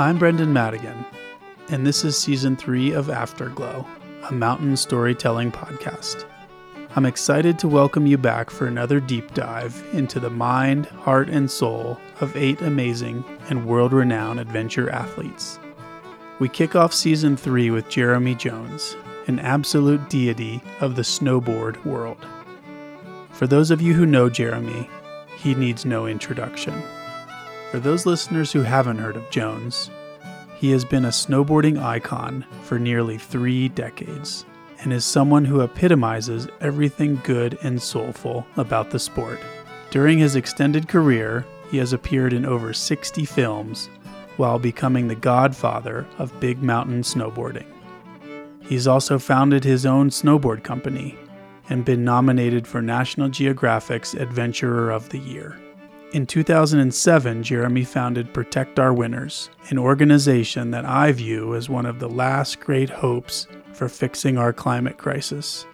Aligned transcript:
I'm 0.00 0.16
Brendan 0.16 0.54
Madigan, 0.54 1.04
and 1.68 1.86
this 1.86 2.06
is 2.06 2.16
season 2.16 2.56
three 2.56 2.92
of 2.92 3.10
Afterglow, 3.10 3.86
a 4.30 4.32
mountain 4.32 4.74
storytelling 4.78 5.52
podcast. 5.52 6.24
I'm 6.96 7.04
excited 7.04 7.58
to 7.58 7.68
welcome 7.68 8.06
you 8.06 8.16
back 8.16 8.48
for 8.48 8.66
another 8.66 8.98
deep 8.98 9.34
dive 9.34 9.84
into 9.92 10.18
the 10.18 10.30
mind, 10.30 10.86
heart, 10.86 11.28
and 11.28 11.50
soul 11.50 11.98
of 12.22 12.34
eight 12.34 12.62
amazing 12.62 13.22
and 13.50 13.66
world 13.66 13.92
renowned 13.92 14.40
adventure 14.40 14.88
athletes. 14.88 15.58
We 16.38 16.48
kick 16.48 16.74
off 16.74 16.94
season 16.94 17.36
three 17.36 17.70
with 17.70 17.90
Jeremy 17.90 18.36
Jones, 18.36 18.96
an 19.26 19.38
absolute 19.38 20.08
deity 20.08 20.62
of 20.80 20.96
the 20.96 21.02
snowboard 21.02 21.84
world. 21.84 22.24
For 23.32 23.46
those 23.46 23.70
of 23.70 23.82
you 23.82 23.92
who 23.92 24.06
know 24.06 24.30
Jeremy, 24.30 24.88
he 25.36 25.54
needs 25.54 25.84
no 25.84 26.06
introduction. 26.06 26.82
For 27.70 27.78
those 27.78 28.04
listeners 28.04 28.50
who 28.50 28.62
haven't 28.62 28.98
heard 28.98 29.14
of 29.14 29.30
Jones, 29.30 29.92
he 30.60 30.70
has 30.72 30.84
been 30.84 31.06
a 31.06 31.08
snowboarding 31.08 31.82
icon 31.82 32.44
for 32.64 32.78
nearly 32.78 33.16
three 33.16 33.66
decades 33.70 34.44
and 34.80 34.92
is 34.92 35.06
someone 35.06 35.46
who 35.46 35.62
epitomizes 35.62 36.48
everything 36.60 37.18
good 37.24 37.56
and 37.62 37.80
soulful 37.80 38.46
about 38.58 38.90
the 38.90 38.98
sport. 38.98 39.40
During 39.90 40.18
his 40.18 40.36
extended 40.36 40.86
career, 40.86 41.46
he 41.70 41.78
has 41.78 41.94
appeared 41.94 42.34
in 42.34 42.44
over 42.44 42.74
60 42.74 43.24
films 43.24 43.88
while 44.36 44.58
becoming 44.58 45.08
the 45.08 45.14
godfather 45.14 46.06
of 46.18 46.38
big 46.40 46.62
mountain 46.62 47.00
snowboarding. 47.00 47.66
He's 48.60 48.86
also 48.86 49.18
founded 49.18 49.64
his 49.64 49.86
own 49.86 50.10
snowboard 50.10 50.62
company 50.62 51.16
and 51.70 51.86
been 51.86 52.04
nominated 52.04 52.66
for 52.66 52.82
National 52.82 53.30
Geographic's 53.30 54.12
Adventurer 54.12 54.90
of 54.90 55.08
the 55.08 55.18
Year. 55.20 55.58
In 56.12 56.26
2007, 56.26 57.44
Jeremy 57.44 57.84
founded 57.84 58.34
Protect 58.34 58.80
Our 58.80 58.92
Winners, 58.92 59.48
an 59.68 59.78
organization 59.78 60.72
that 60.72 60.84
I 60.84 61.12
view 61.12 61.54
as 61.54 61.68
one 61.68 61.86
of 61.86 62.00
the 62.00 62.08
last 62.08 62.58
great 62.58 62.90
hopes 62.90 63.46
for 63.74 63.88
fixing 63.88 64.36
our 64.36 64.52
climate 64.52 64.98
crisis. 64.98 65.66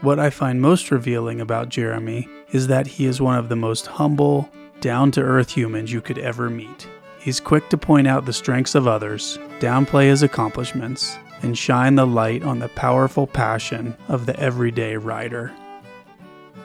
What 0.00 0.18
I 0.18 0.30
find 0.30 0.62
most 0.62 0.90
revealing 0.90 1.42
about 1.42 1.68
Jeremy 1.68 2.26
is 2.52 2.68
that 2.68 2.86
he 2.86 3.04
is 3.04 3.20
one 3.20 3.36
of 3.36 3.50
the 3.50 3.56
most 3.56 3.86
humble, 3.86 4.50
down 4.80 5.10
to 5.10 5.20
earth 5.20 5.50
humans 5.50 5.92
you 5.92 6.00
could 6.00 6.18
ever 6.18 6.48
meet. 6.48 6.88
He's 7.20 7.38
quick 7.38 7.68
to 7.68 7.76
point 7.76 8.06
out 8.06 8.24
the 8.24 8.32
strengths 8.32 8.74
of 8.74 8.88
others, 8.88 9.38
downplay 9.60 10.08
his 10.08 10.22
accomplishments, 10.22 11.18
and 11.42 11.56
shine 11.56 11.96
the 11.96 12.06
light 12.06 12.42
on 12.42 12.60
the 12.60 12.70
powerful 12.70 13.26
passion 13.26 13.94
of 14.08 14.24
the 14.24 14.40
everyday 14.40 14.96
rider. 14.96 15.52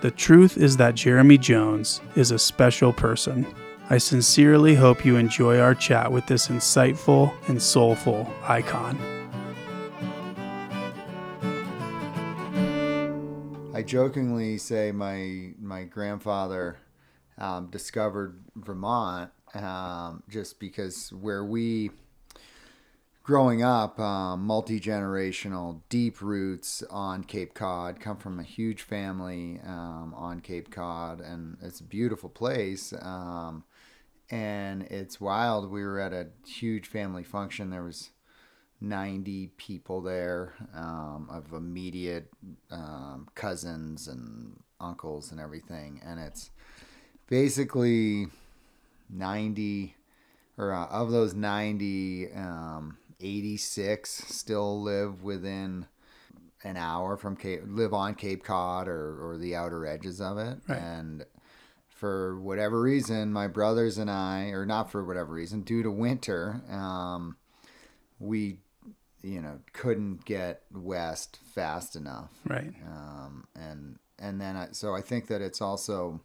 The 0.01 0.09
truth 0.09 0.57
is 0.57 0.77
that 0.77 0.95
Jeremy 0.95 1.37
Jones 1.37 2.01
is 2.15 2.31
a 2.31 2.39
special 2.39 2.91
person. 2.91 3.45
I 3.91 3.99
sincerely 3.99 4.73
hope 4.73 5.05
you 5.05 5.15
enjoy 5.15 5.59
our 5.59 5.75
chat 5.75 6.11
with 6.11 6.25
this 6.25 6.47
insightful 6.47 7.31
and 7.47 7.61
soulful 7.61 8.27
icon. 8.41 8.97
I 13.75 13.83
jokingly 13.83 14.57
say 14.57 14.91
my 14.91 15.53
my 15.61 15.83
grandfather 15.83 16.79
um, 17.37 17.67
discovered 17.67 18.43
Vermont 18.55 19.29
um, 19.53 20.23
just 20.27 20.59
because 20.59 21.13
where 21.13 21.45
we 21.45 21.91
growing 23.23 23.63
up, 23.63 23.99
um, 23.99 24.45
multi 24.45 24.79
generational, 24.79 25.81
deep 25.89 26.21
roots 26.21 26.83
on 26.89 27.23
Cape 27.23 27.53
Cod. 27.53 27.99
Come 27.99 28.17
from 28.17 28.39
a 28.39 28.43
huge 28.43 28.81
family 28.81 29.59
um, 29.65 30.13
on 30.15 30.39
Cape 30.39 30.71
Cod, 30.71 31.21
and 31.21 31.57
it's 31.61 31.79
a 31.79 31.83
beautiful 31.83 32.29
place. 32.29 32.93
Um, 33.01 33.63
and 34.29 34.83
it's 34.83 35.19
wild. 35.19 35.69
We 35.69 35.83
were 35.83 35.99
at 35.99 36.13
a 36.13 36.27
huge 36.47 36.87
family 36.87 37.23
function. 37.23 37.69
There 37.69 37.83
was 37.83 38.11
90 38.79 39.47
people 39.57 40.01
there 40.01 40.53
um, 40.73 41.27
of 41.29 41.53
immediate 41.53 42.29
um, 42.71 43.27
cousins 43.35 44.07
and 44.07 44.59
uncles 44.79 45.31
and 45.31 45.39
everything. 45.39 46.01
And 46.03 46.19
it's 46.19 46.49
basically 47.27 48.27
90 49.09 49.95
or 50.57 50.73
uh, 50.73 50.85
of 50.87 51.11
those 51.11 51.33
90 51.33 52.31
um, 52.33 52.97
86 53.21 54.09
still 54.09 54.81
live 54.81 55.23
within 55.23 55.85
an 56.63 56.77
hour 56.77 57.17
from 57.17 57.35
Cape, 57.35 57.61
live 57.65 57.93
on 57.93 58.15
Cape 58.15 58.43
Cod 58.43 58.87
or, 58.87 59.31
or 59.31 59.37
the 59.37 59.55
outer 59.55 59.85
edges 59.85 60.21
of 60.21 60.37
it. 60.37 60.59
Right. 60.67 60.79
And 60.79 61.25
for 61.89 62.39
whatever 62.39 62.81
reason, 62.81 63.31
my 63.31 63.47
brothers 63.47 63.97
and 63.97 64.09
I, 64.09 64.45
or 64.49 64.65
not 64.65 64.91
for 64.91 65.05
whatever 65.05 65.33
reason, 65.33 65.61
due 65.61 65.83
to 65.83 65.91
winter, 65.91 66.61
um, 66.69 67.37
we, 68.19 68.59
you 69.21 69.41
know, 69.41 69.59
couldn't 69.73 70.25
get 70.25 70.63
west 70.71 71.37
fast 71.53 71.95
enough. 71.95 72.31
Right. 72.47 72.73
Um, 72.87 73.45
and 73.55 73.99
and 74.17 74.39
then 74.39 74.55
I, 74.55 74.67
so 74.71 74.95
I 74.95 75.01
think 75.01 75.27
that 75.27 75.41
it's 75.41 75.61
also 75.61 76.21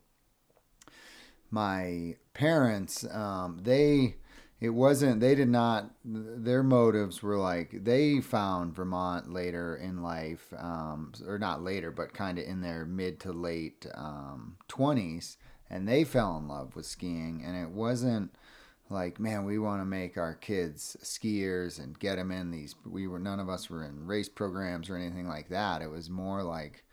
my 1.51 2.17
parents. 2.35 3.07
Um, 3.11 3.61
they 3.63 4.17
it 4.61 4.71
wasn't 4.71 5.21
they 5.21 5.35
did 5.35 5.49
not 5.49 5.91
their 6.05 6.63
motives 6.63 7.23
were 7.23 7.37
like 7.37 7.85
they 7.85 8.21
found 8.21 8.75
vermont 8.75 9.33
later 9.33 9.77
in 9.77 10.03
life 10.03 10.53
um, 10.59 11.13
or 11.27 11.39
not 11.39 11.63
later 11.63 11.91
but 11.91 12.15
kind 12.15 12.39
of 12.39 12.45
in 12.45 12.61
their 12.61 12.87
mid 12.87 13.21
to 13.21 13.33
late 13.33 13.87
um, 13.95 14.57
20s 14.69 15.37
and 15.69 15.87
they 15.87 16.05
fell 16.05 16.37
in 16.39 16.49
love 16.49 16.75
with 16.75 16.87
skiing 16.87 17.43
and 17.45 17.57
it 17.57 17.71
wasn't 17.71 18.35
like 18.89 19.19
man 19.19 19.45
we 19.45 19.59
want 19.59 19.81
to 19.81 19.85
make 19.85 20.17
our 20.17 20.35
kids 20.35 20.97
skiers 21.03 21.83
and 21.83 21.99
get 21.99 22.17
them 22.17 22.31
in 22.31 22.51
these 22.51 22.75
we 22.85 23.07
were 23.07 23.19
none 23.19 23.41
of 23.41 23.49
us 23.49 23.69
were 23.69 23.85
in 23.85 24.07
race 24.07 24.29
programs 24.29 24.89
or 24.89 24.97
anything 24.97 25.27
like 25.27 25.49
that. 25.49 25.83
It 25.83 25.91
was 25.91 26.09
more 26.09 26.43
like 26.43 26.85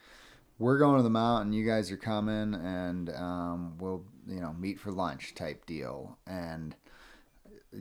we're 0.59 0.79
going 0.79 0.97
to 0.97 1.03
the 1.03 1.09
mountain 1.09 1.53
you 1.53 1.65
guys 1.65 1.91
are 1.91 1.97
coming 1.97 2.53
and 2.53 3.09
um, 3.09 3.77
we'll 3.79 4.03
you 4.27 4.39
know 4.39 4.53
meet 4.53 4.79
for 4.79 4.91
lunch 4.91 5.35
type 5.35 5.65
deal. 5.65 6.17
And 6.25 6.75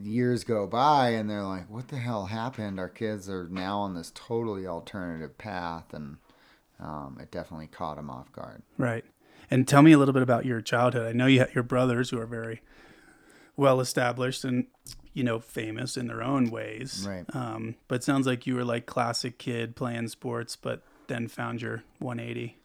years 0.00 0.44
go 0.44 0.66
by 0.66 1.10
and 1.10 1.28
they're 1.28 1.42
like, 1.42 1.68
what 1.70 1.88
the 1.88 1.96
hell 1.96 2.26
happened? 2.26 2.78
Our 2.78 2.88
kids 2.88 3.28
are 3.28 3.48
now 3.48 3.80
on 3.80 3.94
this 3.94 4.12
totally 4.14 4.66
alternative 4.66 5.36
path, 5.38 5.92
and 5.92 6.18
um, 6.80 7.18
it 7.20 7.30
definitely 7.30 7.68
caught 7.68 7.96
them 7.96 8.10
off 8.10 8.32
guard. 8.32 8.62
Right. 8.78 9.04
And 9.50 9.68
tell 9.68 9.82
me 9.82 9.92
a 9.92 9.98
little 9.98 10.14
bit 10.14 10.22
about 10.22 10.46
your 10.46 10.60
childhood. 10.60 11.06
I 11.06 11.12
know 11.12 11.26
you 11.26 11.40
had 11.40 11.54
your 11.54 11.64
brothers 11.64 12.10
who 12.10 12.18
are 12.18 12.26
very 12.26 12.62
well 13.56 13.80
established 13.80 14.44
and 14.44 14.66
you 15.12 15.22
know 15.22 15.38
famous 15.38 15.96
in 15.96 16.06
their 16.06 16.22
own 16.22 16.50
ways. 16.50 17.06
Right. 17.08 17.24
Um, 17.34 17.76
but 17.88 17.96
it 17.96 18.04
sounds 18.04 18.26
like 18.26 18.46
you 18.46 18.54
were 18.54 18.64
like 18.64 18.86
classic 18.86 19.38
kid 19.38 19.76
playing 19.76 20.08
sports, 20.08 20.56
but 20.56 20.82
then 21.08 21.28
found 21.28 21.60
your 21.60 21.84
180. 21.98 22.56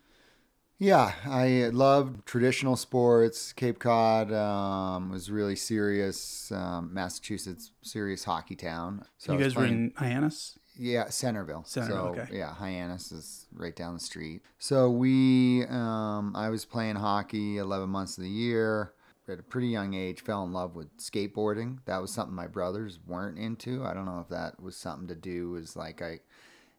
Yeah, 0.79 1.13
I 1.25 1.69
loved 1.73 2.25
traditional 2.25 2.75
sports. 2.75 3.51
Cape 3.51 3.79
Cod 3.79 4.31
um, 4.31 5.09
was 5.09 5.31
really 5.31 5.55
serious. 5.55 6.51
Um, 6.51 6.93
Massachusetts, 6.93 7.71
serious 7.81 8.23
hockey 8.23 8.55
town. 8.55 9.03
So 9.17 9.33
you 9.33 9.39
guys 9.39 9.55
were 9.55 9.65
in 9.65 9.93
Hyannis. 9.95 10.59
Yeah, 10.77 11.09
Centerville. 11.09 11.63
Centerville. 11.65 12.13
So, 12.13 12.21
okay. 12.21 12.37
Yeah, 12.37 12.53
Hyannis 12.53 13.11
is 13.11 13.47
right 13.51 13.75
down 13.75 13.95
the 13.95 13.99
street. 13.99 14.43
So 14.59 14.91
we, 14.91 15.65
um, 15.67 16.35
I 16.35 16.49
was 16.49 16.65
playing 16.65 16.97
hockey 16.97 17.57
11 17.57 17.89
months 17.89 18.17
of 18.17 18.23
the 18.23 18.29
year. 18.29 18.93
At 19.29 19.39
a 19.39 19.43
pretty 19.43 19.67
young 19.67 19.93
age, 19.93 20.21
fell 20.21 20.45
in 20.45 20.53
love 20.53 20.73
with 20.73 20.95
skateboarding. 20.99 21.79
That 21.83 22.01
was 22.01 22.13
something 22.13 22.33
my 22.33 22.47
brothers 22.47 22.97
weren't 23.05 23.37
into. 23.37 23.83
I 23.83 23.93
don't 23.93 24.05
know 24.05 24.21
if 24.21 24.29
that 24.29 24.61
was 24.61 24.77
something 24.77 25.09
to 25.09 25.15
do. 25.15 25.49
Was 25.49 25.75
like 25.75 26.01
I 26.01 26.21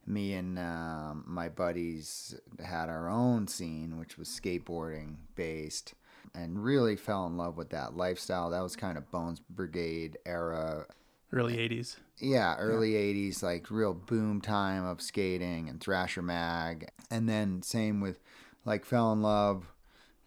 me 0.09 0.35
and 0.35 0.59
um, 0.59 1.25
my 1.27 1.49
buddies 1.49 2.35
had 2.65 2.89
our 2.89 3.09
own 3.09 3.47
scene, 3.47 3.99
which 3.99 4.19
was 4.19 4.29
skateboarding 4.29 5.17
based, 5.35 5.95
and 6.35 6.63
really 6.63 6.97
fell 6.97 7.27
in 7.27 7.37
love 7.37 7.57
with 7.57 7.71
that 7.71 7.97
lifestyle. 7.97 8.51
That 8.51 8.63
was 8.63 8.77
kind 8.77 8.97
of 8.99 9.11
Bones 9.11 9.41
Brigade 9.51 10.19
era. 10.27 10.87
Early 11.33 11.57
80s. 11.57 11.97
Yeah, 12.19 12.57
early 12.57 12.95
yeah. 12.95 13.15
80s, 13.31 13.43
like 13.43 13.71
real 13.71 13.95
boom 13.95 14.41
time 14.41 14.85
of 14.85 15.03
skating 15.03 15.69
and 15.69 15.81
Thrasher 15.81 16.23
Mag. 16.23 16.89
And 17.11 17.29
then 17.29 17.63
same 17.63 18.01
with 18.01 18.19
like 18.65 18.85
fell 18.85 19.13
in 19.13 19.23
love 19.23 19.73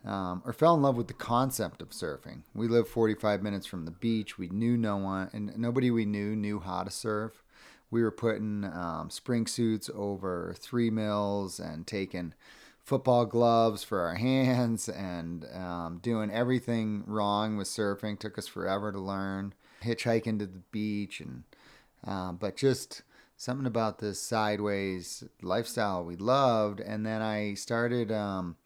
um, 0.05 0.41
or 0.45 0.53
fell 0.53 0.75
in 0.75 0.81
love 0.81 0.95
with 0.95 1.07
the 1.07 1.13
concept 1.13 1.81
of 1.81 1.89
surfing. 1.89 2.41
We 2.53 2.67
lived 2.67 2.87
45 2.87 3.43
minutes 3.43 3.65
from 3.67 3.85
the 3.85 3.91
beach. 3.91 4.37
We 4.37 4.49
knew 4.49 4.77
no 4.77 4.97
one, 4.97 5.29
and 5.33 5.57
nobody 5.57 5.91
we 5.91 6.05
knew 6.05 6.35
knew 6.35 6.59
how 6.59 6.83
to 6.83 6.91
surf 6.91 7.43
we 7.91 8.01
were 8.01 8.11
putting 8.11 8.63
um, 8.63 9.09
spring 9.09 9.45
suits 9.45 9.89
over 9.93 10.55
three 10.57 10.89
mills 10.89 11.59
and 11.59 11.85
taking 11.85 12.33
football 12.83 13.25
gloves 13.25 13.83
for 13.83 13.99
our 13.99 14.15
hands 14.29 14.89
and 14.89 15.45
um, 15.53 15.99
doing 16.01 16.31
everything 16.31 17.03
wrong 17.05 17.57
with 17.57 17.67
surfing. 17.67 18.17
Took 18.17 18.37
us 18.37 18.47
forever 18.47 18.91
to 18.91 18.99
learn. 18.99 19.53
Hitchhiking 19.83 20.39
to 20.39 20.45
the 20.45 20.61
beach 20.71 21.19
and 21.19 21.43
um, 22.03 22.37
but 22.37 22.55
just 22.55 23.03
something 23.35 23.65
about 23.65 23.99
this 23.99 24.19
sideways 24.19 25.23
lifestyle 25.41 26.03
we 26.03 26.15
loved. 26.15 26.79
And 26.79 27.05
then 27.05 27.21
I 27.21 27.55
started 27.55 28.11
um, 28.11 28.57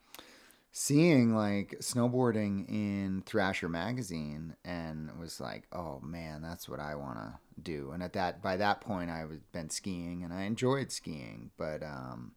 seeing 0.71 1.33
like 1.33 1.75
snowboarding 1.79 2.67
in 2.67 3.23
Thrasher 3.25 3.69
magazine 3.69 4.55
and 4.65 5.09
was 5.17 5.39
like, 5.39 5.63
oh 5.71 6.01
man, 6.01 6.41
that's 6.41 6.67
what 6.67 6.81
I 6.81 6.95
want 6.95 7.17
to 7.17 7.33
do. 7.61 7.91
And 7.91 8.03
at 8.03 8.13
that 8.13 8.41
by 8.41 8.57
that 8.57 8.81
point, 8.81 9.09
I 9.09 9.25
was 9.25 9.39
been 9.51 9.69
skiing 9.69 10.23
and 10.23 10.33
I 10.33 10.43
enjoyed 10.43 10.91
skiing, 10.91 11.51
but 11.57 11.83
um, 11.83 12.33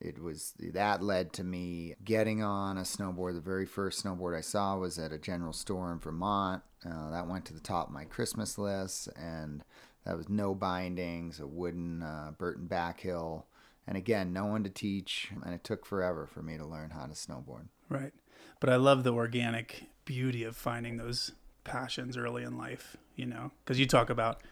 it 0.00 0.22
was 0.22 0.54
that 0.58 1.02
led 1.02 1.32
to 1.34 1.44
me 1.44 1.94
getting 2.04 2.42
on 2.42 2.78
a 2.78 2.82
snowboard. 2.82 3.34
The 3.34 3.40
very 3.40 3.66
first 3.66 4.04
snowboard 4.04 4.36
I 4.36 4.42
saw 4.42 4.76
was 4.76 4.98
at 4.98 5.12
a 5.12 5.18
general 5.18 5.52
store 5.52 5.92
in 5.92 5.98
Vermont. 5.98 6.62
Uh, 6.86 7.10
that 7.10 7.26
went 7.26 7.44
to 7.46 7.54
the 7.54 7.60
top 7.60 7.88
of 7.88 7.94
my 7.94 8.04
Christmas 8.04 8.56
list, 8.58 9.08
and 9.16 9.64
that 10.04 10.16
was 10.16 10.28
no 10.28 10.54
bindings, 10.54 11.40
a 11.40 11.46
wooden 11.46 12.02
uh, 12.02 12.30
Burton 12.38 12.68
backhill, 12.68 13.44
and 13.86 13.96
again, 13.96 14.32
no 14.32 14.46
one 14.46 14.62
to 14.62 14.70
teach, 14.70 15.32
and 15.44 15.52
it 15.52 15.64
took 15.64 15.84
forever 15.84 16.26
for 16.26 16.42
me 16.42 16.56
to 16.56 16.64
learn 16.64 16.90
how 16.90 17.06
to 17.06 17.14
snowboard. 17.14 17.66
Right, 17.88 18.12
but 18.60 18.70
I 18.70 18.76
love 18.76 19.02
the 19.02 19.12
organic 19.12 19.86
beauty 20.04 20.44
of 20.44 20.56
finding 20.56 20.98
those 20.98 21.32
passions 21.68 22.16
early 22.16 22.42
in 22.42 22.56
life. 22.56 22.96
You 23.16 23.26
know, 23.26 23.52
because 23.64 23.78
you 23.78 23.86
talk 23.86 24.10
about 24.10 24.42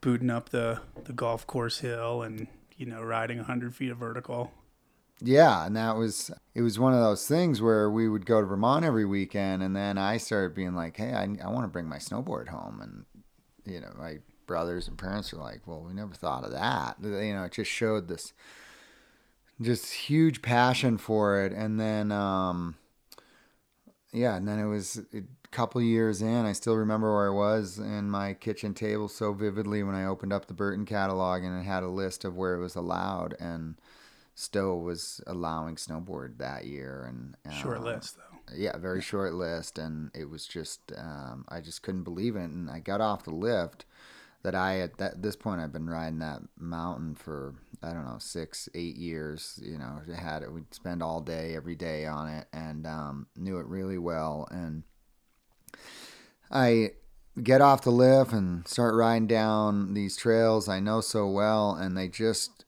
booting 0.00 0.30
up 0.30 0.50
the 0.50 0.80
the 1.04 1.12
golf 1.12 1.46
course 1.46 1.78
hill 1.78 2.22
and 2.22 2.46
you 2.78 2.86
know, 2.86 3.02
riding 3.02 3.38
100 3.38 3.74
feet 3.74 3.90
of 3.90 3.98
vertical. 3.98 4.52
Yeah, 5.20 5.66
and 5.66 5.76
that 5.76 5.96
was 5.96 6.30
it 6.54 6.62
was 6.62 6.78
one 6.78 6.94
of 6.94 7.00
those 7.00 7.26
things 7.26 7.60
where 7.60 7.90
we 7.90 8.08
would 8.08 8.24
go 8.24 8.40
to 8.40 8.46
Vermont 8.46 8.84
every 8.84 9.04
weekend, 9.04 9.64
and 9.64 9.74
then 9.74 9.98
I 9.98 10.16
started 10.16 10.54
being 10.54 10.76
like, 10.76 10.96
"Hey, 10.96 11.12
I, 11.12 11.24
I 11.44 11.50
want 11.50 11.64
to 11.64 11.68
bring 11.68 11.88
my 11.88 11.96
snowboard 11.96 12.48
home," 12.48 12.80
and 12.80 13.24
you 13.64 13.80
know, 13.80 13.92
my 13.98 14.18
brothers 14.46 14.86
and 14.86 14.96
parents 14.96 15.32
are 15.32 15.38
like, 15.38 15.66
"Well, 15.66 15.82
we 15.82 15.92
never 15.92 16.14
thought 16.14 16.44
of 16.44 16.52
that." 16.52 16.98
You 17.02 17.34
know, 17.34 17.42
it 17.42 17.52
just 17.52 17.70
showed 17.70 18.06
this 18.06 18.32
just 19.60 19.92
huge 19.92 20.40
passion 20.40 20.98
for 20.98 21.44
it, 21.44 21.52
and 21.52 21.80
then 21.80 22.12
um, 22.12 22.76
yeah, 24.12 24.36
and 24.36 24.48
then 24.48 24.58
it 24.58 24.66
was 24.66 25.00
a 25.14 25.22
couple 25.50 25.80
years 25.82 26.22
in. 26.22 26.46
I 26.46 26.52
still 26.52 26.76
remember 26.76 27.14
where 27.14 27.28
I 27.28 27.34
was 27.34 27.78
in 27.78 28.10
my 28.10 28.34
kitchen 28.34 28.74
table 28.74 29.08
so 29.08 29.32
vividly 29.32 29.82
when 29.82 29.94
I 29.94 30.06
opened 30.06 30.32
up 30.32 30.46
the 30.46 30.54
Burton 30.54 30.86
catalog 30.86 31.42
and 31.42 31.58
it 31.58 31.64
had 31.64 31.82
a 31.82 31.88
list 31.88 32.24
of 32.24 32.36
where 32.36 32.54
it 32.54 32.60
was 32.60 32.76
allowed, 32.76 33.34
and 33.38 33.76
Stowe 34.34 34.76
was 34.76 35.20
allowing 35.26 35.76
snowboard 35.76 36.38
that 36.38 36.64
year. 36.64 37.04
And 37.08 37.36
um, 37.44 37.60
short 37.60 37.82
list 37.82 38.16
though. 38.16 38.54
Yeah, 38.56 38.78
very 38.78 39.02
short 39.02 39.34
list, 39.34 39.78
and 39.78 40.10
it 40.14 40.30
was 40.30 40.46
just 40.46 40.92
um, 40.96 41.44
I 41.48 41.60
just 41.60 41.82
couldn't 41.82 42.04
believe 42.04 42.34
it. 42.34 42.44
And 42.44 42.70
I 42.70 42.78
got 42.78 43.02
off 43.02 43.24
the 43.24 43.30
lift 43.30 43.84
that 44.42 44.54
I 44.54 44.80
at 44.80 44.98
that, 44.98 45.22
this 45.22 45.36
point 45.36 45.60
I've 45.60 45.72
been 45.72 45.90
riding 45.90 46.20
that 46.20 46.40
mountain 46.58 47.14
for 47.14 47.54
I 47.82 47.92
don't 47.92 48.04
know 48.04 48.18
six 48.18 48.68
eight 48.74 48.96
years. 48.96 49.58
You 49.62 49.78
know, 49.78 50.00
had 50.16 50.42
it. 50.42 50.52
We'd 50.52 50.72
spend 50.74 51.02
all 51.02 51.20
day 51.20 51.54
every 51.56 51.74
day 51.74 52.06
on 52.06 52.28
it, 52.28 52.46
and 52.52 52.86
um, 52.86 53.26
knew 53.36 53.58
it 53.58 53.66
really 53.66 53.98
well. 53.98 54.48
And 54.50 54.84
I 56.50 56.92
get 57.42 57.60
off 57.60 57.82
the 57.82 57.90
lift 57.90 58.32
and 58.32 58.66
start 58.66 58.94
riding 58.94 59.26
down 59.26 59.94
these 59.94 60.16
trails 60.16 60.68
I 60.68 60.80
know 60.80 61.00
so 61.00 61.28
well, 61.28 61.74
and 61.74 61.96
they 61.96 62.08
just 62.08 62.64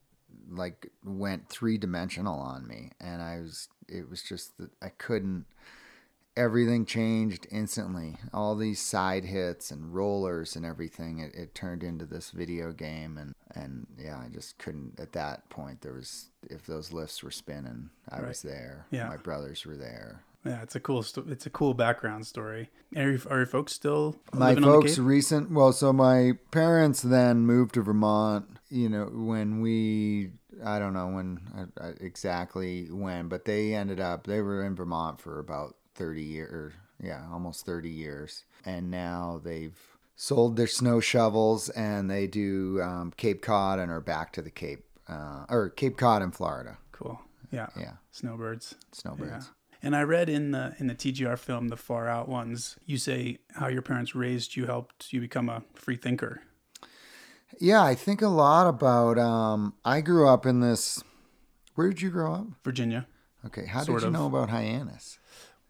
like 0.50 0.90
went 1.04 1.48
three 1.48 1.78
dimensional 1.78 2.38
on 2.40 2.66
me, 2.66 2.90
and 3.00 3.22
I 3.22 3.40
was 3.40 3.68
it 3.88 4.08
was 4.08 4.22
just 4.22 4.56
that 4.58 4.70
I 4.82 4.88
couldn't 4.88 5.46
everything 6.36 6.86
changed 6.86 7.46
instantly. 7.50 8.16
All 8.32 8.56
these 8.56 8.80
side 8.80 9.24
hits 9.24 9.70
and 9.70 9.94
rollers 9.94 10.56
and 10.56 10.64
everything, 10.64 11.18
it, 11.18 11.34
it 11.34 11.54
turned 11.54 11.82
into 11.82 12.06
this 12.06 12.30
video 12.30 12.72
game. 12.72 13.18
And, 13.18 13.34
and 13.54 13.86
yeah, 13.98 14.18
I 14.18 14.28
just 14.28 14.58
couldn't, 14.58 14.98
at 14.98 15.12
that 15.12 15.48
point, 15.50 15.80
there 15.82 15.94
was, 15.94 16.30
if 16.42 16.66
those 16.66 16.92
lifts 16.92 17.22
were 17.22 17.30
spinning, 17.30 17.90
I 18.08 18.20
right. 18.20 18.28
was 18.28 18.42
there. 18.42 18.86
Yeah. 18.90 19.08
My 19.08 19.16
brothers 19.16 19.66
were 19.66 19.76
there. 19.76 20.22
Yeah, 20.44 20.62
it's 20.62 20.74
a 20.74 20.80
cool, 20.80 21.04
it's 21.28 21.44
a 21.44 21.50
cool 21.50 21.74
background 21.74 22.26
story. 22.26 22.70
Are, 22.96 23.10
you, 23.10 23.20
are 23.28 23.38
your 23.38 23.46
folks 23.46 23.74
still 23.74 24.16
my 24.32 24.54
folks 24.54 24.96
recent? 24.96 25.50
Well, 25.50 25.72
so 25.72 25.92
my 25.92 26.32
parents 26.50 27.02
then 27.02 27.40
moved 27.40 27.74
to 27.74 27.82
Vermont. 27.82 28.46
You 28.70 28.88
know, 28.88 29.04
when 29.12 29.60
we 29.60 30.30
I 30.64 30.78
don't 30.78 30.94
know 30.94 31.08
when 31.08 31.40
uh, 31.78 31.92
exactly 32.00 32.86
when, 32.90 33.28
but 33.28 33.44
they 33.44 33.74
ended 33.74 34.00
up 34.00 34.26
they 34.26 34.40
were 34.40 34.64
in 34.64 34.74
Vermont 34.74 35.20
for 35.20 35.38
about 35.38 35.76
30 36.00 36.22
years, 36.22 36.72
yeah, 37.02 37.26
almost 37.30 37.66
30 37.66 37.90
years. 37.90 38.44
And 38.64 38.90
now 38.90 39.38
they've 39.44 39.78
sold 40.16 40.56
their 40.56 40.66
snow 40.66 40.98
shovels 40.98 41.68
and 41.68 42.10
they 42.10 42.26
do 42.26 42.80
um, 42.82 43.12
Cape 43.18 43.42
Cod 43.42 43.78
and 43.78 43.92
are 43.92 44.00
back 44.00 44.32
to 44.32 44.42
the 44.42 44.50
Cape, 44.50 44.86
uh, 45.08 45.44
or 45.50 45.68
Cape 45.68 45.98
Cod 45.98 46.22
in 46.22 46.30
Florida. 46.30 46.78
Cool. 46.90 47.20
Yeah. 47.52 47.66
Yeah. 47.78 47.92
Snowbirds. 48.12 48.76
Snowbirds. 48.92 49.46
Yeah. 49.46 49.52
And 49.82 49.94
I 49.94 50.02
read 50.02 50.30
in 50.30 50.52
the 50.52 50.74
in 50.78 50.86
the 50.86 50.94
TGR 50.94 51.38
film, 51.38 51.68
the 51.68 51.76
Far 51.76 52.08
Out 52.08 52.28
ones, 52.28 52.76
you 52.86 52.96
say 52.96 53.38
how 53.54 53.68
your 53.68 53.82
parents 53.82 54.14
raised 54.14 54.56
you 54.56 54.66
helped 54.66 55.12
you 55.12 55.20
become 55.20 55.48
a 55.48 55.62
free 55.74 55.96
thinker. 55.96 56.42
Yeah, 57.58 57.82
I 57.82 57.94
think 57.94 58.22
a 58.22 58.28
lot 58.28 58.66
about. 58.68 59.18
Um, 59.18 59.74
I 59.84 60.00
grew 60.00 60.28
up 60.28 60.44
in 60.46 60.60
this. 60.60 61.02
Where 61.74 61.88
did 61.88 62.02
you 62.02 62.10
grow 62.10 62.34
up? 62.34 62.46
Virginia. 62.62 63.06
Okay, 63.46 63.64
how 63.64 63.80
did 63.80 63.88
you 63.88 64.06
of. 64.08 64.12
know 64.12 64.26
about 64.26 64.50
Hyannis? 64.50 65.18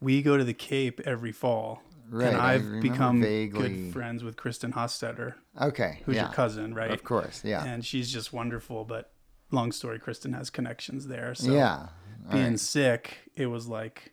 We 0.01 0.23
go 0.23 0.37
to 0.37 0.45
the 0.45 0.55
Cape 0.55 1.01
every 1.05 1.33
fall. 1.33 1.83
Right. 2.09 2.29
And 2.29 2.37
I've 2.39 2.81
become 2.81 3.21
vaguely. 3.21 3.69
good 3.69 3.93
friends 3.93 4.25
with 4.25 4.37
Kristen 4.37 4.73
Hostetter. 4.73 5.35
Okay. 5.61 6.01
Who's 6.05 6.17
yeah. 6.17 6.25
your 6.25 6.33
cousin, 6.33 6.75
right? 6.75 6.91
Of 6.91 7.05
course, 7.05 7.43
yeah. 7.45 7.65
And 7.65 7.85
she's 7.85 8.13
just 8.13 8.33
wonderful, 8.33 8.85
but 8.85 9.13
long 9.53 9.71
story, 9.71 10.01
Kristen 10.01 10.33
has 10.33 10.51
connections 10.51 11.07
there. 11.07 11.37
So 11.37 11.53
yeah. 11.53 11.87
All 12.27 12.33
being 12.33 12.51
right. 12.51 12.61
sick, 12.61 13.31
it 13.37 13.47
was 13.47 13.69
like 13.69 14.13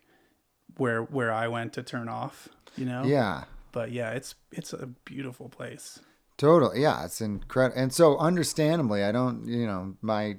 where 0.76 1.02
where 1.02 1.32
I 1.32 1.48
went 1.48 1.72
to 1.72 1.82
turn 1.82 2.08
off, 2.08 2.48
you 2.76 2.84
know? 2.84 3.02
Yeah. 3.04 3.44
But 3.72 3.90
yeah, 3.90 4.10
it's 4.10 4.36
it's 4.52 4.72
a 4.72 4.86
beautiful 4.86 5.48
place. 5.48 5.98
Totally. 6.36 6.82
Yeah, 6.82 7.04
it's 7.04 7.20
incredible. 7.20 7.80
And 7.80 7.92
so 7.92 8.16
understandably, 8.18 9.02
I 9.02 9.10
don't, 9.10 9.44
you 9.44 9.66
know, 9.66 9.96
my 10.02 10.36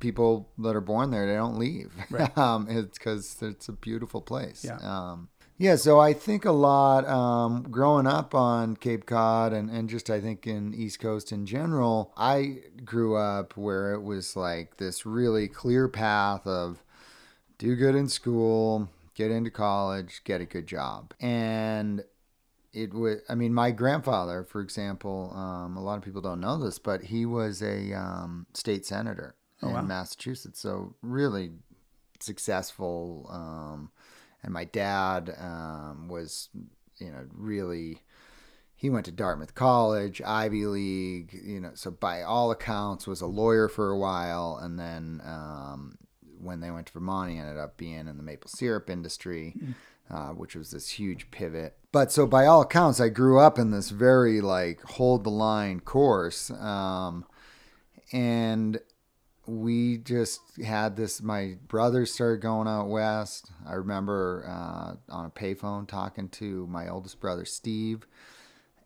people 0.00 0.48
that 0.58 0.74
are 0.74 0.80
born 0.80 1.10
there 1.10 1.26
they 1.26 1.34
don't 1.34 1.58
leave 1.58 1.92
right. 2.10 2.36
um, 2.38 2.66
it's 2.68 2.98
because 2.98 3.36
it's 3.42 3.68
a 3.68 3.72
beautiful 3.72 4.20
place 4.20 4.64
yeah. 4.64 4.78
Um, 4.82 5.28
yeah 5.58 5.76
so 5.76 6.00
i 6.00 6.12
think 6.12 6.44
a 6.44 6.52
lot 6.52 7.06
um, 7.06 7.62
growing 7.70 8.06
up 8.06 8.34
on 8.34 8.76
cape 8.76 9.06
cod 9.06 9.52
and, 9.52 9.70
and 9.70 9.88
just 9.88 10.08
i 10.10 10.20
think 10.20 10.46
in 10.46 10.74
east 10.74 11.00
coast 11.00 11.32
in 11.32 11.44
general 11.46 12.12
i 12.16 12.58
grew 12.84 13.16
up 13.16 13.56
where 13.56 13.92
it 13.92 14.02
was 14.02 14.36
like 14.36 14.78
this 14.78 15.04
really 15.04 15.48
clear 15.48 15.88
path 15.88 16.46
of 16.46 16.82
do 17.58 17.76
good 17.76 17.94
in 17.94 18.08
school 18.08 18.88
get 19.14 19.30
into 19.30 19.50
college 19.50 20.22
get 20.24 20.40
a 20.40 20.46
good 20.46 20.66
job 20.66 21.12
and 21.20 22.04
it 22.76 22.92
was 22.92 23.18
i 23.28 23.34
mean 23.34 23.54
my 23.54 23.70
grandfather 23.70 24.44
for 24.44 24.60
example 24.60 25.32
um, 25.34 25.76
a 25.76 25.82
lot 25.82 25.96
of 25.96 26.04
people 26.04 26.20
don't 26.20 26.40
know 26.40 26.58
this 26.58 26.78
but 26.78 27.02
he 27.04 27.24
was 27.24 27.62
a 27.62 27.92
um, 27.94 28.46
state 28.52 28.84
senator 28.84 29.34
oh, 29.62 29.68
in 29.68 29.74
wow. 29.74 29.82
massachusetts. 29.82 30.60
So 30.60 30.94
really 31.02 31.52
successful 32.20 33.28
um, 33.32 33.90
and 34.42 34.52
my 34.52 34.64
dad 34.64 35.34
um, 35.38 36.08
was 36.08 36.50
you 36.98 37.10
know 37.10 37.26
really 37.32 38.02
he 38.74 38.90
went 38.90 39.06
to 39.06 39.12
dartmouth 39.12 39.54
college 39.54 40.20
ivy 40.22 40.66
league 40.66 41.38
you 41.44 41.60
know 41.60 41.72
so 41.74 41.90
by 41.90 42.22
all 42.22 42.50
accounts 42.50 43.06
was 43.06 43.20
a 43.20 43.26
lawyer 43.26 43.68
for 43.68 43.90
a 43.90 43.98
while. 43.98 44.58
And 44.60 44.78
then 44.78 45.22
um, 45.24 45.98
when 46.38 46.60
they 46.60 46.70
went 46.70 46.86
to 46.88 46.92
vermont 46.92 47.30
he 47.30 47.38
ended 47.38 47.56
up 47.56 47.78
being 47.78 48.06
in 48.06 48.18
the 48.18 48.22
maple 48.22 48.50
syrup 48.50 48.90
industry. 48.90 49.54
Mm 49.56 49.74
uh, 50.10 50.28
which 50.28 50.54
was 50.54 50.70
this 50.70 50.90
huge 50.90 51.30
pivot. 51.30 51.76
But 51.92 52.12
so 52.12 52.26
by 52.26 52.46
all 52.46 52.62
accounts, 52.62 53.00
I 53.00 53.08
grew 53.08 53.40
up 53.40 53.58
in 53.58 53.70
this 53.70 53.90
very 53.90 54.40
like 54.40 54.82
hold 54.82 55.24
the 55.24 55.30
line 55.30 55.80
course, 55.80 56.50
um, 56.50 57.24
and 58.12 58.78
we 59.46 59.98
just 59.98 60.40
had 60.62 60.96
this. 60.96 61.22
My 61.22 61.56
brothers 61.68 62.12
started 62.12 62.40
going 62.40 62.68
out 62.68 62.88
west. 62.88 63.50
I 63.66 63.74
remember 63.74 64.44
uh, 64.48 64.96
on 65.12 65.26
a 65.26 65.30
payphone 65.30 65.88
talking 65.88 66.28
to 66.30 66.66
my 66.66 66.88
oldest 66.88 67.20
brother 67.20 67.44
Steve, 67.44 68.06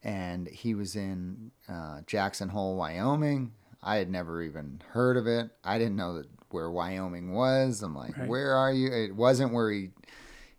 and 0.05 0.47
he 0.49 0.75
was 0.75 0.97
in 0.97 1.51
uh, 1.69 2.03
Jackson 2.07 2.51
Hole, 2.51 2.77
Wyoming. 2.77 3.53
I 3.83 3.97
had 3.97 4.11
never 4.11 4.43
even 4.43 4.83
heard 4.91 5.17
of 5.17 5.27
it. 5.27 5.51
I 5.65 5.79
didn't 5.79 5.97
know 5.97 6.17
that 6.17 6.27
where 6.51 6.71
Wyoming 6.71 7.33
was. 7.33 7.83
I'm 7.83 7.95
like, 7.95 8.17
right. 8.17 8.29
where 8.29 8.55
are 8.55 8.73
you? 8.73 8.93
It 8.93 9.15
wasn't 9.15 9.53
where 9.53 9.71
he 9.71 9.91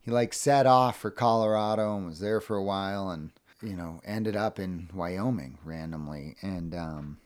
he 0.01 0.12
like 0.12 0.34
set 0.34 0.65
off 0.65 1.00
for 1.00 1.12
Colorado 1.12 1.96
and 1.96 2.08
was 2.08 2.20
there 2.20 2.41
for 2.41 2.58
a 2.58 2.63
while 2.63 3.10
and 3.10 3.31
you 3.62 3.75
know 3.75 4.01
ended 4.03 4.36
up 4.36 4.60
in 4.60 4.89
Wyoming 4.93 5.60
randomly. 5.63 6.36
And 6.41 6.74
um, 6.74 7.17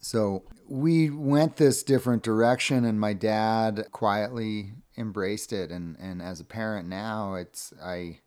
so 0.00 0.44
we 0.68 1.10
went 1.10 1.56
this 1.56 1.82
different 1.82 2.22
direction 2.22 2.84
and 2.84 3.00
my 3.00 3.12
dad 3.12 3.86
quietly 3.92 4.72
embraced 4.96 5.52
it. 5.52 5.70
And 5.70 5.96
and 5.98 6.22
as 6.22 6.40
a 6.40 6.44
parent 6.44 6.88
now 6.88 7.34
it's 7.34 7.72
I 7.82 8.20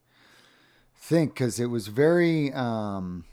think 0.96 1.36
cuz 1.36 1.60
it 1.60 1.68
was 1.68 1.88
very 1.88 2.52
um, 2.54 3.26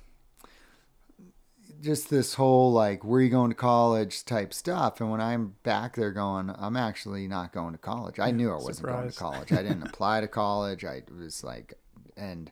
just 1.83 2.09
this 2.11 2.35
whole 2.35 2.73
like 2.73 3.05
where 3.05 3.19
are 3.19 3.23
you 3.23 3.29
going 3.29 3.51
to 3.51 3.57
college 3.57 4.25
type 4.25 4.55
stuff. 4.55 5.01
And 5.01 5.11
when 5.11 5.21
i'm 5.21 5.57
back 5.63 5.97
there 5.97 6.13
going 6.13 6.55
i'm 6.57 6.77
actually 6.77 7.27
not 7.29 7.53
going 7.53 7.73
to 7.73 7.79
college. 7.79 8.19
I 8.19 8.31
knew 8.31 8.51
i 8.51 8.57
wasn't 8.57 8.89
going 8.89 9.11
to 9.11 9.17
college. 9.17 9.53
I 9.53 9.63
didn't 9.63 9.83
apply 9.89 10.21
to 10.21 10.29
college. 10.29 10.85
I 10.85 11.03
was 11.11 11.43
like 11.43 11.75
and 12.17 12.51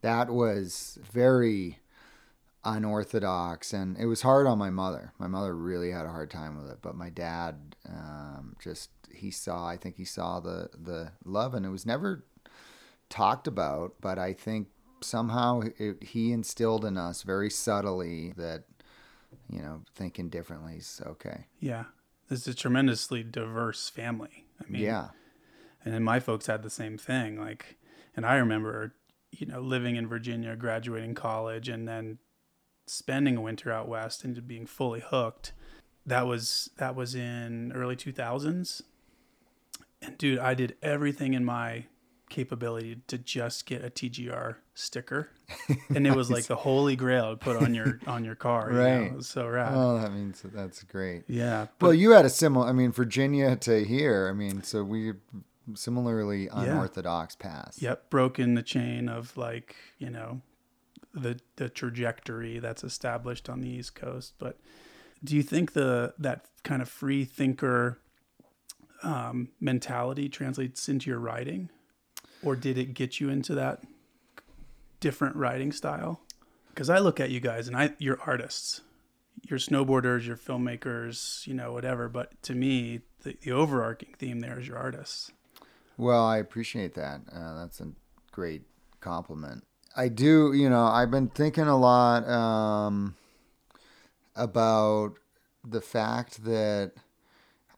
that 0.00 0.30
was 0.30 0.98
very 1.12 1.78
unorthodox. 2.64 3.72
And 3.72 3.96
it 3.96 4.06
was 4.06 4.22
hard 4.22 4.46
on 4.46 4.58
my 4.58 4.70
mother. 4.70 5.12
My 5.18 5.26
mother 5.28 5.54
really 5.54 5.90
had 5.90 6.06
a 6.06 6.10
hard 6.10 6.30
time 6.30 6.60
with 6.60 6.70
it. 6.70 6.78
But 6.82 6.96
my 6.96 7.10
dad 7.10 7.76
um, 7.88 8.56
just 8.62 8.90
he 9.14 9.30
saw 9.30 9.66
i 9.66 9.76
think 9.76 9.96
he 9.96 10.04
saw 10.04 10.40
the 10.40 10.70
the 10.80 11.12
love. 11.24 11.54
And 11.54 11.64
it 11.64 11.70
was 11.70 11.86
never 11.86 12.24
talked 13.08 13.46
about. 13.46 13.94
But 14.00 14.18
i 14.18 14.32
think 14.32 14.68
somehow 15.04 15.62
it, 15.78 16.02
he 16.02 16.32
instilled 16.32 16.84
in 16.84 16.96
us 16.96 17.22
very 17.22 17.50
subtly 17.50 18.32
that 18.36 18.64
you 19.50 19.60
know 19.60 19.82
thinking 19.94 20.28
differently 20.28 20.76
is 20.76 21.00
okay 21.06 21.46
Yeah. 21.60 21.84
This 22.28 22.46
is 22.46 22.54
a 22.54 22.56
tremendously 22.56 23.22
diverse 23.22 23.90
family. 23.90 24.46
I 24.60 24.70
mean, 24.70 24.82
yeah 24.82 25.08
and 25.84 25.92
then 25.92 26.02
my 26.02 26.20
folks 26.20 26.46
had 26.46 26.62
the 26.62 26.70
same 26.70 26.96
thing. 26.98 27.40
Like, 27.40 27.76
and 28.16 28.24
I 28.24 28.36
remember, 28.36 28.94
you 29.30 29.46
know, 29.46 29.60
living 29.60 29.96
in 29.96 30.06
Virginia, 30.06 30.54
graduating 30.56 31.14
college, 31.14 31.68
and 31.68 31.88
then 31.88 32.18
spending 32.86 33.36
a 33.36 33.40
winter 33.40 33.72
out 33.72 33.88
west 33.88 34.24
and 34.24 34.46
being 34.46 34.66
fully 34.66 35.00
hooked. 35.00 35.52
That 36.04 36.26
was 36.26 36.70
that 36.78 36.96
was 36.96 37.14
in 37.14 37.72
early 37.74 37.96
two 37.96 38.12
thousands, 38.12 38.82
and 40.00 40.18
dude, 40.18 40.38
I 40.38 40.54
did 40.54 40.76
everything 40.82 41.34
in 41.34 41.44
my 41.44 41.86
capability 42.32 42.96
to 43.06 43.18
just 43.18 43.66
get 43.66 43.84
a 43.84 43.90
TGR 43.90 44.56
sticker, 44.74 45.28
and 45.94 46.06
it 46.06 46.16
was 46.16 46.30
like 46.30 46.46
the 46.46 46.56
holy 46.56 46.96
grail 46.96 47.30
to 47.30 47.36
put 47.36 47.56
on 47.56 47.74
your 47.74 48.00
on 48.06 48.24
your 48.24 48.34
car. 48.34 48.70
you 48.72 48.76
know? 48.78 48.82
Right. 49.14 49.22
So 49.22 49.46
rad. 49.46 49.72
oh 49.74 49.98
that 50.00 50.12
means 50.12 50.42
that's 50.44 50.82
great 50.82 51.22
yeah. 51.28 51.66
But 51.78 51.86
well 51.86 51.94
you 51.94 52.10
had 52.12 52.24
a 52.24 52.30
similar 52.30 52.66
i 52.66 52.72
mean 52.72 52.90
virginia 52.90 53.54
to 53.56 53.84
here 53.84 54.28
i 54.28 54.32
mean 54.32 54.62
so 54.62 54.82
we 54.82 55.12
similarly 55.74 56.48
unorthodox 56.52 57.36
paths 57.36 57.80
Yep, 57.80 58.10
broken 58.10 58.54
the 58.54 58.62
chain 58.62 59.08
of 59.08 59.36
like 59.36 59.76
you 59.98 60.10
know 60.10 60.40
the 61.14 61.38
the 61.56 61.68
trajectory 61.68 62.58
that's 62.58 62.82
established 62.82 63.48
on 63.48 63.60
the 63.60 63.68
East 63.68 63.94
Coast. 63.94 64.34
But 64.38 64.58
do 65.22 65.36
you 65.36 65.42
think 65.42 65.72
the 65.74 66.14
that 66.18 66.46
kind 66.64 66.80
of 66.82 66.88
free 66.88 67.24
thinker 67.24 68.00
um, 69.02 69.48
mentality 69.60 70.28
translates 70.28 70.88
into 70.88 71.10
your 71.10 71.18
writing, 71.18 71.68
or 72.42 72.56
did 72.56 72.78
it 72.78 72.94
get 72.94 73.20
you 73.20 73.28
into 73.28 73.54
that 73.54 73.82
different 75.00 75.36
writing 75.36 75.72
style? 75.72 76.20
Because 76.70 76.88
I 76.88 76.98
look 76.98 77.20
at 77.20 77.30
you 77.30 77.40
guys 77.40 77.68
and 77.68 77.76
I 77.76 77.90
you're 77.98 78.20
artists, 78.26 78.80
you're 79.48 79.58
snowboarders, 79.58 80.26
you're 80.26 80.36
filmmakers, 80.36 81.46
you 81.46 81.54
know 81.54 81.72
whatever. 81.72 82.08
But 82.08 82.42
to 82.44 82.54
me, 82.54 83.00
the, 83.22 83.36
the 83.42 83.52
overarching 83.52 84.14
theme 84.18 84.40
there 84.40 84.58
is 84.58 84.68
you're 84.68 84.78
artists. 84.78 85.32
Well, 85.96 86.24
I 86.24 86.38
appreciate 86.38 86.94
that. 86.94 87.20
Uh, 87.32 87.60
that's 87.60 87.80
a 87.80 87.88
great 88.32 88.62
compliment. 89.00 89.64
I 89.94 90.08
do, 90.08 90.52
you 90.54 90.70
know, 90.70 90.86
I've 90.86 91.10
been 91.10 91.28
thinking 91.28 91.66
a 91.66 91.76
lot 91.76 92.26
um, 92.26 93.14
about 94.34 95.18
the 95.62 95.82
fact 95.82 96.44
that 96.44 96.92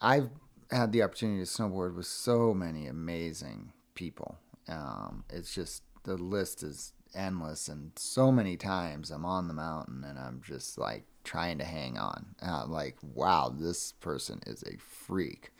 I've 0.00 0.30
had 0.70 0.92
the 0.92 1.02
opportunity 1.02 1.44
to 1.44 1.50
snowboard 1.50 1.96
with 1.96 2.06
so 2.06 2.54
many 2.54 2.86
amazing 2.86 3.72
people. 3.94 4.38
Um, 4.68 5.24
it's 5.30 5.54
just 5.54 5.82
the 6.04 6.16
list 6.16 6.62
is 6.62 6.92
endless, 7.14 7.68
and 7.68 7.92
so 7.96 8.32
many 8.32 8.56
times 8.56 9.10
I'm 9.10 9.24
on 9.24 9.48
the 9.48 9.54
mountain 9.54 10.04
and 10.04 10.18
I'm 10.18 10.42
just 10.44 10.78
like 10.78 11.04
trying 11.24 11.58
to 11.58 11.64
hang 11.64 11.98
on. 11.98 12.34
Uh, 12.42 12.66
like, 12.66 12.96
wow, 13.02 13.54
this 13.56 13.92
person 13.92 14.40
is 14.46 14.62
a 14.62 14.76
freak. 14.78 15.52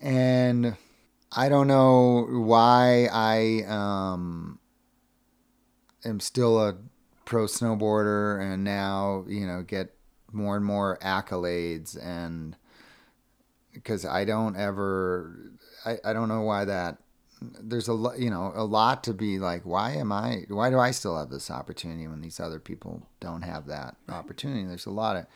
And 0.00 0.76
I 1.32 1.48
don't 1.48 1.66
know 1.66 2.26
why 2.30 3.08
I 3.12 3.64
um, 3.66 4.58
am 6.04 6.20
still 6.20 6.60
a 6.60 6.76
pro 7.24 7.44
snowboarder 7.44 8.40
and 8.40 8.62
now, 8.62 9.24
you 9.26 9.46
know, 9.46 9.62
get 9.62 9.94
more 10.32 10.56
and 10.56 10.64
more 10.64 10.98
accolades 11.02 11.96
and 12.00 12.56
because 13.72 14.06
I 14.06 14.24
don't 14.24 14.56
ever, 14.56 15.52
I, 15.84 15.98
I 16.04 16.12
don't 16.12 16.28
know 16.28 16.42
why 16.42 16.64
that, 16.64 16.98
there's 17.40 17.88
a 17.88 17.92
lot, 17.92 18.18
you 18.18 18.30
know, 18.30 18.52
a 18.54 18.64
lot 18.64 19.04
to 19.04 19.14
be 19.14 19.38
like, 19.38 19.62
why 19.64 19.92
am 19.92 20.12
I, 20.12 20.44
why 20.48 20.70
do 20.70 20.78
I 20.78 20.90
still 20.90 21.18
have 21.18 21.30
this 21.30 21.50
opportunity 21.50 22.06
when 22.06 22.20
these 22.20 22.40
other 22.40 22.58
people 22.58 23.06
don't 23.20 23.42
have 23.42 23.66
that 23.66 23.96
opportunity? 24.08 24.64
There's 24.64 24.86
a 24.86 24.90
lot 24.90 25.16
of, 25.16 25.26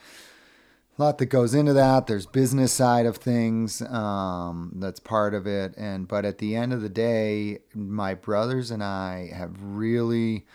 lot 1.00 1.18
that 1.18 1.26
goes 1.26 1.54
into 1.54 1.72
that. 1.72 2.06
There's 2.06 2.26
business 2.26 2.72
side 2.72 3.06
of 3.06 3.16
things 3.16 3.82
um, 3.82 4.72
that's 4.76 5.00
part 5.00 5.34
of 5.34 5.46
it, 5.46 5.74
and 5.76 6.06
but 6.06 6.24
at 6.24 6.38
the 6.38 6.54
end 6.54 6.72
of 6.72 6.82
the 6.82 6.88
day, 6.88 7.60
my 7.74 8.14
brothers 8.14 8.70
and 8.70 8.84
I 8.84 9.30
have 9.34 9.56
really 9.62 10.46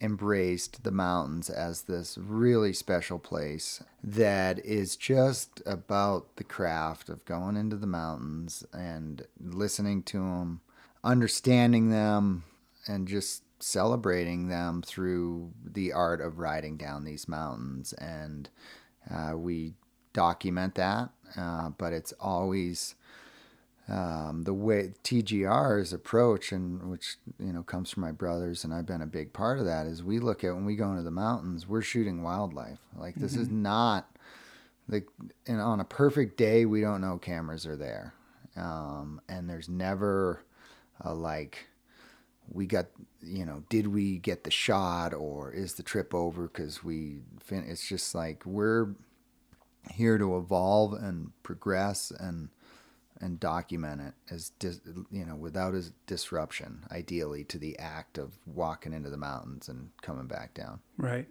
embraced 0.00 0.82
the 0.82 0.90
mountains 0.90 1.50
as 1.50 1.82
this 1.82 2.16
really 2.16 2.72
special 2.72 3.18
place 3.18 3.82
that 4.02 4.58
is 4.64 4.96
just 4.96 5.62
about 5.66 6.36
the 6.36 6.44
craft 6.44 7.10
of 7.10 7.22
going 7.26 7.54
into 7.54 7.76
the 7.76 7.86
mountains 7.86 8.64
and 8.72 9.26
listening 9.38 10.02
to 10.04 10.18
them, 10.18 10.62
understanding 11.02 11.90
them, 11.90 12.44
and 12.86 13.08
just 13.08 13.42
celebrating 13.62 14.48
them 14.48 14.82
through 14.82 15.52
the 15.64 15.92
art 15.92 16.20
of 16.20 16.38
riding 16.38 16.76
down 16.76 17.04
these 17.04 17.28
mountains 17.28 17.92
and 17.94 18.48
uh, 19.10 19.32
we 19.36 19.74
document 20.12 20.74
that, 20.74 21.10
uh, 21.36 21.70
but 21.70 21.92
it's 21.92 22.12
always 22.20 22.94
um, 23.88 24.42
the 24.44 24.54
way 24.54 24.92
TGR's 25.02 25.92
approach, 25.92 26.52
and 26.52 26.90
which 26.90 27.16
you 27.38 27.52
know 27.52 27.62
comes 27.62 27.90
from 27.90 28.02
my 28.02 28.12
brothers, 28.12 28.64
and 28.64 28.72
I've 28.72 28.86
been 28.86 29.02
a 29.02 29.06
big 29.06 29.32
part 29.32 29.58
of 29.58 29.64
that. 29.64 29.86
Is 29.86 30.02
we 30.02 30.18
look 30.18 30.44
at 30.44 30.54
when 30.54 30.64
we 30.64 30.76
go 30.76 30.90
into 30.90 31.02
the 31.02 31.10
mountains, 31.10 31.66
we're 31.66 31.82
shooting 31.82 32.22
wildlife. 32.22 32.78
Like 32.96 33.16
this 33.16 33.36
is 33.36 33.48
not 33.48 34.16
the 34.88 35.04
and 35.46 35.60
on 35.60 35.80
a 35.80 35.84
perfect 35.84 36.36
day, 36.36 36.64
we 36.66 36.80
don't 36.80 37.00
know 37.00 37.18
cameras 37.18 37.66
are 37.66 37.76
there, 37.76 38.14
um, 38.56 39.20
and 39.28 39.48
there's 39.50 39.68
never 39.68 40.44
a 41.00 41.14
like 41.14 41.66
we 42.52 42.66
got 42.66 42.86
you 43.22 43.44
know 43.44 43.62
did 43.68 43.86
we 43.86 44.18
get 44.18 44.44
the 44.44 44.50
shot 44.50 45.14
or 45.14 45.52
is 45.52 45.74
the 45.74 45.82
trip 45.82 46.14
over 46.14 46.44
because 46.48 46.82
we 46.82 47.20
fin- 47.40 47.64
it's 47.68 47.86
just 47.88 48.14
like 48.14 48.44
we're 48.44 48.88
here 49.92 50.18
to 50.18 50.36
evolve 50.36 50.92
and 50.92 51.30
progress 51.42 52.10
and 52.18 52.48
and 53.20 53.38
document 53.38 54.00
it 54.00 54.14
as 54.34 54.50
dis, 54.58 54.80
you 55.10 55.24
know 55.24 55.36
without 55.36 55.74
a 55.74 55.84
disruption 56.06 56.84
ideally 56.90 57.44
to 57.44 57.58
the 57.58 57.78
act 57.78 58.18
of 58.18 58.38
walking 58.46 58.92
into 58.92 59.10
the 59.10 59.16
mountains 59.16 59.68
and 59.68 59.90
coming 60.02 60.26
back 60.26 60.54
down 60.54 60.80
Right. 60.96 61.28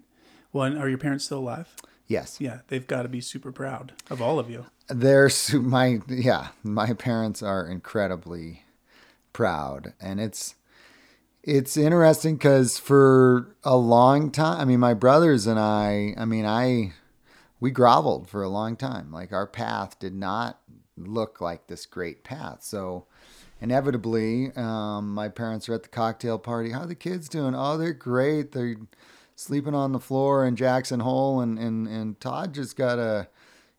Well, 0.51 0.63
and 0.65 0.79
are 0.79 0.89
your 0.89 0.97
parents 0.97 1.25
still 1.25 1.39
alive? 1.39 1.75
yes 2.07 2.37
Yeah, 2.39 2.59
they've 2.69 2.87
got 2.87 3.03
to 3.03 3.09
be 3.09 3.21
super 3.21 3.51
proud 3.51 3.93
of 4.09 4.21
all 4.21 4.39
of 4.39 4.49
you. 4.49 4.65
they're 4.87 5.29
su- 5.29 5.61
my 5.61 5.99
yeah 6.07 6.49
my 6.63 6.93
parents 6.93 7.43
are 7.43 7.67
incredibly 7.67 8.63
proud. 9.33 9.93
And 9.99 10.19
it's 10.19 10.55
it's 11.41 11.77
interesting 11.77 12.35
because 12.35 12.77
for 12.77 13.55
a 13.63 13.75
long 13.77 14.29
time 14.29 14.59
i 14.59 14.65
mean 14.65 14.79
my 14.79 14.93
brothers 14.93 15.47
and 15.47 15.57
i 15.57 16.13
i 16.17 16.25
mean 16.25 16.45
i 16.45 16.91
we 17.59 17.71
groveled 17.71 18.29
for 18.29 18.43
a 18.43 18.49
long 18.49 18.75
time. 18.75 19.11
Like 19.11 19.31
our 19.31 19.47
path 19.47 19.99
did 19.99 20.13
not 20.13 20.59
look 20.97 21.41
like 21.41 21.67
this 21.67 21.85
great 21.85 22.23
path. 22.23 22.63
So 22.63 23.05
inevitably 23.61 24.51
um, 24.55 25.13
my 25.13 25.29
parents 25.29 25.67
are 25.67 25.73
at 25.73 25.83
the 25.83 25.89
cocktail 25.89 26.39
party. 26.39 26.71
How 26.71 26.81
are 26.81 26.87
the 26.87 26.95
kids 26.95 27.27
doing? 27.27 27.53
Oh 27.55 27.77
they're 27.77 27.93
great. 27.93 28.51
They're 28.51 28.77
sleeping 29.35 29.75
on 29.75 29.93
the 29.93 29.99
floor 29.99 30.45
in 30.45 30.57
jackson 30.57 30.99
hole 30.99 31.39
and, 31.39 31.57
and, 31.57 31.87
and 31.87 32.19
todd 32.19 32.53
just 32.53 32.75
got 32.75 32.99
a 32.99 33.29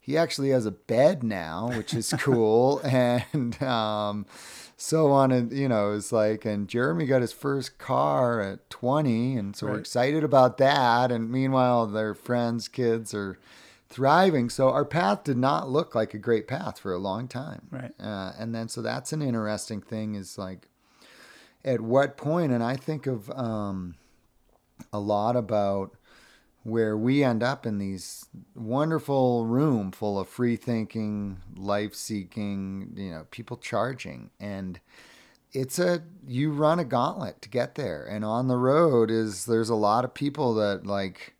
he 0.03 0.17
actually 0.17 0.49
has 0.49 0.65
a 0.65 0.71
bed 0.71 1.23
now, 1.23 1.71
which 1.77 1.93
is 1.93 2.15
cool, 2.19 2.81
and 2.85 3.63
um, 3.63 4.25
so 4.81 5.13
on. 5.13 5.31
And 5.31 5.53
you 5.53 5.69
know, 5.69 5.93
it's 5.93 6.11
like, 6.11 6.45
and 6.45 6.67
Jeremy 6.67 7.07
got 7.07 7.21
his 7.21 7.33
first 7.33 7.79
car 7.79 8.41
at 8.41 8.71
20, 8.71 9.37
and 9.37 9.55
so 9.55 9.67
we're 9.67 9.79
excited 9.79 10.25
about 10.25 10.59
that. 10.59 11.13
And 11.13 11.31
meanwhile, 11.31 11.87
their 11.87 12.15
friends' 12.15 12.67
kids 12.67 13.13
are 13.13 13.39
thriving. 13.89 14.49
So 14.49 14.71
our 14.71 14.85
path 14.85 15.25
did 15.25 15.37
not 15.37 15.69
look 15.69 15.95
like 15.95 16.15
a 16.15 16.19
great 16.19 16.49
path 16.49 16.79
for 16.79 16.93
a 16.93 16.99
long 16.99 17.29
time, 17.29 17.69
Right. 17.71 17.93
Uh, 18.01 18.33
and 18.39 18.55
then 18.55 18.69
so 18.69 18.81
that's 18.81 19.13
an 19.13 19.21
interesting 19.21 19.83
thing. 19.83 20.15
Is 20.15 20.39
like, 20.39 20.69
at 21.65 21.81
what? 21.81 22.19
And 22.25 22.63
I 22.63 22.77
think 22.77 23.07
of 23.07 23.31
um, 23.31 23.97
a 24.93 24.99
lot 25.01 25.37
about 25.37 25.95
where 26.63 26.97
we 26.97 27.25
end 27.25 27.43
up 27.43 27.65
in 27.65 27.79
these 27.79 28.27
wonderful 28.55 29.47
room 29.47 29.91
full 29.93 30.19
of 30.19 30.29
free 30.29 30.57
thinking, 30.57 31.39
life 31.57 31.95
seeking, 31.95 32.93
you 32.97 33.11
know, 33.11 33.27
people 33.31 33.57
charging 33.57 34.31
and 34.39 34.81
it's 35.53 35.79
a 35.79 36.03
you 36.29 36.53
run 36.53 36.79
a 36.79 36.85
gauntlet 36.85 37.43
to 37.43 37.49
get 37.49 37.75
there 37.75 38.05
and 38.07 38.25
on 38.25 38.47
the 38.47 38.57
road 38.57 39.11
is 39.11 39.47
there's 39.47 39.69
a 39.69 39.75
lot 39.75 40.05
of 40.05 40.15
people 40.15 40.55
that 40.55 40.87
like 40.87 41.35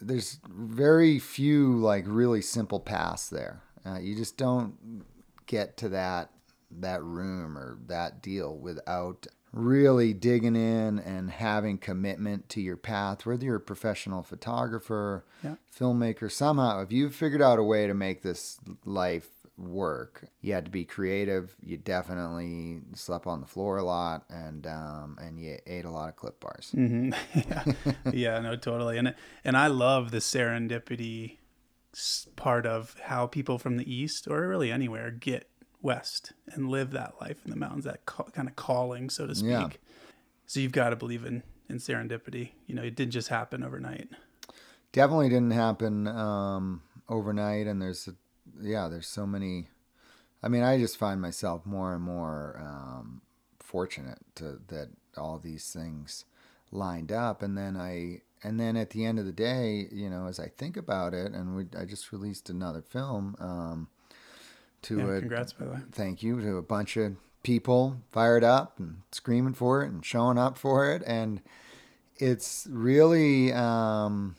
there's 0.00 0.40
very 0.48 1.18
few 1.18 1.76
like 1.76 2.04
really 2.06 2.42
simple 2.42 2.80
paths 2.80 3.28
there. 3.28 3.62
Uh, 3.84 3.98
you 3.98 4.14
just 4.14 4.36
don't 4.36 5.04
get 5.46 5.76
to 5.76 5.88
that 5.88 6.30
that 6.70 7.02
room 7.02 7.56
or 7.56 7.78
that 7.86 8.20
deal 8.22 8.56
without 8.56 9.26
really 9.56 10.12
digging 10.12 10.54
in 10.54 10.98
and 10.98 11.30
having 11.30 11.78
commitment 11.78 12.46
to 12.50 12.60
your 12.60 12.76
path 12.76 13.24
whether 13.24 13.42
you're 13.44 13.56
a 13.56 13.60
professional 13.60 14.22
photographer 14.22 15.24
Yeah. 15.42 15.54
filmmaker 15.74 16.30
somehow 16.30 16.82
if 16.82 16.92
you've 16.92 17.14
figured 17.14 17.40
out 17.40 17.58
a 17.58 17.62
way 17.62 17.86
to 17.86 17.94
make 17.94 18.20
this 18.22 18.58
life 18.84 19.28
work 19.56 20.24
you 20.42 20.52
had 20.52 20.66
to 20.66 20.70
be 20.70 20.84
creative 20.84 21.56
you 21.62 21.78
definitely 21.78 22.80
slept 22.94 23.26
on 23.26 23.40
the 23.40 23.46
floor 23.46 23.78
a 23.78 23.82
lot 23.82 24.24
and 24.28 24.66
um, 24.66 25.16
and 25.18 25.40
you 25.40 25.56
ate 25.66 25.86
a 25.86 25.90
lot 25.90 26.10
of 26.10 26.16
Clif 26.16 26.38
bars 26.38 26.70
hmm 26.72 27.10
yeah. 27.34 27.64
yeah, 28.12 28.38
no, 28.40 28.56
totally. 28.56 28.98
And 28.98 29.14
and 29.42 29.56
I 29.56 29.68
love 29.68 30.10
the 30.10 30.18
serendipity 30.18 31.38
part 32.36 32.66
of 32.66 32.96
how 33.04 33.26
people 33.26 33.56
from 33.58 33.78
the 33.78 33.90
east 33.90 34.28
or 34.28 34.46
really 34.46 34.70
anywhere 34.70 35.10
get 35.10 35.48
west 35.86 36.32
and 36.52 36.68
live 36.68 36.90
that 36.90 37.14
life 37.20 37.38
in 37.44 37.50
the 37.50 37.56
mountains. 37.56 37.84
That 37.84 38.04
ca- 38.04 38.24
kind 38.34 38.48
of 38.48 38.56
calling, 38.56 39.08
so 39.10 39.26
to 39.26 39.34
speak. 39.34 39.48
Yeah. 39.50 39.68
So 40.46 40.60
you've 40.60 40.72
got 40.72 40.90
to 40.90 40.96
believe 40.96 41.24
in 41.24 41.42
in 41.68 41.78
serendipity. 41.78 42.50
You 42.66 42.74
know, 42.74 42.82
it 42.82 42.94
didn't 42.96 43.12
just 43.12 43.28
happen 43.28 43.62
overnight. 43.62 44.08
definitely 44.92 45.28
didn't 45.28 45.50
happen 45.52 46.06
um, 46.08 46.82
overnight 47.08 47.66
and 47.66 47.80
there's 47.82 48.08
yeah 48.60 48.88
there's 48.88 49.06
so 49.06 49.26
many 49.26 49.68
i 50.42 50.48
mean 50.48 50.62
i 50.62 50.78
just 50.78 50.96
find 50.96 51.20
myself 51.20 51.66
more 51.66 51.92
and 51.94 52.02
more 52.02 52.56
um, 52.60 53.20
fortunate 53.60 54.18
to 54.34 54.58
that 54.68 54.88
all 55.16 55.38
these 55.38 55.70
things 55.72 56.24
lined 56.70 57.12
up 57.12 57.42
and 57.42 57.56
then 57.58 57.76
i 57.76 58.20
and 58.42 58.58
then 58.58 58.76
at 58.76 58.90
the 58.90 59.04
end 59.04 59.18
of 59.18 59.26
the 59.26 59.32
day 59.32 59.86
you 59.92 60.08
know 60.08 60.26
as 60.26 60.38
i 60.40 60.48
think 60.48 60.76
about 60.76 61.12
it 61.12 61.32
and 61.32 61.54
we 61.56 61.66
i 61.78 61.84
just 61.84 62.10
released 62.12 62.48
another 62.48 62.80
film 62.82 63.36
um, 63.38 63.88
to 64.86 64.98
Yeah, 64.98 65.16
a 65.16 65.20
congrats 65.20 65.52
by 65.52 65.64
the 65.66 65.70
way. 65.72 65.78
thank 65.92 66.22
you 66.22 66.40
to 66.40 66.56
a 66.56 66.62
bunch 66.62 66.96
of 66.96 67.16
people 67.42 67.98
fired 68.10 68.42
up 68.42 68.78
and 68.78 69.02
screaming 69.12 69.54
for 69.54 69.82
it 69.82 69.90
and 69.90 70.04
showing 70.04 70.36
up 70.38 70.58
for 70.58 70.90
it. 70.90 71.02
And 71.06 71.40
it's 72.16 72.66
really 72.70 73.52
um, 73.52 74.36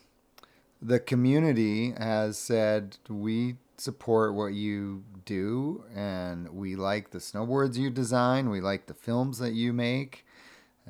the 0.81 0.99
community 0.99 1.91
has 1.91 2.37
said 2.37 2.97
we 3.09 3.55
support 3.77 4.33
what 4.33 4.47
you 4.53 5.03
do 5.25 5.83
and 5.95 6.49
we 6.49 6.75
like 6.75 7.11
the 7.11 7.19
snowboards 7.19 7.77
you 7.77 7.89
design. 7.89 8.49
We 8.49 8.59
like 8.61 8.87
the 8.87 8.93
films 8.93 9.37
that 9.39 9.53
you 9.53 9.71
make. 9.73 10.25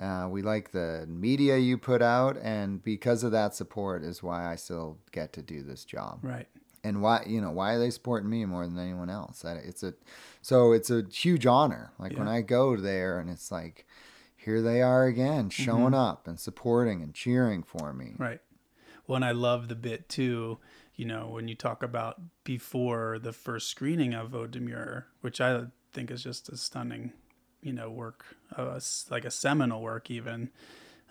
Uh, 0.02 0.28
we 0.30 0.42
like 0.42 0.72
the 0.72 1.06
media 1.10 1.58
you 1.58 1.78
put 1.78 2.02
out. 2.02 2.38
And 2.42 2.84
because 2.84 3.24
of 3.24 3.32
that 3.32 3.54
support 3.56 4.04
is 4.04 4.22
why 4.24 4.50
i 4.52 4.56
still 4.56 4.98
get 5.12 5.34
to 5.34 5.42
do 5.42 5.64
this 5.64 5.84
job. 5.86 6.20
Right. 6.22 6.48
And 6.88 7.02
why 7.02 7.24
you 7.28 7.42
know 7.42 7.52
why 7.52 7.74
are 7.74 7.80
they 7.80 7.90
supporting 7.90 8.30
me 8.30 8.46
more 8.46 8.66
than 8.66 8.80
anyone 8.80 9.10
else? 9.10 9.42
That- 9.42 9.58
it's 9.64 9.84
a 9.84 9.94
so 10.42 10.72
it's 10.72 10.90
a 10.90 11.04
huge 11.12 11.46
honor. 11.46 11.92
Like 12.00 12.18
when 12.18 12.28
i 12.28 12.42
go 12.42 12.76
there 12.78 13.20
and 13.20 13.30
it's 13.30 13.52
like 13.52 13.86
here 14.36 14.62
they 14.62 14.82
are 14.82 15.06
again 15.06 15.50
showing 15.50 15.94
up 15.94 16.28
and 16.28 16.40
supporting 16.40 17.02
and 17.02 17.14
cheering 17.14 17.64
for 17.64 17.94
me. 17.94 18.14
Right. 18.18 18.40
Well, 19.06 19.18
and 19.18 19.26
I 19.26 19.32
love 19.32 19.68
the 19.68 19.76
bit 19.76 20.10
too, 20.10 20.60
you 20.96 21.06
know, 21.06 21.28
when 21.28 21.48
you 21.48 21.56
talk 21.56 21.84
about 21.84 22.22
before 22.44 23.20
the 23.20 23.34
first 23.34 23.68
screening 23.70 24.14
of 24.14 24.32
Odemure, 24.32 25.04
which 25.22 25.40
I 25.42 25.66
think 25.94 26.12
is 26.12 26.24
just 26.24 26.50
a 26.50 26.58
stunning, 26.58 27.14
you 27.62 27.74
know, 27.74 27.90
work, 27.90 28.26
uh, 28.56 28.80
like 29.10 29.26
a 29.26 29.32
seminal 29.32 29.82
work, 29.82 30.12
even 30.12 30.50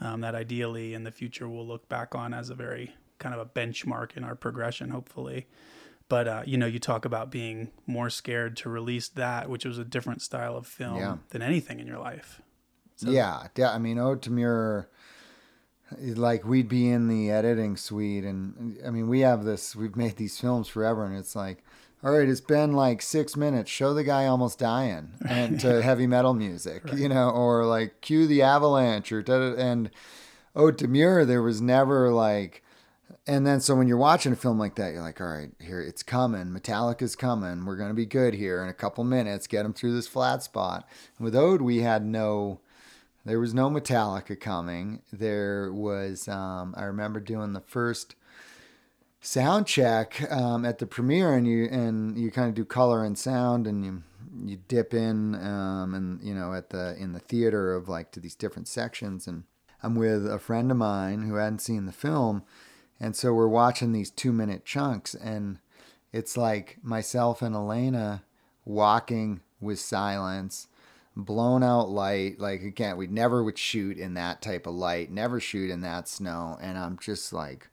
um, 0.01 0.21
that 0.21 0.35
ideally 0.35 0.95
in 0.95 1.05
the 1.05 1.11
future 1.11 1.49
we'll 1.49 1.67
look 1.67 1.89
back 1.89 2.15
on 2.15 2.35
as 2.35 2.51
a 2.51 2.55
very 2.55 2.95
kind 3.19 3.35
of 3.35 3.41
a 3.41 3.47
benchmark 3.47 4.17
in 4.17 4.25
our 4.25 4.35
progression, 4.35 4.91
hopefully. 4.91 5.47
But 6.09 6.29
uh, 6.29 6.43
you 6.47 6.57
know, 6.57 6.67
you 6.67 6.79
talk 6.79 7.05
about 7.05 7.31
being 7.31 7.73
more 7.87 8.11
scared 8.11 8.57
to 8.59 8.69
release 8.69 9.09
that, 9.09 9.51
which 9.51 9.65
was 9.65 9.79
a 9.79 9.85
different 9.85 10.23
style 10.23 10.57
of 10.57 10.67
film 10.67 10.97
Yeah. 10.99 11.17
than 11.31 11.43
anything 11.43 11.81
in 11.81 11.87
your 11.87 11.99
life. 11.99 12.41
So- 12.97 13.11
yeah, 13.11 13.49
de- 13.55 13.65
I 13.69 13.79
mean, 13.79 13.99
Ode 13.99 14.23
to 14.23 14.31
Muir, 14.31 14.89
like 16.01 16.45
we'd 16.45 16.69
be 16.69 16.89
in 16.89 17.09
the 17.09 17.31
editing 17.31 17.77
suite, 17.77 18.25
and 18.25 18.79
I 18.87 18.91
mean, 18.91 19.09
we 19.09 19.21
have 19.21 19.45
this. 19.45 19.77
We've 19.77 19.97
made 19.97 20.17
these 20.17 20.39
films 20.41 20.69
forever, 20.69 21.05
and 21.05 21.17
it's 21.17 21.37
like, 21.37 21.63
all 22.03 22.13
right, 22.17 22.29
it's 22.29 22.41
been 22.41 22.73
like 22.73 23.03
six 23.03 23.37
minutes. 23.37 23.71
Show 23.71 23.95
the 23.95 24.05
guy 24.05 24.27
almost 24.27 24.59
dying, 24.59 25.13
and 25.29 25.59
to 25.61 25.83
heavy 25.83 26.07
metal 26.07 26.35
music, 26.35 26.83
you 26.95 27.09
know, 27.09 27.31
or 27.31 27.65
like 27.67 28.01
cue 28.01 28.27
the 28.27 28.43
avalanche, 28.43 29.13
or 29.13 29.21
and 29.59 29.91
Ode 30.55 30.79
to 30.79 30.89
Muir, 30.89 31.25
there 31.25 31.43
was 31.43 31.61
never 31.61 32.11
like. 32.13 32.63
And 33.29 33.45
then, 33.45 33.61
so 33.61 33.75
when 33.75 33.89
you're 33.89 33.97
watching 33.97 34.33
a 34.33 34.37
film 34.37 34.59
like 34.59 34.77
that, 34.77 34.93
you're 34.93 35.03
like, 35.03 35.21
all 35.21 35.27
right, 35.27 35.51
here 35.61 35.81
it's 35.81 36.05
coming. 36.05 36.47
Metallica's 36.47 37.17
coming. 37.17 37.65
We're 37.65 37.77
going 37.77 37.91
to 37.91 37.95
be 37.95 38.07
good 38.07 38.35
here 38.35 38.63
in 38.63 38.69
a 38.69 38.75
couple 38.75 39.03
minutes. 39.03 39.49
Get 39.49 39.65
them 39.65 39.73
through 39.73 39.95
this 39.95 40.07
flat 40.07 40.45
spot. 40.45 40.89
with 41.19 41.35
Ode, 41.35 41.61
we 41.61 41.79
had 41.79 42.07
no, 42.07 42.61
there 43.25 43.41
was 43.41 43.53
no 43.53 43.69
Metallica 43.69 44.39
coming. 44.39 45.03
There 45.13 45.73
was, 45.73 46.29
um, 46.29 46.73
I 46.77 46.85
remember 46.85 47.19
doing 47.19 47.53
the 47.53 47.61
first 47.61 48.15
sound 49.27 49.67
check 49.67 50.31
um, 50.31 50.65
at 50.65 50.79
the 50.79 50.87
premiere, 50.87 51.35
and 51.35 51.47
you 51.47 51.65
and 51.67 52.17
you 52.17 52.31
kind 52.31 52.49
of 52.49 52.55
do 52.55 52.65
color 52.65 53.05
and 53.05 53.19
sound, 53.19 53.67
and 53.67 53.85
you 53.85 54.03
you 54.45 54.59
dip 54.69 54.95
in, 54.95 55.35
um, 55.35 55.95
and 55.95 56.23
you 56.23 56.35
know 56.35 56.55
at 56.55 56.71
the 56.71 56.97
in 56.99 57.13
the 57.13 57.19
theater 57.19 57.75
of 57.75 57.89
like 57.89 58.13
to 58.13 58.21
these 58.21 58.35
different 58.35 58.69
sections, 58.69 59.27
and 59.27 59.45
I'm 59.83 59.97
with 59.97 60.27
a 60.27 60.39
friend 60.39 60.71
of 60.71 60.77
mine 60.77 61.23
who 61.23 61.35
hadn't 61.35 61.59
seen 61.59 61.87
the 61.87 61.93
film, 61.93 62.45
and 63.01 63.15
so 63.15 63.33
we're 63.33 63.49
watching 63.49 63.93
these 63.93 64.11
two 64.11 64.33
minute 64.33 64.65
chunks, 64.65 65.15
and 65.15 65.59
it's 66.13 66.37
like 66.37 66.79
myself 66.83 67.43
and 67.43 67.55
Elena 67.55 68.23
walking 68.65 69.41
with 69.61 69.79
silence 69.79 70.69
blown 71.17 71.63
out 71.63 71.89
light. 71.89 72.39
Like 72.39 72.63
again, 72.63 72.97
we 72.97 73.07
never 73.07 73.43
would 73.43 73.59
shoot 73.59 73.97
in 73.97 74.15
that 74.15 74.43
type 74.43 74.67
of 74.67 74.75
light, 74.75 75.11
never 75.11 75.41
shoot 75.41 75.71
in 75.71 75.81
that 75.81 76.09
snow. 76.09 76.59
And 76.61 76.77
I'm 76.79 76.99
just 76.99 77.33
like, 77.33 77.69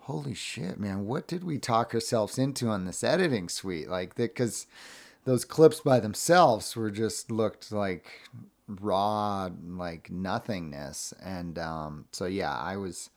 holy 0.00 0.34
shit, 0.34 0.78
man, 0.78 1.06
what 1.06 1.26
did 1.26 1.42
we 1.42 1.58
talk 1.58 1.94
ourselves 1.94 2.38
into 2.38 2.68
on 2.68 2.84
this 2.84 3.02
editing 3.02 3.48
suite? 3.48 3.88
Like 3.88 4.14
that, 4.16 4.34
because 4.34 4.66
those 5.24 5.44
clips 5.44 5.80
by 5.80 6.00
themselves 6.00 6.76
were 6.76 6.90
just 6.90 7.30
looked 7.30 7.72
like 7.72 8.06
raw, 8.68 9.48
like 9.66 10.10
nothingness. 10.10 11.14
And 11.22 11.58
um, 11.58 12.06
so 12.12 12.26
yeah, 12.26 12.56
I 12.56 12.76
was 12.76 13.10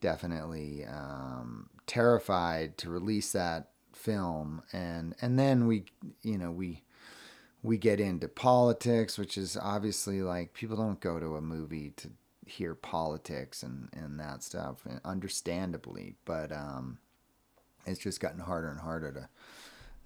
definitely 0.00 0.84
um, 0.84 1.68
terrified 1.86 2.76
to 2.78 2.90
release 2.90 3.32
that 3.32 3.70
film 3.92 4.62
and 4.72 5.14
and 5.22 5.38
then 5.38 5.66
we 5.66 5.84
you 6.22 6.36
know 6.36 6.50
we 6.50 6.82
we 7.66 7.76
get 7.76 7.98
into 7.98 8.28
politics, 8.28 9.18
which 9.18 9.36
is 9.36 9.56
obviously 9.60 10.22
like 10.22 10.54
people 10.54 10.76
don't 10.76 11.00
go 11.00 11.18
to 11.18 11.36
a 11.36 11.40
movie 11.40 11.92
to 11.96 12.10
hear 12.46 12.74
politics 12.76 13.62
and, 13.62 13.88
and 13.92 14.20
that 14.20 14.42
stuff, 14.42 14.86
and 14.88 15.00
understandably. 15.04 16.14
But 16.24 16.52
um, 16.52 16.98
it's 17.84 18.00
just 18.00 18.20
gotten 18.20 18.40
harder 18.40 18.68
and 18.68 18.80
harder 18.80 19.12
to 19.12 19.28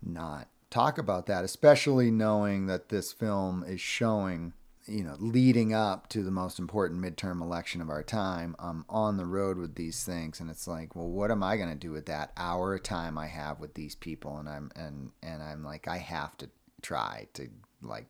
not 0.03 0.49
talk 0.71 0.97
about 0.97 1.27
that, 1.27 1.45
especially 1.45 2.11
knowing 2.11 2.67
that 2.67 2.89
this 2.89 3.13
film 3.13 3.63
is 3.63 3.81
showing, 3.81 4.55
you 4.91 5.05
know, 5.05 5.17
leading 5.19 5.73
up 5.73 6.09
to 6.11 6.23
the 6.23 6.31
most 6.31 6.59
important 6.59 7.01
midterm 7.01 7.41
election 7.41 7.81
of 7.81 7.89
our 7.89 8.03
time. 8.03 8.57
I'm 8.59 8.85
on 8.89 9.17
the 9.17 9.27
road 9.27 9.57
with 9.57 9.75
these 9.75 10.05
things, 10.05 10.41
and 10.41 10.51
it's 10.51 10.67
like, 10.67 10.97
well, 10.97 11.09
what 11.09 11.31
am 11.31 11.43
I 11.43 11.57
going 11.57 11.69
to 11.71 11.75
do 11.75 11.91
with 11.93 12.07
that 12.07 12.33
hour 12.37 12.75
of 12.75 12.83
time 12.83 13.17
I 13.17 13.29
have 13.29 13.61
with 13.61 13.75
these 13.75 13.95
people? 13.95 14.39
And 14.39 14.49
I'm 14.49 14.71
and 14.75 15.13
and 15.23 15.43
I'm 15.43 15.65
like, 15.65 15.89
I 15.89 15.99
have 15.99 16.37
to 16.39 16.51
try 16.83 17.29
to 17.35 17.49
like 17.83 18.07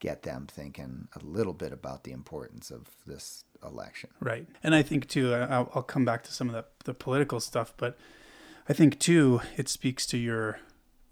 get 0.00 0.22
them 0.22 0.46
thinking 0.48 1.08
a 1.14 1.24
little 1.24 1.52
bit 1.52 1.72
about 1.72 2.04
the 2.04 2.12
importance 2.12 2.70
of 2.70 2.88
this 3.06 3.44
election. 3.64 4.10
Right. 4.20 4.46
And 4.62 4.74
I 4.74 4.82
think 4.82 5.08
too, 5.08 5.34
I'll, 5.34 5.70
I'll 5.74 5.82
come 5.82 6.04
back 6.04 6.22
to 6.24 6.32
some 6.32 6.48
of 6.48 6.54
the, 6.54 6.64
the 6.84 6.94
political 6.94 7.40
stuff, 7.40 7.74
but 7.76 7.98
I 8.68 8.72
think 8.72 8.98
too, 9.00 9.40
it 9.56 9.68
speaks 9.68 10.06
to 10.06 10.18
your 10.18 10.60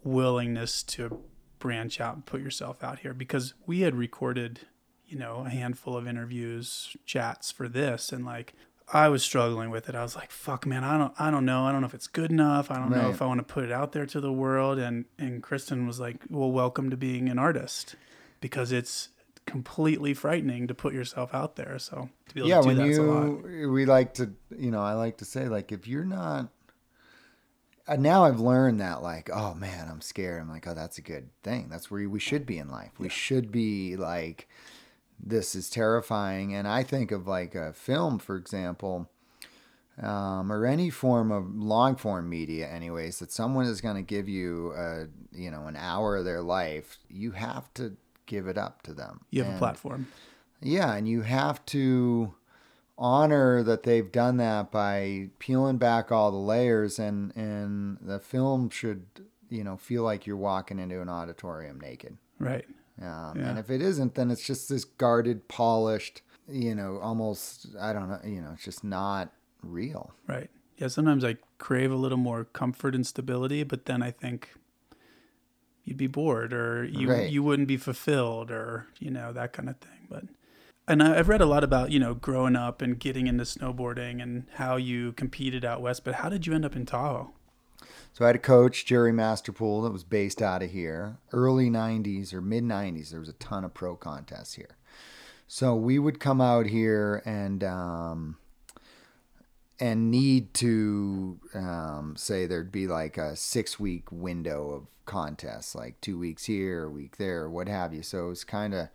willingness 0.05 0.83
to 0.85 1.23
branch 1.59 2.01
out 2.01 2.15
and 2.15 2.25
put 2.25 2.41
yourself 2.41 2.85
out 2.85 3.01
here 3.01 3.15
because 3.15 3.55
we 3.67 3.81
had 3.81 3.95
recorded, 3.95 4.61
you 5.07 5.19
know, 5.19 5.45
a 5.47 5.51
handful 5.51 5.97
of 5.97 6.07
interviews, 6.07 6.97
chats 7.05 7.51
for 7.51 7.69
this. 7.69 8.13
And 8.13 8.25
like, 8.25 8.55
I 8.93 9.09
was 9.09 9.23
struggling 9.23 9.71
with 9.71 9.89
it. 9.89 9.95
I 9.95 10.03
was 10.03 10.15
like, 10.15 10.31
fuck 10.31 10.65
man, 10.65 10.85
I 10.85 10.97
don't, 10.97 11.13
I 11.19 11.31
don't 11.31 11.45
know. 11.45 11.65
I 11.65 11.73
don't 11.73 11.81
know 11.81 11.87
if 11.89 11.95
it's 11.95 12.07
good 12.07 12.31
enough. 12.31 12.71
I 12.71 12.77
don't 12.77 12.91
know 12.91 13.11
if 13.11 13.21
I 13.21 13.27
want 13.27 13.39
to 13.39 13.45
put 13.45 13.65
it 13.65 13.73
out 13.73 13.93
there 13.93 14.07
to 14.07 14.21
the 14.21 14.33
world. 14.33 14.79
And, 14.79 15.07
and 15.19 15.43
Kristen 15.43 15.87
was 15.87 15.99
like, 15.99 16.17
well, 16.31 16.51
welcome 16.51 16.91
to 16.91 16.97
being 16.97 17.29
an 17.29 17.39
artist 17.39 17.97
because 18.41 18.71
it's 18.71 19.09
completely 19.45 20.15
frightening 20.15 20.67
to 20.69 20.75
put 20.75 20.95
yourself 20.95 21.35
out 21.35 21.57
there. 21.57 21.79
So 21.79 22.11
to 22.29 22.35
be 22.35 22.41
able 22.41 22.49
yeah, 22.49 22.57
to 22.57 22.63
do 22.63 22.67
when 22.69 22.77
that's 22.77 22.99
a 22.99 23.03
lot. 23.03 23.51
you 23.51 23.73
we 23.73 23.87
like 23.87 24.15
to, 24.15 24.33
you 24.57 24.71
know, 24.71 24.83
I 24.83 24.93
like 24.93 25.19
to 25.19 25.25
say 25.25 25.49
like 25.49 25.73
if 25.73 25.89
you're 25.89 26.05
not 26.05 26.49
uh, 27.89 27.97
now 27.97 28.25
I've 28.25 28.41
learned 28.41 28.81
that 28.81 29.03
like, 29.03 29.31
oh 29.33 29.55
man, 29.55 29.89
I'm 29.89 30.01
scared. 30.01 30.41
I'm 30.41 30.49
like, 30.49 30.67
oh, 30.67 30.75
that's 30.75 30.99
a 30.99 31.03
good 31.03 31.31
thing. 31.43 31.69
That's 31.71 31.91
where 31.91 32.09
we 32.09 32.19
should 32.19 32.45
be 32.45 32.59
in 32.59 32.69
life. 32.69 32.93
We 32.99 33.09
should 33.09 33.53
be 33.53 33.97
like 33.97 34.49
this 35.19 35.55
is 35.55 35.69
terrifying 35.71 36.55
and 36.55 36.67
I 36.69 36.83
think 36.83 37.11
of 37.11 37.27
like 37.27 37.55
a 37.55 37.73
film 37.73 38.19
for 38.19 38.37
example, 38.37 39.09
um, 40.01 40.53
or 40.53 40.67
any 40.67 40.91
form 40.91 41.31
of 41.33 41.55
long 41.55 41.97
form 41.97 42.29
media, 42.29 42.69
anyways, 42.69 43.19
that 43.21 43.33
someone 43.33 43.65
is 43.67 43.81
going 43.81 43.97
to 43.97 44.03
give 44.03 44.29
you 44.29 44.73
a 44.75 45.07
you 45.33 45.51
know 45.51 45.67
an 45.67 45.77
hour 45.77 46.17
of 46.19 46.25
their 46.25 46.43
life, 46.43 46.99
you 47.09 47.31
have 47.33 47.73
to 47.75 47.97
give 48.27 48.47
it 48.47 48.59
up 48.59 48.83
to 48.83 48.93
them. 48.93 49.21
You 49.31 49.43
have 49.43 49.49
And- 49.53 49.57
a 49.57 49.59
platform. 49.59 50.07
yeah, 50.61 50.93
and 50.95 51.09
you 51.09 51.23
have 51.23 51.65
to 51.67 52.35
honor 52.99 53.63
that 53.63 53.83
they've 53.83 54.11
done 54.11 54.39
that 54.39 54.71
by 54.71 55.29
peeling 55.39 55.77
back 55.77 56.11
all 56.11 56.31
the 56.31 56.37
layers 56.39 56.99
and 56.99 57.35
and 57.37 57.99
the 58.01 58.19
film 58.19 58.71
should 58.71 59.05
you 59.51 59.63
know 59.63 59.77
feel 59.77 60.03
like 60.03 60.27
you're 60.27 60.37
walking 60.37 60.79
into 60.79 61.01
an 61.01 61.09
auditorium 61.09 61.79
naked 61.81 62.17
Right. 62.39 62.67
Um, 63.03 63.33
Yeah. 63.39 63.49
and 63.51 63.59
if 63.59 63.71
it 63.71 63.81
isn't 63.83 64.15
then 64.15 64.31
it's 64.31 64.47
just 64.47 64.69
this 64.69 64.85
guarded 64.85 65.49
polished 65.49 66.23
you 66.49 66.75
know 66.75 66.99
almost 67.01 67.67
i 67.81 67.93
don't 67.93 68.09
know 68.09 68.21
you 68.25 68.41
know 68.41 68.51
it's 68.55 68.65
just 68.65 68.85
not 68.85 69.33
real 69.63 70.13
Right. 70.29 70.51
Yeah, 70.79 70.89
sometimes 70.89 71.25
I 71.25 71.37
crave 71.59 71.91
a 71.91 71.97
little 71.97 72.19
more 72.19 72.45
comfort 72.45 72.95
and 72.95 73.07
stability, 73.07 73.63
but 73.63 73.87
then 73.87 74.03
I 74.03 74.11
think 74.11 74.51
you'd 75.85 75.97
be 75.97 76.07
bored 76.07 76.53
or 76.53 76.85
you 76.85 77.09
Right. 77.11 77.31
you 77.31 77.43
wouldn't 77.43 77.67
be 77.67 77.79
fulfilled 77.79 78.51
or, 78.51 78.87
you 78.99 79.11
know, 79.11 79.33
that 79.33 79.55
kind 79.55 79.71
of 79.71 79.79
thing. 79.79 80.07
But 80.11 80.25
and 80.87 81.03
I- 81.03 81.19
I've 81.19 81.29
read 81.31 81.41
a 81.41 81.47
lot 81.47 81.65
about, 81.65 81.93
you 81.93 81.99
know, 81.99 82.13
growing 82.13 82.57
up 82.57 82.83
and 82.83 82.99
getting 82.99 83.27
into 83.27 83.45
snowboarding 83.45 84.23
and 84.23 84.45
how 84.57 84.77
you 84.77 85.13
competed 85.13 85.65
out 85.65 85.81
west, 85.81 86.05
but 86.05 86.17
how 86.17 86.29
did 86.29 86.47
you 86.47 86.53
end 86.55 86.67
up 86.67 86.77
in 86.77 86.85
Tahoe? 86.85 87.33
So 88.17 88.25
I 88.25 88.29
had 88.29 88.37
a 88.37 88.39
coach, 88.39 88.87
Jerry 88.87 89.13
Masterpool, 89.13 89.83
that 89.83 89.93
was 89.93 90.03
based 90.03 90.41
out 90.41 90.63
of 90.63 90.71
here. 90.71 91.19
Early 91.35 91.69
90s 91.69 92.33
or 92.33 92.41
mid 92.41 92.65
90s, 92.65 93.11
there 93.11 93.21
was 93.21 93.29
a 93.29 93.35
ton 93.35 93.63
of 93.63 93.75
pro 93.75 93.95
contests 93.95 94.55
here. 94.55 94.79
So 95.47 95.77
we 95.77 95.99
would 95.99 96.19
come 96.19 96.41
out 96.41 96.65
here 96.65 97.21
and 97.27 97.63
um, 97.63 98.39
and 99.79 100.11
need 100.11 100.55
to 100.55 101.39
um, 101.53 102.15
say 102.17 102.47
there'd 102.47 102.73
be 102.73 102.87
like 102.87 103.19
a 103.19 103.37
six 103.37 103.79
week 103.79 104.11
window 104.11 104.71
of 104.71 104.87
contests, 105.05 105.75
like 105.75 106.01
two 106.01 106.19
weeks 106.19 106.47
here, 106.47 106.85
a 106.85 106.91
week 106.91 107.19
there, 107.19 107.51
what 107.51 107.69
have 107.69 107.93
you. 107.93 108.03
So 108.03 108.25
it 108.25 108.29
was 108.29 108.45
kind 108.45 108.73
of 108.73 108.89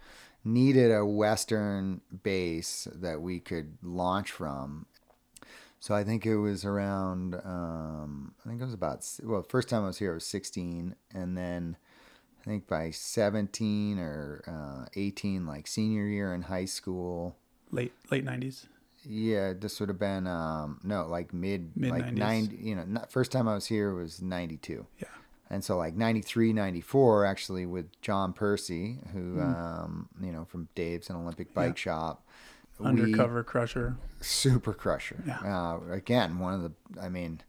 needed 0.44 0.92
a 0.92 1.06
Western 1.06 2.02
base 2.24 2.88
that 2.92 3.22
we 3.22 3.40
could 3.40 3.78
launch 3.84 4.32
from 4.32 4.88
so 5.82 5.96
I 5.96 6.04
think 6.04 6.28
it 6.28 6.38
was 6.38 6.64
around. 6.64 7.34
Um, 7.44 8.36
I 8.46 8.50
think 8.50 8.62
it 8.62 8.66
was 8.66 8.74
about. 8.76 9.04
Well, 9.24 9.42
first 9.42 9.68
time 9.68 9.84
I 9.84 9.88
was 9.88 9.98
here, 9.98 10.12
I 10.12 10.14
was 10.14 10.28
16, 10.28 10.96
and 11.12 11.36
then 11.36 11.76
I 12.40 12.44
think 12.44 12.68
by 12.68 12.92
17 12.92 13.98
or 13.98 14.44
uh, 14.48 14.90
18, 14.96 15.48
like 15.48 15.66
senior 15.66 16.06
year 16.06 16.36
in 16.36 16.44
high 16.44 16.66
school. 16.66 17.36
Late 17.72 17.94
late 18.12 18.24
90s. 18.24 18.68
Yeah, 19.04 19.54
this 19.60 19.80
would 19.80 19.90
have 19.90 19.98
been 19.98 20.28
um, 20.28 20.80
no, 20.84 21.08
like 21.08 21.34
mid, 21.34 21.72
like 21.76 22.06
Mid-nineties. 22.06 22.20
90. 22.52 22.58
You 22.58 22.76
know, 22.76 22.84
not, 22.86 23.12
first 23.12 23.32
time 23.32 23.48
I 23.48 23.56
was 23.56 23.66
here 23.66 23.96
was 23.96 24.22
92. 24.22 24.86
Yeah. 25.00 25.08
And 25.50 25.64
so 25.64 25.78
like 25.78 25.96
93, 25.96 26.54
94, 26.54 27.26
actually 27.26 27.66
with 27.66 28.00
John 28.02 28.34
Percy, 28.34 29.00
who 29.14 29.42
um, 29.42 30.10
you 30.22 30.32
know 30.32 30.46
from 30.46 30.70
Dave's 30.76 31.10
and 31.10 31.18
Olympic 31.18 31.56
Bike 31.56 31.76
Shop. 31.76 32.24
We- 32.82 32.88
Undercover 32.88 33.44
crusher. 33.44 33.96
super 34.22 34.74
crusher. 34.74 35.24
Yeah. 35.26 35.40
Uh, 35.40 35.80
again, 35.92 36.40
one 36.40 36.54
of 36.54 36.62
the. 36.64 36.72
I 37.02 37.10
mean, 37.10 37.42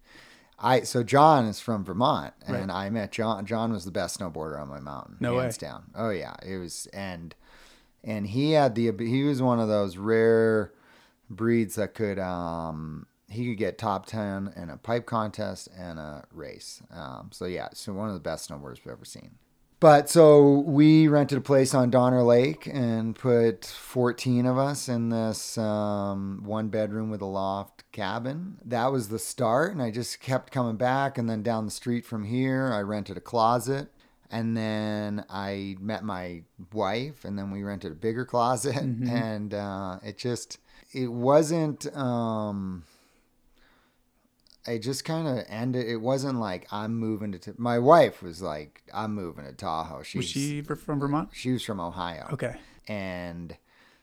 I 0.58 0.82
so 0.82 1.02
John 1.02 1.46
is 1.46 1.60
from 1.60 1.84
Vermont, 1.84 2.34
and 2.46 2.68
Right. 2.68 2.70
I 2.86 2.90
met 2.90 3.12
John. 3.12 3.44
John 3.46 3.72
was 3.72 3.84
the 3.84 3.90
best 3.90 4.18
snowboarder 4.20 4.60
on 4.60 4.68
my 4.68 4.80
mountain, 4.80 5.16
No 5.20 5.38
hands 5.38 5.58
way. 5.60 5.68
down. 5.68 5.84
Oh 5.94 6.10
yeah, 6.10 6.34
it 6.44 6.56
was, 6.58 6.86
and 6.92 7.34
and 8.04 8.26
he 8.28 8.52
had 8.52 8.74
the. 8.74 8.92
He 8.98 9.24
was 9.24 9.42
one 9.42 9.58
of 9.60 9.68
those 9.68 9.96
rare 9.96 10.72
breeds 11.30 11.74
that 11.76 11.94
could. 11.94 12.18
um 12.18 13.06
he 13.28 13.48
could 13.48 13.56
get 13.56 13.78
top 13.78 14.04
10 14.04 14.52
in 14.56 14.68
a 14.68 14.76
pipe 14.76 15.06
contest 15.06 15.66
and 15.74 15.98
a 15.98 16.22
race. 16.34 16.82
Um, 16.92 17.30
so, 17.32 17.46
yeah, 17.46 17.68
so 17.72 17.94
one 17.94 18.08
of 18.08 18.14
the 18.14 18.20
best 18.20 18.50
snowboarders 18.50 18.84
we've 18.84 18.92
ever 18.92 19.06
seen. 19.06 19.36
But 19.82 20.08
so 20.08 20.60
we 20.60 21.08
rented 21.08 21.38
a 21.38 21.40
place 21.40 21.74
on 21.74 21.90
Donner 21.90 22.22
Lake 22.22 22.68
and 22.72 23.16
put 23.16 23.64
14 23.64 24.46
of 24.46 24.56
us 24.56 24.88
in 24.88 25.08
this 25.08 25.58
um, 25.58 26.42
one 26.44 26.68
bedroom 26.68 27.10
with 27.10 27.20
a 27.20 27.26
loft 27.26 27.82
cabin. 27.90 28.58
That 28.64 28.92
was 28.92 29.08
the 29.08 29.18
start. 29.18 29.72
And 29.72 29.82
I 29.82 29.90
just 29.90 30.20
kept 30.20 30.52
coming 30.52 30.76
back. 30.76 31.18
And 31.18 31.28
then 31.28 31.42
down 31.42 31.64
the 31.64 31.72
street 31.72 32.06
from 32.06 32.22
here, 32.22 32.70
I 32.72 32.82
rented 32.82 33.16
a 33.16 33.20
closet. 33.20 33.88
And 34.30 34.56
then 34.56 35.24
I 35.28 35.74
met 35.80 36.04
my 36.04 36.44
wife, 36.72 37.24
and 37.24 37.36
then 37.36 37.50
we 37.50 37.64
rented 37.64 37.90
a 37.90 37.96
bigger 37.96 38.24
closet. 38.24 38.76
And 39.10 39.52
uh, 39.52 39.98
it 40.04 40.16
just, 40.16 40.58
it 40.92 41.10
wasn't. 41.10 41.92
Um, 41.96 42.84
I 44.66 44.78
just 44.78 45.04
kind 45.04 45.26
of 45.26 45.44
ended. 45.48 45.86
It 45.88 45.96
wasn't 45.96 46.38
like 46.38 46.66
I'm 46.72 46.94
moving 46.94 47.32
to. 47.32 47.38
T- 47.38 47.52
My 47.58 47.78
wife 47.78 48.22
was 48.22 48.40
like, 48.42 48.82
"I'm 48.94 49.14
moving 49.14 49.44
to 49.44 49.52
Tahoe." 49.52 50.02
She's, 50.02 50.18
Was 50.20 50.26
she 50.28 50.62
from 50.62 51.00
Vermont? 51.00 51.30
she 51.32 51.50
was 51.52 51.62
from 51.64 51.80
Ohio, 51.80 52.28
Okay. 52.32 52.56
and 52.86 53.56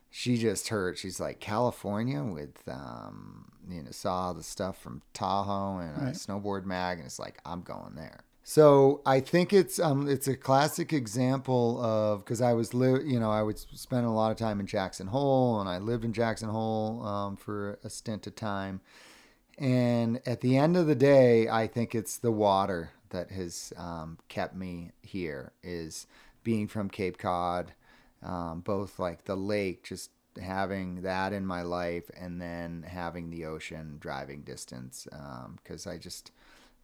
she 0.10 0.38
just 0.38 0.68
heard. 0.70 0.98
She's 0.98 1.20
like 1.20 1.40
California 1.40 2.24
with, 2.24 2.58
um, 2.68 3.52
you 3.70 3.84
know, 3.84 3.92
saw 3.92 4.34
the 4.34 4.44
stuff 4.44 4.78
from 4.82 5.02
Tahoe 5.14 5.78
and 5.80 6.02
a 6.02 6.06
Right. 6.06 6.14
snowboard 6.16 6.66
mag, 6.66 6.98
and 6.98 7.06
it's 7.06 7.20
like 7.20 7.40
I'm 7.46 7.62
going 7.62 7.96
there. 7.96 8.22
So 8.44 9.02
I 9.06 9.20
think 9.20 9.54
it's 9.54 9.78
um 9.80 10.08
it's 10.10 10.28
a 10.28 10.36
classic 10.36 10.92
example 10.92 11.80
of 11.84 12.20
because 12.26 12.42
I 12.42 12.54
was 12.54 12.74
li- 12.74 13.04
you 13.06 13.20
know 13.20 13.30
I 13.32 13.44
would 13.44 13.60
spend 13.60 14.08
a 14.08 14.10
lot 14.12 14.32
of 14.32 14.38
time 14.38 14.60
in 14.60 14.66
Jackson 14.66 15.08
Hole 15.08 15.60
and 15.62 15.70
I 15.70 15.78
lived 15.78 16.04
in 16.04 16.14
Jackson 16.14 16.50
Hole 16.50 17.06
um, 17.06 17.38
for 17.38 17.78
a 17.84 17.90
stint 17.92 18.26
of 18.26 18.36
time, 18.36 18.82
and 19.60 20.22
at 20.26 20.42
the 20.42 20.58
end 20.58 20.78
of 20.78 20.88
the 20.88 20.96
day, 20.96 21.48
I 21.48 21.68
think 21.68 21.94
it's 21.94 22.18
the 22.18 22.32
water 22.32 22.92
that 23.10 23.32
has 23.32 23.74
um, 23.78 24.18
kept 24.28 24.56
me 24.56 24.92
here. 25.02 25.52
Is 25.64 26.08
being 26.44 26.68
from 26.68 26.90
Cape 26.90 27.18
Cod, 27.18 27.74
um, 28.24 28.62
both 28.62 29.00
like 29.00 29.26
the 29.26 29.36
lake, 29.36 29.84
just 29.84 30.12
having 30.42 31.02
that 31.02 31.34
in 31.34 31.46
my 31.46 31.62
life, 31.62 32.10
and 32.18 32.42
then 32.42 32.86
having 32.88 33.30
the 33.30 33.46
ocean 33.46 33.98
driving 34.00 34.42
distance, 34.42 35.08
because 35.58 35.86
I 35.86 35.98
just 35.98 36.32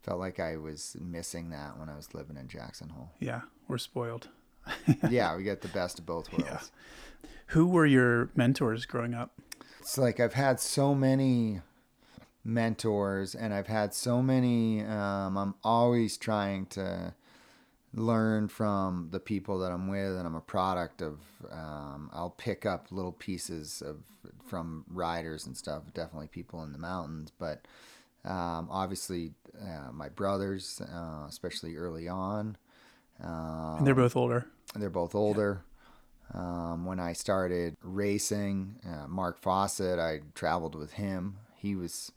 felt 0.04 0.20
like 0.20 0.40
I 0.40 0.58
was 0.58 0.96
missing 1.00 1.50
that 1.50 1.80
when 1.80 1.90
I 1.90 1.96
was 1.96 2.14
living 2.14 2.38
in 2.38 2.48
Jackson 2.48 2.90
Hole. 2.90 3.12
Yeah, 3.20 3.42
we're 3.68 3.78
spoiled. 3.78 4.30
yeah, 5.10 5.36
we 5.36 5.44
get 5.44 5.62
the 5.62 5.68
best 5.70 6.00
of 6.00 6.06
both 6.06 6.32
worlds. 6.32 6.72
Who 7.48 7.68
were 7.68 7.86
your 7.86 8.30
mentors 8.36 8.86
growing 8.86 9.14
up? 9.14 9.32
it's 9.86 10.00
like 10.00 10.20
I've 10.20 10.34
had 10.34 10.60
so 10.60 10.96
many 10.96 11.62
mentors 12.46 13.34
and 13.36 13.54
I've 13.54 13.68
had 13.68 13.94
so 13.94 14.22
many 14.22 14.84
um, 14.84 15.38
I'm 15.38 15.56
always 15.64 16.16
trying 16.16 16.68
to 16.68 17.14
learn 17.94 18.48
from 18.48 19.08
the 19.12 19.20
people 19.20 19.58
that 19.60 19.72
I'm 19.72 19.88
with 19.88 20.16
and 20.16 20.28
I'm 20.28 20.36
a 20.36 20.42
product 20.42 21.02
of 21.02 21.20
um, 21.52 22.10
I'll 22.14 22.36
pick 22.38 22.66
up 22.66 22.88
little 22.92 23.14
pieces 23.14 23.82
of 23.86 23.98
from 24.46 24.86
riders 24.90 25.46
and 25.48 25.58
stuff 25.58 25.84
definitely 25.94 26.28
people 26.28 26.62
in 26.64 26.72
the 26.72 26.78
mountains 26.78 27.32
but 27.40 27.66
um, 28.24 28.68
obviously 28.70 29.32
uh, 29.60 29.92
my 29.92 30.10
brothers 30.10 30.82
uh, 30.82 31.26
especially 31.28 31.76
early 31.78 32.08
on 32.08 32.58
um, 33.24 33.78
And 33.78 33.88
they're 33.88 33.96
both 33.96 34.16
older. 34.16 34.46
they're 34.76 34.90
both 34.90 35.16
older. 35.16 35.62
Um, 36.34 36.86
when 36.86 37.00
I 37.00 37.14
started 37.14 37.78
racing, 37.82 38.76
uh, 38.86 39.08
Mark 39.08 39.40
Fawcett, 39.42 40.00
I 40.00 40.22
traveled 40.34 40.76
with 40.76 40.94
him. 40.94 41.38
He 41.56 41.76
was 41.76 42.12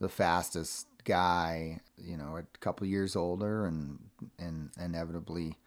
the 0.00 0.08
fastest 0.08 0.86
guy, 1.04 1.80
you 1.96 2.16
know, 2.16 2.36
a 2.36 2.58
couple 2.58 2.86
years 2.86 3.16
older, 3.16 3.66
and 3.66 3.98
and 4.38 4.70
inevitably, 4.80 5.58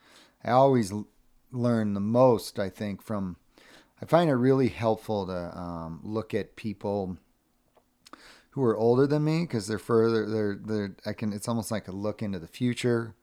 I 0.43 0.51
always 0.51 0.93
learn 1.51 1.93
the 1.93 1.99
most. 1.99 2.59
I 2.59 2.69
think 2.69 3.01
from, 3.01 3.37
I 4.01 4.05
find 4.05 4.29
it 4.29 4.35
really 4.35 4.69
helpful 4.69 5.25
to 5.27 5.57
um, 5.57 5.99
look 6.03 6.33
at 6.33 6.55
people 6.55 7.17
who 8.51 8.63
are 8.63 8.77
older 8.77 9.05
than 9.05 9.23
me 9.23 9.41
because 9.41 9.67
they're 9.67 9.79
further. 9.79 10.25
They're 10.25 10.59
they're. 10.61 10.95
I 11.05 11.13
can. 11.13 11.33
It's 11.33 11.47
almost 11.47 11.71
like 11.71 11.87
a 11.87 11.91
look 11.91 12.21
into 12.21 12.39
the 12.39 12.47
future. 12.47 13.15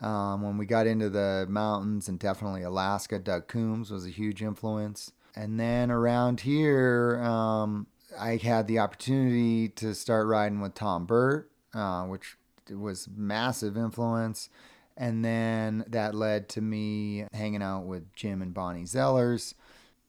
Um, 0.00 0.42
when 0.42 0.56
we 0.58 0.66
got 0.66 0.86
into 0.86 1.10
the 1.10 1.46
mountains 1.48 2.08
and 2.08 2.20
definitely 2.20 2.62
Alaska, 2.62 3.18
Doug 3.18 3.48
Coombs 3.48 3.90
was 3.90 4.06
a 4.06 4.10
huge 4.10 4.42
influence. 4.42 5.12
And 5.34 5.58
then 5.58 5.90
around 5.90 6.40
here, 6.40 7.20
um, 7.22 7.88
I 8.18 8.36
had 8.36 8.66
the 8.66 8.78
opportunity 8.78 9.68
to 9.70 9.94
start 9.94 10.26
riding 10.26 10.60
with 10.60 10.74
Tom 10.74 11.06
Burt, 11.06 11.50
uh, 11.74 12.04
which 12.04 12.36
was 12.70 13.08
massive 13.14 13.76
influence. 13.76 14.48
And 14.96 15.24
then 15.24 15.84
that 15.88 16.14
led 16.14 16.48
to 16.50 16.60
me 16.60 17.26
hanging 17.32 17.62
out 17.62 17.84
with 17.84 18.12
Jim 18.14 18.42
and 18.42 18.52
Bonnie 18.52 18.82
Zellers, 18.82 19.54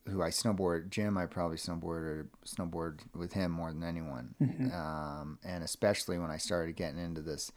who 0.07 0.23
I 0.23 0.29
snowboard. 0.29 0.89
Jim, 0.89 1.15
I 1.15 1.27
probably 1.27 1.57
snowboarded 1.57 2.27
snowboard 2.45 3.01
with 3.13 3.33
him 3.33 3.51
more 3.51 3.71
than 3.71 3.83
anyone, 3.83 4.33
um, 4.73 5.37
and 5.43 5.63
especially 5.63 6.17
when 6.17 6.31
I 6.31 6.37
started 6.37 6.75
getting 6.75 6.99
into 6.99 7.21
this 7.21 7.51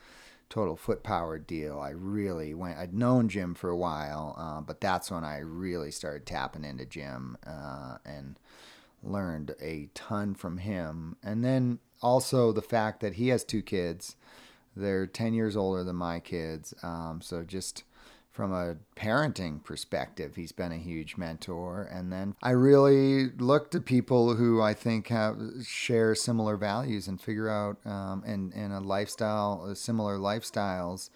total 0.50 0.76
foot 0.76 1.02
power 1.02 1.38
deal. 1.38 1.80
I 1.80 1.90
really 1.90 2.52
went. 2.52 2.76
I'd 2.76 2.92
known 2.92 3.30
Jim 3.30 3.54
for 3.54 3.70
a 3.70 3.76
while, 3.76 4.34
uh, 4.36 4.60
but 4.60 4.82
that's 4.82 5.10
when 5.10 5.24
I 5.24 5.38
really 5.38 5.90
started 5.90 6.26
tapping 6.26 6.64
into 6.64 6.84
Jim 6.84 7.38
uh, 7.46 7.96
and 8.04 8.38
learned 9.02 9.54
a 9.60 9.88
ton 9.94 10.34
from 10.34 10.58
him. 10.58 11.16
And 11.22 11.44
then 11.44 11.78
also 12.00 12.52
the 12.52 12.62
fact 12.62 13.00
that 13.00 13.14
he 13.14 13.28
has 13.28 13.44
two 13.44 13.62
kids. 13.62 14.16
They're 14.74 15.06
10 15.06 15.34
years 15.34 15.56
older 15.56 15.84
than 15.84 15.96
my 15.96 16.20
kids. 16.20 16.74
Um, 16.82 17.20
so 17.22 17.44
just 17.44 17.84
from 18.32 18.52
a 18.52 18.76
parenting 18.96 19.62
perspective, 19.62 20.36
he's 20.36 20.52
been 20.52 20.72
a 20.72 20.78
huge 20.78 21.18
mentor. 21.18 21.86
And 21.92 22.10
then 22.10 22.34
I 22.42 22.50
really 22.50 23.28
look 23.30 23.70
to 23.72 23.80
people 23.80 24.34
who 24.34 24.62
I 24.62 24.72
think 24.72 25.08
have 25.08 25.38
share 25.66 26.14
similar 26.14 26.56
values 26.56 27.06
and 27.06 27.20
figure 27.20 27.50
out 27.50 27.76
um, 27.84 28.22
and 28.26 28.52
and 28.54 28.72
a 28.72 28.80
lifestyle, 28.80 29.66
uh, 29.68 29.74
similar 29.74 30.16
lifestyles, 30.16 31.10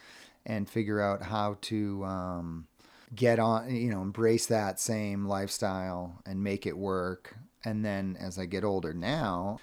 and 0.45 0.69
figure 0.69 1.01
out 1.01 1.23
how 1.23 1.57
to 1.63 2.05
um, 2.05 2.67
get 3.15 3.39
on, 3.39 3.75
you 3.75 3.91
know, 3.91 4.03
embrace 4.03 4.47
that 4.47 4.79
same 4.79 5.25
lifestyle 5.25 6.21
and 6.27 6.45
make 6.45 6.67
it 6.67 6.77
work. 6.77 7.35
And 7.67 7.85
then 7.85 8.17
as 8.21 8.39
I 8.39 8.47
get 8.47 8.63
older 8.63 8.95
now, 8.95 9.59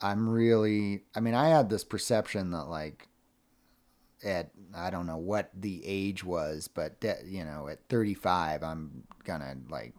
I'm 0.00 0.28
really, 0.28 1.02
I 1.16 1.18
mean, 1.18 1.34
I 1.34 1.48
had 1.48 1.68
this 1.68 1.82
perception 1.82 2.52
that 2.52 2.68
like 2.68 3.08
at 4.24 4.50
I 4.74 4.90
don't 4.90 5.06
know 5.06 5.16
what 5.16 5.50
the 5.52 5.82
age 5.84 6.22
was, 6.22 6.68
but 6.68 7.00
de- 7.00 7.24
you 7.26 7.44
know, 7.44 7.66
at 7.66 7.80
35, 7.88 8.62
I'm 8.62 9.02
gonna 9.24 9.56
like 9.68 9.92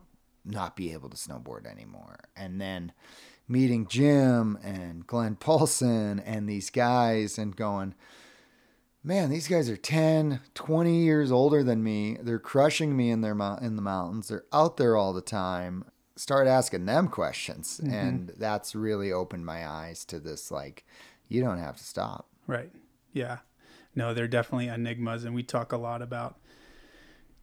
not 0.46 0.78
be 0.78 0.94
able 0.94 1.10
to 1.10 1.18
snowboard 1.18 1.66
anymore. 1.66 2.20
And 2.34 2.62
then 2.62 2.94
meeting 3.46 3.88
Jim 3.88 4.58
and 4.64 5.06
Glen 5.06 5.36
Poulsen 5.36 6.24
and 6.26 6.48
these 6.48 6.70
guys 6.70 7.38
and 7.38 7.58
going, 7.58 7.94
man, 9.04 9.30
these 9.30 9.50
guys 9.50 9.70
are 9.70 9.76
10, 9.76 10.40
20 10.54 11.04
years 11.04 11.30
older 11.30 11.62
than 11.62 11.84
me. 11.84 12.18
They're 12.22 12.40
crushing 12.40 12.96
me 12.96 13.12
in 13.12 13.20
their 13.20 13.38
in 13.62 13.76
the 13.76 13.82
mountains. 13.82 14.30
They're 14.30 14.46
out 14.54 14.78
there 14.78 14.96
all 14.96 15.12
the 15.12 15.22
time. 15.22 15.84
Start 16.20 16.48
asking 16.48 16.86
them 16.86 17.08
questions, 17.08 17.80
mm-hmm. 17.82 17.94
and 17.94 18.34
that's 18.38 18.76
really 18.76 19.12
opened 19.12 19.46
my 19.46 19.68
eyes 19.68 20.04
to 20.06 20.20
this. 20.20 20.52
Like, 20.52 20.86
you 21.28 21.42
don't 21.42 21.60
have 21.60 21.78
to 21.78 21.84
stop. 21.84 22.28
Right. 22.48 22.72
Yeah 23.14 23.40
no, 23.96 24.14
they're 24.14 24.28
definitely 24.28 24.68
enigmas, 24.68 25.24
and 25.24 25.36
we 25.36 25.44
talk 25.44 25.72
a 25.72 25.78
lot 25.78 26.02
about 26.02 26.40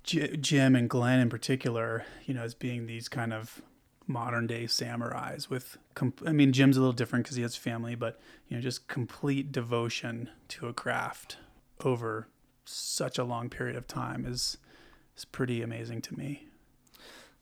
J- 0.05 0.37
Jim 0.37 0.77
and 0.77 0.89
Glenn 0.89 1.21
in 1.21 1.29
particular, 1.29 2.05
you 2.25 2.35
know, 2.35 2.43
as 2.43 2.55
being 2.55 2.87
these 2.87 3.09
kind 3.09 3.33
of 3.33 3.61
modern 4.07 4.47
day 4.47 4.65
samurais 4.65 5.51
with 5.51 5.77
comp- 5.95 6.23
I 6.25 6.31
mean 6.31 6.53
Jim's 6.53 6.77
a 6.77 6.81
little 6.81 6.93
different 6.93 7.25
because 7.25 7.37
he 7.37 7.43
has 7.43 7.57
family, 7.57 7.95
but 7.95 8.21
you 8.49 8.57
know, 8.57 8.63
just 8.63 8.87
complete 8.89 9.53
devotion 9.53 10.31
to 10.49 10.69
a 10.69 10.73
craft 10.73 11.39
over 11.85 12.29
such 12.65 13.19
a 13.19 13.25
long 13.25 13.51
period 13.51 13.77
of 13.77 13.87
time 13.87 14.25
is 14.25 14.59
is 15.17 15.25
pretty 15.25 15.61
amazing 15.61 16.01
to 16.03 16.17
me. 16.17 16.46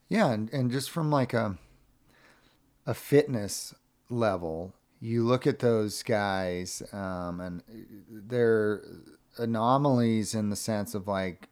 Yeah, 0.09 0.31
and, 0.31 0.53
and 0.53 0.71
just 0.71 0.91
from 0.91 1.11
like 1.11 1.33
a 1.33 1.59
a 2.87 2.95
fitness 2.95 3.75
level, 4.11 4.75
you 5.01 5.25
look 5.25 5.47
at 5.47 5.61
those 5.61 6.03
guys, 6.03 6.83
um, 6.93 7.41
and 7.41 7.63
they're 8.11 8.83
anomalies 9.39 10.35
in 10.35 10.51
the 10.51 10.57
sense 10.57 10.95
of 10.95 11.09
like 11.09 11.49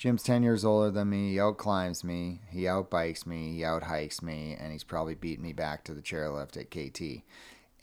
Jim's 0.00 0.22
10 0.22 0.42
years 0.42 0.64
older 0.64 0.90
than 0.90 1.10
me. 1.10 1.32
He 1.32 1.40
outclimbs 1.40 2.02
me. 2.02 2.40
He 2.48 2.62
outbikes 2.62 3.26
me. 3.26 3.52
He 3.52 3.60
outhikes 3.60 4.22
me. 4.22 4.56
And 4.58 4.72
he's 4.72 4.82
probably 4.82 5.14
beaten 5.14 5.44
me 5.44 5.52
back 5.52 5.84
to 5.84 5.92
the 5.92 6.00
chairlift 6.00 6.56
at 6.56 6.70
KT. 6.70 7.22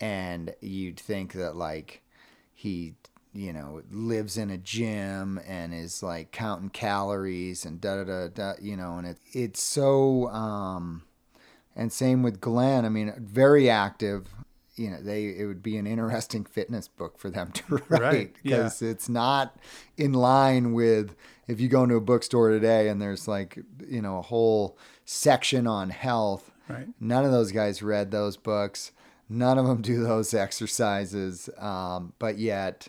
And 0.01 0.55
you'd 0.59 0.99
think 0.99 1.33
that, 1.33 1.55
like, 1.55 2.01
he, 2.55 2.95
you 3.37 3.53
know, 3.53 3.83
lives 3.91 4.35
in 4.35 4.49
a 4.49 4.57
gym 4.57 5.39
and 5.47 5.71
is 5.71 6.01
like 6.01 6.31
counting 6.31 6.69
calories 6.69 7.65
and 7.65 7.79
da 7.79 7.97
da 7.97 8.03
da 8.03 8.27
da, 8.29 8.53
you 8.59 8.75
know, 8.75 8.97
and 8.97 9.05
it, 9.05 9.17
it's 9.31 9.61
so, 9.61 10.27
um, 10.29 11.03
and 11.75 11.93
same 11.93 12.23
with 12.23 12.41
Glenn. 12.41 12.83
I 12.83 12.89
mean, 12.89 13.13
very 13.19 13.69
active, 13.69 14.27
you 14.75 14.91
know 14.91 15.01
they 15.01 15.25
it 15.25 15.45
would 15.45 15.63
be 15.63 15.77
an 15.77 15.87
interesting 15.87 16.45
fitness 16.51 16.87
book 16.87 17.17
for 17.17 17.29
them 17.29 17.51
to 17.51 17.81
write 17.89 18.35
because 18.41 18.81
yeah. 18.81 18.89
it's 18.89 19.09
not 19.09 19.57
in 19.97 20.13
line 20.13 20.73
with 20.73 21.15
if 21.47 21.59
you 21.59 21.67
go 21.67 21.83
into 21.83 21.95
a 21.95 22.01
bookstore 22.01 22.49
today 22.49 22.87
and 22.87 23.01
there's 23.01 23.27
like 23.27 23.57
you 23.87 24.01
know 24.01 24.19
a 24.19 24.21
whole 24.21 24.77
section 25.03 25.65
on 25.65 25.89
health 25.89 26.51
right 26.69 26.87
none 26.99 27.25
of 27.25 27.31
those 27.31 27.51
guys 27.51 27.81
read 27.81 28.11
those 28.11 28.37
books 28.37 28.91
none 29.29 29.57
of 29.57 29.65
them 29.65 29.81
do 29.81 30.03
those 30.03 30.31
exercises 30.35 31.49
um, 31.57 32.13
but 32.19 32.37
yet 32.37 32.87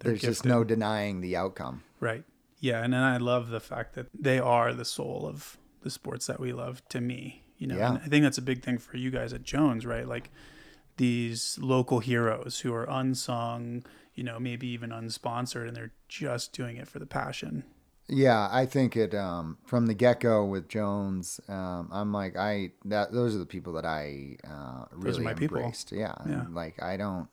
They're 0.00 0.12
there's 0.12 0.20
gifted. 0.20 0.30
just 0.30 0.44
no 0.44 0.64
denying 0.64 1.20
the 1.20 1.36
outcome 1.36 1.82
right 2.00 2.24
yeah 2.58 2.82
and 2.82 2.92
then 2.92 3.02
i 3.02 3.16
love 3.16 3.48
the 3.48 3.60
fact 3.60 3.94
that 3.94 4.06
they 4.18 4.38
are 4.38 4.74
the 4.74 4.84
soul 4.84 5.26
of 5.26 5.58
the 5.82 5.90
sports 5.90 6.26
that 6.26 6.40
we 6.40 6.52
love 6.52 6.82
to 6.88 7.00
me 7.00 7.44
you 7.58 7.66
know 7.66 7.76
yeah. 7.76 7.98
i 8.04 8.08
think 8.08 8.22
that's 8.22 8.38
a 8.38 8.42
big 8.42 8.62
thing 8.62 8.78
for 8.78 8.96
you 8.96 9.10
guys 9.10 9.32
at 9.32 9.42
jones 9.42 9.86
right 9.86 10.06
like 10.08 10.30
these 11.00 11.58
local 11.62 12.00
heroes 12.00 12.60
who 12.60 12.74
are 12.74 12.84
unsung, 12.84 13.82
you 14.14 14.22
know, 14.22 14.38
maybe 14.38 14.66
even 14.68 14.90
unsponsored, 14.90 15.66
and 15.66 15.74
they're 15.74 15.92
just 16.08 16.52
doing 16.52 16.76
it 16.76 16.86
for 16.86 16.98
the 16.98 17.06
passion. 17.06 17.64
Yeah, 18.06 18.50
I 18.52 18.66
think 18.66 18.98
it 18.98 19.14
um, 19.14 19.56
from 19.64 19.86
the 19.86 19.94
get 19.94 20.20
go 20.20 20.44
with 20.44 20.68
Jones. 20.68 21.40
Um, 21.48 21.88
I'm 21.90 22.12
like 22.12 22.36
I 22.36 22.72
that 22.84 23.12
those 23.12 23.34
are 23.34 23.38
the 23.38 23.46
people 23.46 23.72
that 23.74 23.86
I 23.86 24.36
uh, 24.46 24.84
really 24.92 25.24
embraced. 25.24 25.88
People. 25.88 26.02
Yeah, 26.02 26.14
yeah. 26.28 26.44
like 26.50 26.82
I 26.82 26.98
don't. 26.98 27.28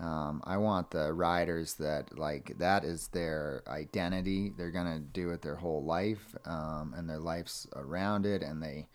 Um, 0.00 0.42
I 0.44 0.58
want 0.58 0.90
the 0.90 1.12
riders 1.12 1.74
that 1.74 2.18
like 2.18 2.54
that 2.58 2.84
is 2.84 3.08
their 3.08 3.62
identity. 3.66 4.52
They're 4.56 4.70
gonna 4.70 5.00
do 5.00 5.30
it 5.30 5.42
their 5.42 5.56
whole 5.56 5.82
life, 5.82 6.36
um, 6.44 6.94
and 6.96 7.08
their 7.08 7.18
life's 7.18 7.66
around 7.74 8.24
it, 8.24 8.42
and 8.42 8.62
they 8.62 8.88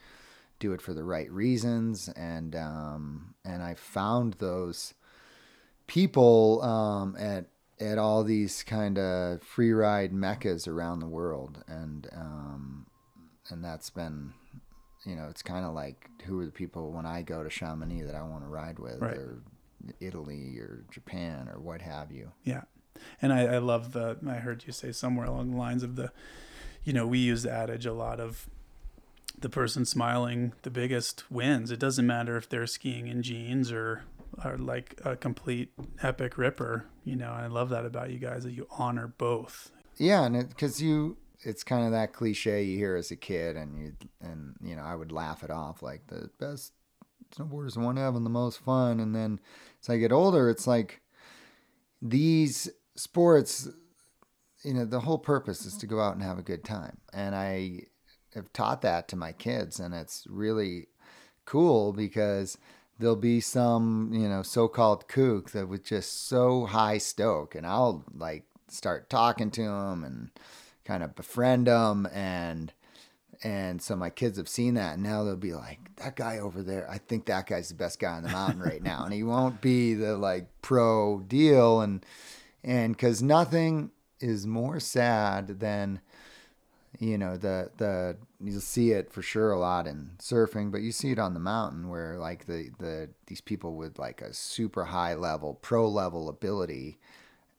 do 0.60 0.72
it 0.72 0.82
for 0.82 0.94
the 0.94 1.04
right 1.04 1.30
reasons, 1.30 2.08
and 2.10 2.56
um, 2.56 3.36
and 3.44 3.62
I 3.62 3.74
found 3.74 4.36
those 4.36 4.94
people 5.88 6.62
um, 6.62 7.16
at 7.18 7.48
at 7.80 7.98
all 7.98 8.24
these 8.24 8.64
kind 8.64 8.98
of 8.98 9.44
free 9.44 9.74
ride 9.74 10.14
meccas 10.14 10.68
around 10.68 11.00
the 11.00 11.08
world, 11.08 11.64
and 11.68 12.08
um, 12.16 12.86
and 13.50 13.64
that's 13.64 13.90
been, 13.90 14.34
you 15.06 15.16
know, 15.16 15.28
it's 15.30 15.42
kind 15.42 15.66
of 15.66 15.74
like 15.74 16.10
who 16.26 16.40
are 16.40 16.46
the 16.46 16.52
people 16.52 16.92
when 16.92 17.06
I 17.06 17.24
go 17.24 17.44
to 17.44 17.50
Chamonix 17.50 18.06
that 18.06 18.16
I 18.16 18.24
want 18.24 18.44
to 18.44 18.50
ride 18.50 18.80
with, 18.80 19.00
right. 19.00 19.18
or 19.18 19.44
Italy 20.00 20.58
or 20.60 20.84
Japan 20.92 21.50
or 21.50 21.60
what 21.60 21.82
have 21.82 22.12
you. 22.12 22.32
Yeah, 22.44 22.64
and 23.22 23.34
I, 23.34 23.56
I 23.56 23.58
love 23.58 23.94
the. 23.94 24.18
I 24.28 24.36
heard 24.36 24.64
you 24.66 24.74
say 24.74 24.92
somewhere 24.92 25.26
along 25.26 25.52
the 25.52 25.58
lines 25.58 25.84
of 25.84 25.96
the, 25.96 26.12
you 26.84 26.94
know, 26.94 27.08
we 27.08 27.20
use 27.20 27.44
the 27.44 27.52
adage 27.52 27.86
a 27.86 27.94
lot 27.94 28.20
of 28.20 28.48
the 29.38 29.50
person 29.50 29.86
smiling 29.86 30.54
the 30.62 30.70
biggest 30.70 31.30
wins. 31.30 31.72
It 31.72 31.80
doesn't 31.80 32.08
matter 32.08 32.38
if 32.38 32.48
they're 32.48 32.68
skiing 32.68 33.08
in 33.08 33.22
jeans 33.22 33.72
or 33.72 34.04
are 34.44 34.58
like 34.58 35.00
a 35.04 35.16
complete 35.16 35.74
epic 36.02 36.38
ripper. 36.38 36.86
You 37.04 37.16
know, 37.16 37.32
I 37.32 37.48
love 37.48 37.70
that 37.70 37.86
about 37.86 38.12
you 38.12 38.20
guys 38.20 38.44
that 38.44 38.54
you 38.54 38.68
honor 38.72 39.08
both. 39.08 39.72
Yeah, 39.98 40.24
and 40.24 40.36
it, 40.36 40.50
because 40.50 40.82
you, 40.82 41.18
it's 41.42 41.64
kind 41.64 41.86
of 41.86 41.92
that 41.92 42.14
cliche 42.14 42.64
you 42.64 42.78
hear 42.78 42.96
as 42.96 43.12
a 43.12 43.16
kid, 43.16 43.56
and 43.56 43.78
you 43.78 43.94
and 44.22 44.56
you 44.64 44.76
know 44.76 44.84
I 44.84 44.96
would 44.96 45.12
laugh 45.12 45.44
it 45.44 45.52
off 45.52 45.84
like 45.84 46.08
the 46.08 46.30
best 46.40 46.74
snowboarders 47.36 47.74
the 47.74 47.80
one 47.80 47.98
having 47.98 48.24
the 48.24 48.30
most 48.30 48.60
fun, 48.60 49.00
and 49.00 49.16
then 49.16 49.40
as 49.84 49.90
I 49.90 49.98
get 49.98 50.12
older, 50.12 50.50
it's 50.50 50.68
like 50.68 51.02
these 52.02 52.70
sports. 52.96 53.68
You 54.64 54.74
know, 54.74 54.86
the 54.86 55.02
whole 55.02 55.18
purpose 55.18 55.66
is 55.66 55.78
to 55.78 55.88
go 55.88 56.00
out 56.00 56.14
and 56.14 56.24
have 56.24 56.40
a 56.40 56.44
good 56.44 56.64
time, 56.64 57.00
and 57.12 57.36
I 57.36 57.82
have 58.34 58.52
taught 58.54 58.82
that 58.82 59.08
to 59.10 59.16
my 59.16 59.34
kids, 59.34 59.80
and 59.80 59.94
it's 59.94 60.26
really 60.30 60.88
cool 61.46 61.92
because 61.92 62.58
there'll 62.98 63.16
be 63.18 63.42
some 63.42 64.12
you 64.14 64.30
know 64.30 64.42
so-called 64.42 65.10
kook 65.10 65.52
that 65.52 65.68
was 65.68 65.82
just 65.82 66.28
so 66.28 66.66
high 66.66 66.98
stoke, 66.98 67.56
and 67.56 67.68
I'll 67.68 68.06
like 68.16 68.46
start 68.70 69.10
talking 69.10 69.52
to 69.52 69.64
them 69.64 70.04
and 70.06 70.32
kind 70.86 71.04
of 71.04 71.16
befriend 71.16 71.68
them 71.68 72.08
and 72.14 72.74
and 73.44 73.82
so 73.82 73.96
my 73.96 74.10
kids 74.10 74.38
have 74.38 74.48
seen 74.48 74.76
that 74.76 74.94
and 74.96 75.04
now 75.04 75.24
they'll 75.24 75.36
be 75.36 75.54
like 75.54 75.80
that 75.98 76.16
guy 76.16 76.40
over 76.40 76.62
there 76.64 76.90
i 76.90 76.98
think 76.98 77.26
that 77.26 77.48
guy's 77.48 77.70
the 77.70 77.76
best 77.76 78.00
guy 78.00 78.14
on 78.14 78.24
the 78.24 78.30
mountain 78.30 78.62
right 78.62 78.82
now 78.82 79.04
and 79.04 79.14
he 79.14 79.24
won't 79.24 79.62
be 79.62 79.94
the 79.94 80.18
like 80.18 80.48
pro 80.62 81.20
deal 81.28 81.82
and 81.82 82.06
and 82.64 82.96
because 82.96 83.22
nothing 83.22 83.92
is 84.20 84.48
more 84.48 84.80
sad 84.80 85.60
than 85.60 86.00
you 87.00 87.18
know 87.18 87.36
the 87.36 87.70
the 87.78 88.16
you'll 88.40 88.62
see 88.62 88.92
it 88.92 89.12
for 89.12 89.22
sure 89.22 89.52
a 89.52 89.60
lot 89.60 89.88
in 89.88 90.12
surfing 90.20 90.72
but 90.72 90.82
you 90.82 90.92
see 90.92 91.12
it 91.12 91.20
on 91.20 91.34
the 91.34 91.40
mountain 91.40 91.90
where 91.90 92.18
like 92.18 92.46
the 92.46 92.70
the 92.80 93.10
these 93.28 93.42
people 93.42 93.76
with 93.76 94.00
like 94.00 94.22
a 94.22 94.34
super 94.34 94.86
high 94.86 95.16
level 95.16 95.56
pro 95.62 95.88
level 95.88 96.30
ability 96.30 96.98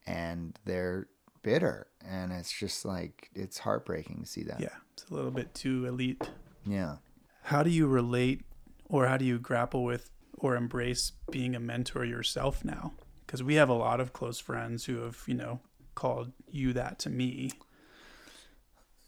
and 0.06 0.58
they're 0.64 1.06
bitter 1.44 1.86
and 2.04 2.32
it's 2.32 2.52
just 2.52 2.84
like 2.84 3.30
it's 3.34 3.58
heartbreaking 3.58 4.22
to 4.22 4.26
see 4.26 4.42
that. 4.42 4.58
Yeah 4.58 4.74
it's 4.94 5.10
a 5.10 5.14
little 5.14 5.30
bit 5.30 5.54
too 5.54 5.86
elite. 5.86 6.30
Yeah. 6.64 6.96
How 7.44 7.62
do 7.62 7.70
you 7.70 7.86
relate 7.86 8.42
or 8.88 9.06
how 9.06 9.16
do 9.16 9.24
you 9.24 9.38
grapple 9.38 9.84
with 9.84 10.10
or 10.38 10.56
embrace 10.56 11.12
being 11.30 11.54
a 11.54 11.60
mentor 11.60 12.04
yourself 12.04 12.64
now? 12.64 12.92
Because 13.26 13.42
we 13.42 13.54
have 13.54 13.68
a 13.68 13.74
lot 13.74 14.00
of 14.00 14.12
close 14.12 14.38
friends 14.38 14.84
who 14.84 15.02
have 15.02 15.22
you 15.26 15.34
know 15.34 15.60
called 15.94 16.32
you 16.50 16.72
that 16.72 16.98
to 17.00 17.10
me. 17.10 17.50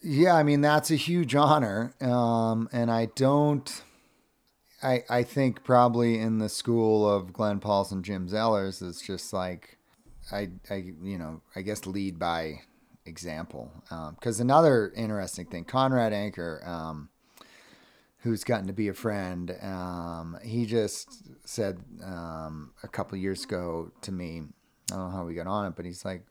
Yeah, 0.03 0.35
I 0.35 0.43
mean 0.43 0.61
that's 0.61 0.91
a 0.91 0.97
huge 0.97 1.35
honor, 1.35 1.95
um, 2.01 2.69
and 2.73 2.91
I 2.91 3.07
don't. 3.17 3.83
I, 4.83 5.05
I 5.09 5.23
think 5.23 5.65
probably 5.65 6.19
in 6.19 6.39
the 6.39 6.51
school 6.51 7.09
of 7.09 7.33
Glen 7.33 7.61
Poulsen, 7.61 7.93
and 7.93 8.05
Jim 8.05 8.29
Zellers, 8.29 8.87
it's 8.87 9.01
just 9.01 9.33
like, 9.33 9.76
I, 10.33 10.49
I, 10.71 10.93
you 11.03 11.19
know, 11.19 11.41
I 11.55 11.63
guess 11.63 11.87
lead 11.87 12.19
by 12.19 12.61
example. 13.05 13.71
Because 14.19 14.41
um, 14.41 14.47
another 14.47 14.93
interesting 14.97 15.47
thing, 15.47 15.65
Conrad 15.65 16.13
Anker, 16.13 16.63
um, 16.67 17.09
who's 18.19 18.45
gotten 18.45 18.67
to 18.67 18.73
be 18.73 18.89
a 18.89 18.95
friend, 18.95 19.57
um, 19.63 20.39
he 20.43 20.67
just 20.67 21.29
said 21.45 21.81
um, 22.05 22.73
a 22.83 22.89
couple 22.89 23.17
years 23.19 23.45
ago 23.45 23.91
to 24.03 24.13
me, 24.13 24.43
I 24.91 24.95
don't 24.95 25.11
know 25.11 25.17
how 25.17 25.25
we 25.25 25.35
got 25.35 25.47
on 25.47 25.67
it, 25.67 25.77
but 25.77 25.85
he's 25.85 26.05
like, 26.05 26.25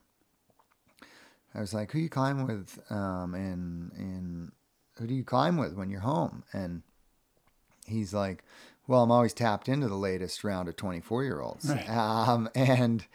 I 1.53 1.61
was 1.61 1.73
like, 1.73 1.91
who 1.91 1.99
you 1.99 2.09
climb 2.09 2.45
with, 2.45 2.79
um, 2.89 3.33
and 3.33 3.91
and 3.93 4.51
who 4.97 5.07
do 5.07 5.13
you 5.13 5.23
climb 5.23 5.55
with 5.55 5.73
when 5.73 5.89
you're 5.89 6.01
home? 6.01 6.43
And 6.51 6.83
he's 7.87 8.13
like, 8.13 8.43
well, 8.87 9.03
I'm 9.03 9.11
always 9.11 9.33
tapped 9.33 9.69
into 9.69 9.87
the 9.87 9.95
latest 9.95 10.43
round 10.43 10.67
of 10.67 10.75
24 10.75 11.23
year 11.23 11.39
olds, 11.39 11.69
right. 11.69 11.89
um, 11.89 12.49
and 12.55 13.05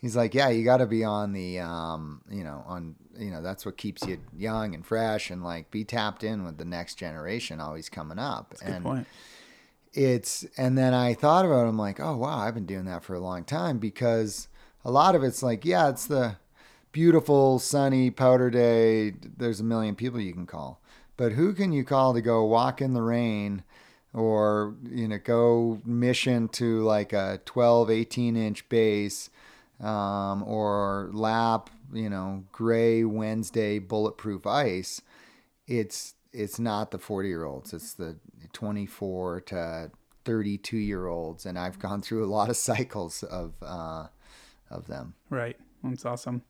he's 0.00 0.16
like, 0.16 0.34
yeah, 0.34 0.48
you 0.48 0.64
got 0.64 0.78
to 0.78 0.86
be 0.86 1.04
on 1.04 1.32
the, 1.32 1.60
um, 1.60 2.22
you 2.30 2.42
know, 2.42 2.64
on, 2.66 2.96
you 3.18 3.30
know, 3.30 3.42
that's 3.42 3.66
what 3.66 3.76
keeps 3.76 4.06
you 4.06 4.18
young 4.36 4.74
and 4.74 4.84
fresh 4.84 5.30
and 5.30 5.42
like 5.44 5.70
be 5.70 5.84
tapped 5.84 6.24
in 6.24 6.44
with 6.44 6.58
the 6.58 6.64
next 6.64 6.94
generation 6.94 7.60
always 7.60 7.88
coming 7.88 8.18
up. 8.18 8.50
That's 8.50 8.62
and 8.62 8.84
good 8.84 8.90
point. 8.90 9.06
it's, 9.92 10.46
and 10.56 10.76
then 10.76 10.94
I 10.94 11.14
thought 11.14 11.44
about 11.44 11.66
it, 11.66 11.68
I'm 11.68 11.78
like, 11.78 12.00
oh, 12.00 12.16
wow, 12.16 12.38
I've 12.38 12.54
been 12.54 12.66
doing 12.66 12.86
that 12.86 13.04
for 13.04 13.14
a 13.14 13.20
long 13.20 13.44
time 13.44 13.78
because 13.78 14.48
a 14.84 14.90
lot 14.90 15.14
of 15.14 15.22
it's 15.22 15.42
like, 15.42 15.64
yeah, 15.64 15.90
it's 15.90 16.06
the 16.06 16.36
beautiful, 16.92 17.58
sunny 17.58 18.10
powder 18.10 18.50
day. 18.50 19.10
There's 19.10 19.60
a 19.60 19.64
million 19.64 19.94
people 19.94 20.20
you 20.20 20.32
can 20.32 20.46
call, 20.46 20.80
but 21.16 21.32
who 21.32 21.52
can 21.52 21.72
you 21.72 21.84
call 21.84 22.14
to 22.14 22.22
go 22.22 22.44
walk 22.44 22.80
in 22.80 22.94
the 22.94 23.02
rain? 23.02 23.64
or 24.12 24.74
you 24.90 25.06
know 25.06 25.18
go 25.22 25.80
mission 25.84 26.48
to 26.48 26.82
like 26.82 27.12
a 27.12 27.40
12 27.44 27.90
18 27.90 28.36
inch 28.36 28.68
base 28.68 29.30
um, 29.80 30.42
or 30.42 31.10
lap, 31.12 31.70
you 31.92 32.10
know, 32.10 32.44
gray 32.52 33.04
Wednesday 33.04 33.78
bulletproof 33.78 34.46
ice, 34.46 35.00
it's 35.66 36.14
it's 36.32 36.58
not 36.58 36.90
the 36.90 36.98
40 36.98 37.28
year 37.28 37.44
olds. 37.44 37.72
It's 37.72 37.94
the 37.94 38.16
24 38.52 39.40
to 39.42 39.90
32 40.24 40.76
year 40.76 41.06
olds, 41.06 41.46
and 41.46 41.58
I've 41.58 41.78
gone 41.78 42.02
through 42.02 42.24
a 42.24 42.30
lot 42.30 42.50
of 42.50 42.56
cycles 42.70 43.22
of 43.22 43.54
uh, 43.62 44.06
of 44.70 44.86
them. 44.86 45.14
Right, 45.28 45.56
that's 45.82 46.04
awesome. 46.04 46.42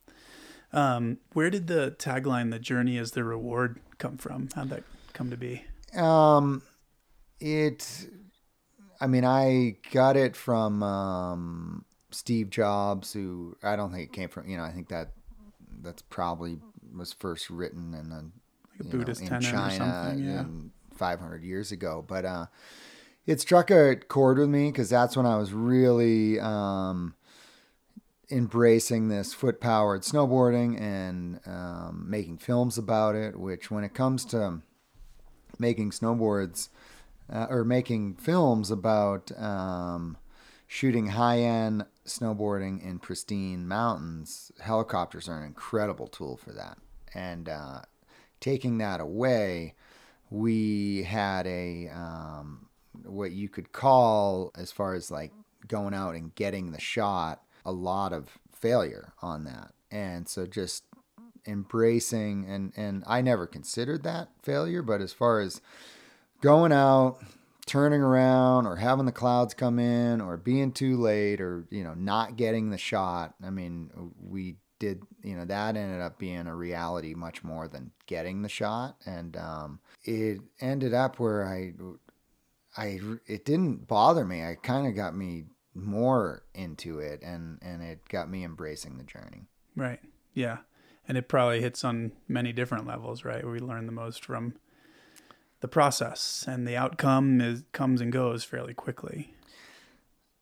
Um, 0.72 1.18
where 1.32 1.50
did 1.50 1.66
the 1.66 1.94
tagline 1.98 2.50
"The 2.50 2.58
journey 2.58 2.96
is 2.96 3.12
the 3.12 3.24
reward" 3.24 3.80
come 3.98 4.18
from? 4.18 4.48
How'd 4.54 4.70
that 4.70 4.84
come 5.12 5.30
to 5.30 5.36
be? 5.36 5.64
Um, 5.96 6.62
it. 7.38 8.08
I 9.00 9.06
mean, 9.06 9.24
I 9.24 9.76
got 9.92 10.16
it 10.16 10.36
from 10.36 10.82
um, 10.82 11.84
Steve 12.10 12.50
Jobs, 12.50 13.12
who 13.12 13.56
I 13.62 13.76
don't 13.76 13.92
think 13.92 14.04
it 14.04 14.12
came 14.12 14.28
from. 14.28 14.48
You 14.48 14.56
know, 14.56 14.64
I 14.64 14.70
think 14.70 14.88
that 14.88 15.10
that's 15.82 16.02
probably 16.02 16.58
was 16.96 17.12
first 17.12 17.50
written 17.50 17.94
in 17.94 18.12
a, 18.12 18.82
like 18.82 18.90
Buddhist 18.90 19.22
know, 19.22 19.36
in 19.36 19.42
China 19.42 20.14
yeah. 20.18 20.44
500 20.94 21.42
years 21.42 21.72
ago. 21.72 22.04
But 22.06 22.24
uh, 22.24 22.46
it 23.26 23.40
struck 23.40 23.70
a 23.70 23.96
chord 23.96 24.38
with 24.38 24.48
me 24.48 24.70
because 24.70 24.90
that's 24.90 25.16
when 25.16 25.26
I 25.26 25.36
was 25.36 25.52
really 25.52 26.40
um, 26.40 27.14
embracing 28.30 29.08
this 29.08 29.32
foot 29.32 29.60
powered 29.60 30.02
snowboarding 30.02 30.80
and 30.80 31.40
um, 31.46 32.06
making 32.08 32.38
films 32.38 32.78
about 32.78 33.14
it. 33.14 33.38
Which, 33.38 33.70
when 33.70 33.84
it 33.84 33.94
comes 33.94 34.24
to 34.26 34.60
making 35.58 35.90
snowboards 35.90 36.68
uh, 37.32 37.46
or 37.50 37.64
making 37.64 38.14
films 38.14 38.70
about 38.70 39.30
um, 39.38 40.16
shooting 40.66 41.08
high 41.08 41.40
end 41.40 41.84
snowboarding 42.06 42.82
in 42.82 42.98
pristine 42.98 43.66
mountains, 43.66 44.50
helicopters 44.60 45.28
are 45.28 45.38
an 45.38 45.46
incredible 45.46 46.06
tool 46.06 46.36
for 46.36 46.52
that. 46.52 46.78
And 47.14 47.48
uh, 47.48 47.82
taking 48.40 48.78
that 48.78 49.00
away, 49.00 49.74
we 50.30 51.02
had 51.02 51.46
a 51.46 51.88
um, 51.88 52.68
what 53.04 53.32
you 53.32 53.48
could 53.48 53.72
call, 53.72 54.52
as 54.56 54.72
far 54.72 54.94
as 54.94 55.10
like 55.10 55.32
going 55.66 55.94
out 55.94 56.14
and 56.14 56.34
getting 56.34 56.72
the 56.72 56.80
shot, 56.80 57.42
a 57.64 57.72
lot 57.72 58.12
of 58.12 58.38
failure 58.52 59.12
on 59.22 59.44
that. 59.44 59.72
And 59.90 60.28
so 60.28 60.46
just 60.46 60.84
embracing 61.46 62.44
and 62.46 62.72
and 62.76 63.02
I 63.06 63.22
never 63.22 63.46
considered 63.46 64.02
that 64.04 64.28
failure, 64.42 64.82
but 64.82 65.00
as 65.00 65.12
far 65.12 65.40
as 65.40 65.60
going 66.40 66.72
out, 66.72 67.22
turning 67.66 68.00
around 68.00 68.66
or 68.66 68.76
having 68.76 69.06
the 69.06 69.12
clouds 69.12 69.54
come 69.54 69.78
in 69.78 70.20
or 70.20 70.36
being 70.36 70.72
too 70.72 70.96
late 70.96 71.40
or 71.40 71.66
you 71.70 71.84
know 71.84 71.94
not 71.94 72.36
getting 72.36 72.70
the 72.70 72.78
shot. 72.78 73.34
I 73.44 73.50
mean 73.50 73.90
we 74.20 74.56
did 74.78 75.02
you 75.22 75.36
know 75.36 75.44
that 75.44 75.76
ended 75.76 76.00
up 76.00 76.18
being 76.18 76.46
a 76.46 76.54
reality 76.56 77.14
much 77.14 77.44
more 77.44 77.68
than 77.68 77.92
getting 78.06 78.42
the 78.42 78.48
shot. 78.48 78.96
And 79.06 79.36
um, 79.36 79.80
it 80.04 80.40
ended 80.60 80.94
up 80.94 81.20
where 81.20 81.46
i 81.46 81.72
i 82.76 83.00
it 83.26 83.44
didn't 83.44 83.86
bother 83.86 84.24
me. 84.24 84.44
I 84.44 84.56
kind 84.60 84.86
of 84.86 84.96
got 84.96 85.14
me 85.14 85.44
more 85.74 86.42
into 86.54 86.98
it 86.98 87.22
and 87.22 87.58
and 87.62 87.82
it 87.82 88.08
got 88.08 88.28
me 88.28 88.44
embracing 88.44 88.98
the 88.98 89.04
journey. 89.04 89.46
Right. 89.76 90.00
Yeah. 90.34 90.58
And 91.06 91.18
it 91.18 91.28
probably 91.28 91.60
hits 91.60 91.84
on 91.84 92.12
many 92.28 92.52
different 92.52 92.86
levels 92.86 93.24
right? 93.24 93.46
We 93.46 93.60
learn 93.60 93.86
the 93.86 93.92
most 93.92 94.24
from 94.24 94.54
the 95.60 95.68
process 95.68 96.44
and 96.48 96.66
the 96.66 96.76
outcome 96.76 97.40
is 97.40 97.62
comes 97.72 98.00
and 98.00 98.12
goes 98.12 98.44
fairly 98.44 98.74
quickly. 98.74 99.34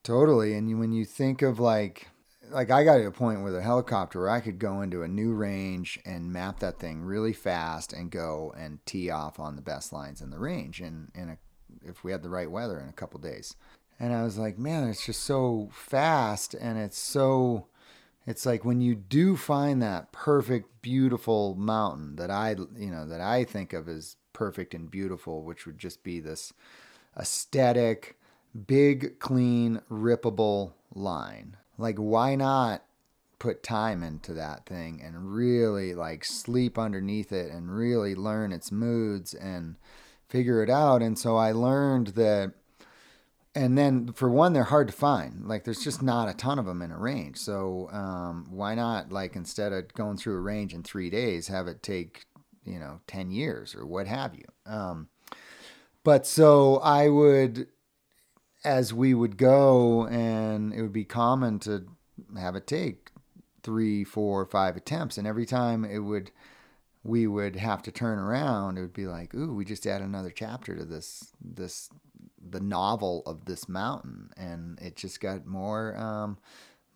Totally. 0.05 0.55
And 0.55 0.79
when 0.79 0.93
you 0.93 1.05
think 1.05 1.43
of 1.43 1.61
like, 1.61 2.09
like 2.51 2.71
I 2.71 2.85
got 2.85 2.97
to 2.97 3.07
a 3.07 3.11
point 3.11 3.45
with 3.45 3.55
a 3.55 3.61
helicopter 3.61 4.21
where 4.21 4.31
I 4.31 4.41
could 4.41 4.59
go 4.59 4.81
into 4.81 5.03
a 5.03 5.09
new 5.09 5.35
range 5.35 5.99
and 6.07 6.33
map 6.33 6.61
that 6.61 6.79
thing 6.79 7.03
really 7.03 7.33
fast 7.33 7.93
and 7.93 8.11
go 8.11 8.55
and 8.57 8.79
tee 8.87 9.11
off 9.11 9.39
on 9.39 9.57
the 9.57 9.63
best 9.63 9.93
lines 9.93 10.23
in 10.23 10.31
the 10.31 10.39
range 10.39 10.81
in, 10.81 11.11
in 11.15 11.31
a, 11.31 11.39
if 11.85 12.05
we 12.05 12.13
had 12.13 12.23
the 12.23 12.31
right 12.31 12.51
weather 12.51 12.81
in 12.81 12.89
a 12.89 12.93
couple 12.93 13.21
days. 13.21 13.55
And 14.01 14.15
I 14.15 14.23
was 14.23 14.39
like, 14.39 14.59
man, 14.59 14.89
it's 14.89 15.05
just 15.05 15.25
so 15.25 15.69
fast 15.73 16.55
and 16.55 16.79
it's 16.79 16.97
so, 16.97 17.67
it's 18.27 18.47
like 18.47 18.65
when 18.65 18.81
you 18.81 18.95
do 18.95 19.37
find 19.37 19.83
that 19.83 20.13
perfect, 20.13 20.81
beautiful 20.81 21.55
mountain 21.57 22.17
that 22.17 22.31
I, 22.31 22.55
you 22.77 22.91
know, 22.91 23.07
that 23.09 23.21
I 23.21 23.45
think 23.45 23.73
of 23.73 23.89
as 23.89 24.17
perfect 24.39 24.73
and 24.73 24.89
beautiful, 24.89 25.43
which 25.43 25.67
would 25.67 25.79
just 25.79 26.05
be 26.05 26.21
this 26.21 26.53
aesthetic, 27.19 28.17
big, 28.69 29.19
clean, 29.19 29.81
rippable 29.91 30.75
line. 30.95 31.57
Like, 31.77 31.97
why 31.97 32.37
not 32.37 32.85
put 33.41 33.65
time 33.65 34.05
into 34.05 34.33
that 34.35 34.65
thing 34.65 35.01
and 35.05 35.35
really 35.35 35.93
like 35.93 36.25
sleep 36.25 36.79
underneath 36.79 37.33
it 37.33 37.51
and 37.51 37.77
really 37.77 38.15
learn 38.15 38.53
its 38.53 38.71
moods 38.71 39.35
and 39.35 39.75
figure 40.29 40.63
it 40.63 40.71
out? 40.71 41.03
And 41.03 41.19
so 41.19 41.37
I 41.37 41.51
learned 41.51 42.09
that. 42.09 42.53
And 43.57 43.77
then, 43.77 44.13
for 44.13 44.31
one, 44.31 44.53
they're 44.53 44.63
hard 44.63 44.87
to 44.87 44.95
find. 44.95 45.49
Like, 45.49 45.65
there's 45.65 45.83
just 45.83 46.01
not 46.01 46.29
a 46.29 46.35
ton 46.35 46.61
of 46.61 46.67
them 46.67 46.81
in 46.81 46.93
a 46.93 46.99
range. 46.99 47.39
So, 47.39 47.89
um, 47.91 48.47
why 48.51 48.77
not, 48.77 49.11
like, 49.11 49.35
instead 49.35 49.73
of 49.73 49.93
going 49.95 50.17
through 50.17 50.37
a 50.37 50.41
range 50.41 50.75
in 50.75 50.85
three 50.85 51.11
days, 51.11 51.49
have 51.49 51.67
it 51.67 51.83
take 51.83 52.28
you 52.69 52.79
know, 52.79 53.01
10 53.07 53.31
years 53.31 53.75
or 53.75 53.87
what 53.87 54.07
have 54.07 54.35
you. 54.35 54.45
Um, 54.67 55.09
but 56.05 56.27
so 56.27 56.77
I 56.79 57.09
would, 57.09 57.69
as 58.65 58.93
we 58.93 59.15
would 59.15 59.37
go, 59.37 60.07
and 60.07 60.73
it 60.73 60.83
would 60.83 60.93
be 60.93 61.05
common 61.05 61.59
to 61.61 61.87
have 62.39 62.57
it 62.57 62.67
take 62.67 63.11
three, 63.63 64.05
four, 64.05 64.47
five 64.47 64.77
attempts. 64.77 65.19
And 65.19 65.27
every 65.27 65.47
time 65.47 65.85
it 65.85 65.99
would, 65.99 66.31
we 67.03 67.27
would 67.27 67.57
have 67.57 67.83
to 67.83 67.93
turn 67.93 68.19
around, 68.19 68.79
it 68.79 68.83
would 68.83 68.93
be 68.93 69.07
like, 69.07 69.35
ooh, 69.35 69.55
we 69.55 69.65
just 69.65 69.87
add 69.87 70.01
another 70.01 70.31
chapter 70.31 70.77
to 70.77 70.85
this, 70.85 71.33
this, 71.43 71.91
the 72.41 72.61
novel 72.61 73.23
of 73.27 73.45
this 73.45 73.69
mountain. 73.69 74.31
And 74.37 74.79
it 74.81 74.97
just 74.97 75.21
got 75.21 75.47
more, 75.47 75.97
um, 75.97 76.39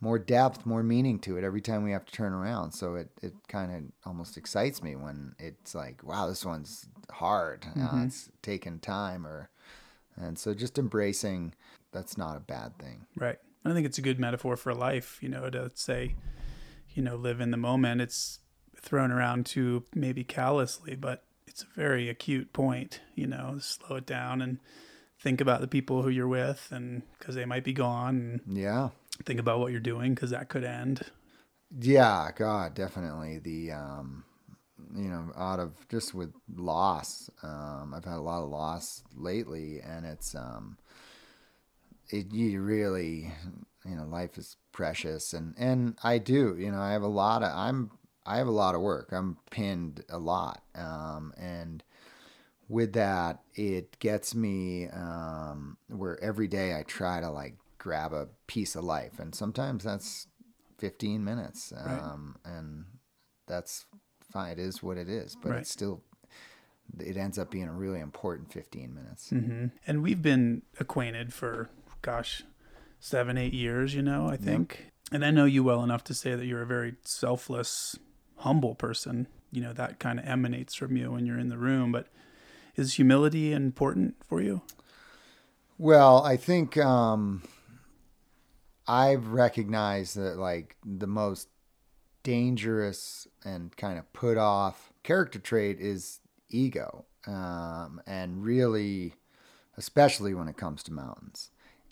more 0.03 0.19
depth, 0.19 0.67
more 0.67 0.83
meaning 0.83 1.21
to 1.21 1.39
it 1.39 1.45
every 1.45 1.61
time 1.61 1.85
we 1.85 1.93
have 1.93 2.05
to 2.05 2.13
turn 2.13 2.33
around. 2.33 2.73
So 2.73 2.97
it, 2.97 3.09
it 3.23 3.33
kind 3.47 3.73
of 3.73 3.83
almost 4.05 4.37
excites 4.37 4.83
me 4.83 4.97
when 4.97 5.37
it's 5.39 5.77
like, 5.77 6.03
wow, 6.03 6.27
this 6.27 6.45
one's 6.45 6.89
hard. 7.13 7.65
Uh, 7.65 7.79
mm-hmm. 7.79 8.01
Uh, 8.01 8.05
it's 8.07 8.29
taking 8.43 8.81
time 8.81 9.25
or, 9.25 9.49
and 10.17 10.37
so 10.37 10.55
just 10.55 10.77
embracing 10.77 11.55
that's 11.93 12.19
not 12.19 12.37
a 12.37 12.41
bad 12.41 12.77
thing. 12.79 13.07
Right. 13.17 13.39
I 13.65 13.73
think 13.73 13.87
it's 13.87 13.99
a 13.99 14.03
good 14.03 14.19
metaphor 14.19 14.57
for 14.57 14.75
life, 14.75 15.19
you 15.23 15.29
know, 15.29 15.49
to 15.49 15.71
say, 15.75 16.17
you 16.95 17.03
know, 17.03 17.15
live 17.15 17.41
in 17.41 17.53
the 17.53 17.57
moment. 17.57 18.01
It's 18.01 18.41
thrown 18.77 19.13
around 19.13 19.47
too 19.47 19.85
maybe 19.95 20.25
callously, 20.25 20.97
but 20.97 21.23
it's 21.47 21.63
a 21.63 21.67
very 21.77 22.09
acute 22.09 22.53
point, 22.53 23.01
you 23.15 23.29
know, 23.29 23.59
slow 23.61 23.97
it 23.97 24.07
down 24.07 24.43
and 24.43 24.59
think 25.21 25.41
about 25.41 25.61
the 25.61 25.69
people 25.69 26.03
who 26.03 26.09
you're 26.09 26.27
with 26.27 26.67
and 26.73 27.03
because 27.21 27.37
they 27.37 27.45
might 27.45 27.63
be 27.63 27.73
gone. 27.73 28.41
yeah 28.49 28.89
think 29.23 29.41
about 29.41 29.61
what 29.61 29.73
you're 29.73 29.81
doing 29.81 30.15
because 30.15 30.31
that 30.31 30.49
could 30.49 30.65
end. 30.65 31.03
Yeah, 31.81 32.31
God, 32.37 32.75
definitely 32.75 33.39
the 33.39 33.73
um, 33.73 34.25
you 34.95 35.09
know, 35.09 35.33
out 35.37 35.59
of 35.59 35.89
just 35.89 36.15
with 36.15 36.33
loss. 36.55 37.31
Um, 37.43 37.95
I've 37.97 38.05
had 38.05 38.17
a 38.17 38.23
lot 38.23 38.43
of 38.43 38.51
loss 38.51 39.03
lately, 39.15 39.81
and 39.81 40.05
it's 40.05 40.35
um, 40.35 40.77
it 42.11 42.33
you 42.33 42.61
really, 42.61 43.33
you 43.85 43.97
know, 43.97 44.05
life 44.05 44.37
is 44.37 44.57
precious, 44.73 45.33
and 45.33 45.55
and 45.57 45.97
I 46.03 46.19
do, 46.19 46.57
you 46.59 46.71
know, 46.71 46.81
I 46.81 46.93
have 46.93 47.03
a 47.03 47.09
lot 47.09 47.43
of 47.43 47.51
I'm 47.55 47.91
I 48.27 48.39
have 48.39 48.49
a 48.49 48.53
lot 48.53 48.75
of 48.75 48.81
work. 48.81 49.09
I'm 49.13 49.39
pinned 49.51 50.05
a 50.11 50.19
lot, 50.19 50.63
um, 50.75 51.33
and 51.39 51.83
with 52.69 52.93
that, 52.95 53.41
it 53.55 53.99
gets 53.99 54.35
me 54.35 54.89
um, 54.89 55.77
where 55.89 56.23
every 56.23 56.49
day 56.49 56.79
I 56.79 56.83
try 56.83 57.21
to 57.21 57.31
like 57.31 57.55
grab 57.83 58.13
a 58.13 58.29
piece 58.47 58.77
of 58.77 58.85
life, 58.85 59.19
and 59.19 59.35
sometimes 59.35 59.83
that's 59.83 60.29
15 60.79 61.25
minutes, 61.25 61.73
um, 61.77 62.37
right. 62.45 62.55
and 62.55 62.85
that's 63.49 63.87
fine. 64.33 64.53
It 64.53 64.59
is 64.61 64.85
what 64.85 64.97
it 64.97 65.09
is, 65.09 65.37
but 65.43 65.51
right. 65.51 65.61
it's 65.61 65.71
still 65.71 66.03
it 67.01 67.17
ends 67.17 67.39
up 67.39 67.51
being 67.51 67.69
a 67.69 67.73
really 67.73 67.99
important 67.99 68.53
15 68.53 68.95
minutes. 68.95 69.31
Mm-hmm. 69.31 69.67
And 69.87 70.03
we've 70.03 70.23
been 70.23 70.63
acquainted 70.79 71.33
for, 71.33 71.71
gosh, 72.03 72.43
seven, 73.01 73.37
eight 73.37 73.55
years, 73.55 73.95
you 73.95 74.03
know, 74.03 74.29
I 74.29 74.37
think. 74.37 74.79
Yep. 74.79 74.93
And 75.13 75.25
I 75.25 75.31
know 75.31 75.45
you 75.45 75.65
well 75.65 75.83
enough 75.83 76.05
to 76.05 76.15
say 76.15 76.35
that 76.35 76.47
you're 76.47 76.63
a 76.63 76.67
very 76.67 76.95
selfless, 77.03 77.99
humble 78.39 78.75
person. 78.75 79.27
You 79.51 79.63
know, 79.63 79.73
that 79.73 79.99
kind 79.99 80.19
of 80.19 80.27
emanates 80.27 80.75
from 80.75 80.97
you 80.97 81.13
when 81.13 81.27
you're 81.27 81.39
in 81.39 81.49
the 81.49 81.59
room. 81.59 81.93
But 81.93 82.07
is 82.77 82.95
humility 82.95 83.53
important 83.53 84.17
for 84.27 84.41
you? 84.41 84.63
Well, 85.79 86.23
I 86.23 86.37
think 86.37 86.77
um, 86.79 87.43
I've 88.87 89.29
recognized 89.29 90.17
that, 90.17 90.39
like, 90.39 90.77
the 90.85 91.07
most 91.07 91.49
dangerous 92.23 93.27
and 93.45 93.77
kind 93.77 93.99
of 93.99 94.13
put 94.13 94.39
off 94.39 94.93
character 95.03 95.39
trait 95.39 95.81
is 95.81 96.21
ego. 96.49 97.05
Um, 97.27 98.01
and 98.07 98.45
really, 98.45 99.15
especially 99.77 100.35
when 100.35 100.49
it 100.49 100.57
comes 100.57 100.83
to 100.85 100.93
mountains. 100.93 101.51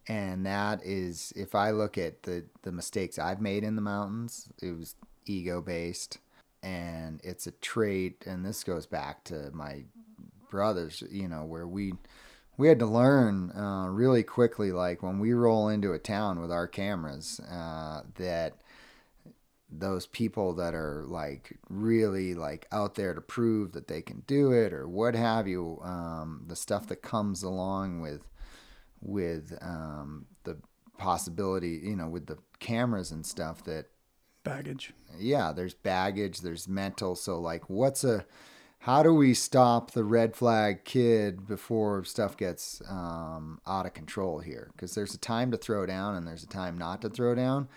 And 0.08 0.44
that 0.44 0.84
is, 0.84 1.32
if 1.36 1.54
I 1.54 1.70
look 1.70 1.96
at 1.96 2.24
the, 2.24 2.44
the 2.62 2.72
mistakes 2.72 3.18
I've 3.18 3.40
made 3.40 3.62
in 3.62 3.76
the 3.76 3.82
mountains, 3.82 4.48
it 4.60 4.76
was 4.76 4.96
ego 5.26 5.60
based. 5.60 6.18
And 6.62 7.20
it's 7.22 7.46
a 7.46 7.52
trait, 7.52 8.24
and 8.26 8.44
this 8.44 8.64
goes 8.64 8.86
back 8.86 9.24
to 9.24 9.50
my 9.52 9.84
brothers, 10.50 11.02
you 11.10 11.28
know, 11.28 11.44
where 11.44 11.66
we 11.66 11.94
we 12.60 12.68
had 12.68 12.78
to 12.78 12.86
learn 12.86 13.50
uh, 13.52 13.88
really 13.88 14.22
quickly, 14.22 14.70
like 14.70 15.02
when 15.02 15.18
we 15.18 15.32
roll 15.32 15.70
into 15.70 15.94
a 15.94 15.98
town 15.98 16.42
with 16.42 16.52
our 16.52 16.66
cameras, 16.66 17.40
uh, 17.50 18.02
that 18.16 18.60
those 19.72 20.06
people 20.06 20.52
that 20.52 20.74
are 20.74 21.04
like 21.06 21.56
really 21.70 22.34
like 22.34 22.66
out 22.70 22.96
there 22.96 23.14
to 23.14 23.20
prove 23.22 23.72
that 23.72 23.88
they 23.88 24.02
can 24.02 24.22
do 24.26 24.52
it 24.52 24.74
or 24.74 24.86
what 24.86 25.14
have 25.14 25.48
you 25.48 25.80
um, 25.82 26.44
the 26.48 26.56
stuff 26.56 26.86
that 26.88 27.00
comes 27.00 27.42
along 27.42 28.02
with 28.02 28.28
with 29.00 29.56
um, 29.62 30.26
the 30.44 30.58
possibility 30.98 31.80
you 31.82 31.96
know 31.96 32.08
with 32.08 32.26
the 32.26 32.36
cameras 32.58 33.10
and 33.10 33.24
stuff 33.24 33.62
that 33.64 33.86
baggage. 34.42 34.92
Yeah 35.16 35.52
there's 35.52 35.74
baggage 35.74 36.40
there's 36.40 36.66
mental 36.66 37.14
so 37.14 37.38
like 37.40 37.70
what's 37.70 38.02
a 38.02 38.26
how 38.80 39.02
do 39.02 39.14
we 39.14 39.34
stop 39.34 39.90
the 39.90 40.04
red 40.04 40.34
flag 40.34 40.84
kid 40.84 41.46
before 41.46 42.04
stuff 42.04 42.36
gets 42.36 42.82
um, 42.88 43.60
out 43.66 43.86
of 43.86 43.94
control 43.94 44.40
here 44.40 44.70
because 44.72 44.94
there's 44.94 45.14
a 45.14 45.18
time 45.18 45.50
to 45.50 45.56
throw 45.56 45.86
down 45.86 46.14
and 46.14 46.26
there's 46.26 46.44
a 46.44 46.48
time 46.48 46.76
not 46.76 47.02
to 47.02 47.08
throw 47.08 47.34
down 47.34 47.68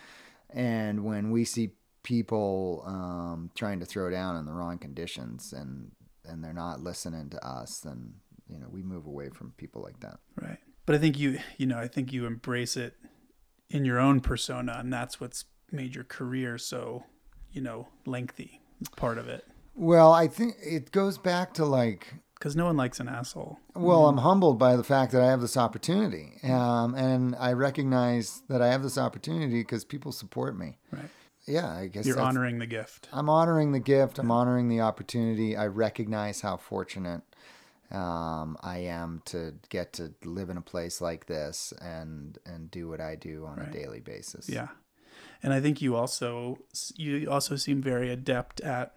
and 0.50 1.04
when 1.04 1.30
we 1.30 1.44
see 1.44 1.72
people 2.04 2.84
um, 2.86 3.50
trying 3.56 3.80
to 3.80 3.86
throw 3.86 4.10
down 4.10 4.36
in 4.36 4.46
the 4.46 4.52
wrong 4.52 4.78
conditions 4.78 5.52
and 5.52 5.90
and 6.26 6.42
they're 6.42 6.52
not 6.54 6.80
listening 6.80 7.28
to 7.30 7.46
us, 7.46 7.80
then 7.80 8.14
you 8.48 8.58
know 8.58 8.66
we 8.70 8.82
move 8.82 9.06
away 9.06 9.30
from 9.30 9.52
people 9.56 9.82
like 9.82 9.98
that. 10.00 10.20
Right. 10.40 10.58
But 10.86 10.94
I 10.94 10.98
think 10.98 11.18
you 11.18 11.38
you 11.56 11.66
know 11.66 11.78
I 11.78 11.88
think 11.88 12.12
you 12.12 12.26
embrace 12.26 12.76
it 12.76 12.94
in 13.68 13.84
your 13.84 13.98
own 13.98 14.20
persona, 14.20 14.76
and 14.78 14.92
that's 14.92 15.20
what's 15.20 15.44
made 15.72 15.94
your 15.94 16.04
career 16.04 16.56
so 16.56 17.04
you 17.50 17.60
know 17.60 17.88
lengthy. 18.06 18.60
Part 18.96 19.18
of 19.18 19.28
it. 19.28 19.44
Well, 19.74 20.12
I 20.12 20.28
think 20.28 20.56
it 20.62 20.92
goes 20.92 21.18
back 21.18 21.54
to 21.54 21.64
like 21.64 22.14
because 22.34 22.56
no 22.56 22.66
one 22.66 22.76
likes 22.76 23.00
an 23.00 23.08
asshole. 23.08 23.58
Well, 23.74 24.00
mm-hmm. 24.00 24.18
I'm 24.18 24.24
humbled 24.24 24.58
by 24.58 24.76
the 24.76 24.84
fact 24.84 25.12
that 25.12 25.22
I 25.22 25.26
have 25.26 25.40
this 25.40 25.56
opportunity, 25.56 26.34
um, 26.44 26.94
and 26.94 27.34
I 27.36 27.52
recognize 27.52 28.42
that 28.48 28.62
I 28.62 28.68
have 28.68 28.82
this 28.82 28.98
opportunity 28.98 29.60
because 29.60 29.84
people 29.84 30.12
support 30.12 30.56
me. 30.58 30.78
Right 30.90 31.10
yeah, 31.46 31.70
I 31.70 31.86
guess 31.88 32.06
you're 32.06 32.20
honoring 32.20 32.58
the 32.58 32.66
gift. 32.66 33.08
I'm 33.12 33.28
honoring 33.28 33.72
the 33.72 33.80
gift. 33.80 34.18
I'm 34.18 34.30
honoring 34.30 34.68
the 34.68 34.80
opportunity. 34.80 35.56
I 35.56 35.66
recognize 35.66 36.40
how 36.40 36.56
fortunate 36.56 37.22
um, 37.90 38.56
I 38.62 38.78
am 38.78 39.22
to 39.26 39.54
get 39.68 39.92
to 39.94 40.14
live 40.24 40.48
in 40.48 40.56
a 40.56 40.62
place 40.62 41.00
like 41.00 41.26
this 41.26 41.72
and 41.80 42.38
and 42.46 42.70
do 42.70 42.88
what 42.88 43.00
I 43.00 43.16
do 43.16 43.46
on 43.46 43.58
right. 43.58 43.68
a 43.68 43.70
daily 43.70 44.00
basis. 44.00 44.48
Yeah, 44.48 44.68
and 45.42 45.52
I 45.52 45.60
think 45.60 45.82
you 45.82 45.96
also 45.96 46.58
you 46.96 47.30
also 47.30 47.56
seem 47.56 47.82
very 47.82 48.10
adept 48.10 48.60
at 48.60 48.94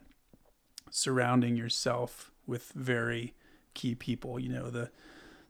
surrounding 0.90 1.56
yourself 1.56 2.32
with 2.46 2.72
very 2.74 3.34
key 3.74 3.96
people. 3.96 4.40
You 4.40 4.50
know 4.50 4.70
the 4.70 4.90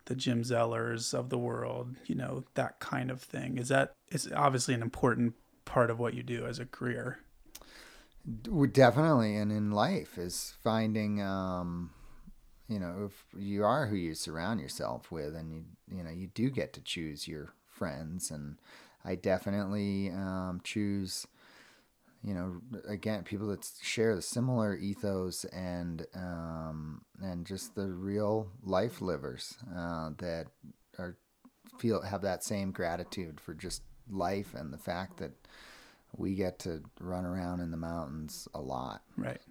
the 0.06 0.16
Jim 0.16 0.44
Zellers 0.44 1.14
of 1.14 1.30
the 1.30 1.38
world. 1.38 1.96
You 2.06 2.16
know 2.16 2.44
that 2.56 2.80
kind 2.80 3.12
of 3.12 3.22
thing. 3.22 3.58
Is 3.58 3.70
that 3.70 3.96
is 4.10 4.32
obviously 4.36 4.74
an 4.74 4.82
important 4.82 5.34
part 5.66 5.90
of 5.90 6.00
what 6.00 6.14
you 6.14 6.24
do 6.24 6.46
as 6.46 6.60
a 6.60 6.66
career. 6.66 7.20
Definitely, 8.72 9.38
and 9.38 9.52
in 9.54 9.72
life 9.72 10.18
is 10.18 10.54
finding, 10.62 11.22
um, 11.22 11.92
you 12.68 12.78
know, 12.78 13.06
if 13.06 13.24
you 13.40 13.64
are 13.64 13.88
who 13.88 13.96
you 13.96 14.16
surround 14.16 14.60
yourself 14.60 15.12
with, 15.12 15.34
and 15.34 15.54
you, 15.54 15.64
you 15.90 16.04
know, 16.04 16.10
you 16.10 16.28
do 16.28 16.50
get 16.50 16.74
to 16.74 16.82
choose 16.82 17.26
your 17.26 17.54
friends, 17.70 18.30
and 18.30 18.58
I 19.06 19.16
definitely 19.16 20.10
um, 20.10 20.60
choose, 20.64 21.26
you 22.24 22.34
know, 22.34 22.62
again, 22.88 23.24
people 23.24 23.48
that 23.48 23.70
share 23.82 24.16
the 24.16 24.22
similar 24.22 24.76
ethos 24.76 25.46
and 25.46 26.06
um, 26.16 27.02
and 27.22 27.46
just 27.46 27.76
the 27.76 27.88
real 27.88 28.50
life 28.64 29.02
livers 29.02 29.58
uh, 29.76 30.10
that 30.18 30.48
are 30.98 31.18
feel 31.78 32.02
have 32.02 32.22
that 32.22 32.44
same 32.44 32.72
gratitude 32.72 33.40
for 33.40 33.54
just 33.54 33.84
life 34.10 34.54
and 34.54 34.74
the 34.74 34.78
fact 34.78 35.18
that 35.18 35.32
we 36.16 36.34
get 36.36 36.60
to 36.60 36.82
run 37.00 37.26
around 37.26 37.60
in 37.60 37.72
the 37.72 37.78
mountains 37.78 38.48
a 38.54 38.62
lot. 38.62 39.02
Right. 39.16 39.42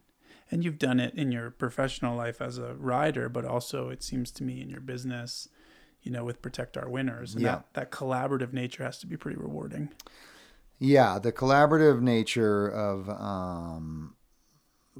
And 0.51 0.65
you've 0.65 0.79
done 0.79 1.01
it 1.01 1.15
in 1.15 1.33
your 1.33 1.51
professional 1.51 2.17
life 2.17 2.41
as 2.41 2.59
a 2.59 2.75
rider, 2.75 3.29
but 3.29 3.45
also 3.45 3.89
it 3.89 4.03
seems 4.03 4.31
to 4.33 4.45
me 4.45 4.61
in 4.61 4.71
your 4.71 4.81
business, 4.81 5.49
you 6.03 6.11
know, 6.11 6.25
with 6.25 6.41
Protect 6.41 6.77
Our 6.77 6.89
Winners. 6.89 7.35
And 7.35 7.43
yeah. 7.43 7.63
that, 7.75 7.75
that 7.75 7.91
collaborative 7.91 8.53
nature 8.53 8.85
has 8.85 8.99
to 8.99 9.07
be 9.07 9.17
pretty 9.17 9.39
rewarding. 9.39 9.91
Yeah, 10.79 11.19
the 11.19 11.33
collaborative 11.33 12.01
nature 12.03 12.69
of 12.69 13.09
um, 13.09 14.15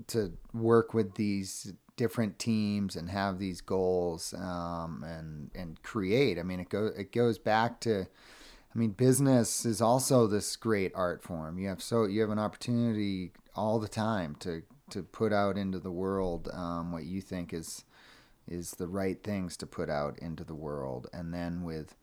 to 0.09 0.33
work 0.55 0.95
with 0.95 1.15
these 1.15 1.73
different 1.97 2.39
teams 2.39 2.97
and 2.97 3.11
have 3.11 3.39
these 3.39 3.61
goals 3.61 4.35
um, 4.35 5.05
and 5.07 5.51
and 5.55 5.83
create. 5.83 6.39
I 6.39 6.43
mean, 6.43 6.61
it 6.61 6.71
goes 6.71 6.97
it 6.97 7.13
goes 7.13 7.39
back 7.39 7.81
to 7.81 8.07
I 8.75 8.79
mean, 8.79 8.91
business 8.91 9.65
is 9.65 9.81
also 9.81 10.27
this 10.27 10.55
great 10.57 10.93
art 10.95 11.23
form. 11.23 11.59
You 11.59 11.69
have 11.69 11.83
so 11.83 12.05
you 12.05 12.21
have 12.21 12.31
an 12.31 12.39
opportunity 12.39 13.33
all 13.55 13.79
the 13.79 13.89
time 13.89 14.37
to 14.41 14.63
to 14.91 15.03
put 15.03 15.33
out 15.33 15.59
into 15.59 15.79
the 15.79 15.91
world 15.91 16.49
um, 16.53 16.93
what 16.93 17.05
you 17.05 17.21
think 17.21 17.53
is 17.53 17.85
is 18.49 18.73
the 18.73 18.87
right 18.87 19.23
things 19.25 19.57
to 19.59 19.67
put 19.67 19.91
out 19.91 20.19
into 20.21 20.45
the 20.45 20.55
world, 20.55 21.09
and 21.13 21.35
then 21.35 21.63
with 21.65 21.97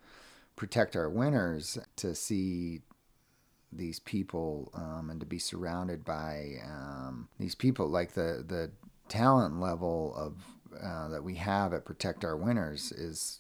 protect 0.56 0.96
our 0.96 1.10
winners 1.10 1.78
to 1.96 2.14
see 2.16 2.82
these 3.78 4.00
people 4.00 4.72
um, 4.76 5.10
and 5.10 5.20
to 5.20 5.26
be 5.26 5.40
surrounded 5.40 6.04
by 6.04 6.56
um, 6.66 7.28
these 7.40 7.56
people 7.56 7.88
like 7.88 8.14
the 8.14 8.44
the 8.48 8.72
talent 9.10 9.60
level 9.60 10.14
of 10.16 10.38
uh, 10.82 11.08
that 11.10 11.24
we 11.24 11.36
have 11.36 11.74
at 11.74 11.86
protect 11.86 12.26
our 12.26 12.36
winners 12.36 12.92
is 12.92 13.40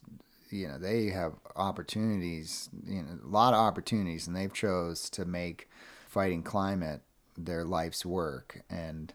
you 0.49 0.67
know 0.67 0.77
they 0.77 1.07
have 1.07 1.33
opportunities 1.55 2.69
you 2.85 3.01
know 3.01 3.17
a 3.23 3.27
lot 3.27 3.53
of 3.53 3.59
opportunities 3.59 4.27
and 4.27 4.35
they've 4.35 4.53
chose 4.53 5.09
to 5.09 5.25
make 5.25 5.67
fighting 6.07 6.43
climate 6.43 7.01
their 7.37 7.63
life's 7.63 8.05
work. 8.05 8.61
And 8.69 9.13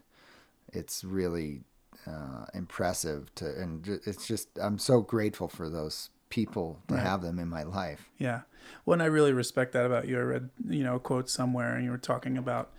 it's 0.71 1.03
really 1.03 1.61
uh, 2.05 2.45
impressive 2.53 3.33
to 3.35 3.45
and 3.45 3.99
it's 4.05 4.25
just 4.25 4.47
i'm 4.61 4.79
so 4.79 5.01
grateful 5.01 5.47
for 5.47 5.69
those 5.69 6.09
people 6.29 6.79
to 6.87 6.93
right. 6.95 7.03
have 7.03 7.21
them 7.21 7.39
in 7.39 7.47
my 7.47 7.63
life. 7.63 8.09
Yeah 8.17 8.41
well 8.85 8.93
and 8.93 9.03
i 9.03 9.05
really 9.05 9.33
respect 9.33 9.73
that 9.73 9.85
about 9.85 10.07
you 10.07 10.17
i 10.17 10.21
read 10.21 10.49
you 10.67 10.83
know 10.83 10.95
a 10.95 10.99
quote 10.99 11.29
somewhere 11.29 11.75
and 11.75 11.83
you 11.83 11.91
were 11.91 11.97
talking 11.97 12.37
about 12.37 12.71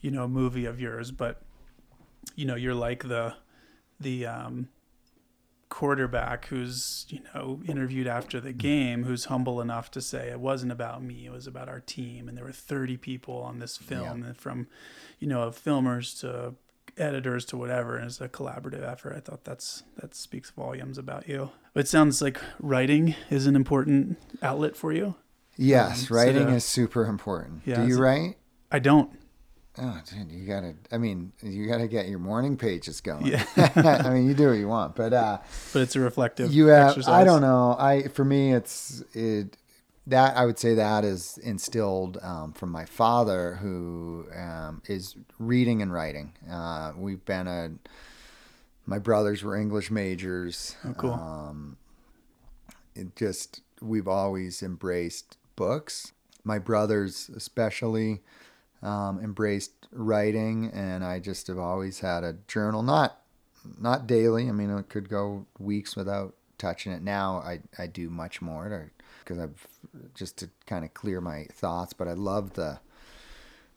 you 0.00 0.10
know 0.10 0.24
a 0.24 0.28
movie 0.28 0.64
of 0.64 0.80
yours 0.80 1.10
but 1.10 1.42
you 2.34 2.44
know 2.44 2.54
you're 2.54 2.74
like 2.74 3.08
the 3.08 3.34
the 4.00 4.26
um 4.26 4.68
quarterback 5.68 6.46
who's 6.46 7.06
you 7.08 7.20
know 7.34 7.60
interviewed 7.66 8.06
after 8.06 8.40
the 8.40 8.52
game 8.52 9.04
who's 9.04 9.24
humble 9.24 9.60
enough 9.60 9.90
to 9.90 10.00
say 10.00 10.28
it 10.30 10.38
wasn't 10.38 10.70
about 10.70 11.02
me 11.02 11.26
it 11.26 11.32
was 11.32 11.46
about 11.46 11.68
our 11.68 11.80
team 11.80 12.28
and 12.28 12.38
there 12.38 12.44
were 12.44 12.52
30 12.52 12.96
people 12.96 13.36
on 13.38 13.58
this 13.58 13.76
film 13.76 14.24
yeah. 14.24 14.32
from 14.34 14.68
you 15.18 15.26
know 15.26 15.42
of 15.42 15.60
filmers 15.60 16.18
to 16.20 16.54
editors 16.98 17.44
to 17.46 17.56
whatever, 17.56 17.96
and 17.96 18.06
it's 18.06 18.20
a 18.20 18.28
collaborative 18.28 18.82
effort. 18.86 19.14
I 19.16 19.20
thought 19.20 19.44
that's 19.44 19.82
that 19.98 20.14
speaks 20.14 20.50
volumes 20.50 20.98
about 20.98 21.28
you. 21.28 21.50
But 21.74 21.80
it 21.80 21.88
sounds 21.88 22.22
like 22.22 22.38
writing 22.60 23.14
is 23.30 23.46
an 23.46 23.54
important 23.56 24.18
outlet 24.42 24.76
for 24.76 24.92
you. 24.92 25.14
Yes, 25.56 26.10
Um, 26.10 26.16
writing 26.16 26.46
to- 26.46 26.54
is 26.54 26.64
super 26.64 27.04
important. 27.06 27.62
Yeah, 27.64 27.82
Do 27.82 27.88
you 27.88 27.98
write? 27.98 28.36
I 28.70 28.78
don't. 28.78 29.10
Oh, 29.78 30.00
dude, 30.10 30.32
you 30.32 30.46
gotta. 30.46 30.74
I 30.90 30.96
mean, 30.96 31.32
you 31.42 31.66
gotta 31.68 31.86
get 31.86 32.08
your 32.08 32.18
morning 32.18 32.56
pages 32.56 33.02
going. 33.02 33.26
Yeah. 33.26 33.44
I 33.76 34.08
mean, 34.10 34.26
you 34.26 34.32
do 34.34 34.48
what 34.48 34.54
you 34.58 34.68
want, 34.68 34.96
but 34.96 35.12
uh, 35.12 35.38
But 35.74 35.82
it's 35.82 35.94
a 35.96 36.00
reflective. 36.00 36.50
you 36.52 36.68
have. 36.68 36.88
exercise. 36.90 37.12
I 37.12 37.24
don't 37.24 37.42
know. 37.42 37.76
I 37.78 38.08
for 38.08 38.24
me, 38.24 38.54
it's 38.54 39.02
it. 39.12 39.56
That 40.08 40.36
I 40.36 40.46
would 40.46 40.58
say 40.58 40.74
that 40.74 41.04
is 41.04 41.38
instilled 41.38 42.18
um, 42.22 42.52
from 42.52 42.70
my 42.70 42.84
father, 42.84 43.56
who 43.56 44.26
um, 44.36 44.82
is 44.86 45.16
reading 45.38 45.82
and 45.82 45.92
writing. 45.92 46.32
Uh, 46.50 46.92
we've 46.96 47.24
been 47.24 47.48
a. 47.48 47.72
My 48.86 49.00
brothers 49.00 49.42
were 49.42 49.56
English 49.56 49.90
majors. 49.90 50.76
Oh, 50.84 50.92
cool. 50.92 51.12
Um, 51.12 51.76
it 52.94 53.16
just 53.16 53.62
we've 53.82 54.08
always 54.08 54.62
embraced 54.62 55.38
books. 55.56 56.12
My 56.44 56.58
brothers, 56.60 57.28
especially, 57.34 58.22
um, 58.82 59.18
embraced 59.22 59.88
writing, 59.90 60.70
and 60.72 61.04
I 61.04 61.18
just 61.18 61.48
have 61.48 61.58
always 61.58 62.00
had 62.00 62.22
a 62.22 62.36
journal. 62.46 62.82
Not 62.82 63.20
not 63.78 64.06
daily. 64.06 64.48
I 64.48 64.52
mean, 64.52 64.70
it 64.70 64.88
could 64.88 65.08
go 65.08 65.46
weeks 65.58 65.96
without 65.96 66.34
touching 66.58 66.92
it. 66.92 67.02
Now 67.02 67.38
I 67.38 67.60
I 67.78 67.86
do 67.86 68.08
much 68.08 68.40
more 68.40 68.90
because 69.20 69.38
I've 69.38 69.66
just 70.14 70.36
to 70.38 70.50
kind 70.66 70.84
of 70.84 70.94
clear 70.94 71.20
my 71.20 71.44
thoughts. 71.52 71.92
But 71.92 72.08
I 72.08 72.12
love 72.14 72.54
the 72.54 72.80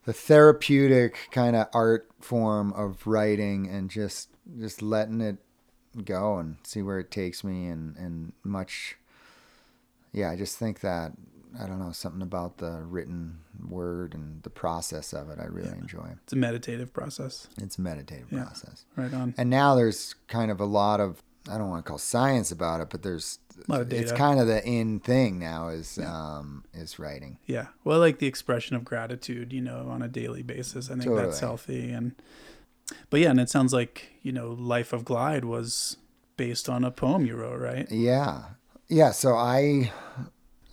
the 0.05 0.13
therapeutic 0.13 1.27
kind 1.31 1.55
of 1.55 1.67
art 1.73 2.09
form 2.19 2.73
of 2.73 3.05
writing 3.05 3.67
and 3.67 3.89
just 3.89 4.29
just 4.59 4.81
letting 4.81 5.21
it 5.21 5.37
go 6.05 6.37
and 6.37 6.57
see 6.63 6.81
where 6.81 6.99
it 6.99 7.11
takes 7.11 7.43
me 7.43 7.67
and 7.67 7.95
and 7.97 8.31
much 8.43 8.95
yeah 10.11 10.29
i 10.29 10.35
just 10.35 10.57
think 10.57 10.79
that 10.79 11.11
i 11.59 11.65
don't 11.67 11.79
know 11.79 11.91
something 11.91 12.21
about 12.21 12.57
the 12.57 12.81
written 12.83 13.39
word 13.67 14.13
and 14.13 14.41
the 14.43 14.49
process 14.49 15.13
of 15.13 15.29
it 15.29 15.37
i 15.39 15.45
really 15.45 15.77
enjoy 15.77 16.07
It's 16.23 16.33
a 16.33 16.37
meditative 16.37 16.93
process. 16.93 17.47
it's 17.57 17.77
a 17.77 17.81
meditative 17.81 18.27
Yeah. 18.31 18.43
process 18.45 18.85
Right 18.95 19.13
on. 19.13 19.33
and 19.37 19.49
now 19.49 19.75
there's 19.75 20.15
kind 20.27 20.49
of 20.51 20.59
a 20.59 20.65
lot 20.65 20.99
of 20.99 21.21
i 21.51 21.57
don't 21.57 21.69
want 21.69 21.83
to 21.83 21.89
call 21.89 21.97
science 21.97 22.51
about 22.51 22.81
it 22.81 22.89
but 22.89 23.01
there's 23.03 23.39
A 23.67 23.71
lot 23.71 23.81
of 23.81 23.93
it's 23.93 24.11
kind 24.11 24.39
of 24.39 24.47
the 24.47 24.65
in 24.65 24.99
thing 24.99 25.39
now 25.39 25.69
is 25.69 25.97
um 25.99 26.63
is 26.73 26.99
writing 26.99 27.37
Yeah. 27.45 27.67
Well, 27.83 27.99
like 27.99 28.19
the 28.19 28.27
expression 28.27 28.75
of 28.75 28.85
gratitude, 28.85 29.53
you 29.53 29.61
know, 29.61 29.87
on 29.89 30.01
a 30.01 30.07
daily 30.07 30.43
basis. 30.43 30.89
I 30.89 30.95
think 30.95 31.15
that's 31.15 31.39
healthy. 31.39 31.91
And, 31.91 32.15
but 33.09 33.19
yeah, 33.19 33.29
and 33.29 33.39
it 33.39 33.49
sounds 33.49 33.73
like, 33.73 34.13
you 34.21 34.31
know, 34.31 34.49
Life 34.51 34.93
of 34.93 35.05
Glide 35.05 35.45
was 35.45 35.97
based 36.37 36.69
on 36.69 36.83
a 36.83 36.91
poem 36.91 37.25
you 37.25 37.35
wrote, 37.35 37.59
right? 37.59 37.87
Yeah. 37.91 38.43
Yeah. 38.87 39.11
So 39.11 39.35
I 39.35 39.91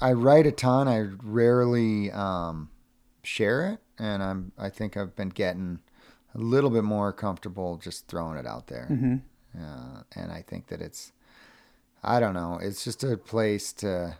I 0.01 0.13
write 0.13 0.47
a 0.47 0.53
ton. 0.53 0.89
I 0.89 1.09
rarely 1.23 2.11
um, 2.13 2.71
share 3.23 3.71
it, 3.73 3.81
and 3.99 4.23
I'm 4.23 4.53
I 4.59 4.69
think 4.69 4.97
I've 4.97 5.17
been 5.17 5.31
getting 5.31 5.81
a 6.35 6.39
little 6.39 6.71
bit 6.71 6.85
more 6.85 7.13
comfortable 7.13 7.79
just 7.79 8.07
throwing 8.09 8.37
it 8.39 8.47
out 8.47 8.67
there. 8.67 8.89
Mm-hmm. 8.91 9.17
Uh, 9.59 10.03
and 10.15 10.31
I 10.31 10.43
think 10.43 10.67
that 10.69 10.81
it's 10.81 11.13
I 12.07 12.21
don't 12.21 12.35
know. 12.35 12.59
It's 12.63 12.85
just 12.85 13.03
a 13.05 13.17
place 13.17 13.73
to 13.75 14.17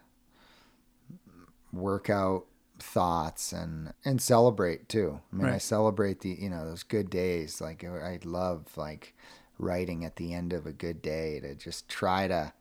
work 1.73 2.11
out 2.11 2.47
thoughts 2.79 3.53
and 3.53 3.93
and 4.05 4.21
celebrate 4.21 4.89
too. 4.89 5.21
I 5.33 5.37
mean, 5.37 5.47
I 5.47 5.59
celebrate 5.59 6.21
the 6.21 6.31
you 6.31 6.51
know 6.51 6.65
those 6.69 6.83
good 6.83 7.09
days. 7.11 7.61
Like 7.61 7.85
I 7.85 8.19
love 8.25 8.77
like 8.77 9.15
writing 9.59 10.05
at 10.05 10.17
the 10.17 10.35
end 10.35 10.53
of 10.53 10.67
a 10.67 10.73
good 10.73 11.01
day 11.01 11.41
to 11.41 11.55
just 11.55 11.89
try 11.89 12.29
to 12.29 12.53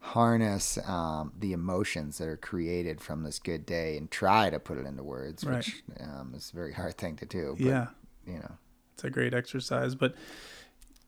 harness 0.00 0.76
um, 0.86 1.32
the 1.38 1.52
emotions 1.52 2.18
that 2.18 2.28
are 2.28 2.36
created 2.36 3.00
from 3.00 3.22
this 3.22 3.38
good 3.38 3.64
day 3.64 3.96
and 3.96 4.10
try 4.10 4.50
to 4.50 4.58
put 4.58 4.76
it 4.76 4.84
into 4.84 5.02
words, 5.02 5.44
Right. 5.44 5.56
which 5.58 5.82
um, 6.00 6.34
is 6.36 6.50
a 6.52 6.56
very 6.56 6.72
hard 6.74 6.98
thing 6.98 7.16
to 7.16 7.24
do. 7.24 7.54
But, 7.58 7.66
Yeah. 7.66 7.86
you 8.26 8.34
know, 8.34 8.52
It's 8.92 9.04
a 9.04 9.08
great 9.10 9.32
exercise. 9.32 9.94
But, 9.94 10.14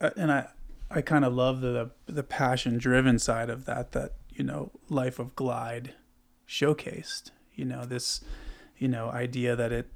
uh, 0.00 0.10
and 0.16 0.32
I, 0.32 0.48
I 0.90 1.00
kind 1.02 1.24
of 1.24 1.32
love 1.34 1.60
the, 1.60 1.90
the 2.06 2.22
passion 2.22 2.78
driven 2.78 3.18
side 3.18 3.50
of 3.50 3.64
that, 3.66 3.92
that, 3.92 4.12
you 4.32 4.44
know, 4.44 4.70
Life 4.88 5.18
of 5.18 5.34
Glide 5.34 5.94
showcased, 6.48 7.30
you 7.54 7.64
know, 7.64 7.84
this, 7.84 8.22
you 8.78 8.88
know, 8.88 9.10
idea 9.10 9.56
that 9.56 9.72
it, 9.72 9.88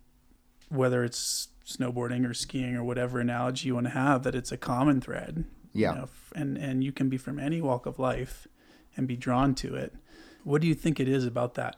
whether 0.68 1.05
it's 1.05 1.49
snowboarding 1.64 2.28
or 2.28 2.34
skiing 2.34 2.74
or 2.74 2.82
whatever 2.82 3.20
analogy 3.20 3.68
you 3.68 3.74
want 3.74 3.86
to 3.86 3.93
have, 3.93 4.24
that 4.24 4.34
it's 4.34 4.51
a 4.51 4.57
common 4.57 5.01
thread. 5.01 5.45
you 5.72 5.82
Yeah. 5.82 5.93
know, 5.93 6.09
and, 6.34 6.59
and 6.59 6.82
you 6.82 6.91
can 6.93 7.09
be 7.09 7.16
from 7.16 7.38
any 7.38 7.61
walk 7.61 7.86
of 7.86 7.99
life 7.99 8.49
and 8.97 9.07
be 9.07 9.16
drawn 9.16 9.55
to 9.57 9.76
it. 9.76 9.95
What 10.43 10.61
do 10.61 10.66
you 10.66 10.74
think 10.74 10.99
it 10.99 11.09
is 11.09 11.24
about 11.24 11.55
that 11.55 11.76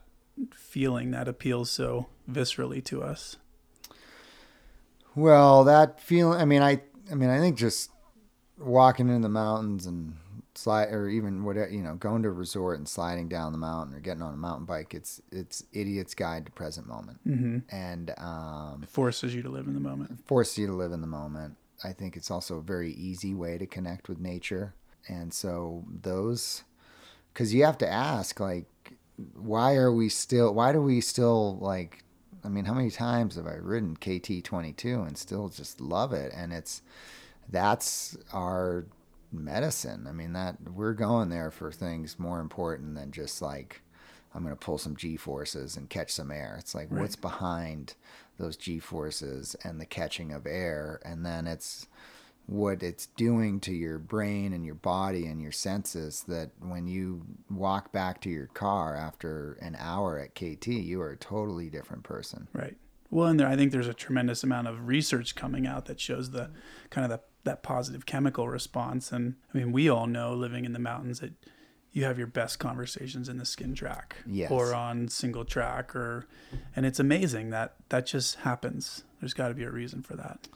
feeling 0.55 1.11
that 1.11 1.29
appeals 1.29 1.71
so 1.71 2.07
viscerally 2.31 2.83
to 2.85 3.03
us? 3.03 3.37
Well, 5.15 5.65
that 5.65 6.01
feeling. 6.01 6.41
I 6.41 6.45
mean, 6.45 6.63
I. 6.63 6.81
I 7.11 7.15
mean, 7.15 7.29
I 7.29 7.39
think 7.39 7.59
just 7.59 7.91
walking 8.59 9.09
in 9.09 9.23
the 9.23 9.29
mountains 9.29 9.87
and 9.87 10.17
slide, 10.55 10.89
or 10.93 11.09
even 11.09 11.45
whatever 11.45 11.71
you 11.71 11.81
know, 11.83 11.95
going 11.95 12.23
to 12.23 12.29
a 12.29 12.33
resort 12.33 12.79
and 12.79 12.87
sliding 12.89 13.29
down 13.29 13.53
the 13.53 13.59
mountain 13.59 13.95
or 13.97 14.01
getting 14.01 14.23
on 14.23 14.35
a 14.35 14.37
mountain 14.37 14.67
bike. 14.67 14.95
It's 14.95 15.21
it's 15.31 15.65
idiot's 15.73 16.15
guide 16.15 16.47
to 16.47 16.53
present 16.53 16.87
moment, 16.87 17.19
Mm-hmm. 17.27 17.59
and 17.75 18.11
um, 18.19 18.81
It 18.83 18.89
forces 18.89 19.35
you 19.35 19.43
to 19.43 19.49
live 19.49 19.67
in 19.67 19.75
the 19.75 19.81
moment. 19.81 20.27
forces 20.27 20.59
you 20.59 20.67
to 20.67 20.75
live 20.75 20.93
in 20.93 21.01
the 21.01 21.07
moment. 21.07 21.57
I 21.85 21.93
think 21.93 22.17
it's 22.17 22.31
also 22.31 22.59
a 22.59 22.63
very 22.63 22.93
easy 22.93 23.35
way 23.35 23.59
to 23.59 23.67
connect 23.67 24.09
with 24.09 24.21
nature, 24.21 24.75
and 25.09 25.33
so 25.35 25.85
those, 26.03 26.63
because 27.33 27.53
you 27.53 27.65
have 27.65 27.79
to 27.79 27.89
ask 27.91 28.39
like, 28.39 28.67
why 29.35 29.75
are 29.75 29.93
we 29.93 30.09
still? 30.09 30.55
Why 30.55 30.73
do 30.73 30.81
we 30.83 31.01
still 31.01 31.57
like? 31.59 32.05
I 32.45 32.49
mean, 32.49 32.65
how 32.67 32.75
many 32.75 32.91
times 32.91 33.37
have 33.37 33.47
I 33.47 33.55
ridden 33.55 33.97
KT 33.97 34.45
twenty 34.45 34.73
two 34.73 35.03
and 35.03 35.17
still 35.17 35.49
just 35.49 35.81
love 35.81 36.13
it? 36.13 36.33
And 36.37 36.53
it's 36.53 36.83
that's 37.49 38.17
our 38.33 38.87
medicine. 39.33 40.07
I 40.09 40.13
mean, 40.13 40.33
that 40.35 40.57
we're 40.75 40.93
going 40.95 41.29
there 41.31 41.51
for 41.51 41.73
things 41.73 42.19
more 42.19 42.41
important 42.41 42.95
than 42.95 43.13
just 43.13 43.41
like 43.43 43.83
I'm 44.35 44.43
going 44.43 44.57
to 44.57 44.65
pull 44.65 44.79
some 44.79 44.97
G 44.97 45.17
forces 45.17 45.77
and 45.77 45.91
catch 45.91 46.11
some 46.13 46.31
air. 46.31 46.57
It's 46.59 46.75
like 46.75 46.89
Right. 46.91 47.03
what's 47.03 47.17
behind 47.17 47.95
those 48.39 48.57
G 48.57 48.79
forces 48.79 49.55
and 49.63 49.81
the 49.81 49.87
catching 49.87 50.33
of 50.33 50.47
air, 50.47 51.01
and 51.05 51.25
then 51.25 51.47
it's 51.47 51.87
what 52.47 52.83
it's 52.83 53.07
doing 53.07 53.61
to 53.61 53.73
your 53.73 53.99
brain 53.99 54.53
and 54.53 54.65
your 54.67 54.75
body 54.75 55.27
and 55.27 55.41
your 55.41 55.53
senses 55.53 56.25
that 56.27 56.51
when 56.61 56.89
you 56.89 57.23
walk 57.49 57.93
back 57.93 58.21
to 58.21 58.29
your 58.29 58.49
car 58.49 58.97
after 58.97 59.53
an 59.63 59.77
hour 59.79 60.19
at 60.19 60.35
KT, 60.35 60.67
you 60.69 61.01
are 61.01 61.11
a 61.13 61.17
totally 61.17 61.71
different 61.71 62.03
person. 62.03 62.49
Right. 62.53 62.77
Well, 63.11 63.29
and 63.29 63.39
there, 63.39 63.47
I 63.47 63.55
think 63.57 63.71
there's 63.71 63.87
a 63.87 63.95
tremendous 63.95 64.43
amount 64.43 64.67
of 64.67 64.89
research 64.89 65.37
coming 65.37 65.67
out 65.67 65.85
that 65.85 66.01
shows 66.01 66.31
the 66.31 66.51
kind 66.91 67.05
of 67.05 67.11
the, 67.11 67.25
that 67.45 67.63
positive 67.63 68.07
chemical 68.07 68.49
response. 68.49 69.13
And 69.13 69.35
I 69.53 69.59
mean, 69.59 69.73
we 69.73 69.89
all 69.89 70.07
know 70.07 70.35
living 70.35 70.65
in 70.65 70.73
the 70.73 70.79
mountains 70.79 71.21
that 71.21 71.33
you 71.93 72.05
have 72.05 72.17
your 72.19 72.27
best 72.27 72.59
conversations 72.59 73.29
in 73.29 73.37
the 73.39 73.45
skin 73.45 73.75
track 73.75 74.17
Yes. 74.27 74.51
or 74.51 74.75
on 74.75 75.09
single 75.09 75.45
track 75.45 75.95
or, 75.95 76.27
and 76.75 76.87
it's 76.87 76.99
amazing 77.01 77.51
that 77.51 77.75
that 77.91 78.07
just 78.07 78.37
happens. 78.37 79.05
There's 79.21 79.35
got 79.35 79.49
to 79.49 79.55
be 79.55 79.65
a 79.65 79.71
reason 79.71 80.03
for 80.03 80.15
that. 80.17 80.49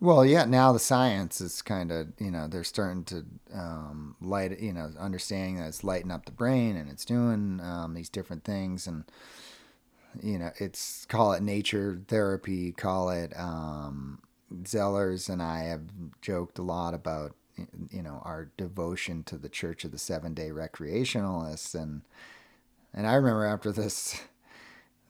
Well, 0.00 0.24
yeah, 0.24 0.46
now 0.46 0.72
the 0.72 0.78
science 0.78 1.42
is 1.42 1.60
kind 1.60 1.92
of, 1.92 2.08
you 2.18 2.30
know, 2.30 2.48
they're 2.48 2.64
starting 2.64 3.04
to 3.04 3.24
um, 3.54 4.16
light, 4.22 4.58
you 4.58 4.72
know, 4.72 4.90
understanding 4.98 5.56
that 5.58 5.68
it's 5.68 5.84
lighting 5.84 6.10
up 6.10 6.24
the 6.24 6.32
brain 6.32 6.74
and 6.74 6.90
it's 6.90 7.04
doing 7.04 7.60
um, 7.62 7.92
these 7.92 8.08
different 8.08 8.42
things. 8.44 8.86
And, 8.86 9.04
you 10.22 10.38
know, 10.38 10.50
it's 10.58 11.04
call 11.04 11.34
it 11.34 11.42
nature 11.42 12.00
therapy, 12.08 12.72
call 12.72 13.10
it 13.10 13.32
um, 13.38 14.20
Zellers 14.62 15.28
and 15.28 15.42
I 15.42 15.64
have 15.64 15.82
joked 16.20 16.58
a 16.58 16.62
lot 16.62 16.94
about, 16.94 17.34
you 17.90 18.02
know, 18.02 18.22
our 18.24 18.50
devotion 18.56 19.22
to 19.24 19.36
the 19.36 19.48
Church 19.48 19.84
of 19.84 19.92
the 19.92 19.98
Seven 19.98 20.34
Day 20.34 20.50
Recreationalists. 20.50 21.74
And, 21.74 22.02
and 22.92 23.06
I 23.06 23.14
remember 23.14 23.44
after 23.44 23.72
this 23.72 24.20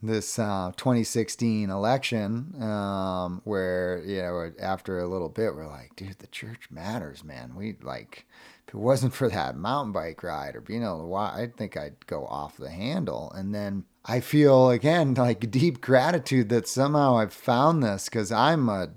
this 0.03 0.39
uh, 0.39 0.73
2016 0.77 1.69
election, 1.69 2.63
um, 2.63 3.43
where 3.45 4.03
you 4.05 4.23
know 4.23 4.53
after 4.61 4.99
a 4.99 5.07
little 5.07 5.29
bit 5.29 5.55
we're 5.55 5.67
like, 5.67 5.95
dude, 5.97 6.19
the 6.19 6.27
church 6.29 6.69
matters, 6.71 7.23
man. 7.23 7.55
We 7.55 7.77
like, 7.83 8.27
if 8.67 8.75
it 8.75 8.79
wasn't 8.79 9.15
for 9.15 9.29
that 9.29 9.57
mountain 9.57 9.93
bike 9.93 10.23
ride 10.23 10.57
or 10.57 10.61
being 10.61 10.83
able 10.83 11.01
to 11.01 11.07
walk, 11.07 11.35
I 11.35 11.49
think 11.49 11.77
I'd 11.77 12.07
go 12.07 12.27
off 12.27 12.57
the 12.57 12.71
handle. 12.71 13.31
And 13.33 13.55
then 13.55 13.85
I 14.05 14.21
feel 14.21 14.71
again 14.71 15.15
like 15.15 15.51
deep 15.51 15.81
gratitude 15.81 16.49
that 16.49 16.69
somehow 16.69 17.19
I've 17.19 17.35
found 17.35 17.83
this 17.83 18.07
because 18.07 18.33
I'm 18.33 18.69
a 18.69 18.91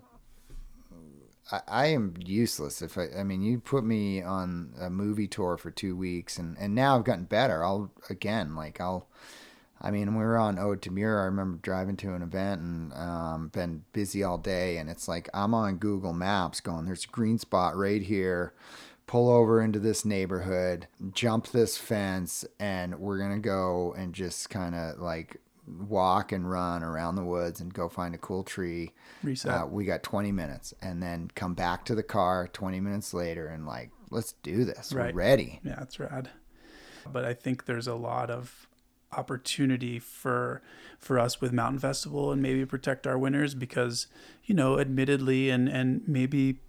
I, 1.67 1.85
am 1.87 2.15
useless 2.23 2.81
if 2.81 2.97
I, 2.97 3.07
I 3.17 3.23
mean 3.23 3.41
you 3.41 3.59
put 3.59 3.83
me 3.83 4.21
on 4.21 4.73
a 4.79 4.89
movie 4.89 5.27
tour 5.27 5.57
for 5.57 5.71
two 5.71 5.95
weeks 5.95 6.37
and, 6.37 6.57
and 6.59 6.73
now 6.73 6.97
I've 6.97 7.03
gotten 7.03 7.25
better. 7.25 7.63
I'll 7.63 7.91
again 8.09 8.55
like 8.55 8.81
I'll 8.81 9.07
I 9.83 9.91
mean, 9.91 10.15
we 10.15 10.23
were 10.23 10.37
on 10.37 10.57
Ode 10.57 10.81
to 10.83 10.91
Muir. 10.91 11.19
I 11.19 11.25
remember 11.25 11.59
driving 11.61 11.97
to 11.97 12.13
an 12.13 12.21
event 12.21 12.61
and 12.61 12.93
um, 12.93 13.49
been 13.49 13.83
busy 13.91 14.23
all 14.23 14.37
day. 14.37 14.77
And 14.77 14.89
it's 14.89 15.09
like 15.09 15.29
I'm 15.33 15.53
on 15.53 15.75
Google 15.75 16.13
Maps 16.13 16.61
going, 16.61 16.85
there's 16.85 17.03
a 17.03 17.09
green 17.09 17.37
spot 17.37 17.75
right 17.75 18.01
here. 18.01 18.53
Pull 19.05 19.29
over 19.29 19.61
into 19.61 19.79
this 19.79 20.05
neighborhood, 20.05 20.87
jump 21.13 21.47
this 21.47 21.77
fence, 21.77 22.45
and 22.57 22.97
we're 22.99 23.19
to 23.33 23.39
go 23.39 23.93
and 23.97 24.13
just 24.13 24.49
kind 24.49 24.73
of 24.73 24.99
like 24.99 25.41
walk 25.67 26.31
and 26.31 26.49
run 26.49 26.83
around 26.83 27.15
the 27.15 27.23
woods 27.23 27.61
and 27.61 27.73
go 27.73 27.87
find 27.89 28.13
a 28.13 28.17
cool 28.17 28.43
tree. 28.43 28.91
Reset. 29.23 29.51
Uh, 29.51 29.65
we 29.65 29.85
got 29.85 30.03
20 30.03 30.31
minutes 30.31 30.73
and 30.81 31.01
then 31.01 31.29
come 31.35 31.53
back 31.53 31.85
to 31.85 31.95
the 31.95 32.03
car 32.03 32.47
20 32.51 32.79
minutes 32.79 33.13
later 33.13 33.47
and 33.47 33.65
like, 33.65 33.91
let's 34.09 34.33
do 34.43 34.65
this. 34.65 34.91
Right. 34.93 35.13
We're 35.13 35.21
ready. 35.21 35.59
Yeah, 35.63 35.75
that's 35.77 35.99
rad. 35.99 36.29
But 37.11 37.25
I 37.25 37.33
think 37.33 37.65
there's 37.65 37.87
a 37.87 37.95
lot 37.95 38.29
of 38.29 38.67
opportunity 39.11 39.99
for 39.99 40.61
for 40.99 41.19
us 41.19 41.39
with 41.39 41.53
Mountain 41.53 41.79
Festival 41.79 42.31
and 42.31 42.41
maybe 42.41 42.65
protect 42.65 43.05
our 43.05 43.17
winners 43.17 43.53
because 43.53 44.07
you 44.45 44.55
know, 44.55 44.79
admittedly 44.79 45.49
and 45.49 45.67
and 45.67 46.01
maybe 46.07 46.59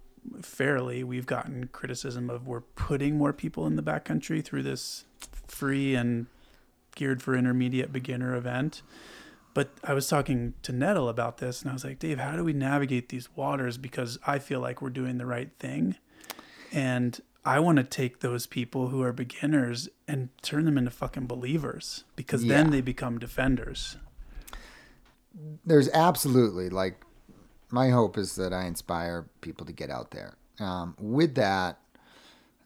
fairly, 0.41 1.03
we've 1.03 1.25
gotten 1.25 1.67
criticism 1.67 2.29
of 2.29 2.47
we're 2.47 2.61
putting 2.61 3.17
more 3.17 3.33
people 3.33 3.65
in 3.67 3.75
the 3.75 3.83
backcountry 3.83 4.43
through 4.43 4.63
this 4.63 5.05
free 5.47 5.95
and 5.95 6.27
geared 6.95 7.21
for 7.21 7.35
intermediate 7.35 7.91
beginner 7.91 8.35
event. 8.35 8.81
But 9.53 9.71
I 9.83 9.93
was 9.93 10.09
talking 10.09 10.53
to 10.63 10.73
Nettle 10.73 11.07
about 11.07 11.37
this 11.37 11.61
and 11.61 11.69
I 11.71 11.73
was 11.73 11.85
like, 11.85 11.99
Dave, 11.99 12.19
how 12.19 12.35
do 12.35 12.43
we 12.43 12.51
navigate 12.51 13.09
these 13.09 13.29
waters? 13.35 13.77
Because 13.77 14.19
I 14.27 14.39
feel 14.39 14.59
like 14.59 14.81
we're 14.81 14.89
doing 14.89 15.17
the 15.17 15.25
right 15.25 15.49
thing. 15.59 15.95
And 16.73 17.21
I 17.45 17.59
want 17.59 17.77
to 17.77 17.83
take 17.83 18.19
those 18.19 18.47
people 18.47 18.89
who 18.89 19.01
are 19.01 19.13
beginners 19.13 19.87
and 20.07 20.29
turn 20.41 20.65
them 20.65 20.77
into 20.77 20.91
fucking 20.91 21.27
believers 21.27 22.03
because 22.15 22.45
then 22.45 22.71
they 22.71 22.81
become 22.81 23.19
defenders. 23.19 23.97
there's 25.65 25.89
absolutely 25.89 26.69
like 26.69 27.01
my 27.71 27.89
hope 27.89 28.17
is 28.17 28.35
that 28.35 28.53
I 28.53 28.65
inspire 28.65 29.25
people 29.41 29.65
to 29.65 29.73
get 29.73 29.89
out 29.89 30.11
there. 30.11 30.37
Um, 30.59 30.95
with 30.99 31.35
that, 31.35 31.79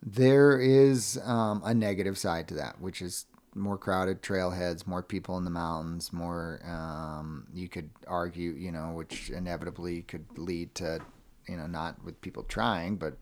there 0.01 0.59
is 0.59 1.19
um, 1.23 1.61
a 1.65 1.73
negative 1.73 2.17
side 2.17 2.47
to 2.49 2.53
that, 2.55 2.79
which 2.79 3.01
is 3.01 3.25
more 3.55 3.77
crowded 3.77 4.21
trailheads, 4.21 4.87
more 4.87 5.03
people 5.03 5.37
in 5.37 5.43
the 5.43 5.49
mountains, 5.49 6.13
more. 6.13 6.61
Um, 6.65 7.47
you 7.53 7.67
could 7.67 7.89
argue, 8.07 8.51
you 8.51 8.71
know, 8.71 8.91
which 8.93 9.29
inevitably 9.29 10.03
could 10.03 10.25
lead 10.37 10.75
to, 10.75 10.99
you 11.47 11.57
know, 11.57 11.67
not 11.67 12.03
with 12.03 12.21
people 12.21 12.43
trying, 12.43 12.95
but 12.97 13.17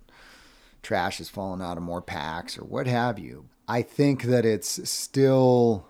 trash 0.83 1.19
is 1.19 1.29
falling 1.29 1.61
out 1.61 1.77
of 1.77 1.83
more 1.83 2.01
packs 2.01 2.57
or 2.57 2.63
what 2.63 2.87
have 2.87 3.19
you. 3.19 3.45
I 3.67 3.81
think 3.81 4.23
that 4.23 4.45
it's 4.45 4.89
still 4.89 5.87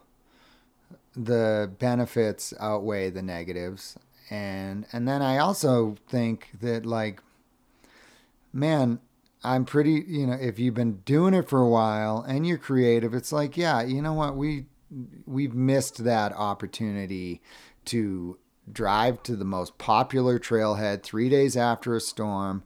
the 1.18 1.72
benefits 1.80 2.54
outweigh 2.60 3.10
the 3.10 3.24
negatives 3.24 3.98
and 4.30 4.86
and 4.94 5.08
then 5.08 5.22
i 5.22 5.38
also 5.38 5.96
think 6.08 6.50
that 6.62 6.86
like 6.86 7.22
man 8.54 9.00
i'm 9.44 9.66
pretty 9.66 10.04
you 10.08 10.28
know 10.28 10.38
if 10.40 10.60
you've 10.60 10.74
been 10.74 10.98
doing 11.06 11.34
it 11.34 11.48
for 11.48 11.60
a 11.60 11.70
while 11.70 12.22
and 12.28 12.46
you're 12.48 12.58
creative 12.58 13.14
it's 13.14 13.32
like 13.32 13.58
yeah 13.58 13.82
you 13.82 14.02
know 14.02 14.14
what 14.14 14.36
we 14.36 14.66
we've 15.26 15.54
missed 15.54 16.04
that 16.04 16.34
opportunity 16.34 17.42
to 17.86 18.38
drive 18.72 19.22
to 19.24 19.36
the 19.36 19.46
most 19.46 19.78
popular 19.78 20.40
trailhead 20.40 21.04
3 21.04 21.30
days 21.30 21.56
after 21.56 21.96
a 21.96 22.02
storm 22.02 22.64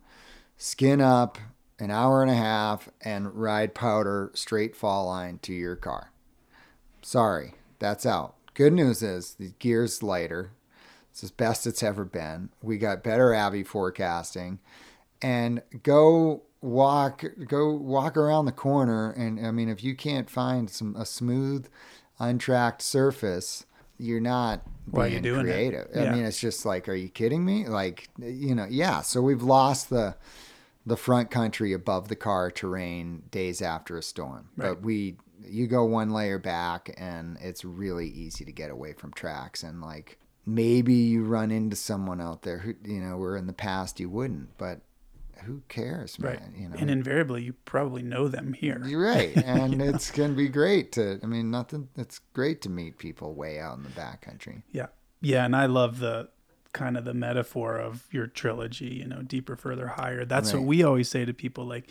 skin 0.58 1.02
up 1.02 1.38
an 1.80 1.92
hour 1.92 2.22
and 2.22 2.32
a 2.32 2.36
half 2.36 2.90
and 3.02 3.36
ride 3.36 3.74
powder 3.74 4.32
straight 4.34 4.76
fall 4.76 5.08
line 5.08 5.40
to 5.40 5.54
your 5.54 5.76
car 5.76 6.12
sorry 7.02 7.56
that's 7.80 8.06
out 8.06 8.36
Good 8.54 8.74
news 8.74 9.02
is 9.02 9.36
the 9.36 9.54
gear's 9.60 10.04
lighter. 10.04 10.52
It's 11.10 11.24
as 11.24 11.32
best 11.32 11.66
it's 11.66 11.82
ever 11.82 12.04
been. 12.04 12.50
We 12.62 12.78
got 12.78 13.04
better 13.04 13.34
Avi 13.34 13.64
forecasting, 13.64 14.60
and 15.22 15.62
go 15.84 16.44
walk 16.62 17.24
go 17.48 17.72
walk 17.72 18.16
around 18.18 18.46
the 18.46 18.52
corner. 18.52 19.12
And 19.12 19.46
I 19.46 19.52
mean, 19.52 19.70
if 19.70 19.84
you 19.84 19.96
can't 19.96 20.30
find 20.30 20.70
some 20.70 20.96
a 20.96 21.06
smooth, 21.06 21.68
untracked 22.20 22.82
surface, 22.82 23.66
you're 23.98 24.22
not 24.22 24.62
Why 24.90 25.04
are 25.04 25.08
you 25.08 25.12
being 25.22 25.24
doing 25.24 25.48
it? 25.48 25.52
creative. 25.52 25.88
Yeah. 25.94 26.04
I 26.04 26.16
mean, 26.16 26.26
it's 26.26 26.40
just 26.40 26.66
like, 26.66 26.88
are 26.88 26.96
you 26.96 27.10
kidding 27.10 27.44
me? 27.46 27.68
Like, 27.68 28.10
you 28.18 28.56
know, 28.56 28.68
yeah. 28.70 29.02
So 29.02 29.22
we've 29.22 29.44
lost 29.44 29.90
the 29.90 30.16
the 30.86 30.98
front 30.98 31.30
country 31.30 31.74
above 31.74 32.08
the 32.08 32.16
car 32.16 32.50
terrain 32.50 33.24
days 33.30 33.62
after 33.62 33.98
a 33.98 34.04
storm. 34.04 34.50
Right. 34.56 34.70
But 34.70 34.82
we 34.82 35.18
you 35.44 35.68
go 35.68 35.84
one 35.86 36.12
layer 36.12 36.38
back 36.38 36.94
and 36.98 37.38
it's 37.42 37.66
really 37.66 38.08
easy 38.08 38.46
to 38.46 38.52
get 38.52 38.70
away 38.70 38.94
from 38.94 39.12
tracks 39.12 39.64
and 39.64 39.82
like 39.82 40.20
maybe 40.46 40.94
you 40.94 41.24
run 41.24 41.50
into 41.50 41.76
someone 41.76 42.22
out 42.22 42.44
there 42.44 42.60
who 42.60 42.76
you 42.84 43.00
know 43.02 43.18
where 43.18 43.36
in 43.36 43.48
the 43.48 43.54
past 43.54 44.00
you 44.00 44.10
wouldn't, 44.10 44.56
but 44.58 44.82
who 45.46 45.62
cares, 45.70 46.18
man? 46.20 46.32
Right. 46.32 46.42
You 46.56 46.70
know. 46.70 46.76
And 46.80 46.90
invariably, 46.90 47.44
you 47.44 47.54
probably 47.66 48.02
know 48.04 48.28
them 48.28 48.54
here. 48.54 48.82
you're 48.86 49.02
right, 49.02 49.36
and 49.46 49.82
it's 49.82 50.12
gonna 50.12 50.34
be 50.34 50.50
great 50.50 50.92
to. 50.94 51.20
I 51.22 51.26
mean, 51.26 51.52
nothing. 51.52 51.90
It's 51.98 52.20
great 52.34 52.62
to 52.62 52.70
meet 52.70 52.98
people 52.98 53.34
way 53.34 53.60
out 53.60 53.78
in 53.78 53.84
the 53.84 53.90
backcountry. 53.90 54.64
Yeah. 54.72 54.88
Yeah. 55.22 55.46
And 55.46 55.56
I 55.56 55.66
love 55.68 56.00
the 56.00 56.30
kind 56.74 56.98
of 56.98 57.06
the 57.06 57.14
metaphor 57.14 57.78
of 57.78 58.08
your 58.12 58.28
trilogy, 58.28 58.86
you 58.96 59.08
know, 59.08 59.22
deeper, 59.22 59.56
further, 59.56 59.88
higher. 59.88 60.26
That's 60.26 60.54
what 60.54 60.64
we 60.64 60.84
always 60.84 61.10
say 61.10 61.26
to 61.26 61.34
people 61.34 61.66
like, 61.66 61.90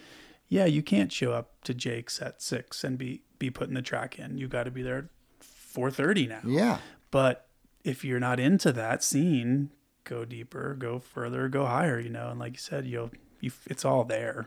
yeah, 0.48 0.64
you 0.64 0.82
can't 0.82 1.12
show 1.12 1.32
up 1.32 1.52
to 1.64 1.74
Jake's 1.74 2.20
at 2.22 2.40
six 2.42 2.82
and 2.82 2.96
be, 2.96 3.22
be 3.38 3.50
putting 3.50 3.74
the 3.74 3.82
track 3.82 4.18
in. 4.18 4.38
You 4.38 4.48
got 4.48 4.64
to 4.64 4.70
be 4.70 4.82
there 4.82 4.98
at 4.98 5.04
4.30 5.44 6.28
now. 6.28 6.40
Yeah, 6.44 6.78
But 7.10 7.46
if 7.84 8.04
you're 8.04 8.20
not 8.20 8.40
into 8.40 8.72
that 8.72 9.04
scene, 9.04 9.70
go 10.04 10.24
deeper, 10.24 10.74
go 10.78 10.98
further, 10.98 11.48
go 11.48 11.66
higher, 11.66 12.00
you 12.00 12.08
know, 12.10 12.30
and 12.30 12.40
like 12.40 12.52
you 12.52 12.58
said, 12.58 12.86
you'll, 12.86 13.10
you, 13.40 13.52
it's 13.66 13.84
all 13.84 14.04
there. 14.04 14.46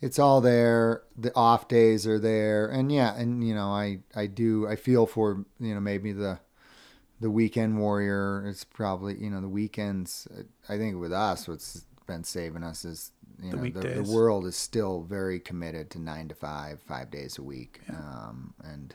it's 0.00 0.18
all 0.18 0.40
there. 0.40 1.02
The 1.16 1.34
off 1.34 1.68
days 1.68 2.06
are 2.06 2.18
there, 2.18 2.68
and 2.68 2.90
yeah, 2.92 3.14
and 3.16 3.46
you 3.46 3.54
know, 3.54 3.68
I 3.68 4.00
I 4.14 4.26
do 4.26 4.66
I 4.68 4.76
feel 4.76 5.06
for 5.06 5.44
you 5.60 5.74
know 5.74 5.80
maybe 5.80 6.12
the 6.12 6.40
the 7.20 7.30
weekend 7.30 7.78
warrior. 7.78 8.46
It's 8.46 8.64
probably 8.64 9.16
you 9.16 9.30
know 9.30 9.40
the 9.40 9.48
weekends. 9.48 10.28
I 10.68 10.76
think 10.76 11.00
with 11.00 11.12
us, 11.12 11.48
what's 11.48 11.86
been 12.06 12.24
saving 12.24 12.62
us 12.62 12.84
is 12.84 13.12
you 13.42 13.50
know 13.50 13.62
the, 13.62 13.70
the 13.70 13.80
weekdays. 13.80 14.10
world 14.10 14.46
is 14.46 14.56
still 14.56 15.02
very 15.02 15.40
committed 15.40 15.90
to 15.90 15.98
nine 15.98 16.28
to 16.28 16.34
five, 16.34 16.80
five 16.80 17.10
days 17.10 17.38
a 17.38 17.42
week, 17.42 17.80
um, 17.90 18.54
and. 18.62 18.94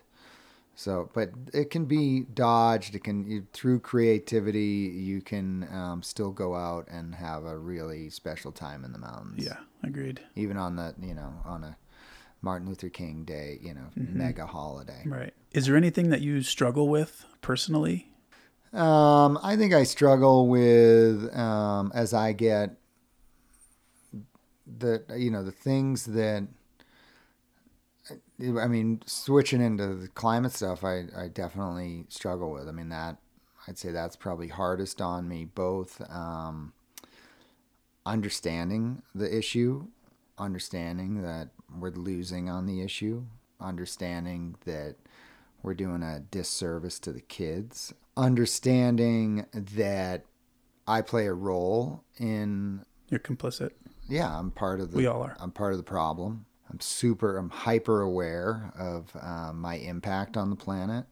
So, 0.79 1.09
but 1.13 1.31
it 1.53 1.71
can 1.71 1.83
be 1.83 2.21
dodged. 2.33 2.95
It 2.95 3.03
can 3.03 3.29
you, 3.29 3.45
through 3.51 3.81
creativity. 3.81 4.89
You 4.95 5.19
can 5.21 5.67
um, 5.73 6.01
still 6.01 6.31
go 6.31 6.55
out 6.55 6.87
and 6.89 7.13
have 7.15 7.43
a 7.43 7.57
really 7.57 8.09
special 8.09 8.53
time 8.53 8.85
in 8.85 8.93
the 8.93 8.97
mountains 8.97 9.43
Yeah. 9.45 9.57
Agreed. 9.83 10.21
even 10.37 10.55
on 10.55 10.77
the 10.77 10.95
you 11.01 11.13
know 11.13 11.33
on 11.43 11.65
a 11.65 11.75
Martin 12.41 12.69
Luther 12.69 12.87
King 12.87 13.25
Day, 13.25 13.59
you 13.61 13.73
know, 13.73 13.89
Mm-hmm. 13.99 14.17
mega 14.19 14.45
holiday. 14.45 15.03
Right. 15.05 15.33
Is 15.51 15.65
there 15.65 15.75
anything 15.75 16.11
that 16.11 16.21
you 16.21 16.41
struggle 16.43 16.87
with 16.87 17.25
personally? 17.41 18.13
Um, 18.71 19.37
I 19.43 19.57
think 19.57 19.73
I 19.73 19.83
struggle 19.83 20.47
with 20.47 21.35
um, 21.35 21.91
as 21.93 22.13
I 22.13 22.31
get 22.31 22.77
the 24.65 25.03
you 25.17 25.29
know 25.31 25.43
the 25.43 25.51
things 25.51 26.05
that 26.05 26.47
I 28.41 28.67
mean 28.67 29.01
switching 29.05 29.61
into 29.61 29.95
the 29.95 30.07
climate 30.07 30.53
stuff. 30.53 30.83
I 30.83 31.05
I 31.15 31.27
definitely 31.27 32.05
struggle 32.09 32.51
with. 32.51 32.67
I 32.67 32.71
mean 32.71 32.89
that 32.89 33.17
I'd 33.67 33.77
say 33.77 33.91
that's 33.91 34.15
probably 34.15 34.47
hardest 34.47 35.01
on 35.01 35.27
me. 35.27 35.45
Both 35.45 36.01
um, 36.09 36.73
understanding 38.05 39.03
the 39.13 39.35
issue, 39.37 39.87
understanding 40.37 41.21
that 41.21 41.49
we're 41.77 41.91
losing 41.91 42.49
on 42.49 42.65
the 42.65 42.81
issue, 42.81 43.25
understanding 43.59 44.55
that 44.65 44.95
we're 45.61 45.73
doing 45.73 46.01
a 46.01 46.19
disservice 46.31 46.99
to 46.99 47.11
the 47.11 47.21
kids, 47.21 47.93
understanding 48.15 49.45
that 49.53 50.25
I 50.87 51.01
play 51.01 51.27
a 51.27 51.33
role 51.33 52.03
in 52.17 52.85
You're 53.09 53.19
complicit. 53.19 53.71
yeah, 54.07 54.35
I'm 54.37 54.51
part 54.51 54.79
of 54.79 54.91
the 54.91 54.97
We 54.97 55.05
all 55.05 55.21
are. 55.21 55.35
I'm 55.39 55.51
part 55.51 55.73
of 55.73 55.77
the 55.77 55.83
problem. 55.83 56.45
I'm 56.69 56.79
super 56.79 57.37
I'm 57.37 57.49
hyper 57.49 58.01
aware 58.01 58.71
of 58.77 59.11
um, 59.21 59.61
my 59.61 59.75
impact 59.75 60.37
on 60.37 60.49
the 60.49 60.55
planet. 60.55 61.05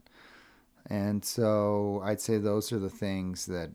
And 0.90 1.24
so 1.26 2.02
I'd 2.04 2.22
say 2.22 2.38
those 2.38 2.72
are 2.72 2.80
the 2.80 2.90
things 2.90 3.46
that 3.48 3.72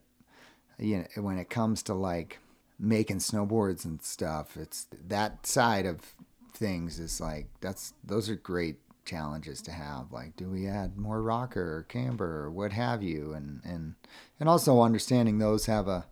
you 0.78 0.98
know 0.98 1.22
when 1.22 1.38
it 1.38 1.50
comes 1.50 1.82
to 1.84 1.94
like 1.94 2.38
making 2.78 3.18
snowboards 3.18 3.84
and 3.84 4.02
stuff, 4.02 4.56
it's 4.56 4.86
that 5.08 5.46
side 5.46 5.86
of 5.86 6.14
things 6.52 6.98
is 6.98 7.20
like 7.20 7.46
that's 7.60 7.94
those 8.04 8.28
are 8.30 8.36
great 8.36 8.76
challenges 9.04 9.60
to 9.62 9.72
have. 9.72 10.12
Like 10.12 10.36
do 10.36 10.48
we 10.48 10.66
add 10.66 10.96
more 10.96 11.22
rocker 11.22 11.78
or 11.78 11.82
camber 11.84 12.44
or 12.44 12.50
what 12.50 12.72
have 12.72 13.02
you 13.02 13.32
and 13.32 13.60
and 13.64 13.94
and 14.40 14.48
also 14.48 14.80
understanding 14.80 15.38
those 15.38 15.66
have 15.66 15.88
a 15.88 16.06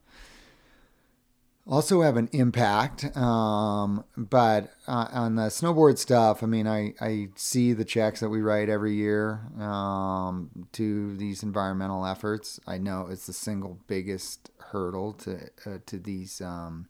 also 1.71 2.03
have 2.03 2.17
an 2.17 2.29
impact. 2.33 3.17
Um, 3.17 4.05
but 4.17 4.73
uh, 4.89 5.07
on 5.13 5.37
the 5.37 5.45
snowboard 5.45 5.99
stuff, 5.99 6.43
I 6.43 6.47
mean, 6.47 6.67
I, 6.67 6.95
I 7.01 7.29
see 7.37 7.73
the 7.73 7.85
checks 7.85 8.21
that 8.21 8.29
we 8.29 8.43
write 8.43 8.69
every 8.69 8.95
year 8.95 9.41
um, 9.59 10.51
to 10.73 11.17
these 11.17 11.43
environmental 11.43 12.05
efforts. 12.05 12.59
I 12.67 12.79
know 12.79 13.07
it's 13.09 13.27
the 13.27 13.33
single 13.33 13.79
biggest 13.87 14.51
hurdle 14.59 15.13
to 15.15 15.49
uh, 15.65 15.79
to 15.87 15.99
these 15.99 16.41
um, 16.41 16.89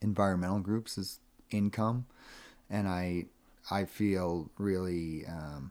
environmental 0.00 0.60
groups 0.60 0.96
is 0.96 1.20
income, 1.50 2.06
and 2.70 2.88
I 2.88 3.26
I 3.70 3.84
feel 3.84 4.50
really 4.58 5.26
um, 5.26 5.70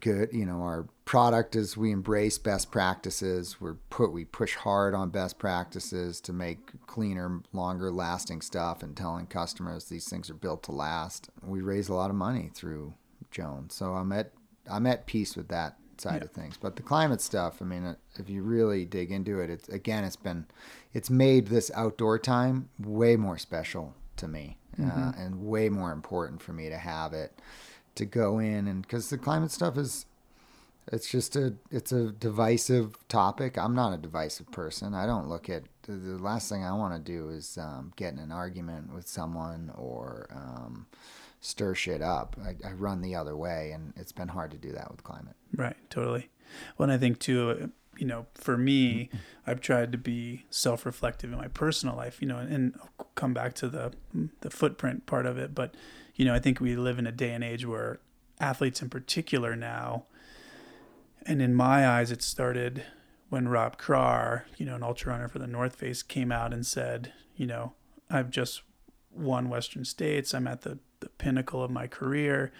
good. 0.00 0.30
You 0.32 0.46
know, 0.46 0.62
our 0.62 0.86
product 1.04 1.56
is 1.56 1.76
we 1.76 1.90
embrace 1.90 2.38
best 2.38 2.70
practices. 2.70 3.60
We're 3.60 3.74
put 3.90 4.12
we 4.12 4.24
push 4.24 4.54
hard 4.54 4.94
on 4.94 5.10
best 5.10 5.38
practices 5.38 6.20
to 6.22 6.32
make 6.32 6.86
cleaner, 6.86 7.40
longer 7.52 7.90
lasting 7.90 8.40
stuff 8.42 8.82
and 8.82 8.96
telling 8.96 9.26
customers 9.26 9.86
these 9.86 10.08
things 10.08 10.30
are 10.30 10.34
built 10.34 10.62
to 10.64 10.72
last. 10.72 11.28
We 11.42 11.60
raise 11.60 11.88
a 11.88 11.94
lot 11.94 12.10
of 12.10 12.16
money 12.16 12.50
through 12.54 12.94
Jones. 13.30 13.74
So 13.74 13.94
I'm 13.94 14.12
at 14.12 14.32
I'm 14.70 14.86
at 14.86 15.06
peace 15.06 15.36
with 15.36 15.48
that 15.48 15.76
side 15.98 16.18
yeah. 16.18 16.24
of 16.24 16.30
things. 16.30 16.56
But 16.56 16.76
the 16.76 16.82
climate 16.82 17.20
stuff, 17.20 17.60
I 17.60 17.64
mean, 17.64 17.96
if 18.16 18.28
you 18.28 18.42
really 18.42 18.84
dig 18.84 19.10
into 19.10 19.40
it, 19.40 19.50
it's 19.50 19.68
again, 19.68 20.04
it's 20.04 20.16
been, 20.16 20.46
it's 20.92 21.10
made 21.10 21.48
this 21.48 21.70
outdoor 21.74 22.18
time 22.18 22.68
way 22.78 23.16
more 23.16 23.38
special 23.38 23.94
to 24.16 24.28
me, 24.28 24.58
uh, 24.78 24.82
mm-hmm. 24.82 25.08
uh, 25.08 25.12
and 25.18 25.46
way 25.46 25.68
more 25.68 25.92
important 25.92 26.42
for 26.42 26.52
me 26.52 26.68
to 26.68 26.76
have 26.76 27.12
it 27.12 27.40
to 27.96 28.04
go 28.04 28.38
in 28.38 28.66
and 28.66 28.82
because 28.82 29.10
the 29.10 29.18
climate 29.18 29.50
stuff 29.50 29.76
is 29.76 30.06
it's 30.92 31.10
just 31.10 31.34
a 31.34 31.54
it's 31.70 31.90
a 31.92 32.12
divisive 32.12 32.96
topic. 33.08 33.58
I'm 33.58 33.74
not 33.74 33.92
a 33.92 33.96
divisive 33.96 34.50
person. 34.52 34.94
I 34.94 35.06
don't 35.06 35.28
look 35.28 35.50
at 35.50 35.64
the 35.82 35.92
last 36.18 36.48
thing 36.48 36.64
i 36.64 36.72
want 36.72 36.94
to 36.94 37.12
do 37.12 37.28
is 37.28 37.56
um, 37.60 37.92
get 37.94 38.12
in 38.12 38.18
an 38.18 38.32
argument 38.32 38.92
with 38.92 39.06
someone 39.06 39.70
or 39.76 40.28
um, 40.32 40.86
stir 41.40 41.74
shit 41.74 42.02
up. 42.02 42.36
I, 42.44 42.68
I, 42.68 42.72
run 42.72 43.02
the 43.02 43.14
other 43.14 43.36
way 43.36 43.70
and 43.72 43.92
it's 43.96 44.10
been 44.10 44.28
hard 44.28 44.50
to 44.50 44.56
do 44.56 44.72
that 44.72 44.90
with 44.90 45.04
climate. 45.04 45.36
Right. 45.54 45.76
Totally. 45.90 46.28
Well 46.78 46.90
i 46.90 46.98
think 46.98 47.18
too 47.18 47.72
you 47.98 48.06
know 48.06 48.26
for 48.34 48.56
me 48.56 49.10
i've 49.46 49.60
tried 49.60 49.90
to 49.90 49.98
be 49.98 50.44
self-reflective 50.48 51.32
in 51.32 51.38
my 51.38 51.48
personal 51.48 51.96
life 51.96 52.18
you 52.20 52.28
know 52.28 52.38
and, 52.38 52.52
and 52.52 52.74
come 53.16 53.34
back 53.34 53.54
to 53.54 53.68
the 53.68 53.92
the 54.42 54.50
footprint 54.50 55.06
part 55.06 55.26
of 55.26 55.38
it 55.38 55.54
but 55.54 55.74
you 56.16 56.24
know, 56.24 56.34
I 56.34 56.38
think 56.38 56.60
we 56.60 56.76
live 56.76 56.98
in 56.98 57.06
a 57.06 57.12
day 57.12 57.32
and 57.32 57.44
age 57.44 57.64
where 57.64 58.00
athletes 58.40 58.82
in 58.82 58.90
particular 58.90 59.54
now, 59.54 60.06
and 61.24 61.40
in 61.40 61.54
my 61.54 61.86
eyes, 61.86 62.10
it 62.10 62.22
started 62.22 62.84
when 63.28 63.48
Rob 63.48 63.76
Krar, 63.76 64.46
you 64.56 64.66
know, 64.66 64.74
an 64.74 64.82
ultra 64.82 65.12
runner 65.12 65.28
for 65.28 65.38
the 65.38 65.46
North 65.46 65.76
Face, 65.76 66.02
came 66.02 66.32
out 66.32 66.52
and 66.52 66.64
said, 66.64 67.12
you 67.36 67.46
know, 67.46 67.72
I've 68.08 68.30
just 68.30 68.62
won 69.12 69.48
Western 69.48 69.84
States. 69.84 70.32
I'm 70.32 70.46
at 70.46 70.62
the, 70.62 70.78
the 71.00 71.08
pinnacle 71.08 71.62
of 71.62 71.70
my 71.70 71.86
career. 71.86 72.52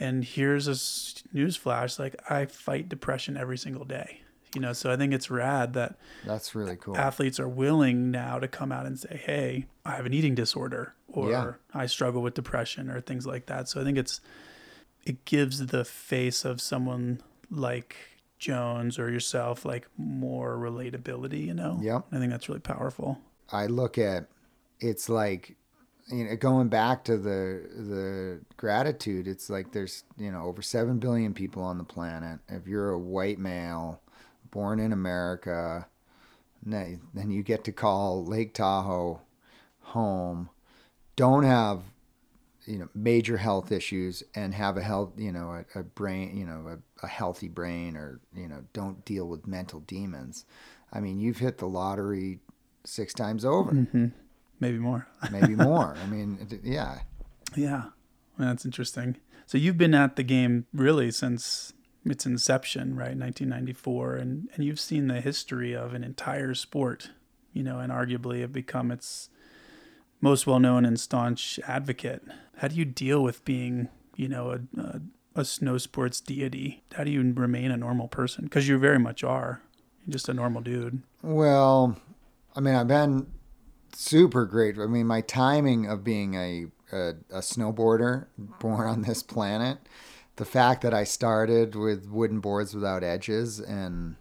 And 0.00 0.24
here's 0.24 0.68
a 0.68 1.34
news 1.34 1.56
flash 1.56 1.98
like, 1.98 2.16
I 2.30 2.46
fight 2.46 2.88
depression 2.88 3.36
every 3.36 3.58
single 3.58 3.84
day 3.84 4.22
you 4.54 4.60
know 4.60 4.72
so 4.72 4.90
i 4.90 4.96
think 4.96 5.12
it's 5.12 5.30
rad 5.30 5.74
that 5.74 5.96
that's 6.24 6.54
really 6.54 6.76
cool. 6.76 6.96
athletes 6.96 7.38
are 7.38 7.48
willing 7.48 8.10
now 8.10 8.38
to 8.38 8.48
come 8.48 8.72
out 8.72 8.86
and 8.86 8.98
say 8.98 9.20
hey 9.24 9.66
i 9.84 9.92
have 9.92 10.06
an 10.06 10.14
eating 10.14 10.34
disorder 10.34 10.94
or 11.08 11.30
yeah. 11.30 11.52
i 11.74 11.86
struggle 11.86 12.22
with 12.22 12.34
depression 12.34 12.90
or 12.90 13.00
things 13.00 13.26
like 13.26 13.46
that. 13.46 13.68
So 13.68 13.80
i 13.80 13.84
think 13.84 13.98
it's 13.98 14.20
it 15.04 15.24
gives 15.24 15.66
the 15.66 15.84
face 15.84 16.44
of 16.44 16.60
someone 16.60 17.20
like 17.50 17.96
jones 18.38 18.98
or 18.98 19.10
yourself 19.10 19.64
like 19.64 19.86
more 19.96 20.56
relatability 20.56 21.46
you 21.46 21.54
know? 21.54 21.78
Yeah 21.82 22.00
i 22.12 22.18
think 22.18 22.30
that's 22.30 22.48
really 22.48 22.60
powerful. 22.60 23.18
I 23.50 23.66
look 23.66 23.96
at 23.96 24.28
it's 24.80 25.08
like 25.08 25.56
you 26.08 26.24
know 26.24 26.36
going 26.36 26.68
back 26.68 27.04
to 27.04 27.16
the 27.16 27.62
the 27.74 28.40
gratitude 28.56 29.26
it's 29.26 29.50
like 29.50 29.72
there's 29.72 30.04
you 30.16 30.30
know 30.30 30.42
over 30.44 30.62
7 30.62 30.98
billion 30.98 31.34
people 31.34 31.62
on 31.62 31.78
the 31.78 31.84
planet. 31.84 32.40
If 32.48 32.66
you're 32.66 32.90
a 32.90 32.98
white 32.98 33.38
male 33.38 34.00
born 34.50 34.80
in 34.80 34.92
America, 34.92 35.86
then 36.64 37.30
you 37.30 37.42
get 37.42 37.64
to 37.64 37.72
call 37.72 38.24
Lake 38.24 38.54
Tahoe 38.54 39.20
home, 39.80 40.50
don't 41.16 41.44
have 41.44 41.82
you 42.66 42.78
know 42.78 42.88
major 42.94 43.38
health 43.38 43.72
issues 43.72 44.22
and 44.34 44.52
have 44.52 44.76
a 44.76 44.82
health 44.82 45.12
you 45.16 45.32
know 45.32 45.64
a, 45.74 45.80
a 45.80 45.82
brain 45.82 46.36
you 46.36 46.44
know 46.44 46.68
a, 46.68 47.06
a, 47.06 47.08
healthy 47.08 47.48
brain 47.48 47.96
or 47.96 48.20
you 48.34 48.46
know 48.46 48.62
don't 48.74 49.04
deal 49.04 49.26
with 49.26 49.46
mental 49.46 49.80
demons. 49.80 50.44
I 50.92 51.00
mean 51.00 51.18
you've 51.18 51.38
hit 51.38 51.58
the 51.58 51.66
lottery 51.66 52.40
six 52.84 53.14
times 53.14 53.44
over. 53.44 53.72
Mm-hmm. 53.72 54.06
maybe 54.60 54.78
more. 54.78 55.08
Maybe 55.32 55.54
more. 55.54 55.96
I 56.02 56.06
mean 56.06 56.60
yeah. 56.62 57.00
Yeah. 57.56 57.84
That's 58.38 58.64
interesting. 58.64 59.16
So 59.46 59.56
you've 59.56 59.78
been 59.78 59.94
at 59.94 60.16
the 60.16 60.22
game 60.22 60.66
really 60.74 61.10
since 61.10 61.72
its 62.04 62.26
inception, 62.26 62.90
right, 62.90 63.16
1994, 63.16 64.16
and 64.16 64.48
and 64.54 64.64
you've 64.64 64.80
seen 64.80 65.08
the 65.08 65.20
history 65.20 65.74
of 65.74 65.94
an 65.94 66.04
entire 66.04 66.54
sport, 66.54 67.10
you 67.52 67.62
know, 67.62 67.78
and 67.78 67.92
arguably 67.92 68.40
have 68.40 68.52
become 68.52 68.90
its 68.90 69.30
most 70.20 70.46
well 70.46 70.58
known 70.58 70.84
and 70.84 70.98
staunch 70.98 71.60
advocate. 71.66 72.22
How 72.56 72.68
do 72.68 72.76
you 72.76 72.84
deal 72.84 73.22
with 73.22 73.44
being, 73.44 73.88
you 74.16 74.28
know, 74.28 74.50
a, 74.50 74.80
a, 74.80 75.00
a 75.36 75.44
snow 75.44 75.78
sports 75.78 76.20
deity? 76.20 76.82
How 76.94 77.04
do 77.04 77.10
you 77.10 77.32
remain 77.32 77.70
a 77.70 77.76
normal 77.76 78.08
person? 78.08 78.44
Because 78.44 78.68
you 78.68 78.78
very 78.78 78.98
much 78.98 79.22
are. 79.22 79.62
You're 80.06 80.12
just 80.12 80.28
a 80.28 80.34
normal 80.34 80.62
dude. 80.62 81.02
Well, 81.22 81.96
I 82.56 82.60
mean, 82.60 82.74
I've 82.74 82.88
been 82.88 83.26
super 83.94 84.44
great. 84.44 84.78
I 84.78 84.86
mean, 84.86 85.06
my 85.06 85.20
timing 85.20 85.86
of 85.86 86.02
being 86.02 86.34
a, 86.34 86.66
a, 86.92 87.08
a 87.30 87.40
snowboarder 87.40 88.26
born 88.60 88.88
on 88.88 89.02
this 89.02 89.22
planet 89.22 89.78
the 90.38 90.44
fact 90.44 90.82
that 90.82 90.94
I 90.94 91.04
started 91.04 91.74
with 91.74 92.08
wooden 92.08 92.40
boards 92.40 92.74
without 92.74 93.04
edges 93.04 93.60
and 93.60 94.16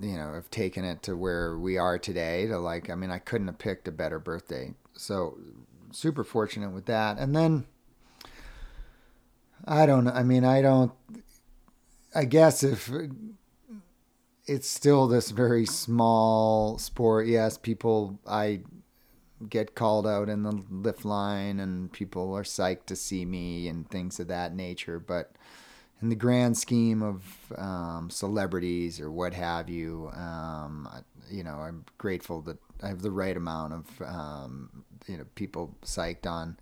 you 0.00 0.16
know 0.16 0.34
have 0.34 0.50
taken 0.50 0.84
it 0.84 1.02
to 1.04 1.16
where 1.16 1.58
we 1.58 1.76
are 1.78 1.98
today 1.98 2.46
to 2.46 2.58
like 2.58 2.90
I 2.90 2.94
mean 2.94 3.10
I 3.10 3.18
couldn't 3.18 3.48
have 3.48 3.58
picked 3.58 3.88
a 3.88 3.92
better 3.92 4.18
birthday. 4.18 4.74
So 4.92 5.38
super 5.90 6.24
fortunate 6.24 6.70
with 6.70 6.86
that. 6.86 7.18
And 7.18 7.34
then 7.34 7.66
I 9.66 9.86
don't. 9.86 10.08
I 10.08 10.22
mean 10.22 10.44
I 10.44 10.62
don't 10.62 10.92
I 12.14 12.24
guess 12.24 12.62
if 12.62 12.90
it's 14.46 14.68
still 14.68 15.08
this 15.08 15.30
very 15.30 15.66
small 15.66 16.78
sport, 16.78 17.26
yes, 17.26 17.58
people 17.58 18.20
I 18.26 18.60
get 19.48 19.74
called 19.74 20.06
out 20.06 20.28
in 20.28 20.42
the 20.42 20.62
lift 20.70 21.04
line 21.04 21.60
and 21.60 21.92
people 21.92 22.34
are 22.34 22.42
psyched 22.44 22.86
to 22.86 22.96
see 22.96 23.24
me 23.24 23.68
and 23.68 23.88
things 23.88 24.20
of 24.20 24.28
that 24.28 24.54
nature. 24.54 24.98
But 24.98 25.32
in 26.00 26.08
the 26.08 26.16
grand 26.16 26.56
scheme 26.56 27.02
of 27.02 27.52
um, 27.56 28.10
celebrities 28.10 29.00
or 29.00 29.10
what 29.10 29.34
have 29.34 29.68
you, 29.68 30.10
um, 30.14 30.88
you 31.30 31.42
know, 31.42 31.56
I'm 31.56 31.84
grateful 31.98 32.40
that 32.42 32.58
I 32.82 32.88
have 32.88 33.02
the 33.02 33.10
right 33.10 33.36
amount 33.36 33.72
of 33.72 34.02
um, 34.02 34.84
you 35.06 35.16
know 35.16 35.24
people 35.34 35.74
psyched 35.82 36.26
on 36.26 36.58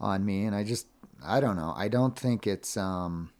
on 0.00 0.24
me, 0.24 0.44
and 0.44 0.54
I 0.54 0.64
just 0.64 0.86
I 1.24 1.40
don't 1.40 1.56
know. 1.56 1.74
I 1.76 1.88
don't 1.88 2.16
think 2.18 2.46
it's. 2.46 2.76
Um, 2.76 3.30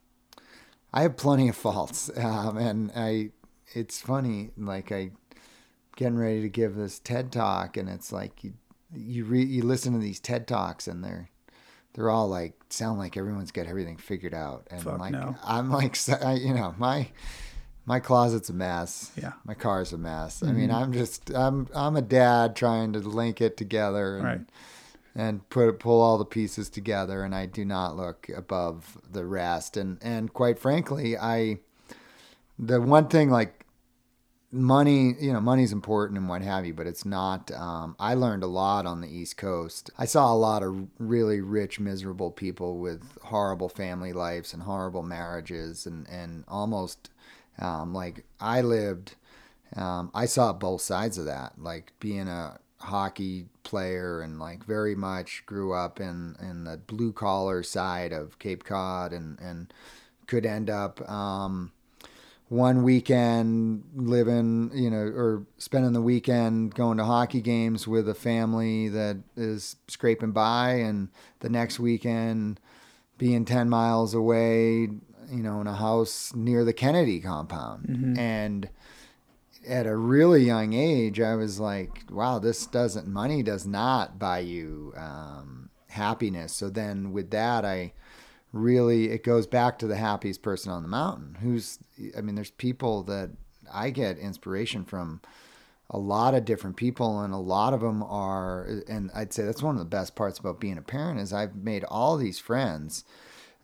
I 0.92 1.02
have 1.02 1.16
plenty 1.16 1.48
of 1.48 1.56
faults, 1.66 2.10
um, 2.16 2.56
and 2.56 2.90
I. 2.94 3.30
It's 3.74 4.00
funny, 4.00 4.50
like 4.56 4.90
I 4.90 5.10
getting 5.98 6.16
ready 6.16 6.40
to 6.42 6.48
give 6.48 6.76
this 6.76 7.00
TED 7.00 7.32
talk, 7.32 7.76
and 7.76 7.88
it's 7.88 8.12
like 8.12 8.44
you 8.44 8.52
you 8.94 9.24
re- 9.24 9.44
you 9.44 9.64
listen 9.64 9.92
to 9.94 9.98
these 9.98 10.20
TED 10.20 10.46
talks 10.46 10.86
and 10.86 11.02
they're 11.02 11.28
they're 11.92 12.08
all 12.08 12.28
like 12.28 12.54
sound 12.70 13.00
like 13.00 13.16
everyone's 13.16 13.50
got 13.50 13.66
everything 13.66 13.96
figured 13.96 14.32
out 14.32 14.68
and 14.70 14.80
Fuck 14.80 15.00
like 15.00 15.12
no. 15.12 15.36
I'm 15.44 15.70
like 15.70 15.96
you 16.40 16.54
know 16.54 16.74
my 16.78 17.08
my 17.84 17.98
closet's 17.98 18.48
a 18.48 18.52
mess. 18.52 19.10
Yeah. 19.16 19.32
My 19.44 19.54
car's 19.54 19.92
a 19.92 19.98
mess. 19.98 20.36
Mm-hmm. 20.36 20.48
I 20.48 20.52
mean, 20.52 20.68
mm-hmm. 20.68 20.82
I'm 20.82 20.92
just 20.92 21.30
I'm 21.34 21.66
I'm 21.74 21.96
a 21.96 22.02
dad 22.02 22.54
trying 22.54 22.92
to 22.92 23.00
link 23.00 23.40
it 23.40 23.56
together 23.56 24.18
and 24.18 24.24
right. 24.24 24.40
and 25.16 25.48
put 25.50 25.78
pull 25.80 26.00
all 26.00 26.16
the 26.16 26.24
pieces 26.24 26.70
together 26.70 27.24
and 27.24 27.34
I 27.34 27.46
do 27.46 27.64
not 27.64 27.96
look 27.96 28.28
above 28.34 28.98
the 29.10 29.26
rest 29.26 29.76
and 29.76 29.98
and 30.00 30.32
quite 30.32 30.60
frankly, 30.60 31.18
I 31.18 31.58
the 32.56 32.80
one 32.80 33.08
thing 33.08 33.30
like 33.30 33.66
money, 34.50 35.14
you 35.20 35.32
know, 35.32 35.40
money's 35.40 35.72
important 35.72 36.18
and 36.18 36.28
what 36.28 36.42
have 36.42 36.64
you, 36.64 36.74
but 36.74 36.86
it's 36.86 37.04
not. 37.04 37.50
Um, 37.52 37.96
I 37.98 38.14
learned 38.14 38.42
a 38.42 38.48
lot 38.48 38.86
on 38.86 39.00
the 39.00 39.08
East 39.08 39.36
Coast. 39.36 39.90
I 39.98 40.06
saw 40.06 40.32
a 40.32 40.36
lot 40.36 40.62
of 40.62 40.88
really 40.98 41.40
rich, 41.40 41.78
miserable 41.78 42.30
people 42.30 42.78
with 42.78 43.18
horrible 43.22 43.68
family 43.68 44.12
lives 44.12 44.52
and 44.52 44.62
horrible 44.62 45.02
marriages, 45.02 45.86
and 45.86 46.08
and 46.08 46.44
almost 46.48 47.10
um, 47.58 47.92
like 47.92 48.24
I 48.40 48.60
lived. 48.60 49.16
Um, 49.76 50.10
I 50.14 50.24
saw 50.26 50.52
both 50.52 50.80
sides 50.80 51.18
of 51.18 51.26
that, 51.26 51.52
like 51.58 51.92
being 52.00 52.28
a 52.28 52.58
hockey 52.80 53.46
player 53.64 54.20
and 54.20 54.38
like 54.38 54.64
very 54.64 54.94
much 54.94 55.42
grew 55.46 55.74
up 55.74 56.00
in 56.00 56.36
in 56.40 56.64
the 56.64 56.76
blue 56.76 57.12
collar 57.12 57.62
side 57.62 58.12
of 58.12 58.38
Cape 58.38 58.64
Cod 58.64 59.12
and 59.12 59.38
and 59.40 59.72
could 60.26 60.46
end 60.46 60.70
up 60.70 61.08
um, 61.10 61.72
one 62.48 62.82
weekend 62.82 63.84
living, 63.94 64.70
you 64.74 64.90
know, 64.90 64.96
or 64.96 65.46
spending 65.58 65.92
the 65.92 66.00
weekend 66.00 66.74
going 66.74 66.96
to 66.96 67.04
hockey 67.04 67.42
games 67.42 67.86
with 67.86 68.08
a 68.08 68.14
family 68.14 68.88
that 68.88 69.18
is 69.36 69.76
scraping 69.86 70.32
by, 70.32 70.70
and 70.70 71.08
the 71.40 71.48
next 71.48 71.78
weekend 71.78 72.58
being 73.18 73.44
10 73.44 73.68
miles 73.68 74.14
away, 74.14 74.88
you 75.30 75.42
know, 75.42 75.60
in 75.60 75.66
a 75.66 75.74
house 75.74 76.34
near 76.34 76.64
the 76.64 76.72
Kennedy 76.72 77.20
compound. 77.20 77.86
Mm-hmm. 77.86 78.18
And 78.18 78.70
at 79.68 79.86
a 79.86 79.96
really 79.96 80.44
young 80.44 80.72
age, 80.72 81.20
I 81.20 81.34
was 81.34 81.60
like, 81.60 82.04
wow, 82.10 82.38
this 82.38 82.66
doesn't, 82.66 83.06
money 83.06 83.42
does 83.42 83.66
not 83.66 84.18
buy 84.18 84.38
you 84.38 84.94
um, 84.96 85.68
happiness. 85.88 86.54
So 86.54 86.70
then 86.70 87.12
with 87.12 87.30
that, 87.30 87.64
I, 87.66 87.92
really 88.52 89.10
it 89.10 89.22
goes 89.22 89.46
back 89.46 89.78
to 89.78 89.86
the 89.86 89.96
happiest 89.96 90.42
person 90.42 90.72
on 90.72 90.82
the 90.82 90.88
mountain 90.88 91.36
who's 91.40 91.78
i 92.16 92.20
mean 92.20 92.34
there's 92.34 92.50
people 92.52 93.02
that 93.02 93.30
i 93.72 93.90
get 93.90 94.18
inspiration 94.18 94.84
from 94.84 95.20
a 95.90 95.98
lot 95.98 96.34
of 96.34 96.44
different 96.44 96.76
people 96.76 97.20
and 97.20 97.32
a 97.32 97.38
lot 97.38 97.72
of 97.72 97.80
them 97.80 98.02
are 98.02 98.66
and 98.88 99.10
i'd 99.14 99.32
say 99.32 99.44
that's 99.44 99.62
one 99.62 99.74
of 99.74 99.78
the 99.78 99.84
best 99.84 100.14
parts 100.14 100.38
about 100.38 100.60
being 100.60 100.78
a 100.78 100.82
parent 100.82 101.20
is 101.20 101.32
i've 101.32 101.56
made 101.56 101.84
all 101.84 102.16
these 102.16 102.38
friends 102.38 103.04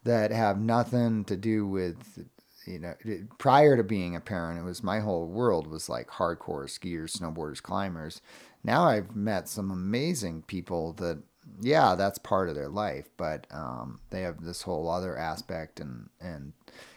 that 0.05 0.31
have 0.31 0.59
nothing 0.59 1.25
to 1.25 1.37
do 1.37 1.67
with 1.67 2.27
you 2.67 2.79
know 2.79 2.95
prior 3.39 3.77
to 3.77 3.83
being 3.83 4.15
a 4.15 4.21
parent 4.21 4.59
it 4.59 4.65
was 4.65 4.83
my 4.83 5.01
whole 5.01 5.27
world 5.27 5.67
was 5.67 5.89
like 5.89 6.09
hardcore 6.09 6.65
skiers 6.65 7.19
snowboarders 7.19 7.63
climbers. 7.63 8.21
Now 8.63 8.85
i've 8.85 9.15
met 9.15 9.49
some 9.49 9.71
amazing 9.71 10.43
people 10.43 10.93
that 10.95 11.23
yeah, 11.61 11.95
that's 11.95 12.19
part 12.19 12.49
of 12.49 12.55
their 12.55 12.69
life, 12.69 13.09
but 13.17 13.47
um, 13.51 14.01
they 14.11 14.23
have 14.23 14.45
this 14.45 14.63
whole 14.63 14.91
other 14.91 15.17
aspect 15.17 15.81
and 15.81 16.09
and 16.21 16.53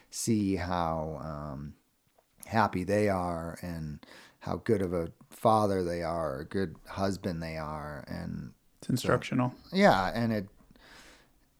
see 0.09 0.55
how 0.55 1.19
um, 1.21 1.73
happy 2.45 2.83
they 2.83 3.09
are 3.09 3.57
and 3.61 4.05
how 4.39 4.57
good 4.63 4.81
of 4.81 4.93
a 4.93 5.11
father 5.29 5.83
they 5.83 6.01
are, 6.01 6.39
a 6.39 6.45
good 6.45 6.75
husband 6.87 7.41
they 7.43 7.57
are, 7.57 8.03
and 8.07 8.53
it's 8.79 8.89
instructional. 8.89 9.53
So, 9.69 9.77
yeah, 9.77 10.11
and 10.13 10.33
it 10.33 10.47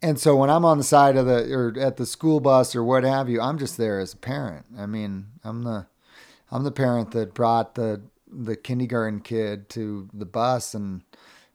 and 0.02 0.20
so 0.20 0.36
when 0.36 0.50
I'm 0.50 0.66
on 0.66 0.78
the 0.78 0.84
side 0.84 1.18
of 1.18 1.26
the 1.26 1.52
or 1.54 1.74
at 1.80 1.98
the 1.98 2.06
school 2.06 2.40
bus 2.40 2.76
or 2.76 2.84
what 2.84 3.04
have 3.04 3.30
you, 3.30 3.42
I'm 3.42 3.58
just 3.58 3.78
there 3.78 4.00
as 4.00 4.14
a 4.14 4.18
parent. 4.18 4.66
I 4.78 4.86
mean, 4.86 5.28
I'm 5.44 5.64
the 5.64 5.88
I'm 6.52 6.64
the 6.64 6.72
parent 6.72 7.12
that 7.12 7.34
brought 7.34 7.76
the 7.76 8.02
the 8.30 8.56
kindergarten 8.56 9.22
kid 9.22 9.70
to 9.70 10.10
the 10.14 10.26
bus 10.26 10.74
and 10.74 11.02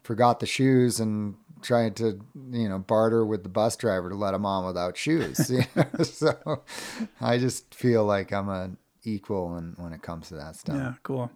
forgot 0.02 0.40
the 0.40 0.46
shoes 0.46 1.00
and 1.00 1.36
tried 1.62 1.96
to 1.96 2.20
you 2.50 2.68
know 2.68 2.78
barter 2.78 3.24
with 3.24 3.42
the 3.44 3.48
bus 3.48 3.76
driver 3.76 4.10
to 4.10 4.16
let 4.16 4.34
him 4.34 4.44
on 4.44 4.66
without 4.66 4.96
shoes. 4.96 5.50
so 6.02 6.62
I 7.20 7.38
just 7.38 7.74
feel 7.74 8.04
like 8.04 8.32
I'm 8.32 8.48
an 8.48 8.76
equal 9.04 9.50
when 9.50 9.74
when 9.76 9.92
it 9.92 10.02
comes 10.02 10.28
to 10.28 10.34
that 10.34 10.56
stuff. 10.56 10.76
Yeah, 10.76 10.94
cool. 11.02 11.30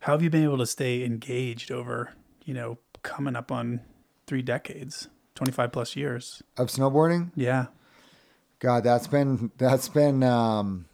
How 0.00 0.12
have 0.12 0.22
you 0.22 0.30
been 0.30 0.44
able 0.44 0.58
to 0.58 0.66
stay 0.66 1.04
engaged 1.04 1.70
over 1.70 2.12
you 2.44 2.54
know 2.54 2.78
coming 3.02 3.36
up 3.36 3.52
on 3.52 3.80
three 4.26 4.42
decades, 4.42 5.08
twenty 5.34 5.52
five 5.52 5.72
plus 5.72 5.96
years 5.96 6.42
of 6.56 6.68
snowboarding? 6.68 7.30
Yeah. 7.34 7.66
God, 8.58 8.84
that's 8.84 9.08
been 9.08 9.50
that's 9.58 9.88
been 9.88 10.22
um, 10.22 10.86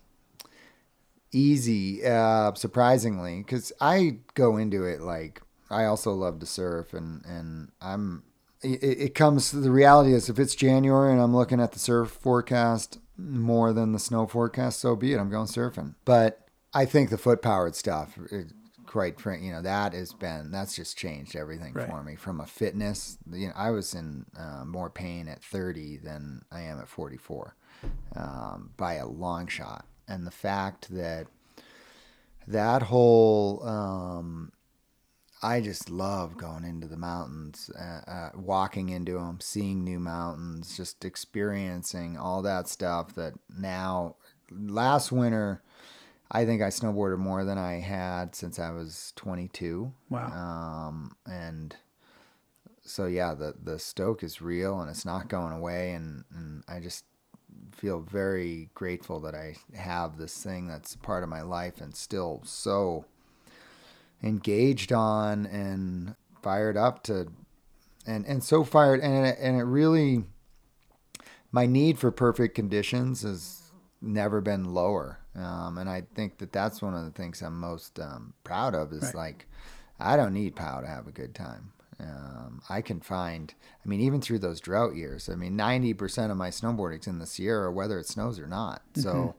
easy, 1.32 2.04
uh, 2.04 2.54
surprisingly, 2.54 3.42
because 3.42 3.72
I 3.78 4.20
go 4.32 4.56
into 4.56 4.84
it 4.84 5.02
like 5.02 5.42
I 5.70 5.84
also 5.84 6.12
love 6.12 6.40
to 6.40 6.46
surf, 6.46 6.94
and 6.94 7.24
and 7.24 7.72
I'm. 7.80 8.24
It, 8.62 8.82
it 8.82 9.14
comes. 9.14 9.52
The 9.52 9.70
reality 9.70 10.12
is, 10.12 10.28
if 10.28 10.38
it's 10.38 10.54
January 10.54 11.12
and 11.12 11.20
I'm 11.20 11.34
looking 11.34 11.60
at 11.60 11.72
the 11.72 11.78
surf 11.78 12.10
forecast 12.10 12.98
more 13.16 13.72
than 13.72 13.92
the 13.92 13.98
snow 13.98 14.26
forecast, 14.26 14.80
so 14.80 14.96
be 14.96 15.12
it. 15.12 15.18
I'm 15.18 15.30
going 15.30 15.46
surfing. 15.46 15.94
But 16.04 16.48
I 16.72 16.84
think 16.84 17.10
the 17.10 17.18
foot 17.18 17.42
powered 17.42 17.74
stuff, 17.74 18.18
it, 18.30 18.48
quite 18.86 19.20
frank, 19.20 19.42
you 19.42 19.52
know, 19.52 19.62
that 19.62 19.92
has 19.92 20.12
been 20.12 20.50
that's 20.50 20.74
just 20.74 20.96
changed 20.96 21.36
everything 21.36 21.74
right. 21.74 21.88
for 21.88 22.02
me 22.02 22.16
from 22.16 22.40
a 22.40 22.46
fitness. 22.46 23.18
You 23.30 23.48
know, 23.48 23.52
I 23.54 23.70
was 23.70 23.94
in 23.94 24.26
uh, 24.38 24.64
more 24.64 24.90
pain 24.90 25.28
at 25.28 25.42
30 25.42 25.98
than 25.98 26.42
I 26.50 26.62
am 26.62 26.80
at 26.80 26.88
44 26.88 27.54
um, 28.16 28.70
by 28.76 28.94
a 28.94 29.06
long 29.06 29.46
shot, 29.46 29.84
and 30.08 30.26
the 30.26 30.32
fact 30.32 30.88
that 30.90 31.26
that 32.46 32.82
whole 32.82 33.62
um, 33.64 34.52
I 35.42 35.60
just 35.60 35.88
love 35.90 36.36
going 36.36 36.64
into 36.64 36.88
the 36.88 36.96
mountains, 36.96 37.70
uh, 37.78 38.10
uh, 38.10 38.30
walking 38.34 38.88
into 38.88 39.12
them, 39.14 39.38
seeing 39.40 39.84
new 39.84 40.00
mountains, 40.00 40.76
just 40.76 41.04
experiencing 41.04 42.16
all 42.16 42.42
that 42.42 42.68
stuff. 42.68 43.14
That 43.14 43.34
now, 43.56 44.16
last 44.50 45.12
winter, 45.12 45.62
I 46.30 46.44
think 46.44 46.60
I 46.60 46.68
snowboarded 46.68 47.18
more 47.18 47.44
than 47.44 47.58
I 47.58 47.74
had 47.74 48.34
since 48.34 48.58
I 48.58 48.70
was 48.70 49.12
22. 49.16 49.92
Wow. 50.10 50.26
Um, 50.26 51.16
and 51.26 51.76
so 52.82 53.06
yeah, 53.06 53.34
the 53.34 53.54
the 53.62 53.78
stoke 53.78 54.22
is 54.22 54.42
real 54.42 54.80
and 54.80 54.90
it's 54.90 55.04
not 55.04 55.28
going 55.28 55.52
away, 55.52 55.92
and 55.92 56.24
and 56.34 56.64
I 56.68 56.80
just 56.80 57.04
feel 57.72 58.00
very 58.00 58.70
grateful 58.74 59.20
that 59.20 59.34
I 59.34 59.54
have 59.76 60.16
this 60.16 60.42
thing 60.42 60.66
that's 60.66 60.96
part 60.96 61.22
of 61.22 61.28
my 61.28 61.42
life 61.42 61.80
and 61.80 61.94
still 61.94 62.42
so 62.44 63.04
engaged 64.22 64.92
on 64.92 65.46
and 65.46 66.14
fired 66.42 66.76
up 66.76 67.02
to 67.04 67.28
and 68.06 68.24
and 68.26 68.42
so 68.42 68.64
fired 68.64 69.00
and 69.00 69.26
it, 69.26 69.38
and 69.40 69.56
it 69.56 69.64
really 69.64 70.24
my 71.52 71.66
need 71.66 71.98
for 71.98 72.10
perfect 72.10 72.54
conditions 72.54 73.22
has 73.22 73.70
never 74.00 74.40
been 74.40 74.64
lower 74.64 75.20
um, 75.34 75.78
and 75.78 75.88
I 75.88 76.02
think 76.14 76.38
that 76.38 76.52
that's 76.52 76.82
one 76.82 76.94
of 76.94 77.04
the 77.04 77.10
things 77.10 77.42
I'm 77.42 77.58
most 77.58 78.00
um, 78.00 78.34
proud 78.44 78.74
of 78.74 78.92
is 78.92 79.02
right. 79.02 79.14
like 79.14 79.46
I 80.00 80.16
don't 80.16 80.34
need 80.34 80.56
POW 80.56 80.80
to 80.80 80.86
have 80.86 81.06
a 81.06 81.12
good 81.12 81.34
time 81.34 81.72
um, 82.00 82.62
I 82.68 82.80
can 82.80 83.00
find 83.00 83.52
I 83.84 83.88
mean 83.88 84.00
even 84.00 84.20
through 84.20 84.38
those 84.40 84.60
drought 84.60 84.94
years 84.94 85.28
I 85.28 85.34
mean 85.34 85.56
90% 85.56 86.30
of 86.30 86.36
my 86.36 86.50
snowboarding's 86.50 87.06
in 87.06 87.18
the 87.18 87.26
Sierra 87.26 87.70
whether 87.72 87.98
it 87.98 88.06
snows 88.06 88.38
or 88.38 88.46
not 88.46 88.82
mm-hmm. 88.92 89.02
so 89.02 89.34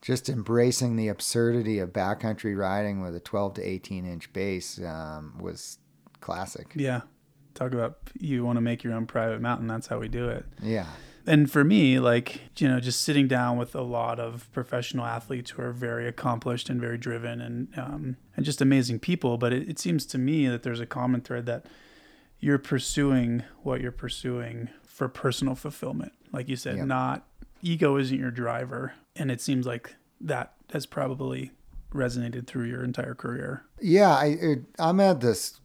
just 0.00 0.28
embracing 0.28 0.96
the 0.96 1.08
absurdity 1.08 1.78
of 1.78 1.90
backcountry 1.90 2.56
riding 2.56 3.00
with 3.00 3.14
a 3.14 3.20
12 3.20 3.54
to 3.54 3.62
18 3.62 4.06
inch 4.06 4.32
base 4.32 4.80
um, 4.80 5.38
was 5.40 5.78
classic. 6.20 6.72
Yeah. 6.74 7.02
Talk 7.54 7.72
about 7.72 7.98
you 8.18 8.44
want 8.44 8.56
to 8.56 8.60
make 8.60 8.84
your 8.84 8.92
own 8.92 9.06
private 9.06 9.40
mountain. 9.40 9.66
That's 9.66 9.88
how 9.88 9.98
we 9.98 10.08
do 10.08 10.28
it. 10.28 10.44
Yeah. 10.62 10.86
And 11.26 11.50
for 11.50 11.62
me, 11.62 11.98
like, 11.98 12.40
you 12.56 12.68
know, 12.68 12.80
just 12.80 13.02
sitting 13.02 13.28
down 13.28 13.58
with 13.58 13.74
a 13.74 13.82
lot 13.82 14.18
of 14.18 14.50
professional 14.52 15.04
athletes 15.04 15.50
who 15.50 15.62
are 15.62 15.72
very 15.72 16.08
accomplished 16.08 16.70
and 16.70 16.80
very 16.80 16.96
driven 16.96 17.40
and, 17.40 17.68
um, 17.76 18.16
and 18.34 18.46
just 18.46 18.62
amazing 18.62 19.00
people. 19.00 19.36
But 19.36 19.52
it, 19.52 19.68
it 19.68 19.78
seems 19.78 20.06
to 20.06 20.18
me 20.18 20.46
that 20.48 20.62
there's 20.62 20.80
a 20.80 20.86
common 20.86 21.20
thread 21.20 21.44
that 21.46 21.66
you're 22.40 22.58
pursuing 22.58 23.42
what 23.62 23.80
you're 23.80 23.92
pursuing 23.92 24.70
for 24.86 25.08
personal 25.08 25.54
fulfillment. 25.54 26.12
Like 26.32 26.48
you 26.48 26.56
said, 26.56 26.76
yep. 26.76 26.86
not 26.86 27.26
ego 27.62 27.96
isn't 27.96 28.18
your 28.18 28.30
driver. 28.30 28.94
And 29.18 29.30
it 29.30 29.40
seems 29.40 29.66
like 29.66 29.94
that 30.20 30.54
has 30.72 30.86
probably 30.86 31.52
resonated 31.92 32.46
through 32.46 32.66
your 32.66 32.84
entire 32.84 33.14
career. 33.14 33.64
Yeah, 33.80 34.14
I 34.14 34.26
it, 34.26 34.58
I'm 34.78 35.00
at 35.00 35.20
this. 35.20 35.60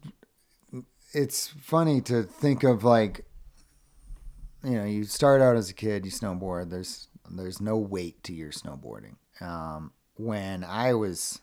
It's 1.12 1.48
funny 1.48 2.00
to 2.02 2.24
think 2.24 2.64
of 2.64 2.82
like, 2.82 3.24
you 4.64 4.72
know, 4.72 4.84
you 4.84 5.04
start 5.04 5.40
out 5.40 5.56
as 5.56 5.70
a 5.70 5.74
kid, 5.74 6.04
you 6.04 6.10
snowboard. 6.10 6.70
There's 6.70 7.08
there's 7.30 7.60
no 7.60 7.76
weight 7.76 8.22
to 8.24 8.34
your 8.34 8.50
snowboarding. 8.50 9.16
Um, 9.40 9.92
when 10.16 10.64
I 10.64 10.94
was 10.94 11.40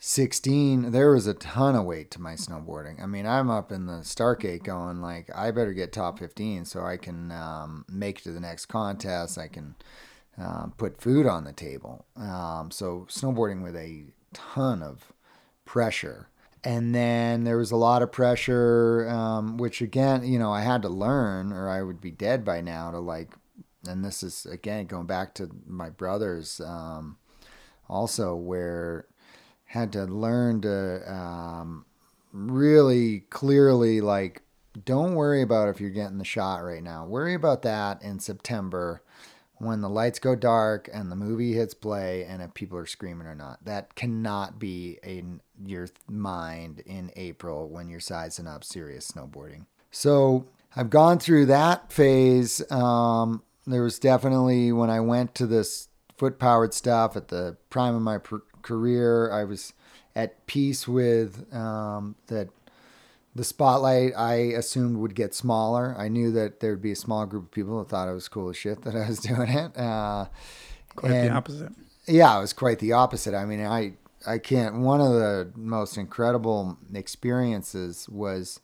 16, 0.00 0.92
there 0.92 1.10
was 1.10 1.26
a 1.26 1.34
ton 1.34 1.74
of 1.74 1.84
weight 1.84 2.10
to 2.12 2.20
my 2.20 2.34
snowboarding. 2.34 3.02
I 3.02 3.06
mean, 3.06 3.26
I'm 3.26 3.50
up 3.50 3.72
in 3.72 3.86
the 3.86 4.04
start 4.04 4.40
gate 4.40 4.62
going 4.62 5.00
like, 5.00 5.28
I 5.34 5.50
better 5.50 5.72
get 5.72 5.92
top 5.92 6.18
15 6.20 6.64
so 6.64 6.84
I 6.84 6.96
can 6.96 7.32
um, 7.32 7.84
make 7.88 8.22
to 8.22 8.32
the 8.32 8.40
next 8.40 8.66
contest. 8.66 9.38
I 9.38 9.48
can 9.48 9.74
uh, 10.40 10.66
put 10.76 11.00
food 11.00 11.26
on 11.26 11.44
the 11.44 11.52
table. 11.52 12.06
Um, 12.16 12.70
so 12.70 13.06
snowboarding 13.08 13.62
with 13.62 13.76
a 13.76 14.04
ton 14.32 14.82
of 14.82 15.12
pressure. 15.64 16.28
And 16.64 16.94
then 16.94 17.44
there 17.44 17.56
was 17.56 17.70
a 17.70 17.76
lot 17.76 18.02
of 18.02 18.12
pressure, 18.12 19.08
um, 19.08 19.56
which 19.58 19.80
again, 19.80 20.26
you 20.26 20.38
know, 20.38 20.52
I 20.52 20.62
had 20.62 20.82
to 20.82 20.88
learn 20.88 21.52
or 21.52 21.68
I 21.68 21.82
would 21.82 22.00
be 22.00 22.10
dead 22.10 22.44
by 22.44 22.60
now 22.60 22.90
to 22.90 22.98
like, 22.98 23.34
and 23.86 24.04
this 24.04 24.22
is 24.22 24.44
again 24.46 24.86
going 24.86 25.06
back 25.06 25.34
to 25.34 25.50
my 25.66 25.88
brothers 25.88 26.60
um, 26.60 27.16
also, 27.88 28.34
where 28.34 29.06
had 29.66 29.92
to 29.92 30.04
learn 30.04 30.60
to 30.62 31.12
um, 31.12 31.84
really 32.32 33.20
clearly 33.30 34.00
like 34.00 34.42
don't 34.84 35.14
worry 35.14 35.42
about 35.42 35.68
if 35.68 35.80
you're 35.80 35.90
getting 35.90 36.18
the 36.18 36.24
shot 36.24 36.58
right 36.58 36.82
now. 36.82 37.04
Worry 37.04 37.34
about 37.34 37.62
that 37.62 38.02
in 38.02 38.20
September 38.20 39.02
when 39.58 39.80
the 39.80 39.88
lights 39.88 40.18
go 40.18 40.34
dark 40.34 40.88
and 40.92 41.10
the 41.10 41.16
movie 41.16 41.52
hits 41.52 41.74
play 41.74 42.24
and 42.24 42.42
if 42.42 42.54
people 42.54 42.78
are 42.78 42.86
screaming 42.86 43.26
or 43.26 43.34
not. 43.34 43.64
That 43.64 43.94
cannot 43.94 44.58
be 44.58 44.98
in 45.02 45.40
your 45.64 45.88
mind 46.08 46.80
in 46.80 47.10
April 47.16 47.68
when 47.68 47.88
you're 47.88 48.00
sizing 48.00 48.46
up 48.46 48.64
serious 48.64 49.10
snowboarding. 49.10 49.66
So 49.90 50.46
I've 50.76 50.90
gone 50.90 51.18
through 51.18 51.46
that 51.46 51.92
phase. 51.92 52.62
Um, 52.70 53.42
there 53.66 53.82
was 53.82 53.98
definitely 53.98 54.72
when 54.72 54.90
I 54.90 55.00
went 55.00 55.34
to 55.36 55.46
this 55.46 55.88
foot 56.16 56.38
powered 56.38 56.74
stuff 56.74 57.16
at 57.16 57.28
the 57.28 57.56
prime 57.70 57.94
of 57.94 58.02
my 58.02 58.18
per- 58.18 58.42
career. 58.62 59.30
I 59.32 59.44
was 59.44 59.72
at 60.14 60.46
peace 60.46 60.88
with 60.88 61.52
um, 61.54 62.16
that 62.26 62.48
the 63.38 63.44
spotlight 63.44 64.12
I 64.16 64.34
assumed 64.34 64.98
would 64.98 65.14
get 65.14 65.34
smaller. 65.34 65.94
I 65.96 66.08
knew 66.08 66.30
that 66.32 66.60
there 66.60 66.72
would 66.72 66.82
be 66.82 66.92
a 66.92 66.96
small 66.96 67.24
group 67.24 67.44
of 67.44 67.50
people 67.52 67.78
that 67.78 67.88
thought 67.88 68.08
it 68.08 68.12
was 68.12 68.28
cool 68.28 68.50
as 68.50 68.56
shit 68.56 68.82
that 68.82 68.94
I 68.94 69.08
was 69.08 69.18
doing 69.30 69.48
it. 69.48 69.76
Uh, 69.78 70.26
Quite 70.96 71.12
and- 71.12 71.30
the 71.30 71.34
opposite. 71.34 71.72
yeah, 72.06 72.36
it 72.36 72.40
was 72.40 72.52
quite 72.52 72.78
the 72.80 72.92
opposite. 72.92 73.34
I 73.34 73.44
mean, 73.46 73.64
I 73.64 73.94
I 74.26 74.38
can't. 74.38 74.80
One 74.80 75.00
of 75.00 75.12
the 75.12 75.50
most 75.56 75.96
incredible 75.96 76.76
experiences 76.92 78.08
was 78.08 78.60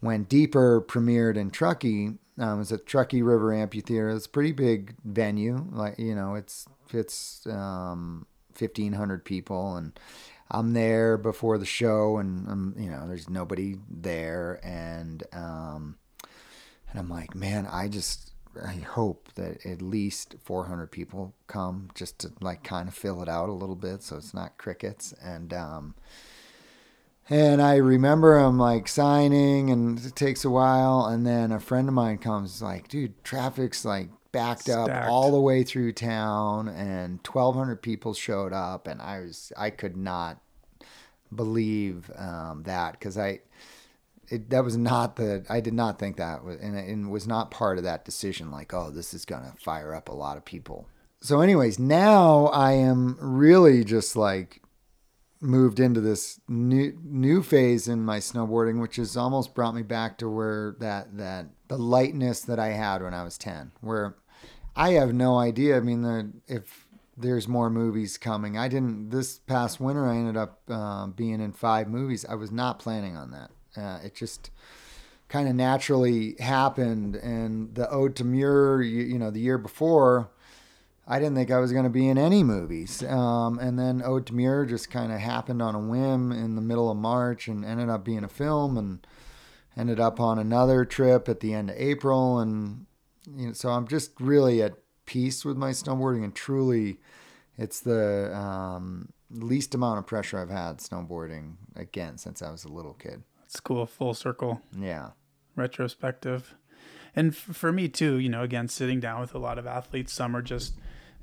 when 0.00 0.24
Deeper 0.24 0.80
premiered 0.80 1.36
in 1.36 1.50
Truckee. 1.50 2.18
Um, 2.38 2.56
it 2.56 2.58
was 2.58 2.72
at 2.72 2.86
Truckee 2.86 3.22
River 3.22 3.52
Amphitheater. 3.52 4.10
It's 4.10 4.26
a 4.26 4.28
pretty 4.28 4.52
big 4.52 4.94
venue. 5.04 5.66
Like 5.72 5.98
you 5.98 6.14
know, 6.14 6.34
it's 6.34 6.66
it's 6.92 7.46
um, 7.46 8.26
fifteen 8.54 8.92
hundred 8.92 9.24
people, 9.24 9.74
and 9.76 9.98
I'm 10.50 10.72
there 10.72 11.16
before 11.16 11.58
the 11.58 11.66
show, 11.66 12.18
and 12.18 12.48
um, 12.48 12.74
you 12.78 12.90
know, 12.90 13.06
there's 13.08 13.28
nobody 13.28 13.76
there, 13.90 14.60
and 14.62 15.22
um, 15.32 15.96
and 16.90 17.00
I'm 17.00 17.08
like, 17.08 17.34
man, 17.34 17.66
I 17.70 17.88
just 17.88 18.32
I 18.64 18.74
hope 18.74 19.28
that 19.34 19.64
at 19.66 19.82
least 19.82 20.36
400 20.44 20.90
people 20.90 21.34
come 21.46 21.90
just 21.94 22.20
to 22.20 22.32
like 22.40 22.62
kind 22.62 22.88
of 22.88 22.94
fill 22.94 23.22
it 23.22 23.28
out 23.28 23.48
a 23.48 23.52
little 23.52 23.76
bit, 23.76 24.02
so 24.02 24.16
it's 24.16 24.34
not 24.34 24.56
crickets. 24.56 25.12
And 25.22 25.52
um, 25.52 25.94
and 27.28 27.60
I 27.60 27.76
remember 27.76 28.36
I'm 28.36 28.58
like 28.58 28.86
signing, 28.86 29.70
and 29.70 29.98
it 29.98 30.14
takes 30.14 30.44
a 30.44 30.50
while, 30.50 31.06
and 31.06 31.26
then 31.26 31.50
a 31.50 31.58
friend 31.58 31.88
of 31.88 31.94
mine 31.94 32.18
comes 32.18 32.62
like, 32.62 32.86
dude, 32.88 33.24
traffic's 33.24 33.84
like 33.84 34.10
backed 34.32 34.68
up 34.68 34.90
all 35.08 35.30
the 35.30 35.40
way 35.40 35.62
through 35.62 35.92
town, 35.92 36.68
and 36.68 37.20
1,200 37.26 37.82
people 37.82 38.14
showed 38.14 38.52
up, 38.52 38.86
and 38.86 39.00
I 39.00 39.20
was 39.20 39.52
I 39.56 39.70
could 39.70 39.96
not 39.96 40.40
believe 41.34 42.10
um, 42.16 42.62
that 42.64 42.92
because 42.92 43.18
I 43.18 43.40
it, 44.28 44.50
that 44.50 44.64
was 44.64 44.76
not 44.76 45.16
the 45.16 45.44
I 45.48 45.60
did 45.60 45.74
not 45.74 45.98
think 45.98 46.16
that 46.16 46.44
was 46.44 46.58
and, 46.60 46.76
and 46.76 47.10
was 47.10 47.26
not 47.26 47.50
part 47.50 47.78
of 47.78 47.84
that 47.84 48.04
decision 48.04 48.50
like 48.50 48.72
oh 48.74 48.90
this 48.90 49.14
is 49.14 49.24
gonna 49.24 49.54
fire 49.58 49.94
up 49.94 50.08
a 50.08 50.14
lot 50.14 50.36
of 50.36 50.44
people. 50.44 50.88
So 51.20 51.40
anyways 51.40 51.78
now 51.78 52.46
I 52.46 52.72
am 52.72 53.16
really 53.20 53.84
just 53.84 54.16
like 54.16 54.62
moved 55.40 55.80
into 55.80 56.00
this 56.00 56.40
new 56.48 56.96
new 57.02 57.42
phase 57.42 57.88
in 57.88 58.04
my 58.04 58.18
snowboarding 58.18 58.80
which 58.80 58.96
has 58.96 59.16
almost 59.16 59.54
brought 59.54 59.74
me 59.74 59.82
back 59.82 60.16
to 60.18 60.28
where 60.28 60.74
that 60.78 61.16
that 61.16 61.46
the 61.68 61.76
lightness 61.76 62.40
that 62.40 62.58
I 62.58 62.68
had 62.68 63.02
when 63.02 63.14
I 63.14 63.22
was 63.22 63.36
10 63.36 63.72
where 63.80 64.16
I 64.74 64.92
have 64.92 65.12
no 65.12 65.38
idea 65.38 65.76
I 65.76 65.80
mean 65.80 66.02
the 66.02 66.32
if 66.46 66.86
there's 67.16 67.48
more 67.48 67.70
movies 67.70 68.16
coming 68.16 68.56
I 68.56 68.68
didn't 68.68 69.10
this 69.10 69.38
past 69.38 69.78
winter 69.80 70.06
I 70.06 70.16
ended 70.16 70.36
up 70.36 70.60
uh, 70.68 71.06
being 71.08 71.40
in 71.40 71.52
five 71.52 71.88
movies 71.88 72.24
I 72.28 72.34
was 72.34 72.50
not 72.50 72.78
planning 72.78 73.16
on 73.16 73.30
that 73.32 73.50
uh, 73.76 73.98
it 74.02 74.14
just 74.14 74.50
kind 75.28 75.48
of 75.48 75.54
naturally 75.54 76.36
happened. 76.38 77.16
And 77.16 77.74
the 77.74 77.90
Ode 77.90 78.16
to 78.16 78.24
Muir, 78.24 78.82
you, 78.82 79.02
you 79.02 79.18
know, 79.18 79.30
the 79.30 79.40
year 79.40 79.58
before, 79.58 80.30
I 81.08 81.18
didn't 81.18 81.36
think 81.36 81.50
I 81.50 81.58
was 81.58 81.72
going 81.72 81.84
to 81.84 81.90
be 81.90 82.08
in 82.08 82.18
any 82.18 82.42
movies. 82.42 83.02
Um, 83.04 83.58
and 83.60 83.78
then 83.78 84.02
Ode 84.04 84.26
to 84.26 84.34
Muir 84.34 84.66
just 84.66 84.90
kind 84.90 85.12
of 85.12 85.20
happened 85.20 85.62
on 85.62 85.74
a 85.74 85.78
whim 85.78 86.32
in 86.32 86.56
the 86.56 86.60
middle 86.62 86.90
of 86.90 86.96
March 86.96 87.46
and 87.46 87.64
ended 87.64 87.88
up 87.88 88.04
being 88.04 88.24
a 88.24 88.28
film 88.28 88.76
and 88.76 89.06
ended 89.76 90.00
up 90.00 90.18
on 90.18 90.38
another 90.38 90.84
trip 90.84 91.28
at 91.28 91.40
the 91.40 91.54
end 91.54 91.70
of 91.70 91.76
April. 91.76 92.40
And, 92.40 92.86
you 93.36 93.48
know, 93.48 93.52
so 93.52 93.68
I'm 93.68 93.86
just 93.86 94.20
really 94.20 94.62
at 94.62 94.74
peace 95.04 95.44
with 95.44 95.56
my 95.56 95.70
snowboarding 95.70 96.24
and 96.24 96.34
truly 96.34 96.98
it's 97.56 97.80
the 97.80 98.34
um, 98.36 99.10
least 99.30 99.74
amount 99.76 100.00
of 100.00 100.06
pressure 100.06 100.40
I've 100.40 100.50
had 100.50 100.78
snowboarding 100.78 101.54
again 101.76 102.18
since 102.18 102.42
I 102.42 102.50
was 102.50 102.64
a 102.64 102.68
little 102.68 102.94
kid. 102.94 103.22
It's 103.44 103.60
cool. 103.60 103.86
Full 103.86 104.12
circle. 104.14 104.60
Yeah. 104.76 105.10
retrospective. 105.54 106.56
And 107.14 107.30
f- 107.30 107.36
for 107.56 107.72
me 107.72 107.88
too, 107.88 108.16
you 108.18 108.28
know, 108.28 108.42
again, 108.42 108.66
sitting 108.68 108.98
down 109.00 109.20
with 109.20 109.34
a 109.34 109.38
lot 109.38 109.58
of 109.58 109.66
athletes, 109.66 110.12
some 110.12 110.36
are 110.36 110.42
just 110.42 110.74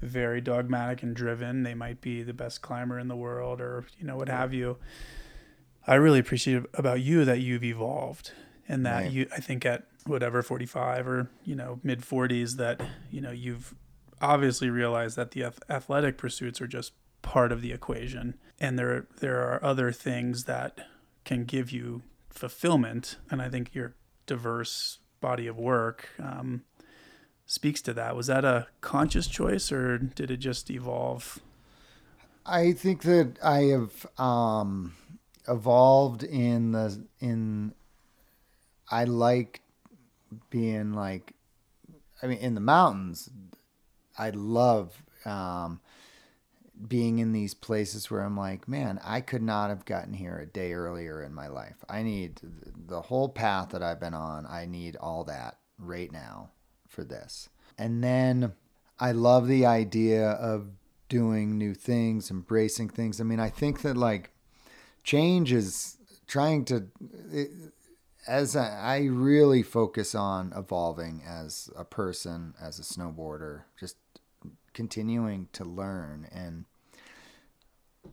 very 0.04 0.42
dogmatic 0.42 1.04
and 1.04 1.16
driven. 1.16 1.64
They 1.64 1.74
might 1.74 2.02
be 2.02 2.24
the 2.24 2.34
best 2.34 2.62
climber 2.62 3.00
in 3.00 3.08
the 3.08 3.16
world 3.16 3.62
or, 3.62 3.86
you 3.98 4.06
know, 4.06 4.18
what 4.18 4.30
have 4.30 4.54
you. 4.54 4.78
I 5.86 5.96
really 5.96 6.20
appreciate 6.20 6.64
about 6.74 7.02
you 7.02 7.26
that 7.26 7.40
you've 7.42 7.64
evolved 7.64 8.32
and 8.68 8.86
that 8.86 9.04
Right. 9.04 9.12
you, 9.12 9.28
I 9.36 9.40
think 9.40 9.66
at 9.66 9.84
whatever, 10.06 10.42
45 10.42 11.08
or, 11.08 11.30
you 11.44 11.56
know, 11.56 11.80
mid 11.84 12.02
40s, 12.02 12.58
that, 12.58 12.82
you 13.12 13.20
know, 13.22 13.32
you've 13.32 13.76
obviously 14.22 14.70
realized 14.70 15.16
that 15.18 15.32
the 15.32 15.44
athletic 15.70 16.18
pursuits 16.18 16.62
are 16.62 16.68
just 16.68 16.94
part 17.22 17.52
of 17.52 17.62
the 17.62 17.72
equation. 17.74 18.36
And 18.60 18.80
there, 18.80 19.08
there 19.20 19.42
are 19.42 19.64
other 19.64 19.92
things 19.92 20.46
that 20.46 20.80
can 21.26 21.44
give 21.44 21.72
you 21.72 22.04
fulfillment. 22.30 23.18
And 23.30 23.42
I 23.42 23.50
think 23.50 23.74
your 23.76 23.96
diverse 24.26 25.00
body 25.22 25.48
of 25.48 25.58
work 25.58 26.10
um, 26.20 26.64
speaks 27.46 27.82
to 27.84 27.94
that. 27.94 28.16
Was 28.16 28.28
that 28.28 28.46
a 28.46 28.68
conscious 28.82 29.28
choice 29.28 29.72
or 29.72 29.98
did 29.98 30.32
it 30.32 30.38
just 30.38 30.70
evolve? 30.70 31.40
I 32.46 32.74
think 32.74 33.04
that 33.04 33.38
I 33.44 33.64
have 33.64 34.06
um, 34.18 34.96
evolved 35.48 36.24
in 36.24 36.72
the 36.72 37.06
in. 37.20 37.74
I 38.92 39.06
like 39.06 39.62
being 40.50 40.94
like, 40.94 41.34
I 42.22 42.28
mean, 42.28 42.40
in 42.40 42.56
the 42.56 42.62
mountains. 42.62 43.30
I 44.16 44.30
love 44.30 45.02
um, 45.26 45.80
being 46.88 47.18
in 47.18 47.32
these 47.32 47.56
places 47.56 48.12
where 48.12 48.22
I'm 48.22 48.38
like, 48.38 48.68
man, 48.68 49.00
I 49.04 49.22
could 49.22 49.42
not 49.42 49.70
have 49.70 49.86
gotten 49.86 50.14
here 50.14 50.38
a 50.38 50.46
day 50.46 50.74
earlier 50.74 51.24
in 51.24 51.34
my 51.34 51.48
life. 51.48 51.84
I 51.90 52.04
need 52.04 52.40
the 52.88 53.02
whole 53.02 53.30
path 53.30 53.70
that 53.70 53.82
I've 53.82 54.00
been 54.00 54.14
on. 54.14 54.46
I 54.46 54.66
need 54.66 54.98
all 54.98 55.24
that 55.24 55.58
right 55.80 56.12
now 56.12 56.52
for 56.94 57.04
this. 57.04 57.50
And 57.78 58.04
then 58.04 58.54
I 59.00 59.12
love 59.12 59.48
the 59.48 59.66
idea 59.66 60.30
of 60.30 60.68
doing 61.10 61.58
new 61.58 61.74
things, 61.74 62.32
embracing 62.32 62.90
things. 62.90 63.20
I 63.20 63.24
mean, 63.24 63.40
I 63.40 63.50
think 63.50 63.82
that 63.82 63.98
like 63.98 64.32
change 65.04 65.52
is 65.52 65.98
trying 66.28 66.66
to, 66.66 66.88
it, 67.32 67.52
as 68.28 68.56
I, 68.56 68.70
I 68.70 68.98
really 69.06 69.64
focus 69.64 70.16
on 70.16 70.54
evolving 70.56 71.22
as 71.28 71.70
a 71.76 71.84
person, 71.84 72.54
as 72.62 72.80
a 72.80 72.84
snowboarder, 72.84 73.64
just 73.78 73.98
continuing 74.74 75.50
to 75.54 75.66
learn. 75.66 76.28
And 76.32 76.66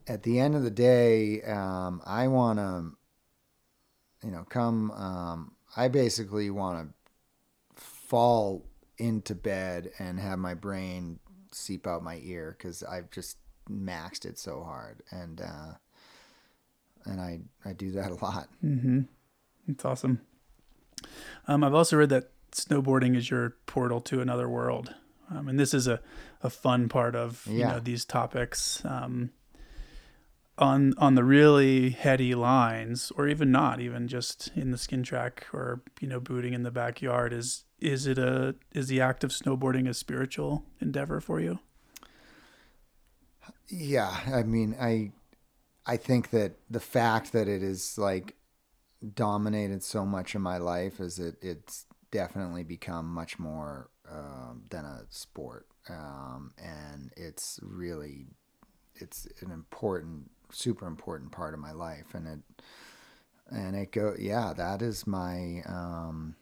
at 0.07 0.23
the 0.23 0.41
end 0.41 0.55
of 0.57 0.63
the 0.63 0.71
day, 0.71 1.43
um, 1.43 2.03
I 2.05 2.29
want 2.29 2.59
to, 2.59 2.97
you 4.27 4.33
know, 4.33 4.45
come, 4.49 4.91
um, 4.91 5.53
I 5.77 5.89
basically 5.89 6.51
want 6.51 6.89
to 6.89 7.83
fall 7.83 8.67
into 9.01 9.35
bed 9.35 9.91
and 9.99 10.21
have 10.21 10.39
my 10.39 10.55
brain 10.55 11.19
seep 11.53 11.87
out 11.87 12.03
my 12.03 12.21
ear 12.23 12.55
because 12.57 12.83
I've 12.83 13.11
just 13.11 13.39
maxed 13.69 14.25
it 14.25 14.39
so 14.39 14.63
hard. 14.63 15.03
And, 15.11 15.41
uh, 15.41 15.73
and 17.05 17.21
I, 17.21 17.41
I 17.65 17.73
do 17.73 17.93
that 17.93 18.11
a 18.11 18.25
lot. 18.25 18.49
Mm-hmm. 18.65 19.01
It's 19.69 19.85
awesome. 19.85 20.21
Um, 21.49 21.65
I've 21.65 21.75
also 21.75 21.97
read 21.97 22.11
that 22.11 22.31
snowboarding 22.53 23.17
is 23.17 23.31
your 23.31 23.57
portal 23.67 24.01
to 24.03 24.21
another 24.21 24.49
world. 24.49 24.95
Um, 25.31 25.49
and 25.49 25.59
this 25.59 25.73
is 25.73 25.87
a, 25.87 26.01
a 26.43 26.51
fun 26.51 26.89
part 26.89 27.15
of 27.15 27.47
you 27.47 27.65
know 27.65 27.79
these 27.79 28.05
topics. 28.05 28.85
Um, 28.85 29.31
on 30.61 30.95
on 30.99 31.15
the 31.15 31.25
really 31.25 31.91
heady 31.91 32.35
lines, 32.35 33.11
or 33.17 33.27
even 33.27 33.51
not, 33.51 33.81
even 33.81 34.07
just 34.07 34.51
in 34.55 34.71
the 34.71 34.79
skin 34.79 35.03
track 35.03 35.47
or 35.53 35.83
you 36.01 36.07
know 36.07 36.21
booting 36.21 36.53
in 36.53 36.63
the 36.63 36.71
backyard, 36.71 37.33
is 37.33 37.65
is 37.81 38.07
it 38.07 38.19
a 38.19 38.55
is 38.73 38.89
the 38.89 39.01
act 39.01 39.25
of 39.25 39.31
snowboarding 39.31 39.89
a 39.89 39.95
spiritual 39.95 40.65
endeavor 40.81 41.21
for 41.21 41.41
you? 41.41 41.59
Yeah, 43.69 44.15
I 44.33 44.43
mean, 44.43 44.77
I 44.81 45.13
I 45.87 45.97
think 45.97 46.31
that 46.31 46.57
the 46.69 46.81
fact 46.81 47.33
that 47.33 47.49
it 47.49 47.63
is 47.63 47.97
like 47.99 48.37
dominated 49.15 49.83
so 49.83 50.05
much 50.05 50.35
of 50.35 50.43
my 50.43 50.59
life 50.59 51.01
is 51.01 51.19
it 51.19 51.37
it's 51.41 51.87
definitely 52.11 52.65
become 52.65 53.07
much 53.07 53.39
more 53.39 53.89
um, 54.11 54.65
than 54.71 54.85
a 54.85 55.05
sport, 55.09 55.67
um, 55.89 56.53
and 56.59 57.13
it's 57.17 57.59
really 57.63 58.27
it's 58.97 59.27
an 59.41 59.51
important, 59.51 60.31
super 60.53 60.87
important 60.87 61.33
part 61.33 61.55
of 61.55 61.61
my 61.61 61.73
life, 61.73 62.15
and 62.15 62.27
it 62.27 62.41
and 63.51 63.75
it 63.77 63.93
go 63.93 64.15
yeah, 64.19 64.53
that 64.57 64.83
is 64.83 65.07
my 65.07 65.63
um, 65.67 66.37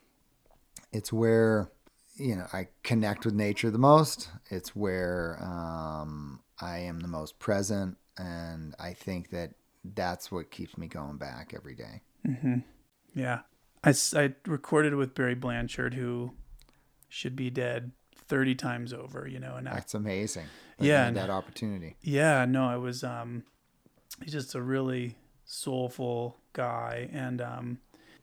it's 0.93 1.13
where 1.13 1.71
you 2.17 2.37
know 2.37 2.47
I 2.53 2.69
connect 2.83 3.25
with 3.25 3.35
nature 3.35 3.71
the 3.71 3.79
most. 3.79 4.31
It's 4.51 4.75
where 4.77 5.39
um, 5.43 6.41
I 6.61 6.79
am 6.79 7.01
the 7.01 7.09
most 7.09 7.39
present, 7.39 7.97
and 8.19 8.75
I 8.79 8.93
think 8.93 9.31
that 9.31 9.53
that's 9.85 10.31
what 10.33 10.51
keeps 10.51 10.77
me 10.77 10.89
going 10.89 11.17
back 11.19 11.53
every 11.55 11.75
day. 11.75 12.03
Mm-hmm. 12.27 12.57
Yeah. 13.15 13.41
I, 13.85 13.91
s- 13.91 14.13
I 14.13 14.35
recorded 14.45 14.97
with 14.97 15.15
Barry 15.15 15.37
Blanchard, 15.37 15.95
who 15.95 16.33
should 17.09 17.37
be 17.37 17.49
dead 17.49 17.93
30 18.27 18.57
times 18.57 18.93
over, 18.93 19.27
you 19.29 19.39
know, 19.39 19.55
and 19.55 19.69
act, 19.69 19.77
That's 19.77 19.95
amazing. 19.95 20.47
Yeah, 20.81 20.87
Yeah, 20.87 21.07
and- 21.07 21.17
that 21.17 21.31
opportunity. 21.31 21.97
yeah, 22.03 22.45
no, 22.45 22.67
I 22.67 22.77
was, 22.77 23.05
um, 23.05 23.45
he's 24.23 24.33
just 24.33 24.55
a 24.55 24.63
really 24.63 25.17
soulful 25.45 26.39
guy. 26.53 27.09
And, 27.13 27.41
um, 27.41 27.79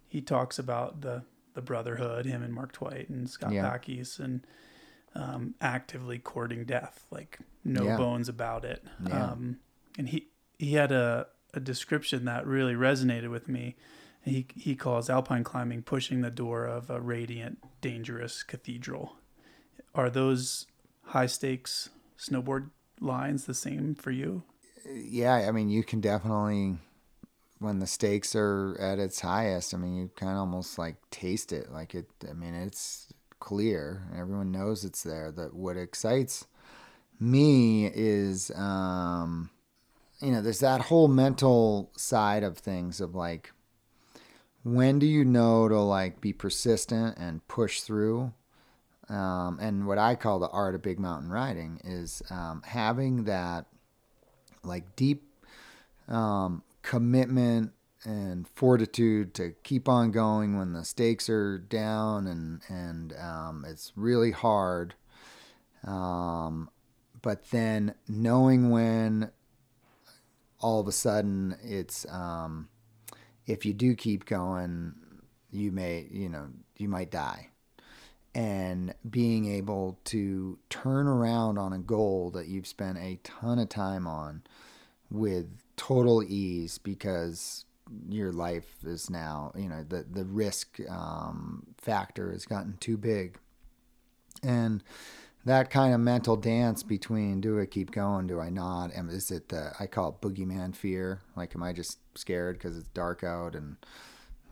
he 0.07 0.21
talks 0.21 0.59
about 0.59 1.01
the, 1.01 1.23
the 1.53 1.61
brotherhood, 1.61 2.25
him 2.25 2.43
and 2.43 2.53
Mark 2.53 2.71
Twight 2.71 3.09
and 3.09 3.29
Scott 3.29 3.51
Yeah. 3.51 3.63
Backes 3.63 4.19
and, 4.19 4.45
um, 5.13 5.55
actively 5.61 6.19
courting 6.19 6.65
death, 6.65 7.05
like 7.11 7.39
no 7.63 7.83
Yeah. 7.83 7.97
bones 7.97 8.29
about 8.29 8.63
it. 8.65 8.83
Yeah. 9.07 9.31
Um, 9.31 9.57
and 9.97 10.09
he, 10.09 10.27
he 10.59 10.73
had 10.73 10.91
a, 10.91 11.27
a 11.53 11.59
description 11.59 12.25
that 12.25 12.45
really 12.45 12.73
resonated 12.75 13.29
with 13.29 13.47
me. 13.47 13.75
He, 14.21 14.47
he 14.55 14.75
calls 14.75 15.09
alpine 15.09 15.43
climbing 15.43 15.83
pushing 15.83 16.21
the 16.21 16.31
door 16.31 16.65
of 16.65 16.89
a 16.89 16.99
radiant, 16.99 17.59
dangerous 17.81 18.41
cathedral. 18.43 19.17
Are 19.93 20.09
those 20.09 20.65
high 21.03 21.27
stakes 21.27 21.89
snowboard 22.17 22.69
lines 22.99 23.45
the 23.45 23.53
same 23.53 23.95
for 23.95 24.11
you? 24.11 24.43
Yeah, 24.87 25.33
I 25.47 25.51
mean, 25.51 25.69
you 25.69 25.83
can 25.83 26.01
definitely 26.01 26.77
when 27.59 27.79
the 27.79 27.87
stakes 27.87 28.35
are 28.35 28.77
at 28.79 28.99
its 28.99 29.21
highest. 29.21 29.73
I 29.73 29.77
mean, 29.77 29.95
you 29.95 30.11
kind 30.15 30.33
of 30.33 30.39
almost 30.39 30.77
like 30.77 30.97
taste 31.09 31.51
it. 31.53 31.71
Like 31.71 31.95
it. 31.95 32.07
I 32.29 32.33
mean, 32.33 32.53
it's 32.53 33.13
clear. 33.39 34.03
Everyone 34.17 34.51
knows 34.51 34.85
it's 34.85 35.03
there. 35.03 35.31
That 35.31 35.53
what 35.53 35.77
excites 35.77 36.45
me 37.19 37.87
is, 37.87 38.51
um, 38.55 39.49
you 40.21 40.31
know, 40.31 40.41
there's 40.41 40.59
that 40.59 40.81
whole 40.81 41.07
mental 41.07 41.91
side 41.97 42.43
of 42.43 42.57
things 42.57 42.99
of 43.01 43.15
like, 43.15 43.51
when 44.63 44.99
do 44.99 45.05
you 45.05 45.23
know 45.23 45.69
to 45.69 45.79
like 45.79 46.21
be 46.21 46.33
persistent 46.33 47.17
and 47.17 47.47
push 47.47 47.81
through? 47.81 48.33
Um, 49.07 49.59
and 49.61 49.85
what 49.85 49.99
I 49.99 50.15
call 50.15 50.39
the 50.39 50.49
art 50.49 50.73
of 50.73 50.81
big 50.81 50.99
mountain 50.99 51.29
riding 51.29 51.79
is 51.83 52.23
um, 52.31 52.63
having 52.65 53.25
that 53.25 53.67
like 54.65 54.95
deep 54.95 55.23
um, 56.07 56.63
commitment 56.81 57.71
and 58.03 58.47
fortitude 58.47 59.33
to 59.33 59.53
keep 59.63 59.89
on 59.89 60.11
going 60.11 60.57
when 60.57 60.73
the 60.73 60.85
stakes 60.85 61.29
are 61.29 61.57
down 61.57 62.27
and 62.27 62.61
and 62.69 63.13
um, 63.19 63.65
it's 63.67 63.91
really 63.95 64.31
hard. 64.31 64.93
Um, 65.83 66.69
but 67.21 67.49
then 67.49 67.95
knowing 68.07 68.69
when 68.69 69.31
all 70.59 70.79
of 70.79 70.87
a 70.87 70.91
sudden 70.91 71.57
it's 71.63 72.05
um, 72.11 72.69
if 73.47 73.65
you 73.65 73.73
do 73.73 73.95
keep 73.95 74.25
going, 74.25 74.93
you 75.51 75.71
may 75.71 76.07
you 76.11 76.29
know 76.29 76.47
you 76.77 76.87
might 76.87 77.09
die 77.09 77.49
and 78.35 78.93
being 79.09 79.49
able 79.49 79.97
to 80.03 80.59
turn 80.69 81.07
around 81.07 81.57
on 81.57 81.71
a 81.71 81.79
goal 81.79 82.29
that 82.31 82.47
you've 82.47 82.67
spent 82.67 82.97
a 82.97 83.17
ton 83.23 83.57
of 83.57 83.69
time 83.69 84.05
on 84.05 84.43
with 85.09 85.47
total 85.75 86.23
ease 86.23 86.77
because 86.77 87.65
your 88.09 88.31
life 88.31 88.83
is 88.83 89.09
now, 89.09 89.51
you 89.55 89.69
know, 89.69 89.83
the, 89.87 90.05
the 90.09 90.25
risk 90.25 90.79
um, 90.89 91.67
factor 91.77 92.31
has 92.31 92.45
gotten 92.45 92.77
too 92.79 92.97
big. 92.97 93.37
And 94.43 94.83
that 95.45 95.69
kind 95.69 95.93
of 95.93 95.99
mental 95.99 96.35
dance 96.35 96.81
between 96.81 97.41
do 97.41 97.59
I 97.61 97.65
keep 97.67 97.91
going, 97.91 98.27
do 98.27 98.39
I 98.39 98.49
not? 98.49 98.91
And 98.93 99.11
is 99.11 99.29
it 99.29 99.49
the, 99.49 99.73
I 99.79 99.85
call 99.85 100.09
it 100.09 100.25
boogeyman 100.25 100.75
fear? 100.75 101.21
Like, 101.35 101.55
am 101.55 101.61
I 101.61 101.73
just 101.73 101.99
scared 102.15 102.57
because 102.57 102.77
it's 102.77 102.89
dark 102.89 103.23
out 103.23 103.55
and 103.55 103.77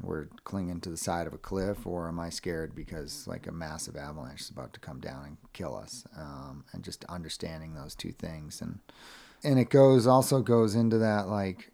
we're 0.01 0.27
clinging 0.43 0.81
to 0.81 0.89
the 0.89 0.97
side 0.97 1.27
of 1.27 1.33
a 1.33 1.37
cliff, 1.37 1.85
or 1.87 2.07
am 2.07 2.19
I 2.19 2.29
scared 2.29 2.75
because 2.75 3.25
like 3.27 3.47
a 3.47 3.51
massive 3.51 3.95
avalanche 3.95 4.41
is 4.41 4.49
about 4.49 4.73
to 4.73 4.79
come 4.79 4.99
down 4.99 5.25
and 5.25 5.37
kill 5.53 5.75
us? 5.75 6.05
Um, 6.17 6.65
and 6.73 6.83
just 6.83 7.05
understanding 7.05 7.73
those 7.73 7.95
two 7.95 8.11
things, 8.11 8.61
and 8.61 8.79
and 9.43 9.59
it 9.59 9.69
goes 9.69 10.07
also 10.07 10.41
goes 10.41 10.75
into 10.75 10.97
that 10.99 11.27
like 11.27 11.71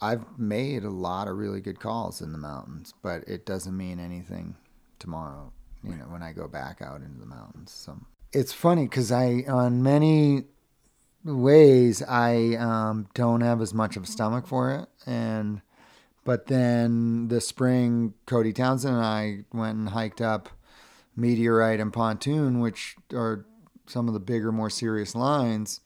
I've 0.00 0.24
made 0.36 0.82
a 0.82 0.90
lot 0.90 1.28
of 1.28 1.36
really 1.36 1.60
good 1.60 1.78
calls 1.78 2.20
in 2.20 2.32
the 2.32 2.38
mountains, 2.38 2.92
but 3.02 3.22
it 3.28 3.46
doesn't 3.46 3.76
mean 3.76 4.00
anything 4.00 4.56
tomorrow. 4.98 5.52
You 5.84 5.94
know, 5.94 6.04
when 6.06 6.22
I 6.22 6.32
go 6.32 6.48
back 6.48 6.82
out 6.82 7.02
into 7.02 7.20
the 7.20 7.26
mountains, 7.26 7.70
so 7.72 7.98
it's 8.32 8.52
funny 8.52 8.84
because 8.84 9.12
I 9.12 9.44
on 9.48 9.82
many 9.82 10.44
ways 11.24 12.02
I 12.02 12.56
um, 12.56 13.08
don't 13.14 13.42
have 13.42 13.60
as 13.60 13.72
much 13.72 13.96
of 13.96 14.04
a 14.04 14.06
stomach 14.06 14.46
for 14.46 14.74
it, 14.74 14.88
and 15.06 15.62
but 16.24 16.46
then 16.46 17.28
this 17.28 17.46
spring, 17.46 18.14
Cody 18.26 18.52
Townsend 18.52 18.96
and 18.96 19.04
I 19.04 19.38
went 19.52 19.76
and 19.78 19.88
hiked 19.88 20.20
up 20.20 20.48
Meteorite 21.16 21.80
and 21.80 21.92
Pontoon, 21.92 22.60
which 22.60 22.96
are 23.12 23.44
some 23.86 24.08
of 24.08 24.14
the 24.14 24.20
bigger, 24.20 24.52
more 24.52 24.70
serious 24.70 25.14
lines, 25.14 25.80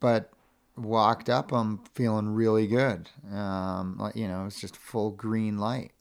but 0.00 0.30
walked 0.76 1.28
up 1.28 1.50
them 1.50 1.80
feeling 1.94 2.28
really 2.28 2.66
good. 2.66 3.08
Um, 3.32 3.96
like, 3.98 4.16
you 4.16 4.28
know, 4.28 4.46
it's 4.46 4.60
just 4.60 4.76
full 4.76 5.10
green 5.10 5.58
light. 5.58 5.92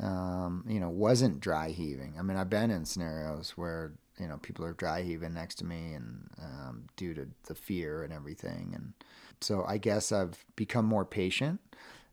Um, 0.00 0.64
you 0.68 0.80
know, 0.80 0.88
wasn't 0.88 1.40
dry 1.40 1.70
heaving. 1.70 2.14
I 2.18 2.22
mean, 2.22 2.36
I've 2.36 2.50
been 2.50 2.70
in 2.70 2.84
scenarios 2.84 3.50
where 3.50 3.92
you 4.18 4.26
know 4.26 4.38
people 4.38 4.64
are 4.64 4.72
dry 4.72 5.02
heaving 5.02 5.34
next 5.34 5.56
to 5.56 5.64
me, 5.64 5.94
and 5.94 6.28
um, 6.42 6.86
due 6.96 7.14
to 7.14 7.28
the 7.46 7.54
fear 7.54 8.02
and 8.02 8.12
everything, 8.12 8.72
and 8.74 8.92
so 9.40 9.64
I 9.66 9.78
guess 9.78 10.10
I've 10.10 10.44
become 10.56 10.84
more 10.84 11.04
patient 11.04 11.60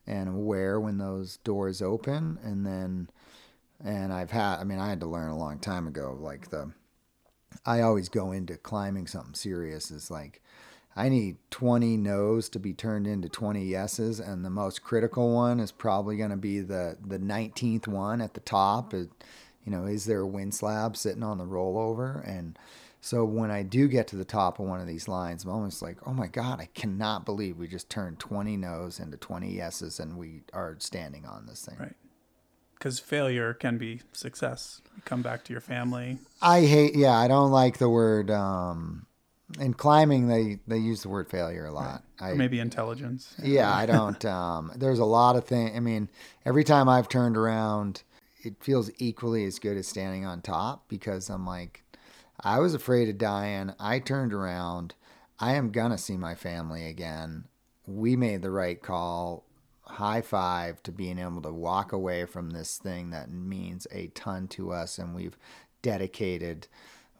and 0.08 0.30
aware 0.30 0.80
when 0.80 0.98
those 0.98 1.38
doors 1.38 1.82
open 1.82 2.38
and 2.44 2.66
then 2.66 3.10
and 3.84 4.12
I've 4.12 4.32
had 4.32 4.60
I 4.60 4.64
mean 4.64 4.80
I 4.80 4.90
had 4.90 5.00
to 5.02 5.08
learn 5.08 5.30
a 5.30 5.38
long 5.38 5.60
time 5.60 5.88
ago 5.88 6.18
like 6.20 6.50
the 6.50 6.72
I 7.66 7.82
always 7.82 8.10
go 8.10 8.32
into 8.32 8.58
climbing 8.58 9.08
something 9.08 9.34
serious 9.34 9.92
is 9.92 10.10
like 10.10 10.42
I 10.96 11.10
need 11.10 11.38
20 11.52 11.98
no's 11.98 12.50
to 12.50 12.60
be 12.60 12.74
turned 12.74 13.08
into 13.08 13.30
20 13.30 13.64
yeses 13.64 14.20
and 14.20 14.44
the 14.44 14.50
most 14.50 14.84
critical 14.84 15.34
one 15.34 15.60
is 15.60 15.72
probably 15.72 16.18
going 16.18 16.32
to 16.32 16.38
be 16.38 16.60
the 16.60 16.98
the 17.06 17.20
19th 17.20 17.88
one 17.88 18.22
at 18.22 18.34
the 18.34 18.42
top 18.42 18.94
it, 18.94 19.10
you 19.66 19.72
know 19.72 19.86
is 19.86 20.06
there 20.06 20.20
a 20.20 20.28
wind 20.28 20.54
slab 20.54 20.98
sitting 20.98 21.24
on 21.24 21.38
the 21.38 21.46
rollover 21.46 22.28
and 22.28 22.58
so 23.04 23.26
when 23.26 23.50
I 23.50 23.64
do 23.64 23.88
get 23.88 24.08
to 24.10 24.16
the 24.16 24.24
top 24.24 24.60
of 24.60 24.68
one 24.68 24.80
of 24.80 24.86
these 24.86 25.08
lines, 25.08 25.44
I'm 25.44 25.50
almost 25.50 25.82
like, 25.82 25.98
oh 26.06 26.14
my 26.14 26.28
God, 26.28 26.62
I 26.62 26.70
cannot 26.76 27.26
believe 27.26 27.58
we 27.58 27.68
just 27.68 27.90
turned 27.90 28.20
20 28.20 28.56
no's 28.58 29.00
into 29.00 29.18
20 29.18 29.52
yeses 29.52 30.00
and 30.00 30.18
we 30.18 30.44
are 30.54 30.76
standing 30.78 31.26
on 31.26 31.48
this 31.48 31.66
thing. 31.66 31.78
Right. 31.80 31.96
Because 32.76 33.00
failure 33.00 33.56
can 33.56 33.80
be 33.80 34.02
success. 34.12 34.82
You 34.96 35.02
come 35.04 35.24
back 35.24 35.44
to 35.46 35.52
your 35.52 35.62
family. 35.62 36.20
I 36.44 36.62
hate, 36.62 36.96
yeah, 36.96 37.18
I 37.18 37.28
don't 37.28 37.52
like 37.52 37.80
the 37.80 37.90
word, 37.90 38.30
um, 38.30 39.08
in 39.60 39.74
climbing, 39.74 40.28
they, 40.28 40.60
they 40.68 40.78
use 40.78 41.04
the 41.04 41.10
word 41.10 41.30
failure 41.30 41.66
a 41.66 41.72
lot. 41.72 42.04
I, 42.20 42.34
maybe 42.34 42.60
intelligence. 42.60 43.36
yeah, 43.44 43.74
I 43.74 43.86
don't, 43.86 44.24
um, 44.26 44.72
there's 44.76 45.00
a 45.00 45.06
lot 45.06 45.36
of 45.36 45.46
things. 45.46 45.72
I 45.76 45.80
mean, 45.80 46.10
every 46.46 46.64
time 46.64 46.88
I've 46.88 47.10
turned 47.10 47.38
around, 47.38 48.04
it 48.44 48.64
feels 48.64 48.92
equally 48.98 49.46
as 49.46 49.60
good 49.60 49.78
as 49.78 49.88
standing 49.88 50.26
on 50.26 50.42
top 50.42 50.88
because 50.88 51.30
I'm 51.30 51.46
like, 51.46 51.84
I 52.40 52.60
was 52.60 52.74
afraid 52.74 53.10
of 53.10 53.18
dying. 53.18 53.74
I 53.80 54.00
turned 54.00 54.34
around. 54.34 54.96
I 55.40 55.54
am 55.54 55.72
to 55.72 55.98
see 55.98 56.18
my 56.18 56.36
family 56.36 56.88
again. 56.88 57.46
We 57.86 58.16
made 58.16 58.42
the 58.42 58.52
right 58.52 58.82
call. 58.82 59.46
High 59.84 60.22
five 60.22 60.82
to 60.84 60.92
being 60.92 61.20
able 61.20 61.42
to 61.42 61.52
walk 61.52 61.92
away 61.92 62.26
from 62.26 62.52
this 62.52 62.78
thing 62.78 63.10
that 63.10 63.30
means 63.30 63.88
a 63.92 64.08
ton 64.08 64.48
to 64.50 64.72
us 64.72 64.98
and 64.98 65.14
we've 65.14 65.38
dedicated 65.82 66.68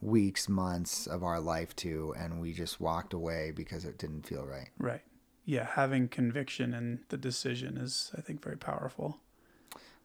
weeks, 0.02 0.50
months 0.50 1.06
of 1.08 1.24
our 1.24 1.40
life 1.40 1.76
to, 1.78 2.14
and 2.18 2.42
we 2.42 2.54
just 2.54 2.82
walked 2.82 3.14
away 3.14 3.52
because 3.56 3.86
it 3.86 3.98
didn't 3.98 4.26
feel 4.26 4.46
right. 4.46 4.70
Right. 4.78 5.02
Yeah. 5.46 5.66
Having 5.74 6.10
conviction 6.10 6.74
in 6.74 7.02
the 7.10 7.18
decision 7.18 7.78
is, 7.78 8.12
I 8.18 8.22
think, 8.22 8.44
very 8.44 8.58
powerful. 8.58 9.20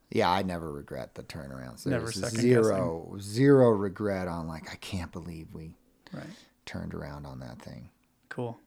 Yeah, 0.09 0.29
I 0.29 0.41
never 0.43 0.71
regret 0.71 1.15
the 1.15 1.23
turnarounds. 1.23 1.83
There's 1.83 1.87
Never 1.87 2.11
second 2.11 2.35
guessing. 2.35 2.41
zero, 2.41 3.17
zero 3.19 3.69
regret 3.71 4.27
on 4.29 4.47
like, 4.47 4.71
I 4.71 4.75
can't 4.75 5.11
believe 5.11 5.53
we 5.53 5.73
Right. 6.13 6.23
turned 6.65 6.93
around 6.93 7.25
on 7.25 7.39
that 7.41 7.61
thing. 7.61 7.89
Cool. 8.29 8.59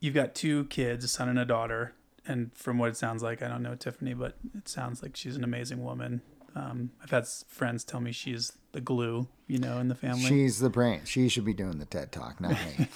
You've 0.00 0.14
got 0.14 0.34
two 0.34 0.64
kids, 0.64 1.04
a 1.04 1.08
son 1.08 1.28
and 1.28 1.38
a 1.38 1.44
daughter. 1.44 1.92
And 2.26 2.52
from 2.56 2.78
what 2.78 2.88
it 2.88 2.96
sounds 2.96 3.22
like, 3.22 3.42
I 3.42 3.48
don't 3.48 3.62
know 3.62 3.74
Tiffany, 3.76 4.14
but 4.14 4.36
it 4.56 4.68
sounds 4.68 5.02
like 5.02 5.16
she's 5.16 5.36
an 5.36 5.44
amazing 5.44 5.84
woman. 5.84 6.22
Um, 6.56 6.90
I've 7.02 7.10
had 7.10 7.26
friends 7.28 7.84
tell 7.84 8.00
me 8.00 8.10
she's 8.12 8.52
the 8.72 8.80
glue, 8.80 9.28
you 9.46 9.58
know, 9.58 9.78
in 9.78 9.88
the 9.88 9.94
family. 9.94 10.24
She's 10.24 10.58
the 10.58 10.70
brain. 10.70 11.02
She 11.04 11.28
should 11.28 11.44
be 11.44 11.54
doing 11.54 11.78
the 11.78 11.84
TED 11.84 12.10
Talk, 12.10 12.40
not 12.40 12.52
me. 12.52 12.88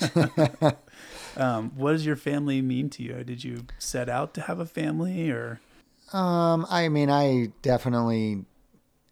um, 1.36 1.72
what 1.76 1.92
does 1.92 2.04
your 2.04 2.16
family 2.16 2.62
mean 2.62 2.90
to 2.90 3.02
you? 3.02 3.22
Did 3.24 3.44
you 3.44 3.66
set 3.78 4.08
out 4.08 4.34
to 4.34 4.42
have 4.42 4.58
a 4.58 4.66
family 4.66 5.30
or? 5.30 5.60
um, 6.12 6.66
I 6.70 6.88
mean, 6.88 7.10
I 7.10 7.52
definitely, 7.62 8.44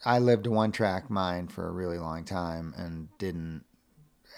I 0.05 0.19
lived 0.19 0.47
a 0.47 0.51
one 0.51 0.73
track 0.73 1.11
mind 1.11 1.53
for 1.53 1.67
a 1.69 1.73
really 1.73 1.99
long 1.99 2.25
time 2.25 2.75
and 2.77 3.09
didn't 3.19 3.65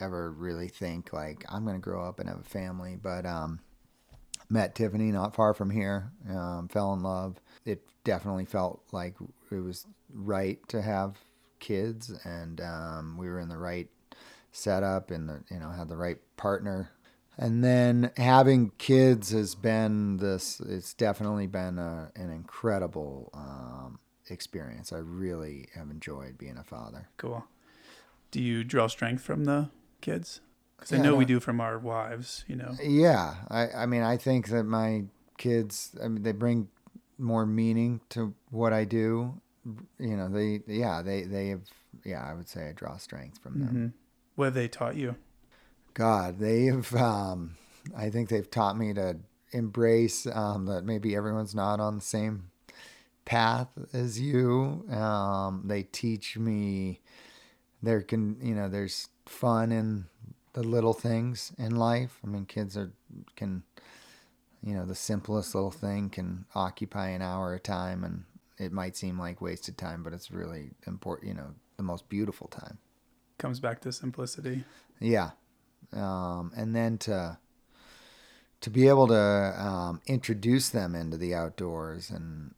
ever 0.01 0.31
really 0.31 0.69
think 0.69 1.13
like 1.13 1.45
I'm 1.49 1.65
going 1.65 1.77
to 1.77 1.83
grow 1.83 2.07
up 2.07 2.21
and 2.21 2.29
have 2.29 2.41
a 2.41 2.45
family. 2.45 2.99
But 3.01 3.25
um, 3.25 3.61
met 4.49 4.75
Tiffany 4.75 5.13
not 5.13 5.35
far 5.35 5.55
from 5.55 5.71
here, 5.71 6.11
um, 6.29 6.69
fell 6.69 6.93
in 6.93 7.03
love. 7.03 7.41
It 7.65 7.83
definitely 8.05 8.45
felt 8.45 8.83
like 8.93 9.15
it 9.51 9.61
was 9.61 9.87
right 10.13 10.59
to 10.69 10.83
have 10.83 11.17
kids, 11.59 12.13
and 12.25 12.61
um, 12.61 13.17
we 13.19 13.29
were 13.29 13.41
in 13.41 13.49
the 13.49 13.59
right 13.59 13.89
setup 14.53 15.11
and 15.11 15.29
the, 15.29 15.43
you 15.51 15.59
know 15.59 15.71
had 15.71 15.89
the 15.89 15.97
right 15.97 16.19
partner. 16.37 16.91
And 17.39 17.63
then 17.63 18.13
having 18.17 18.73
kids 18.79 19.31
has 19.31 19.55
been 19.55 20.17
this. 20.17 20.59
It's 20.61 20.95
definitely 20.95 21.47
been 21.47 21.79
a, 21.79 22.11
an 22.17 22.31
incredible 22.31 23.31
um, 23.35 23.99
experience. 24.31 24.91
I 24.91 24.99
really 24.99 25.69
have 25.75 25.91
enjoyed 25.91 26.39
being 26.39 26.57
a 26.57 26.65
father. 26.65 27.09
Cool. 27.19 27.45
Do 28.31 28.41
you 28.41 28.65
draw 28.65 28.87
strength 28.87 29.23
from 29.23 29.45
the 29.45 29.69
kids? 30.01 30.41
Because 30.77 30.93
I 30.93 30.97
Yeah, 30.97 31.03
know 31.05 31.17
we 31.17 31.25
do 31.27 31.41
from 31.41 31.61
our 31.61 31.79
wives. 31.79 32.45
You 32.49 32.57
know. 32.57 32.77
Yeah, 32.83 33.35
I, 33.49 33.69
I 33.71 33.87
mean, 33.87 34.03
I 34.03 34.17
think 34.17 34.49
that 34.49 34.65
my 34.65 35.05
kids, 35.37 35.95
I 36.03 36.09
mean, 36.09 36.23
they 36.23 36.33
bring 36.33 36.69
more 37.19 37.47
meaning 37.47 38.01
to 38.11 38.35
what 38.51 38.73
I 38.73 38.85
do. 38.85 39.41
You 39.99 40.17
know, 40.17 40.29
they, 40.29 40.61
yeah, 40.67 41.03
they, 41.03 41.23
they 41.23 41.49
have, 41.49 41.63
yeah, 42.05 42.25
I 42.25 42.35
would 42.35 42.49
say 42.49 42.69
I 42.69 42.73
draw 42.73 42.97
strength 42.99 43.39
from 43.39 43.59
them. 43.59 43.69
hmm 43.69 43.87
What 44.37 44.47
have 44.47 44.55
they 44.55 44.69
taught 44.69 44.97
you? 44.97 45.17
God, 45.95 46.39
they 46.39 46.65
have, 46.67 46.95
um, 46.95 47.57
I 47.97 48.11
think 48.11 48.29
they've 48.29 48.51
taught 48.51 48.77
me 48.77 48.93
to 48.95 49.17
embrace 49.53 50.27
um, 50.27 50.67
that 50.67 50.85
maybe 50.85 51.17
everyone's 51.17 51.55
not 51.55 51.81
on 51.81 51.97
the 51.97 52.03
same 52.03 52.51
path 53.25 53.69
as 53.93 54.21
you. 54.21 54.85
Um, 54.91 55.63
they 55.67 55.83
teach 55.85 56.37
me 56.37 57.01
there 57.83 58.03
can, 58.03 58.37
you 58.43 58.55
know, 58.55 58.69
there's 58.69 59.09
fun 59.27 59.73
in 59.73 60.07
the 60.53 60.63
little 60.63 60.95
things 60.95 61.53
in 61.59 61.77
life. 61.77 62.19
I 62.25 62.29
mean, 62.29 62.45
kids 62.47 62.77
are, 62.77 62.93
can, 63.37 63.63
you 64.63 64.75
know, 64.75 64.85
the 64.85 64.95
simplest 64.95 65.55
little 65.55 65.71
thing 65.71 66.11
can 66.11 66.45
occupy 66.55 67.09
an 67.09 67.23
hour 67.23 67.55
a 67.55 67.61
time 67.61 68.05
and 68.05 68.25
it 68.59 68.73
might 68.73 68.97
seem 68.97 69.19
like 69.19 69.41
wasted 69.41 69.77
time, 69.77 70.03
but 70.03 70.13
it's 70.13 70.31
really 70.31 70.71
important, 70.87 71.29
you 71.29 71.35
know, 71.35 71.55
the 71.77 71.83
most 71.83 72.09
beautiful 72.09 72.49
time. 72.49 72.79
Comes 73.39 73.61
back 73.61 73.81
to 73.83 73.93
simplicity. 73.93 74.65
Yeah. 74.99 75.31
Um, 75.93 76.53
and 76.57 76.75
then 76.75 76.99
to 76.99 77.39
to 78.63 78.71
be 78.71 78.89
able 78.89 79.07
to 79.07 79.15
um, 79.15 80.01
introduce 80.07 80.71
them 80.71 80.95
into 80.95 81.17
the 81.17 81.35
outdoors 81.35 82.11
and 82.11 82.55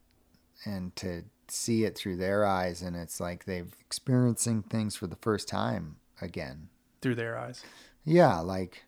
and 0.64 0.94
to 0.96 1.24
see 1.48 1.84
it 1.84 1.96
through 1.96 2.16
their 2.16 2.44
eyes 2.46 2.82
and 2.82 2.94
it's 2.94 3.20
like 3.20 3.44
they've 3.44 3.74
experiencing 3.80 4.62
things 4.62 4.94
for 4.94 5.06
the 5.06 5.16
first 5.16 5.48
time 5.48 5.96
again. 6.20 6.68
through 7.00 7.14
their 7.14 7.36
eyes. 7.36 7.64
Yeah, 8.04 8.38
like 8.38 8.84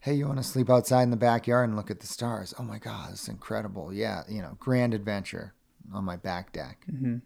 hey, 0.00 0.14
you 0.14 0.26
want 0.26 0.38
to 0.38 0.44
sleep 0.44 0.70
outside 0.70 1.02
in 1.02 1.10
the 1.10 1.16
backyard 1.16 1.68
and 1.68 1.76
look 1.76 1.90
at 1.90 2.00
the 2.00 2.06
stars? 2.06 2.54
Oh 2.58 2.62
my 2.62 2.78
god, 2.78 3.10
it's 3.12 3.28
incredible. 3.28 3.92
Yeah, 3.92 4.22
you 4.28 4.40
know, 4.40 4.56
grand 4.58 4.94
adventure 4.94 5.54
on 5.92 6.04
my 6.04 6.16
back 6.16 6.52
deck. 6.52 6.84
hmm 6.88 7.16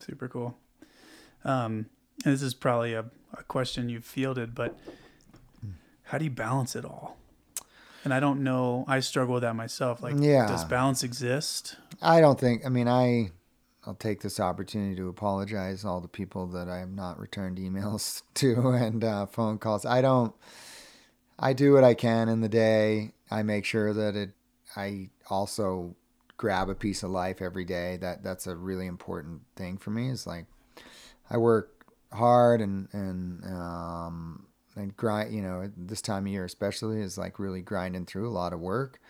Super 0.00 0.28
cool. 0.28 0.58
Um, 1.44 1.86
and 2.24 2.32
this 2.34 2.42
is 2.42 2.54
probably 2.54 2.94
a, 2.94 3.04
a 3.36 3.42
question 3.44 3.88
you've 3.88 4.04
fielded, 4.04 4.54
but 4.54 4.78
how 6.04 6.18
do 6.18 6.24
you 6.24 6.30
balance 6.30 6.76
it 6.76 6.84
all? 6.84 7.16
And 8.04 8.12
I 8.12 8.20
don't 8.20 8.42
know. 8.42 8.84
I 8.86 9.00
struggle 9.00 9.34
with 9.34 9.42
that 9.44 9.56
myself. 9.56 10.02
Like, 10.02 10.16
Yeah. 10.18 10.46
does 10.46 10.64
balance 10.64 11.02
exist? 11.02 11.76
I 12.02 12.20
don't 12.20 12.38
think. 12.38 12.66
I 12.66 12.68
mean, 12.68 12.86
I 12.88 13.30
I'll 13.86 13.94
take 13.94 14.20
this 14.22 14.40
opportunity 14.40 14.96
to 14.96 15.08
apologize 15.08 15.82
to 15.82 15.88
all 15.88 16.00
the 16.00 16.08
people 16.08 16.46
that 16.48 16.68
I 16.68 16.78
have 16.78 16.90
not 16.92 17.18
returned 17.18 17.58
emails 17.58 18.22
to 18.34 18.70
and 18.70 19.02
uh, 19.04 19.26
phone 19.26 19.58
calls. 19.58 19.86
I 19.86 20.02
don't. 20.02 20.34
I 21.38 21.52
do 21.52 21.72
what 21.72 21.84
I 21.84 21.94
can 21.94 22.28
in 22.28 22.40
the 22.42 22.48
day. 22.48 23.12
I 23.30 23.42
make 23.42 23.64
sure 23.64 23.92
that 23.94 24.16
it. 24.16 24.30
I 24.76 25.08
also 25.30 25.94
grab 26.44 26.68
a 26.68 26.74
piece 26.74 27.02
of 27.02 27.10
life 27.10 27.40
every 27.40 27.64
day. 27.64 27.96
That 27.96 28.22
that's 28.22 28.46
a 28.46 28.54
really 28.54 28.86
important 28.86 29.40
thing 29.56 29.78
for 29.78 29.90
me. 29.90 30.10
Is 30.10 30.26
like 30.26 30.44
I 31.30 31.38
work 31.38 31.86
hard 32.12 32.60
and 32.60 32.88
and 32.92 33.44
um 33.46 34.46
and 34.76 34.94
grind. 34.94 35.34
You 35.34 35.40
know, 35.40 35.70
this 35.74 36.02
time 36.02 36.26
of 36.26 36.32
year 36.32 36.44
especially 36.44 37.00
is 37.00 37.16
like 37.16 37.38
really 37.38 37.62
grinding 37.62 38.04
through 38.04 38.28
a 38.28 38.30
lot 38.30 38.52
of 38.52 38.60
work 38.60 39.00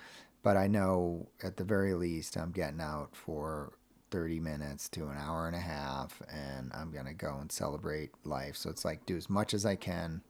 but 0.45 0.59
I 0.59 0.69
know 0.69 1.27
at 1.43 1.57
the 1.57 1.65
very 1.65 1.95
least 1.95 2.37
I'm 2.37 2.53
getting 2.53 2.81
out 2.81 3.17
for 3.17 3.73
30 4.11 4.39
minutes 4.41 4.89
to 4.91 5.09
an 5.09 5.17
hour 5.17 5.49
and 5.49 5.57
a 5.57 5.61
half 5.61 6.23
and 6.31 6.71
I'm 6.73 6.93
going 6.93 7.07
to 7.07 7.15
go 7.15 7.39
and 7.41 7.51
celebrate 7.51 8.11
life. 8.25 8.55
So 8.55 8.71
it's 8.71 8.85
like 8.85 9.07
do 9.07 9.17
as 9.17 9.31
much 9.31 9.55
as 9.55 9.65
I 9.67 9.75
can 9.75 10.23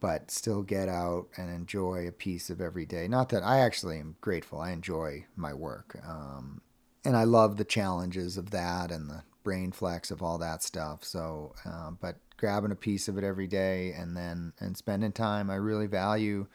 but 0.00 0.30
still 0.30 0.62
get 0.62 0.88
out 0.88 1.28
and 1.36 1.50
enjoy 1.50 2.06
a 2.06 2.12
piece 2.12 2.50
of 2.50 2.60
every 2.60 2.86
day. 2.86 3.08
Not 3.08 3.30
that 3.30 3.42
I 3.42 3.60
actually 3.60 3.98
am 3.98 4.16
grateful. 4.20 4.60
I 4.60 4.72
enjoy 4.72 5.26
my 5.36 5.54
work. 5.54 5.96
Um, 6.06 6.60
and 7.04 7.16
I 7.16 7.24
love 7.24 7.56
the 7.56 7.64
challenges 7.64 8.36
of 8.36 8.50
that 8.50 8.90
and 8.90 9.08
the 9.08 9.22
brain 9.42 9.72
flex 9.72 10.10
of 10.10 10.22
all 10.22 10.38
that 10.38 10.62
stuff. 10.62 11.04
So, 11.04 11.54
uh, 11.66 11.90
but 12.00 12.16
grabbing 12.36 12.72
a 12.72 12.76
piece 12.76 13.08
of 13.08 13.18
it 13.18 13.24
every 13.24 13.46
day 13.46 13.92
and 13.92 14.16
then 14.16 14.52
and 14.58 14.76
spending 14.76 15.12
time, 15.12 15.50
I 15.50 15.56
really 15.56 15.86
value. 15.86 16.46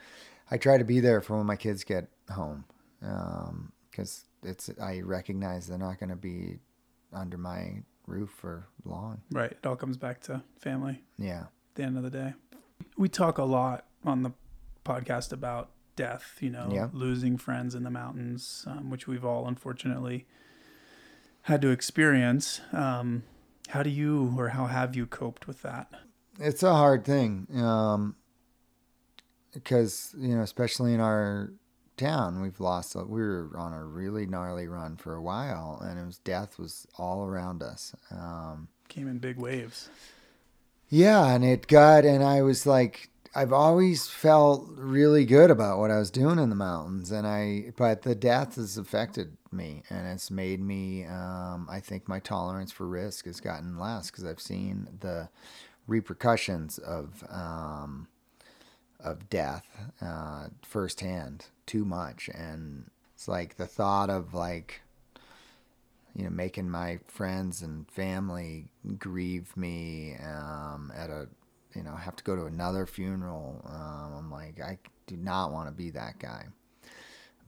I 0.51 0.57
try 0.57 0.77
to 0.77 0.83
be 0.83 0.99
there 0.99 1.21
for 1.21 1.37
when 1.37 1.45
my 1.45 1.55
kids 1.55 1.83
get 1.83 2.09
home 2.33 2.65
because 2.99 4.25
it's 4.43 4.69
I 4.81 5.01
recognize 5.01 5.67
they're 5.67 5.77
not 5.77 5.99
going 5.99 6.09
to 6.09 6.15
be 6.15 6.59
under 7.13 7.37
my 7.37 7.83
roof 8.07 8.31
for 8.31 8.67
long. 8.85 9.21
Right. 9.31 9.51
It 9.51 9.65
all 9.65 9.75
comes 9.75 9.97
back 9.97 10.21
to 10.21 10.41
family 10.59 11.01
Yeah, 11.17 11.41
at 11.41 11.75
the 11.75 11.83
end 11.83 11.97
of 11.97 12.03
the 12.03 12.09
day. 12.09 12.33
We 12.97 13.10
talk 13.10 13.38
a 13.38 13.43
lot 13.43 13.85
on 14.03 14.23
the 14.23 14.31
podcast 14.85 15.31
about 15.31 15.72
death, 15.95 16.38
you 16.39 16.49
know, 16.49 16.69
Yeah. 16.73 16.89
losing 16.93 17.38
friends 17.38 17.76
in 17.76 17.84
the 17.84 17.89
mountains, 17.91 18.64
um, 18.68 18.89
which 18.89 19.07
we've 19.07 19.26
all 19.26 19.47
unfortunately 19.47 20.26
had 21.43 21.61
to 21.61 21.69
experience. 21.69 22.61
Um, 22.72 23.23
how 23.69 23.84
do 23.84 23.89
you 23.89 24.34
or 24.38 24.49
how 24.49 24.65
have 24.68 24.95
you 24.95 25.06
coped 25.06 25.47
with 25.47 25.61
that? 25.61 25.91
it's 26.41 26.64
a 26.64 26.73
hard 26.73 27.03
thing 27.03 27.47
um, 27.61 28.15
because 29.53 30.15
you 30.18 30.35
know, 30.35 30.41
especially 30.41 30.93
in 30.93 31.01
our 31.01 31.51
town, 31.97 32.41
we've 32.41 32.61
lost. 32.61 32.95
A, 32.95 32.99
we 33.03 33.19
were 33.22 33.49
on 33.57 33.73
a 33.73 33.84
really 33.84 34.26
gnarly 34.26 34.68
run 34.68 34.95
for 34.95 35.15
a 35.15 35.22
while, 35.22 35.81
and 35.84 35.99
it 35.99 36.06
was 36.06 36.18
death 36.19 36.57
was 36.57 36.88
all 36.97 37.26
around 37.26 37.61
us. 37.61 37.93
Um, 38.10 38.69
Came 38.88 39.07
in 39.10 39.18
big 39.18 39.38
waves. 39.38 39.89
Yeah, 40.89 41.27
and 41.33 41.45
it 41.45 41.67
got, 41.67 42.03
and 42.03 42.23
I 42.23 42.41
was 42.41 42.65
like, 42.65 43.09
I've 43.35 43.53
always 43.53 44.07
felt 44.07 44.67
really 44.75 45.23
good 45.23 45.51
about 45.51 45.77
what 45.77 45.91
I 45.91 45.99
was 45.99 46.09
doing 46.09 46.39
in 46.39 46.49
the 46.49 46.55
mountains, 46.55 47.11
and 47.11 47.27
I, 47.27 47.73
but 47.77 48.01
the 48.01 48.15
death 48.15 48.55
has 48.55 48.75
affected 48.75 49.37
me, 49.51 49.83
and 49.91 50.07
it's 50.07 50.31
made 50.31 50.59
me, 50.59 51.05
um, 51.05 51.67
I 51.69 51.79
think 51.79 52.07
my 52.07 52.19
tolerance 52.19 52.71
for 52.71 52.87
risk 52.87 53.25
has 53.25 53.39
gotten 53.39 53.77
less 53.77 54.09
because 54.09 54.25
I've 54.25 54.41
seen 54.41 54.87
the 54.99 55.29
repercussions 55.85 56.79
of, 56.79 57.23
um, 57.29 58.07
of 58.99 59.29
death 59.29 59.67
uh, 60.01 60.47
firsthand 60.63 61.45
too 61.67 61.85
much, 61.85 62.31
and 62.33 62.89
it's 63.13 63.27
like 63.27 63.57
the 63.57 63.67
thought 63.67 64.09
of 64.09 64.33
like, 64.33 64.81
you 66.15 66.23
know, 66.23 66.30
making 66.30 66.69
my 66.69 66.99
friends 67.07 67.61
and 67.61 67.90
family 67.90 68.68
grieve 68.98 69.56
me 69.56 70.15
um, 70.23 70.91
at 70.95 71.10
a, 71.10 71.27
you 71.76 71.84
know, 71.84 71.95
have 71.95 72.15
to 72.15 72.23
go 72.23 72.36
to 72.36 72.45
another 72.45 72.86
funeral. 72.86 73.64
Um, 73.65 74.14
I'm 74.18 74.31
like, 74.31 74.60
I 74.61 74.77
do 75.07 75.18
not 75.18 75.52
want 75.52 75.68
to 75.68 75.73
be 75.73 75.91
that 75.91 76.19
guy. 76.19 76.45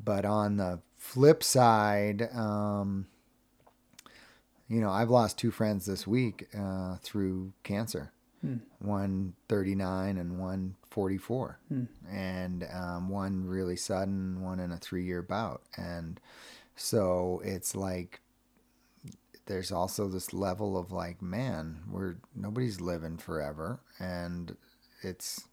But 0.03 0.25
on 0.25 0.57
the 0.57 0.79
flip 0.97 1.43
side, 1.43 2.29
um, 2.33 3.07
you 4.67 4.79
know, 4.79 4.89
I've 4.89 5.09
lost 5.09 5.37
two 5.37 5.51
friends 5.51 5.85
this 5.85 6.07
week 6.07 6.47
uh, 6.57 6.95
through 7.01 7.53
cancer. 7.63 8.11
Hmm. 8.41 8.57
One 8.79 9.33
39 9.49 10.17
and 10.17 10.39
one 10.39 10.75
44. 10.89 11.59
Hmm. 11.67 11.83
And 12.09 12.67
um, 12.73 13.09
one 13.09 13.45
really 13.45 13.75
sudden, 13.75 14.41
one 14.41 14.59
in 14.59 14.71
a 14.71 14.77
three 14.77 15.03
year 15.03 15.21
bout. 15.21 15.61
And 15.77 16.19
so 16.75 17.41
it's 17.43 17.75
like, 17.75 18.21
there's 19.45 19.71
also 19.71 20.07
this 20.07 20.33
level 20.33 20.77
of 20.77 20.91
like, 20.91 21.21
man, 21.21 21.79
we're 21.89 22.15
nobody's 22.35 22.81
living 22.81 23.17
forever, 23.17 23.79
and 23.99 24.55
it's 25.01 25.47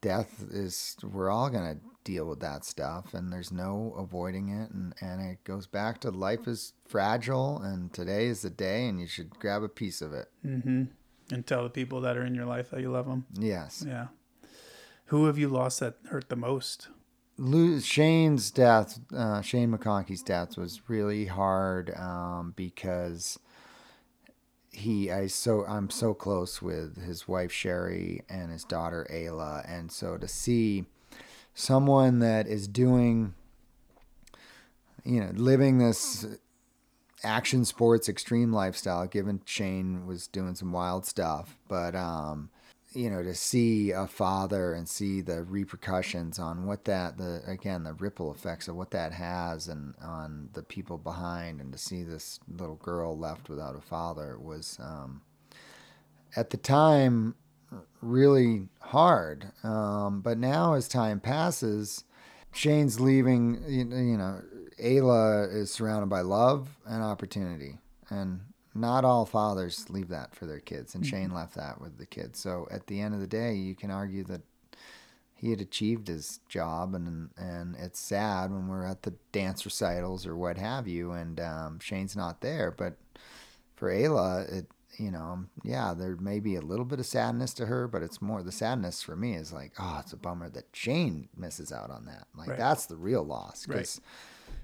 death 0.00 0.44
is 0.50 0.96
we're 1.02 1.30
all 1.30 1.50
gonna 1.50 1.78
deal 2.04 2.26
with 2.26 2.40
that 2.40 2.64
stuff, 2.64 3.14
and 3.14 3.32
there's 3.32 3.52
no 3.52 3.94
avoiding 3.98 4.48
it, 4.48 4.70
and 4.70 4.94
and 5.00 5.20
it 5.20 5.42
goes 5.44 5.66
back 5.66 6.00
to 6.00 6.10
life 6.10 6.46
is 6.46 6.72
fragile, 6.86 7.58
and 7.58 7.92
today 7.92 8.26
is 8.26 8.42
the 8.42 8.50
day, 8.50 8.86
and 8.88 9.00
you 9.00 9.06
should 9.06 9.30
grab 9.38 9.62
a 9.62 9.68
piece 9.68 10.00
of 10.00 10.12
it. 10.12 10.28
Mm-hmm. 10.44 10.84
And 11.32 11.44
tell 11.44 11.64
the 11.64 11.70
people 11.70 12.00
that 12.02 12.16
are 12.16 12.24
in 12.24 12.36
your 12.36 12.44
life 12.44 12.70
that 12.70 12.80
you 12.80 12.90
love 12.90 13.06
them. 13.06 13.26
Yes, 13.34 13.84
Yeah. 13.86 14.08
Who 15.10 15.26
have 15.26 15.38
you 15.38 15.48
lost 15.48 15.80
that 15.80 15.98
hurt 16.08 16.28
the 16.28 16.36
most? 16.36 16.88
Shane's 17.38 18.50
death, 18.50 18.98
uh, 19.14 19.42
Shane 19.42 19.70
McConkey's 19.70 20.22
death 20.22 20.56
was 20.56 20.88
really 20.88 21.26
hard 21.26 21.94
um, 21.96 22.54
because 22.56 23.38
he 24.72 25.10
I 25.10 25.26
so 25.26 25.64
I'm 25.66 25.90
so 25.90 26.14
close 26.14 26.60
with 26.60 27.02
his 27.02 27.26
wife 27.26 27.50
Sherry 27.52 28.22
and 28.28 28.52
his 28.52 28.64
daughter 28.64 29.06
Ayla, 29.10 29.64
and 29.70 29.90
so 29.90 30.16
to 30.18 30.28
see 30.28 30.84
someone 31.54 32.18
that 32.20 32.46
is 32.46 32.68
doing, 32.68 33.34
you 35.04 35.20
know, 35.20 35.30
living 35.34 35.78
this 35.78 36.26
action 37.22 37.64
sports 37.64 38.08
extreme 38.08 38.52
lifestyle. 38.52 39.06
Given 39.06 39.40
Shane 39.44 40.06
was 40.06 40.26
doing 40.26 40.54
some 40.54 40.72
wild 40.72 41.06
stuff, 41.06 41.56
but 41.68 41.94
um, 41.94 42.50
you 42.96 43.10
know, 43.10 43.22
to 43.22 43.34
see 43.34 43.90
a 43.90 44.06
father 44.06 44.72
and 44.72 44.88
see 44.88 45.20
the 45.20 45.42
repercussions 45.42 46.38
on 46.38 46.64
what 46.64 46.84
that 46.86 47.18
the 47.18 47.42
again 47.46 47.84
the 47.84 47.92
ripple 47.92 48.32
effects 48.32 48.68
of 48.68 48.76
what 48.76 48.90
that 48.92 49.12
has 49.12 49.68
and 49.68 49.94
on 50.02 50.48
the 50.54 50.62
people 50.62 50.96
behind, 50.98 51.60
and 51.60 51.72
to 51.72 51.78
see 51.78 52.02
this 52.02 52.40
little 52.48 52.76
girl 52.76 53.16
left 53.16 53.48
without 53.48 53.76
a 53.76 53.80
father 53.80 54.38
was 54.38 54.78
um, 54.80 55.20
at 56.34 56.50
the 56.50 56.56
time 56.56 57.34
really 58.00 58.68
hard. 58.80 59.52
Um, 59.62 60.20
but 60.20 60.38
now, 60.38 60.74
as 60.74 60.88
time 60.88 61.20
passes, 61.20 62.04
Shane's 62.52 62.98
leaving. 63.00 63.62
You, 63.68 63.84
you 63.84 64.16
know, 64.16 64.40
Ayla 64.82 65.54
is 65.54 65.70
surrounded 65.70 66.08
by 66.08 66.22
love 66.22 66.68
and 66.86 67.02
opportunity, 67.02 67.78
and 68.08 68.40
not 68.76 69.04
all 69.04 69.26
fathers 69.26 69.88
leave 69.90 70.08
that 70.08 70.34
for 70.34 70.46
their 70.46 70.60
kids. 70.60 70.94
And 70.94 71.06
Shane 71.06 71.32
left 71.32 71.54
that 71.54 71.80
with 71.80 71.98
the 71.98 72.06
kids. 72.06 72.38
So 72.38 72.66
at 72.70 72.86
the 72.86 73.00
end 73.00 73.14
of 73.14 73.20
the 73.20 73.26
day, 73.26 73.54
you 73.54 73.74
can 73.74 73.90
argue 73.90 74.24
that 74.24 74.42
he 75.34 75.50
had 75.50 75.60
achieved 75.60 76.08
his 76.08 76.40
job, 76.48 76.94
and 76.94 77.30
and 77.36 77.76
it's 77.76 78.00
sad 78.00 78.50
when 78.50 78.68
we're 78.68 78.86
at 78.86 79.02
the 79.02 79.14
dance 79.32 79.64
recitals 79.64 80.26
or 80.26 80.34
what 80.36 80.56
have 80.56 80.88
you, 80.88 81.12
and 81.12 81.38
um, 81.40 81.78
Shane's 81.78 82.16
not 82.16 82.40
there. 82.40 82.70
But 82.70 82.96
for 83.74 83.90
Ayla, 83.92 84.50
it 84.50 84.66
you 84.98 85.10
know, 85.10 85.44
yeah, 85.62 85.92
there 85.92 86.16
may 86.16 86.40
be 86.40 86.56
a 86.56 86.60
little 86.62 86.86
bit 86.86 87.00
of 87.00 87.04
sadness 87.06 87.52
to 87.54 87.66
her, 87.66 87.86
but 87.86 88.02
it's 88.02 88.22
more 88.22 88.42
the 88.42 88.50
sadness 88.50 89.02
for 89.02 89.14
me 89.14 89.34
is 89.34 89.52
like, 89.52 89.72
oh, 89.78 89.98
it's 90.00 90.14
a 90.14 90.16
bummer 90.16 90.48
that 90.48 90.64
Shane 90.72 91.28
misses 91.36 91.70
out 91.70 91.90
on 91.90 92.06
that. 92.06 92.26
Like 92.34 92.48
Right. 92.48 92.58
that's 92.58 92.86
the 92.86 92.96
real 92.96 93.22
loss 93.22 93.66
because 93.66 94.00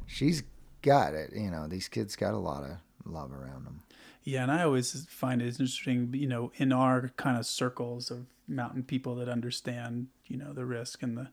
she's 0.07 0.43
got 0.81 1.13
it. 1.13 1.33
You 1.35 1.51
know, 1.51 1.67
these 1.69 1.89
kids 1.89 2.17
got 2.17 2.33
a 2.33 2.39
lot 2.39 2.65
of 2.65 2.79
love 3.05 3.31
around 3.33 3.67
them. 3.67 3.83
Yeah, 4.25 4.43
and 4.43 4.53
I 4.53 4.63
always 4.63 5.05
find 5.07 5.43
it 5.43 5.47
interesting, 5.47 6.11
you 6.15 6.29
know, 6.29 6.53
in 6.57 6.73
our 6.73 7.11
kind 7.17 7.37
of 7.37 7.45
circles 7.47 8.11
of 8.11 8.27
mountain 8.47 8.83
people 8.85 9.15
that 9.17 9.29
understand, 9.29 10.09
you 10.27 10.37
know, 10.37 10.53
the 10.53 10.65
risk 10.65 11.03
and 11.03 11.17
the 11.17 11.29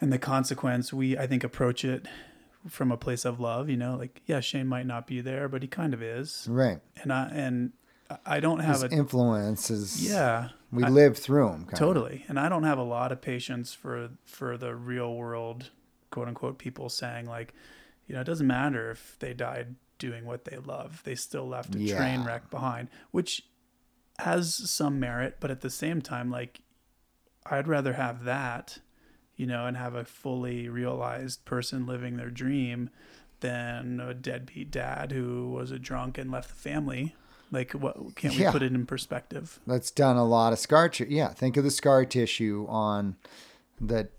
and 0.00 0.12
the 0.12 0.18
consequence. 0.18 0.92
We, 0.92 1.16
I 1.18 1.26
think, 1.26 1.42
approach 1.44 1.84
it 1.84 2.06
from 2.68 2.90
a 2.92 2.96
place 2.96 3.24
of 3.24 3.40
love. 3.40 3.68
You 3.68 3.76
know, 3.76 3.96
like 3.96 4.22
yeah, 4.26 4.40
Shane 4.40 4.66
might 4.68 4.86
not 4.86 5.06
be 5.06 5.20
there, 5.20 5.48
but 5.48 5.62
he 5.62 5.68
kind 5.68 5.94
of 5.94 6.02
is, 6.02 6.46
Right. 6.48 6.80
and 7.02 7.12
I 7.12 7.28
and 7.32 7.72
I 8.24 8.38
don't 8.40 8.60
have 8.60 8.82
His 8.82 8.84
a 8.84 8.90
influence 8.90 9.70
is 9.70 10.08
yeah. 10.08 10.50
We 10.70 10.84
I- 10.84 10.88
live 10.88 11.16
through 11.16 11.48
them. 11.48 11.66
Totally. 11.74 12.24
And 12.28 12.38
I 12.38 12.48
don't 12.48 12.64
have 12.64 12.78
a 12.78 12.82
lot 12.84 13.12
of 13.12 13.20
patience 13.20 13.72
for 13.74 14.10
for 14.24 14.56
the 14.56 14.74
real 14.74 15.14
world 15.14 15.70
quote 16.10 16.28
unquote 16.28 16.58
people 16.58 16.88
saying 16.88 17.26
like, 17.26 17.52
you 18.06 18.14
know, 18.14 18.20
it 18.20 18.24
doesn't 18.24 18.46
matter 18.46 18.90
if 18.90 19.16
they 19.20 19.32
died 19.34 19.74
doing 20.04 20.24
what 20.26 20.44
they 20.44 20.58
love. 20.58 21.00
They 21.04 21.14
still 21.14 21.48
left 21.48 21.74
a 21.74 21.78
train 21.88 22.24
wreck 22.24 22.50
behind, 22.50 22.88
which 23.10 23.42
has 24.18 24.54
some 24.54 25.00
merit, 25.00 25.36
but 25.40 25.50
at 25.50 25.60
the 25.62 25.70
same 25.70 26.00
time 26.02 26.30
like 26.30 26.60
I'd 27.46 27.66
rather 27.68 27.94
have 27.94 28.24
that, 28.24 28.78
you 29.36 29.46
know, 29.46 29.66
and 29.66 29.76
have 29.76 29.94
a 29.94 30.04
fully 30.04 30.68
realized 30.68 31.44
person 31.44 31.86
living 31.86 32.16
their 32.16 32.30
dream 32.30 32.90
than 33.40 34.00
a 34.00 34.14
deadbeat 34.14 34.70
dad 34.70 35.12
who 35.12 35.50
was 35.50 35.70
a 35.70 35.78
drunk 35.78 36.16
and 36.18 36.30
left 36.30 36.48
the 36.48 36.54
family. 36.54 37.14
Like 37.50 37.72
what 37.72 37.96
can't 38.16 38.34
we 38.34 38.42
Yeah. 38.42 38.52
put 38.52 38.62
it 38.62 38.72
in 38.72 38.86
perspective? 38.86 39.58
That's 39.66 39.90
done 39.90 40.16
a 40.16 40.24
lot 40.24 40.52
of 40.52 40.58
scar. 40.58 40.88
T- 40.88 41.06
yeah, 41.08 41.28
think 41.28 41.56
of 41.56 41.64
the 41.64 41.70
scar 41.70 42.04
tissue 42.04 42.66
on 42.68 43.16
that. 43.80 44.10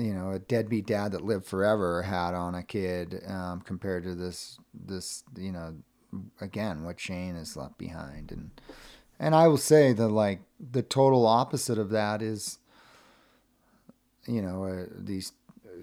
You 0.00 0.14
know, 0.14 0.30
a 0.30 0.38
deadbeat 0.38 0.86
dad 0.86 1.12
that 1.12 1.24
lived 1.24 1.44
forever 1.44 2.02
had 2.02 2.32
on 2.32 2.54
a 2.54 2.62
kid 2.62 3.22
um, 3.26 3.60
compared 3.60 4.04
to 4.04 4.14
this. 4.14 4.58
This, 4.72 5.24
you 5.36 5.52
know, 5.52 5.74
again, 6.40 6.84
what 6.84 6.98
Shane 6.98 7.34
has 7.34 7.56
left 7.56 7.76
behind, 7.76 8.32
and 8.32 8.50
and 9.18 9.34
I 9.34 9.48
will 9.48 9.58
say 9.58 9.92
that 9.92 10.08
like 10.08 10.40
the 10.58 10.82
total 10.82 11.26
opposite 11.26 11.78
of 11.78 11.90
that 11.90 12.22
is, 12.22 12.58
you 14.26 14.40
know, 14.40 14.64
uh, 14.64 14.86
these 14.96 15.32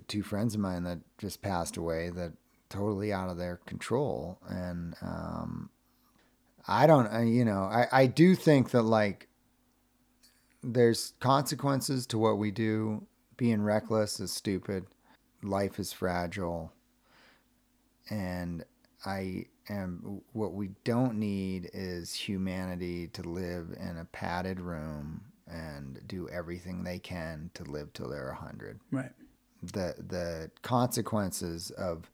two 0.08 0.24
friends 0.24 0.56
of 0.56 0.62
mine 0.62 0.84
that 0.84 1.00
just 1.18 1.42
passed 1.42 1.78
away 1.78 2.10
that 2.10 2.34
totally 2.70 3.14
out 3.14 3.30
of 3.30 3.38
their 3.38 3.58
control, 3.68 4.40
and 4.50 4.96
um, 5.02 5.70
I 6.68 6.88
don't, 6.88 7.08
uh, 7.14 7.20
you 7.20 7.46
know, 7.46 7.62
I, 7.64 7.88
I 7.92 8.06
do 8.08 8.36
think 8.36 8.72
that 8.72 8.82
like 8.82 9.28
there's 10.64 11.14
consequences 11.20 12.06
to 12.08 12.18
what 12.18 12.38
we 12.38 12.52
do. 12.52 13.06
Being 13.38 13.62
reckless 13.62 14.20
is 14.20 14.32
stupid. 14.32 14.86
Life 15.44 15.80
is 15.80 15.94
fragile. 15.94 16.74
And 18.10 18.64
I 19.06 19.46
am, 19.70 20.22
what 20.34 20.54
we 20.54 20.70
don't 20.84 21.16
need 21.16 21.70
is 21.74 22.14
humanity 22.14 23.08
to 23.10 23.22
live 23.22 23.76
in 23.80 23.98
a 23.98 24.06
padded 24.06 24.60
room 24.60 25.22
and 25.48 26.02
do 26.08 26.28
everything 26.30 26.84
they 26.84 27.00
can 27.00 27.50
to 27.54 27.64
live 27.64 27.94
till 27.94 28.10
they're 28.10 28.28
100 28.28 28.80
Right. 28.92 29.12
the 29.64 29.96
the 29.98 30.52
consequences 30.62 31.72
of 31.72 32.12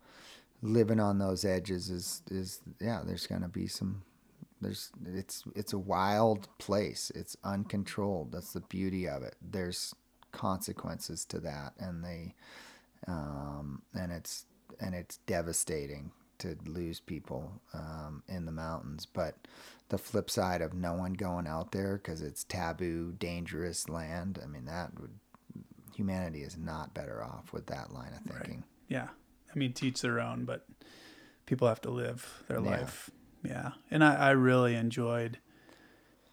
living 0.62 1.00
on 1.00 1.18
those 1.18 1.44
edges 1.44 1.90
is 1.90 2.22
is 2.30 2.60
yeah 2.80 3.02
there's 3.04 3.26
going 3.26 3.42
to 3.42 3.48
be 3.48 3.66
some 3.66 4.04
there's 4.62 4.92
it's 5.16 5.44
it's 5.56 5.74
a 5.74 5.80
wild 5.80 6.48
place 6.60 7.12
it's 7.16 7.36
uncontrolled 7.44 8.32
that's 8.32 8.54
the 8.54 8.62
beauty 8.62 9.08
of 9.10 9.24
it 9.24 9.36
there's 9.42 9.96
consequences 10.34 11.24
to 11.26 11.40
that 11.40 11.72
and 11.80 12.04
they 12.04 12.36
um 13.08 13.82
and 13.94 14.12
it's 14.12 14.46
and 14.82 14.94
it's 14.94 15.18
devastating 15.28 16.12
to 16.40 16.58
lose 16.66 17.00
people 17.00 17.62
um, 17.74 18.24
in 18.28 18.46
the 18.46 18.52
mountains. 18.52 19.06
But 19.06 19.36
the 19.90 19.98
flip 20.00 20.30
side 20.30 20.62
of 20.62 20.74
no 20.74 20.94
one 20.94 21.14
going 21.14 21.48
out 21.48 21.72
there 21.72 21.96
because 21.98 22.22
it's 22.22 22.44
taboo 22.44 23.14
dangerous 23.20 23.88
land 23.88 24.40
i 24.44 24.48
mean 24.48 24.66
that 24.66 25.00
would 25.00 25.12
humanity 25.96 26.42
is 26.42 26.58
not 26.58 26.94
better 26.96 27.24
off 27.24 27.54
with 27.54 27.68
that 27.68 27.94
line 27.94 28.12
of 28.14 28.24
thinking. 28.34 28.64
yeah. 28.88 29.10
I 29.54 29.58
mean 29.60 29.74
teach 29.74 30.02
their 30.02 30.20
own 30.20 30.44
but 30.46 30.66
people 31.46 31.68
have 31.68 31.82
to 31.82 31.92
live 31.92 32.44
their 32.48 32.60
Yeah. 32.60 32.70
life. 32.72 33.12
Yeah. 33.44 33.72
And 33.92 34.04
I, 34.04 34.16
I 34.16 34.30
really 34.32 34.74
enjoyed 34.76 35.38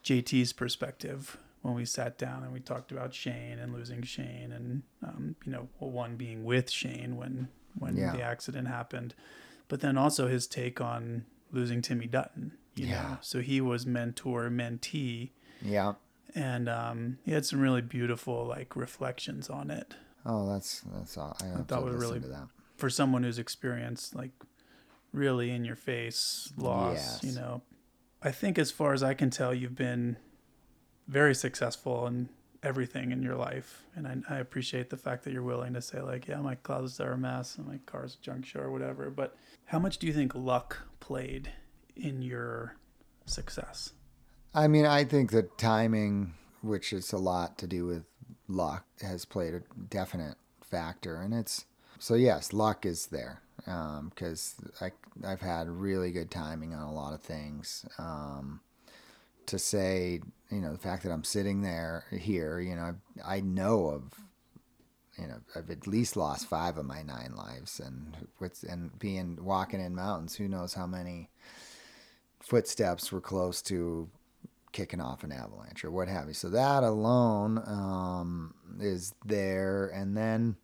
jt's 0.02 0.52
perspective 0.54 1.36
when 1.62 1.74
we 1.74 1.84
sat 1.84 2.16
down 2.18 2.42
and 2.42 2.52
we 2.52 2.60
talked 2.60 2.90
about 2.92 3.12
shane 3.14 3.58
and 3.58 3.72
losing 3.72 4.02
shane 4.02 4.50
and 4.52 4.82
um, 5.02 5.36
you 5.44 5.52
know 5.52 5.68
one 5.78 6.16
being 6.16 6.44
with 6.44 6.70
shane 6.70 7.16
when 7.16 7.48
when 7.78 7.96
Yeah. 7.96 8.12
the 8.12 8.22
accident 8.22 8.68
happened 8.68 9.14
but 9.68 9.80
then 9.80 9.96
also 9.98 10.26
his 10.28 10.46
take 10.46 10.80
on 10.80 11.24
losing 11.52 11.82
timmy 11.82 12.06
dutton 12.06 12.52
you 12.74 12.86
Yeah. 12.86 13.02
know 13.02 13.18
so 13.20 13.40
he 13.40 13.60
was 13.60 13.84
mentor 13.86 14.48
mentee 14.50 15.30
Yeah. 15.62 15.94
and 16.34 16.68
um, 16.68 17.18
he 17.24 17.32
had 17.32 17.44
some 17.44 17.60
really 17.60 17.82
beautiful 17.82 18.46
like 18.46 18.74
reflections 18.76 19.48
on 19.50 19.70
it 19.70 19.94
Oh, 20.26 20.46
that's 20.52 20.80
that's 20.92 21.16
all. 21.16 21.34
I 21.42 21.46
have 21.46 21.66
thought 21.66 21.82
was 21.84 21.94
really- 21.96 22.20
for 22.76 22.90
someone 22.90 23.22
who's 23.22 23.38
experienced 23.38 24.14
like 24.14 24.32
really 25.12 25.50
in 25.50 25.64
your 25.64 25.76
face 25.76 26.52
loss 26.56 26.94
Yes. 26.96 27.24
you 27.24 27.32
know 27.40 27.62
i 28.22 28.30
think 28.30 28.58
as 28.58 28.70
far 28.70 28.92
as 28.94 29.02
i 29.02 29.12
can 29.14 29.28
tell 29.30 29.52
you've 29.52 29.74
been 29.74 30.16
very 31.10 31.34
successful 31.34 32.06
in 32.06 32.28
everything 32.62 33.10
in 33.10 33.22
your 33.22 33.34
life. 33.34 33.82
And 33.96 34.06
I, 34.06 34.34
I 34.34 34.38
appreciate 34.38 34.90
the 34.90 34.96
fact 34.96 35.24
that 35.24 35.32
you're 35.32 35.42
willing 35.42 35.74
to 35.74 35.82
say 35.82 36.00
like 36.00 36.28
yeah 36.28 36.40
my 36.40 36.54
closets 36.54 37.00
are 37.00 37.12
a 37.12 37.18
mess 37.18 37.56
and 37.56 37.66
my 37.66 37.80
car's 37.86 38.14
junk 38.16 38.46
show 38.46 38.60
or 38.60 38.70
whatever. 38.70 39.10
But 39.10 39.36
how 39.66 39.78
much 39.78 39.98
do 39.98 40.06
you 40.06 40.12
think 40.12 40.34
luck 40.34 40.78
played 41.00 41.50
in 41.96 42.22
your 42.22 42.76
success? 43.26 43.92
I 44.54 44.68
mean, 44.68 44.86
I 44.86 45.04
think 45.04 45.30
that 45.32 45.58
timing, 45.58 46.34
which 46.60 46.92
is 46.92 47.12
a 47.12 47.18
lot 47.18 47.58
to 47.58 47.66
do 47.66 47.86
with 47.86 48.04
luck, 48.48 48.84
has 49.00 49.24
played 49.24 49.54
a 49.54 49.62
definite 49.88 50.36
factor, 50.60 51.16
and 51.20 51.32
it's 51.34 51.66
so 51.98 52.14
yes, 52.14 52.52
luck 52.52 52.84
is 52.86 53.06
there 53.06 53.42
because 53.64 54.56
I 54.80 54.90
I've 55.24 55.40
had 55.40 55.68
really 55.68 56.10
good 56.10 56.30
timing 56.30 56.74
on 56.74 56.82
a 56.82 56.92
lot 56.92 57.14
of 57.14 57.20
things. 57.20 57.84
Um, 57.98 58.60
to 59.46 59.58
say, 59.58 60.20
you 60.50 60.60
know, 60.60 60.72
the 60.72 60.78
fact 60.78 61.02
that 61.04 61.12
I'm 61.12 61.24
sitting 61.24 61.62
there 61.62 62.04
here, 62.10 62.60
you 62.60 62.74
know, 62.74 62.96
I, 63.24 63.40
know 63.40 63.86
of 63.86 64.12
you 65.18 65.26
know, 65.26 65.40
I've 65.54 65.70
at 65.70 65.86
least 65.86 66.16
lost 66.16 66.46
five 66.46 66.78
of 66.78 66.86
my 66.86 67.02
nine 67.02 67.34
lives, 67.36 67.80
and 67.80 68.16
and 68.68 68.98
being 68.98 69.38
walking 69.42 69.80
in 69.80 69.94
mountains, 69.94 70.36
who 70.36 70.48
knows 70.48 70.74
how 70.74 70.86
many 70.86 71.30
footsteps 72.40 73.12
were 73.12 73.20
close 73.20 73.60
to 73.62 74.08
kicking 74.72 75.00
off 75.00 75.24
an 75.24 75.32
avalanche 75.32 75.84
or 75.84 75.90
what 75.90 76.08
have 76.08 76.28
you. 76.28 76.34
So 76.34 76.48
that 76.50 76.84
alone 76.84 77.58
um, 77.66 78.54
is 78.80 79.14
there, 79.24 79.88
and 79.88 80.16
then, 80.16 80.56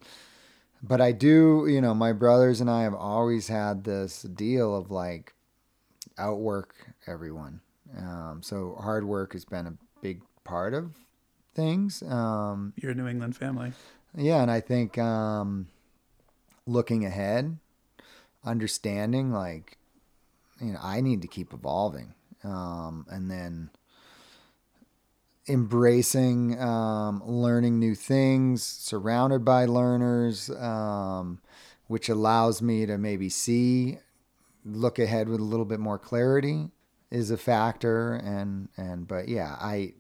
but 0.83 1.01
I 1.01 1.13
do, 1.13 1.67
you 1.69 1.81
know, 1.81 1.95
my 1.95 2.13
brothers 2.13 2.61
and 2.61 2.71
I 2.71 2.83
have 2.83 2.95
always 2.95 3.49
had 3.49 3.85
this 3.85 4.23
deal 4.23 4.75
of 4.75 4.91
like 4.91 5.35
outwork 6.17 6.75
everyone. 7.07 7.61
Um, 7.99 8.41
so 8.43 8.77
hard 8.81 9.05
work 9.05 9.33
has 9.33 9.45
been 9.45 9.67
a 9.67 9.75
big 10.01 10.23
part 10.45 10.75
of 10.75 10.93
things. 11.55 12.03
Um, 12.03 12.73
you're 12.77 12.95
new 12.95 13.07
england 13.07 13.37
family 13.37 13.73
yeah, 14.17 14.41
and 14.41 14.51
I 14.51 14.61
think 14.61 14.97
um, 14.97 15.69
looking 16.67 17.05
ahead, 17.05 17.59
understanding 18.45 19.31
like, 19.31 19.77
you 20.61 20.73
know, 20.73 20.79
I 20.83 21.03
need 21.03 21.23
to 21.23 21.29
keep 21.29 21.53
evolving, 21.53 22.15
um, 22.43 23.05
and 23.11 23.31
then, 23.31 23.71
embracing 25.49 26.59
um, 26.61 27.23
learning 27.25 27.79
new 27.79 27.95
things, 27.95 28.63
surrounded 28.63 29.45
by 29.45 29.67
learners, 29.67 30.49
um, 30.51 31.41
which 31.87 32.09
allows 32.09 32.63
me 32.63 32.87
to 32.87 32.97
maybe 32.97 33.29
see, 33.29 33.99
look 34.65 34.99
ahead 34.99 35.29
with 35.29 35.41
a 35.41 35.45
little 35.45 35.67
bit 35.67 35.79
more 35.79 35.99
clarity 35.99 36.71
is 37.11 37.31
a 37.31 37.37
factor. 37.37 38.15
And, 38.15 38.69
and, 38.77 39.07
but 39.07 39.29
yeah, 39.29 39.57
I, 39.61 39.95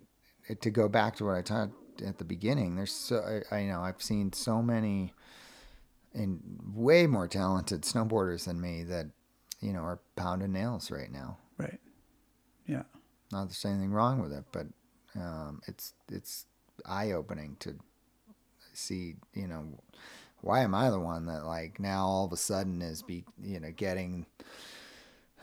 to 0.61 0.70
go 0.70 0.89
back 0.89 1.16
to 1.16 1.24
what 1.24 1.37
I 1.37 1.43
talked 1.43 2.03
at 2.03 2.19
the 2.19 2.24
beginning, 2.24 2.77
there's 2.77 2.93
so, 2.93 3.43
I, 3.51 3.57
I 3.57 3.65
know 3.65 3.81
I've 3.81 4.03
seen 4.03 4.33
so 4.33 4.62
many 4.62 5.12
and 6.15 6.41
way 6.74 7.07
more 7.07 7.28
talented 7.28 7.83
snowboarders 7.83 8.47
than 8.47 8.61
me 8.61 8.83
that, 8.85 9.07
you 9.61 9.73
know, 9.73 9.81
are 9.81 10.01
pounding 10.16 10.53
nails 10.53 10.91
right 10.91 11.11
now. 11.11 11.39
Right. 11.59 11.81
Yeah. 12.66 12.83
Not 13.33 13.49
there's 13.49 13.65
anything 13.65 13.93
wrong 13.93 14.20
with 14.20 14.33
it, 14.33 14.45
but 14.53 14.66
um, 15.16 15.61
it's 15.66 15.95
it's 16.11 16.47
eye 16.85 17.12
opening 17.12 17.57
to 17.61 17.74
see. 18.73 19.16
You 19.35 19.49
know, 19.49 19.65
why 20.43 20.61
am 20.61 20.74
I 20.74 20.91
the 20.91 21.01
one 21.01 21.27
that 21.27 21.45
like 21.45 21.81
now 21.81 22.07
all 22.07 22.27
of 22.27 22.33
a 22.33 22.37
sudden 22.37 22.83
is 22.83 23.03
be 23.03 23.24
you 23.43 23.59
know 23.59 23.73
getting 23.73 24.27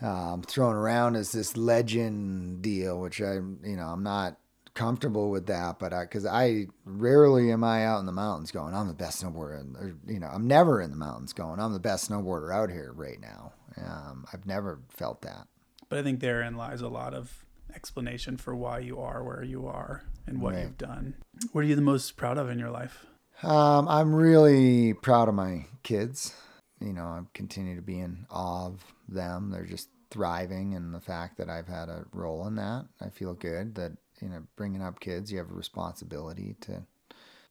um, 0.03 0.43
thrown 0.43 0.75
around 0.75 1.15
as 1.15 1.31
this 1.31 1.57
legend 1.57 2.61
deal, 2.61 2.99
which 2.99 3.21
I 3.21 3.35
you 3.35 3.75
know 3.75 3.88
I'm 3.88 4.03
not 4.03 4.38
comfortable 4.73 5.30
with 5.30 5.47
that, 5.47 5.80
but 5.80 5.93
I, 5.93 6.03
because 6.03 6.25
I, 6.25 6.43
I, 6.43 6.67
rarely 6.85 7.51
am 7.51 7.63
I 7.63 7.85
out 7.85 7.99
in 7.99 8.05
the 8.05 8.11
mountains 8.11 8.51
going, 8.51 8.73
I'm 8.73 8.88
the 8.88 8.93
best 8.93 9.23
snowboarder. 9.23 9.75
Or, 9.75 9.95
you 10.07 10.19
know, 10.19 10.30
I'm 10.31 10.47
never 10.47 10.81
in 10.81 10.89
the 10.89 10.97
mountains 10.97 11.34
going, 11.34 11.59
I'm 11.59 11.73
the 11.73 11.80
best 11.80 12.09
snowboarder 12.09 12.53
out 12.53 12.69
here 12.69 12.91
right 12.95 13.19
now. 13.21 13.53
Um, 13.77 14.25
I've 14.34 14.45
never 14.45 14.80
felt 14.89 15.21
that. 15.21 15.47
But 15.89 15.99
I 15.99 16.03
think 16.03 16.19
therein 16.19 16.55
lies 16.55 16.81
a 16.81 16.88
lot 16.88 17.13
of 17.13 17.45
explanation 17.75 18.38
for 18.38 18.55
why 18.55 18.80
you 18.80 18.99
are 18.99 19.23
where 19.23 19.43
you 19.43 19.67
are 19.67 20.03
and 20.25 20.41
what 20.41 20.53
right. 20.53 20.63
you've 20.63 20.77
done. 20.77 21.15
What 21.51 21.61
are 21.61 21.67
you 21.67 21.75
the 21.75 21.81
most 21.81 22.17
proud 22.17 22.38
of 22.38 22.49
in 22.49 22.59
your 22.59 22.71
life? 22.71 23.05
Um, 23.41 23.88
I'm 23.88 24.15
really 24.15 24.93
proud 24.93 25.27
of 25.27 25.35
my 25.35 25.65
kids. 25.84 26.34
You 26.79 26.93
know, 26.93 27.05
I 27.05 27.21
continue 27.33 27.75
to 27.75 27.81
be 27.81 27.99
in 27.99 28.25
awe 28.29 28.67
of 28.67 28.83
them. 29.07 29.51
They're 29.51 29.65
just 29.65 29.89
thriving, 30.09 30.75
and 30.75 30.93
the 30.93 30.99
fact 30.99 31.37
that 31.37 31.49
I've 31.49 31.67
had 31.67 31.89
a 31.89 32.05
role 32.11 32.45
in 32.47 32.55
that, 32.55 32.85
I 33.01 33.09
feel 33.09 33.33
good. 33.33 33.75
That 33.75 33.93
you 34.21 34.29
know, 34.29 34.43
bringing 34.55 34.81
up 34.81 34.99
kids, 34.99 35.31
you 35.31 35.37
have 35.37 35.49
a 35.49 35.55
responsibility 35.55 36.55
to 36.61 36.83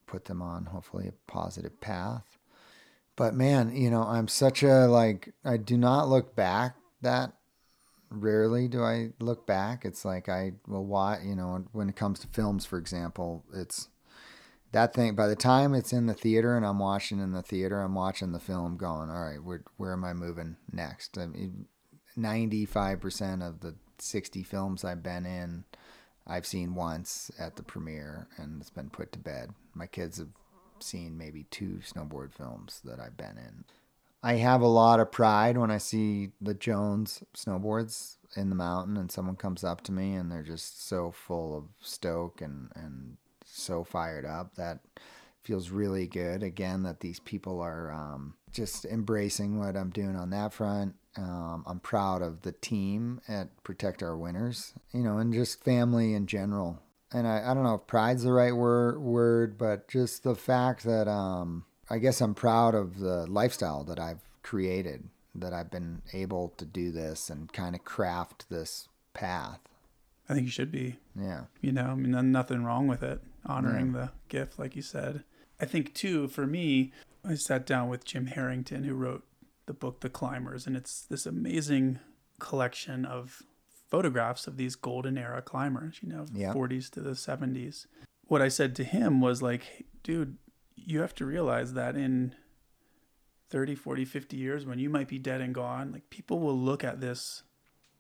put 0.07 0.27
them 0.27 0.43
on 0.43 0.67
hopefully 0.67 1.09
a 1.09 1.31
positive 1.31 1.81
path. 1.81 2.39
But 3.17 3.35
man, 3.35 3.75
you 3.75 3.91
know, 3.91 4.03
I'm 4.03 4.29
such 4.29 4.63
a 4.63 4.87
like 4.87 5.33
I 5.45 5.57
do 5.57 5.77
not 5.77 6.09
look 6.09 6.35
back 6.35 6.77
that 7.03 7.33
rarely 8.11 8.69
do 8.69 8.83
I 8.83 9.11
look 9.21 9.47
back. 9.47 9.85
It's 9.85 10.05
like 10.05 10.29
I 10.29 10.53
will 10.67 10.85
watch, 10.85 11.21
you 11.25 11.35
know, 11.35 11.65
when 11.73 11.89
it 11.89 11.97
comes 11.97 12.21
to 12.21 12.27
films, 12.29 12.65
for 12.65 12.79
example, 12.79 13.45
it's 13.55 13.89
that 14.73 14.95
thing. 14.95 15.15
By 15.15 15.29
the 15.29 15.37
time 15.37 15.75
it's 15.75 15.93
in 15.93 16.07
the 16.07 16.15
theater 16.15 16.57
and 16.57 16.67
I'm 16.67 16.79
watching 16.79 17.21
in 17.21 17.33
the 17.33 17.43
theater, 17.43 17.81
I'm 17.81 17.95
watching 17.95 18.33
the 18.33 18.41
film 18.41 18.77
going, 18.77 19.11
all 19.11 19.25
right, 19.25 19.43
where, 19.43 19.63
where 19.77 19.93
am 19.93 20.05
I 20.05 20.13
moving 20.13 20.57
next? 20.73 21.17
I 21.19 21.27
mean, 21.27 21.67
95% 22.19 23.47
of 23.47 23.61
the 23.61 23.77
60 23.99 24.43
films 24.43 24.85
I've 24.85 25.03
been 25.03 25.27
in, 25.27 25.65
I've 26.27 26.47
seen 26.47 26.75
once 26.75 27.31
at 27.39 27.57
the 27.57 27.63
premiere 27.63 28.29
and 28.37 28.61
it's 28.61 28.71
been 28.71 28.91
put 28.91 29.13
to 29.13 29.19
bed. 29.19 29.51
My 29.75 29.87
kids 29.87 30.19
have 30.19 30.29
seen 30.81 31.17
maybe 31.17 31.45
two 31.51 31.81
snowboard 31.85 32.33
films 32.33 32.81
that 32.85 32.99
I've 32.99 33.17
been 33.17 33.39
in. 33.39 33.65
I 34.23 34.35
have 34.35 34.61
a 34.61 34.69
lot 34.69 35.01
of 35.01 35.11
pride 35.11 35.59
when 35.59 35.71
I 35.71 35.79
see 35.79 36.31
the 36.41 36.55
Jones 36.55 37.25
snowboards 37.37 38.17
in 38.37 38.51
the 38.51 38.55
mountain 38.55 38.97
and 38.97 39.11
someone 39.11 39.37
comes 39.37 39.65
up 39.65 39.83
to 39.83 39.93
me 39.93 40.15
and 40.15 40.31
they're 40.31 40.45
just 40.45 40.87
so 40.87 41.11
full 41.11 41.57
of 41.57 41.65
stoke 41.81 42.41
and, 42.41 42.71
and 42.77 43.17
so 43.53 43.85
fired 43.85 44.25
up 44.25 44.55
that 44.57 44.81
feels 45.43 45.71
really 45.71 46.07
good. 46.07 46.43
Again, 46.43 46.83
that 46.85 47.01
these 47.01 47.21
people 47.21 47.61
are 47.61 47.93
um, 47.93 48.35
just 48.53 48.85
embracing 48.85 49.59
what 49.59 49.77
I'm 49.77 49.91
doing 49.91 50.17
on 50.17 50.31
that 50.31 50.53
front. 50.53 50.95
Um, 51.17 51.65
I'm 51.67 51.81
proud 51.81 52.23
of 52.23 52.43
the 52.43 52.53
team 52.53 53.21
at 53.29 53.63
Protect 53.65 54.03
Our 54.03 54.17
Winters, 54.17 54.73
you 54.93 55.03
know, 55.03 55.19
and 55.19 55.33
just 55.33 55.63
family 55.63 56.15
in 56.15 56.27
general. 56.27 56.81
And 57.13 57.27
I, 57.27 57.51
I 57.51 57.55
don't 57.55 57.65
know 57.65 57.75
if 57.75 57.87
pride's 57.87 58.23
the 58.23 58.33
right 58.33 58.55
word, 58.55 59.01
word 59.01 59.59
but 59.59 59.89
just 59.89 60.23
the 60.23 60.35
fact 60.35 60.85
that 60.85 61.09
um, 61.09 61.65
I 61.91 61.99
guess 61.99 62.21
I'm 62.23 62.35
proud 62.35 62.75
of 62.75 62.99
the 62.99 63.27
lifestyle 63.27 63.85
that 63.85 63.99
I've 63.99 64.23
created, 64.43 65.11
that 65.35 65.53
I've 65.53 65.71
been 65.71 66.01
able 66.15 66.55
to 66.57 66.65
do 66.65 66.91
this 66.91 67.29
and 67.29 67.53
kind 67.53 67.75
of 67.75 67.85
craft 67.85 68.47
this 68.49 68.89
path. 69.13 69.61
I 70.29 70.35
think 70.35 70.47
you 70.47 70.51
should 70.51 70.73
be. 70.73 70.97
Yeah. 71.15 71.43
You 71.61 71.73
know, 71.73 71.87
I 71.89 71.95
mean, 71.95 72.33
nothing 72.33 72.65
wrong 72.65 72.87
with 72.87 73.03
it. 73.03 73.21
Honoring 73.45 73.93
the 73.93 74.11
gift, 74.29 74.59
like 74.59 74.77
you 74.77 74.83
said. 74.83 75.25
I 75.61 75.65
think, 75.65 75.95
too, 75.95 76.29
for 76.29 76.47
me, 76.47 76.93
I 77.25 77.35
sat 77.35 77.67
down 77.67 77.89
with 77.89 78.05
Jim 78.05 78.27
Herrington, 78.27 78.85
who 78.85 78.95
wrote 78.95 79.25
the 79.67 79.73
book 79.73 80.01
The 80.01 80.09
Climbers, 80.09 80.67
and 80.67 80.77
it's 80.77 81.03
this 81.03 81.27
amazing 81.27 82.01
collection 82.39 83.05
of 83.05 83.43
photographs 83.89 84.47
of 84.47 84.57
these 84.57 84.75
golden 84.75 85.19
era 85.19 85.43
climbers, 85.43 85.99
you 86.03 86.09
know, 86.09 86.27
yeah. 86.33 86.53
40s 86.53 86.91
to 86.91 87.01
the 87.01 87.11
70s. 87.11 87.87
What 88.27 88.41
I 88.41 88.49
said 88.49 88.75
to 88.77 88.85
him 88.85 89.21
was 89.21 89.43
like, 89.43 89.87
dude, 90.03 90.39
you 90.75 91.01
have 91.01 91.15
to 91.17 91.27
realize 91.27 91.75
that 91.75 91.97
in 91.97 92.35
30 93.51 93.75
40 93.75 94.07
50 94.07 94.37
years 94.37 94.65
when 94.65 94.79
you 94.79 94.89
might 94.89 95.09
be 95.09 95.19
dead 95.19 95.43
and 95.43 95.55
gone 95.55 95.93
like 95.93 96.09
people 96.09 96.41
will 96.41 96.57
look 96.57 96.83
at 96.83 97.03
this 97.03 97.43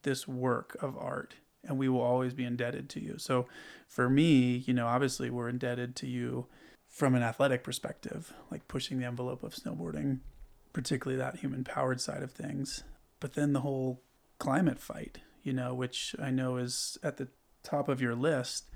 this 0.02 0.26
work 0.26 0.76
of 0.80 0.96
art 0.96 1.34
and 1.64 1.78
we 1.78 1.88
will 1.88 2.00
always 2.00 2.34
be 2.34 2.44
indebted 2.44 2.88
to 2.88 3.00
you 3.00 3.16
so 3.18 3.46
for 3.88 4.08
me 4.08 4.62
you 4.66 4.74
know 4.74 4.86
obviously 4.86 5.30
we're 5.30 5.48
indebted 5.48 5.94
to 5.96 6.06
you 6.06 6.46
from 6.88 7.14
an 7.14 7.22
athletic 7.22 7.62
perspective 7.62 8.32
like 8.50 8.66
pushing 8.68 8.98
the 8.98 9.06
envelope 9.06 9.42
of 9.42 9.54
snowboarding 9.54 10.18
particularly 10.72 11.18
that 11.18 11.36
human 11.36 11.64
powered 11.64 12.00
side 12.00 12.22
of 12.22 12.32
things 12.32 12.84
but 13.20 13.34
then 13.34 13.52
the 13.52 13.60
whole 13.60 14.02
climate 14.38 14.80
fight 14.80 15.18
you 15.42 15.52
know 15.52 15.74
which 15.74 16.14
i 16.20 16.30
know 16.30 16.56
is 16.56 16.98
at 17.02 17.16
the 17.16 17.28
top 17.62 17.88
of 17.88 18.00
your 18.00 18.14
list 18.14 18.68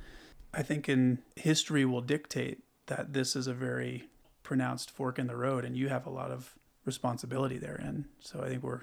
i 0.54 0.62
think 0.62 0.88
in 0.88 1.18
history 1.34 1.84
will 1.84 2.00
dictate 2.00 2.62
that 2.86 3.12
this 3.12 3.34
is 3.34 3.46
a 3.46 3.54
very 3.54 4.08
pronounced 4.42 4.90
fork 4.92 5.18
in 5.18 5.26
the 5.26 5.36
road 5.36 5.64
and 5.64 5.76
you 5.76 5.88
have 5.88 6.06
a 6.06 6.10
lot 6.10 6.30
of 6.30 6.54
responsibility 6.86 7.58
therein. 7.58 8.06
So 8.20 8.40
I 8.42 8.48
think 8.48 8.62
we're 8.62 8.82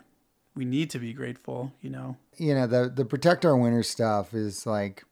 we 0.55 0.65
need 0.65 0.89
to 0.91 0.99
be 0.99 1.13
grateful, 1.13 1.71
you 1.81 1.89
know. 1.89 2.17
You 2.37 2.55
know, 2.55 2.67
the 2.67 2.91
the 2.93 3.05
protect 3.05 3.45
our 3.45 3.55
winter 3.55 3.83
stuff 3.83 4.33
is 4.33 4.65
like 4.65 5.03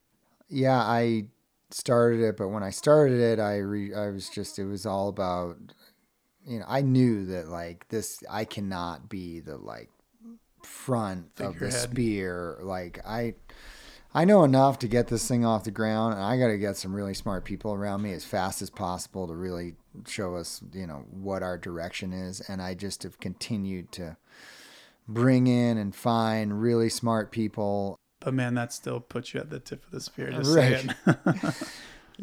yeah, 0.48 0.78
I 0.78 1.26
started 1.70 2.20
it, 2.20 2.36
but 2.36 2.48
when 2.48 2.62
I 2.62 2.70
started 2.70 3.20
it, 3.20 3.40
I 3.40 3.58
re, 3.58 3.94
I 3.94 4.10
was 4.10 4.28
just 4.28 4.58
it 4.58 4.66
was 4.66 4.86
all 4.86 5.08
about 5.08 5.56
you 6.46 6.58
know, 6.58 6.66
I 6.68 6.82
knew 6.82 7.26
that 7.26 7.48
like 7.48 7.88
this 7.88 8.22
I 8.30 8.44
cannot 8.44 9.08
be 9.08 9.40
the 9.40 9.56
like 9.56 9.90
front 10.62 11.26
of 11.38 11.58
the 11.58 11.70
spear. 11.70 12.58
Like 12.62 13.00
I 13.06 13.34
I 14.14 14.24
know 14.24 14.44
enough 14.44 14.78
to 14.80 14.88
get 14.88 15.08
this 15.08 15.26
thing 15.26 15.44
off 15.44 15.64
the 15.64 15.70
ground, 15.70 16.14
and 16.14 16.22
I 16.22 16.36
got 16.36 16.48
to 16.48 16.58
get 16.58 16.76
some 16.76 16.94
really 16.94 17.14
smart 17.14 17.44
people 17.44 17.72
around 17.72 18.02
me 18.02 18.12
as 18.12 18.24
fast 18.24 18.60
as 18.60 18.68
possible 18.68 19.26
to 19.26 19.34
really 19.34 19.74
show 20.06 20.36
us, 20.36 20.62
you 20.74 20.86
know, 20.86 21.06
what 21.10 21.42
our 21.42 21.56
direction 21.56 22.12
is. 22.12 22.40
And 22.40 22.60
I 22.60 22.74
just 22.74 23.04
have 23.04 23.18
continued 23.20 23.90
to 23.92 24.18
bring 25.08 25.46
in 25.46 25.78
and 25.78 25.94
find 25.94 26.60
really 26.60 26.88
smart 26.88 27.30
people. 27.30 27.96
But 28.20 28.34
man, 28.34 28.54
that 28.54 28.72
still 28.72 29.00
puts 29.00 29.34
you 29.34 29.40
at 29.40 29.50
the 29.50 29.58
tip 29.58 29.84
of 29.84 29.90
the 29.90 30.00
spear. 30.00 30.30
Just 30.30 30.56
right. 30.56 31.56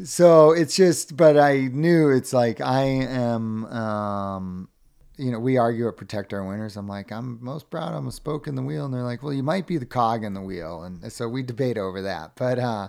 so 0.04 0.52
it's 0.52 0.74
just, 0.74 1.16
but 1.16 1.38
I 1.38 1.68
knew 1.72 2.10
it's 2.10 2.32
like 2.32 2.60
I 2.60 2.82
am 2.84 3.66
um, 3.66 4.68
you 5.20 5.30
know, 5.30 5.38
we 5.38 5.58
argue 5.58 5.86
at 5.86 5.98
Protect 5.98 6.32
Our 6.32 6.42
Winters. 6.42 6.78
I'm 6.78 6.88
like, 6.88 7.12
I'm 7.12 7.38
most 7.42 7.68
proud 7.68 7.92
I'm 7.92 8.08
a 8.08 8.12
spoke 8.12 8.46
in 8.46 8.54
the 8.54 8.62
wheel. 8.62 8.86
And 8.86 8.94
they're 8.94 9.02
like, 9.02 9.22
well, 9.22 9.34
you 9.34 9.42
might 9.42 9.66
be 9.66 9.76
the 9.76 9.84
cog 9.84 10.24
in 10.24 10.32
the 10.32 10.40
wheel. 10.40 10.82
And 10.82 11.12
so 11.12 11.28
we 11.28 11.42
debate 11.42 11.76
over 11.76 12.00
that. 12.00 12.32
But 12.36 12.58
uh, 12.58 12.88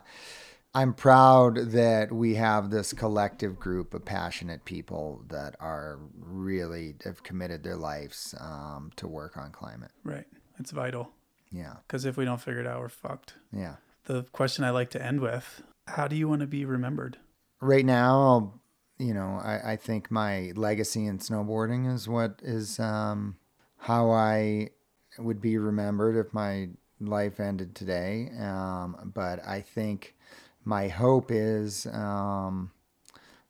I'm 0.74 0.94
proud 0.94 1.56
that 1.72 2.12
we 2.12 2.36
have 2.36 2.70
this 2.70 2.94
collective 2.94 3.60
group 3.60 3.94
of 3.94 4.06
passionate 4.06 4.64
people 4.64 5.24
that 5.30 5.56
are 5.60 6.00
really 6.18 6.96
have 7.04 7.24
committed 7.24 7.64
their 7.64 7.76
lives 7.76 8.34
um, 8.40 8.92
to 8.96 9.08
work 9.08 9.36
on 9.36 9.52
climate. 9.52 9.92
Right. 10.04 10.26
It's 10.60 10.72
vital. 10.72 11.12
Yeah. 11.52 11.76
Because 11.86 12.06
if 12.06 12.16
we 12.16 12.24
don't 12.24 12.40
figure 12.40 12.62
it 12.62 12.68
out, 12.68 12.80
we're 12.80 12.90
fucked. 12.90 13.34
Yeah. 13.52 13.76
The 14.06 14.24
question 14.32 14.64
I 14.64 14.70
like 14.70 14.90
to 14.92 15.06
end 15.06 15.20
with 15.20 15.62
how 15.88 16.08
do 16.08 16.16
you 16.16 16.30
want 16.30 16.42
to 16.42 16.48
be 16.48 16.64
remembered? 16.64 17.18
Right 17.60 17.86
now, 17.86 18.54
you 18.98 19.14
know, 19.14 19.42
I, 19.44 19.74
I 19.74 19.76
think 19.76 20.10
my 20.10 20.54
legacy 20.56 21.06
in 21.06 21.20
snowboarding 21.20 21.94
is 21.94 22.08
what 22.08 22.40
is 22.42 22.80
um, 22.80 23.36
how 23.78 24.12
I 24.12 24.70
would 25.18 25.42
be 25.42 25.58
remembered 25.58 26.16
if 26.16 26.34
my 26.34 26.70
life 27.02 27.40
ended 27.40 27.76
today. 27.76 28.32
Um, 28.40 29.12
but 29.14 29.46
I 29.46 29.62
think 29.62 30.16
my 30.64 30.88
hope 30.88 31.32
is 31.32 31.86
um, 31.88 32.72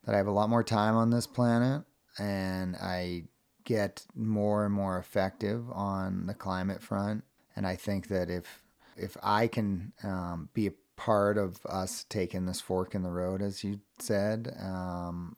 that 0.05 0.15
I 0.15 0.17
have 0.17 0.27
a 0.27 0.31
lot 0.31 0.49
more 0.49 0.63
time 0.63 0.95
on 0.95 1.09
this 1.09 1.27
planet 1.27 1.83
and 2.17 2.75
I 2.75 3.23
get 3.63 4.05
more 4.15 4.65
and 4.65 4.73
more 4.73 4.97
effective 4.97 5.69
on 5.71 6.25
the 6.25 6.33
climate 6.33 6.81
front. 6.81 7.23
And 7.55 7.67
I 7.67 7.75
think 7.75 8.07
that 8.07 8.29
if 8.29 8.63
if 8.97 9.17
I 9.23 9.47
can 9.47 9.93
um, 10.03 10.49
be 10.53 10.67
a 10.67 10.73
part 11.01 11.37
of 11.37 11.65
us 11.65 12.05
taking 12.09 12.45
this 12.45 12.61
fork 12.61 12.93
in 12.93 13.01
the 13.01 13.09
road, 13.09 13.41
as 13.41 13.63
you 13.63 13.79
said. 13.97 14.55
Um, 14.61 15.35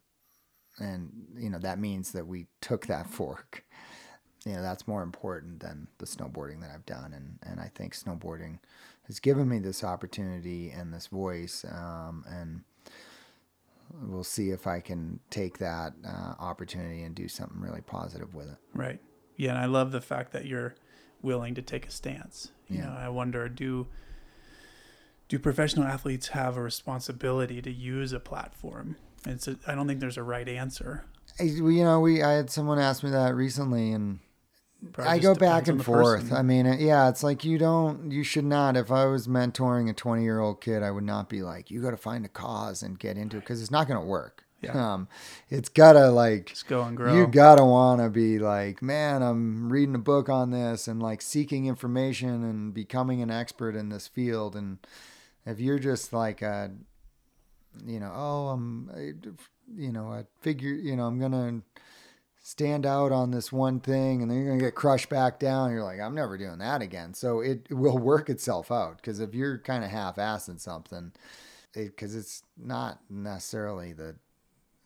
and, 0.78 1.10
you 1.38 1.50
know, 1.50 1.60
that 1.60 1.80
means 1.80 2.12
that 2.12 2.28
we 2.28 2.48
took 2.60 2.88
that 2.88 3.10
fork. 3.10 3.64
You 4.46 4.54
know, 4.54 4.62
that's 4.62 4.90
more 4.90 5.04
important 5.04 5.62
than 5.62 5.88
the 6.00 6.06
snowboarding 6.06 6.60
that 6.62 6.72
I've 6.74 6.86
done. 6.86 7.14
And, 7.14 7.40
and 7.44 7.62
I 7.62 7.72
think 7.74 7.96
snowboarding 7.96 8.60
has 9.08 9.20
given 9.20 9.50
me 9.50 9.60
this 9.60 9.84
opportunity 9.84 10.70
and 10.72 10.94
this 10.94 11.08
voice. 11.08 11.66
Um, 11.70 12.24
and 12.30 12.62
we'll 14.02 14.24
see 14.24 14.50
if 14.50 14.66
I 14.66 14.80
can 14.80 15.20
take 15.30 15.58
that 15.60 15.94
uh, 16.08 16.36
opportunity 16.40 17.04
and 17.04 17.14
do 17.14 17.28
something 17.28 17.60
really 17.60 17.82
positive 17.82 18.34
with 18.34 18.50
it. 18.50 18.58
Right. 18.74 19.00
Yeah. 19.36 19.52
And 19.52 19.60
I 19.60 19.66
love 19.66 19.92
the 19.92 20.02
fact 20.02 20.32
that 20.34 20.46
you're 20.46 20.76
willing 21.22 21.56
to 21.56 21.62
take 21.62 21.88
a 21.88 21.92
stance. 21.92 22.52
You 22.70 22.80
Yeah. 22.80 22.86
know, 22.86 22.92
I 22.94 23.10
wonder, 23.10 23.48
do, 23.50 23.88
do 25.28 25.38
professional 25.40 25.86
athletes 25.86 26.30
have 26.30 26.58
a 26.58 26.62
responsibility 26.62 27.62
to 27.62 27.72
use 27.72 28.14
a 28.14 28.20
platform? 28.20 28.96
It's 29.26 29.48
a, 29.48 29.58
I 29.68 29.76
don't 29.76 29.88
think 29.88 30.00
there's 30.00 30.18
a 30.18 30.24
right 30.24 30.48
answer. 30.48 31.06
You 31.40 31.84
know, 31.84 32.00
we 32.02 32.22
I 32.22 32.34
had 32.34 32.50
someone 32.50 32.78
ask 32.78 33.04
me 33.04 33.10
that 33.12 33.34
recently, 33.36 33.92
and 33.94 34.20
I 34.98 35.20
go 35.20 35.34
back 35.36 35.68
and 35.68 35.84
forth. 35.84 36.22
person. 36.22 36.36
I 36.36 36.42
mean, 36.42 36.66
yeah, 36.80 37.10
it's 37.10 37.24
like 37.24 37.44
you 37.44 37.58
don't, 37.58 38.12
you 38.12 38.24
should 38.24 38.46
not. 38.46 38.76
If 38.78 38.92
I 38.92 39.06
was 39.06 39.28
mentoring 39.28 39.90
a 39.90 39.94
20 39.94 40.24
year 40.24 40.40
old 40.40 40.62
kid, 40.62 40.84
I 40.84 40.92
would 40.92 41.04
not 41.04 41.30
be 41.30 41.42
like, 41.42 41.72
you 41.72 41.82
got 41.82 41.92
to 41.92 41.98
find 41.98 42.26
a 42.26 42.30
cause 42.30 42.84
and 42.84 43.00
get 43.00 43.18
into 43.18 43.38
it 43.38 43.42
because 43.42 43.62
it's 43.62 43.72
not 43.72 43.88
going 43.88 44.00
to 44.00 44.06
work. 44.06 44.44
Yeah. 44.64 44.94
Um, 44.94 45.10
it's 45.50 45.68
gotta 45.68 46.10
like, 46.10 46.46
Just 46.46 46.68
go 46.70 46.84
and 46.84 46.96
grow. 46.96 47.14
you 47.14 47.28
gotta 47.28 47.66
want 47.66 48.00
to 48.02 48.10
be 48.10 48.40
like, 48.40 48.82
man, 48.82 49.22
I'm 49.22 49.70
reading 49.70 49.94
a 49.94 50.00
book 50.00 50.30
on 50.30 50.52
this 50.52 50.88
and 50.88 51.04
like 51.04 51.22
seeking 51.22 51.66
information 51.66 52.44
and 52.46 52.74
becoming 52.74 53.22
an 53.22 53.30
expert 53.30 53.76
in 53.76 53.90
this 53.90 54.08
field. 54.08 54.56
And 54.56 54.78
if 55.46 55.60
you're 55.60 55.80
just 55.80 56.14
like 56.14 56.42
a, 56.42 56.72
you 57.86 58.00
know, 58.00 58.14
oh, 58.16 58.48
I'm, 58.50 58.90
you 59.76 59.92
know, 59.92 60.08
I 60.14 60.24
figure, 60.40 60.74
you 60.74 60.96
know, 60.96 61.08
I'm 61.08 61.20
gonna 61.20 61.62
stand 62.46 62.86
out 62.86 63.14
on 63.14 63.32
this 63.32 63.54
one 63.54 63.80
thing 63.80 64.22
and 64.22 64.30
then 64.30 64.38
you're 64.38 64.48
going 64.48 64.60
to 64.60 64.66
get 64.66 64.76
crushed 64.76 65.08
back 65.08 65.40
down. 65.40 65.72
You're 65.72 65.82
like, 65.84 66.02
I'm 66.02 66.14
never 66.14 66.38
doing 66.38 66.58
that 66.60 66.82
again. 66.82 67.14
So 67.14 67.40
it 67.40 67.68
will 67.72 67.98
work 67.98 68.30
itself 68.30 68.70
out 68.70 68.98
because 68.98 69.22
if 69.22 69.34
you're 69.34 69.58
kind 69.60 69.84
of 69.84 69.90
half 69.90 70.18
assing 70.18 70.60
something, 70.60 71.14
because 71.74 72.16
it's 72.16 72.44
not 72.58 73.00
necessarily 73.10 73.94
the, 73.94 74.18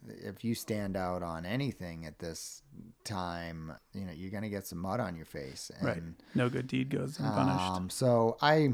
if 0.07 0.43
you 0.45 0.53
stand 0.53 0.95
out 0.95 1.23
on 1.23 1.47
anything 1.47 2.05
at 2.05 2.19
this 2.19 2.61
time, 3.03 3.73
you 3.91 4.05
know, 4.05 4.13
you're 4.13 4.31
going 4.31 4.43
to 4.43 4.49
get 4.49 4.67
some 4.67 4.77
mud 4.77 4.99
on 4.99 5.15
your 5.15 5.25
face. 5.25 5.71
And, 5.79 5.87
right. 5.87 6.03
No 6.35 6.49
good 6.49 6.67
deed 6.67 6.91
goes 6.91 7.19
unpunished. 7.19 7.59
um, 7.59 7.89
so 7.89 8.37
I, 8.39 8.73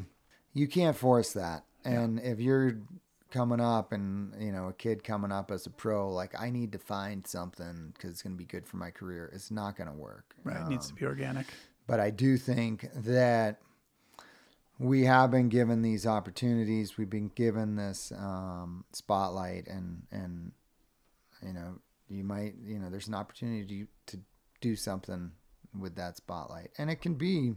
you 0.53 0.67
can't 0.67 0.97
force 0.97 1.31
that. 1.33 1.63
And 1.85 2.19
if 2.19 2.41
you're 2.41 2.77
coming 3.33 3.59
up 3.59 3.91
and 3.91 4.33
you 4.41 4.51
know 4.53 4.67
a 4.69 4.73
kid 4.73 5.03
coming 5.03 5.31
up 5.33 5.51
as 5.51 5.65
a 5.65 5.69
pro, 5.69 6.09
like 6.13 6.39
I 6.39 6.49
need 6.49 6.71
to 6.71 6.79
find 6.79 7.27
something 7.27 7.91
because 7.93 8.11
it's 8.11 8.21
going 8.21 8.33
to 8.35 8.37
be 8.37 8.45
good 8.45 8.65
for 8.65 8.77
my 8.77 8.91
career. 8.91 9.29
It's 9.33 9.51
not 9.51 9.75
going 9.75 9.89
to 9.89 9.93
work. 9.97 10.35
right. 10.45 10.61
It 10.61 10.69
needs 10.69 10.87
to 10.87 10.93
Um, 10.93 10.99
be 10.99 11.05
organic. 11.05 11.47
but 11.87 11.99
I 11.99 12.09
do 12.11 12.37
think 12.37 12.87
that 12.95 13.59
we 14.79 15.03
have 15.05 15.31
been 15.31 15.49
given 15.49 15.81
these 15.81 16.05
opportunities. 16.07 16.97
We've 16.97 17.09
been 17.09 17.31
given 17.35 17.75
this 17.75 18.11
um, 18.11 18.85
spotlight, 18.93 19.67
and 19.67 20.03
and 20.11 20.51
you 21.45 21.53
know 21.53 21.79
you 22.07 22.23
might 22.23 22.53
you 22.63 22.79
know 22.79 22.89
there's 22.89 23.07
an 23.07 23.15
opportunity 23.15 23.87
to, 24.07 24.17
to 24.17 24.23
do 24.61 24.75
something 24.75 25.31
with 25.77 25.95
that 25.95 26.17
spotlight, 26.17 26.69
and 26.77 26.89
it 26.89 27.01
can 27.01 27.15
be 27.15 27.55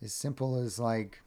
as 0.00 0.14
simple 0.14 0.56
as 0.56 0.78
like. 0.78 1.20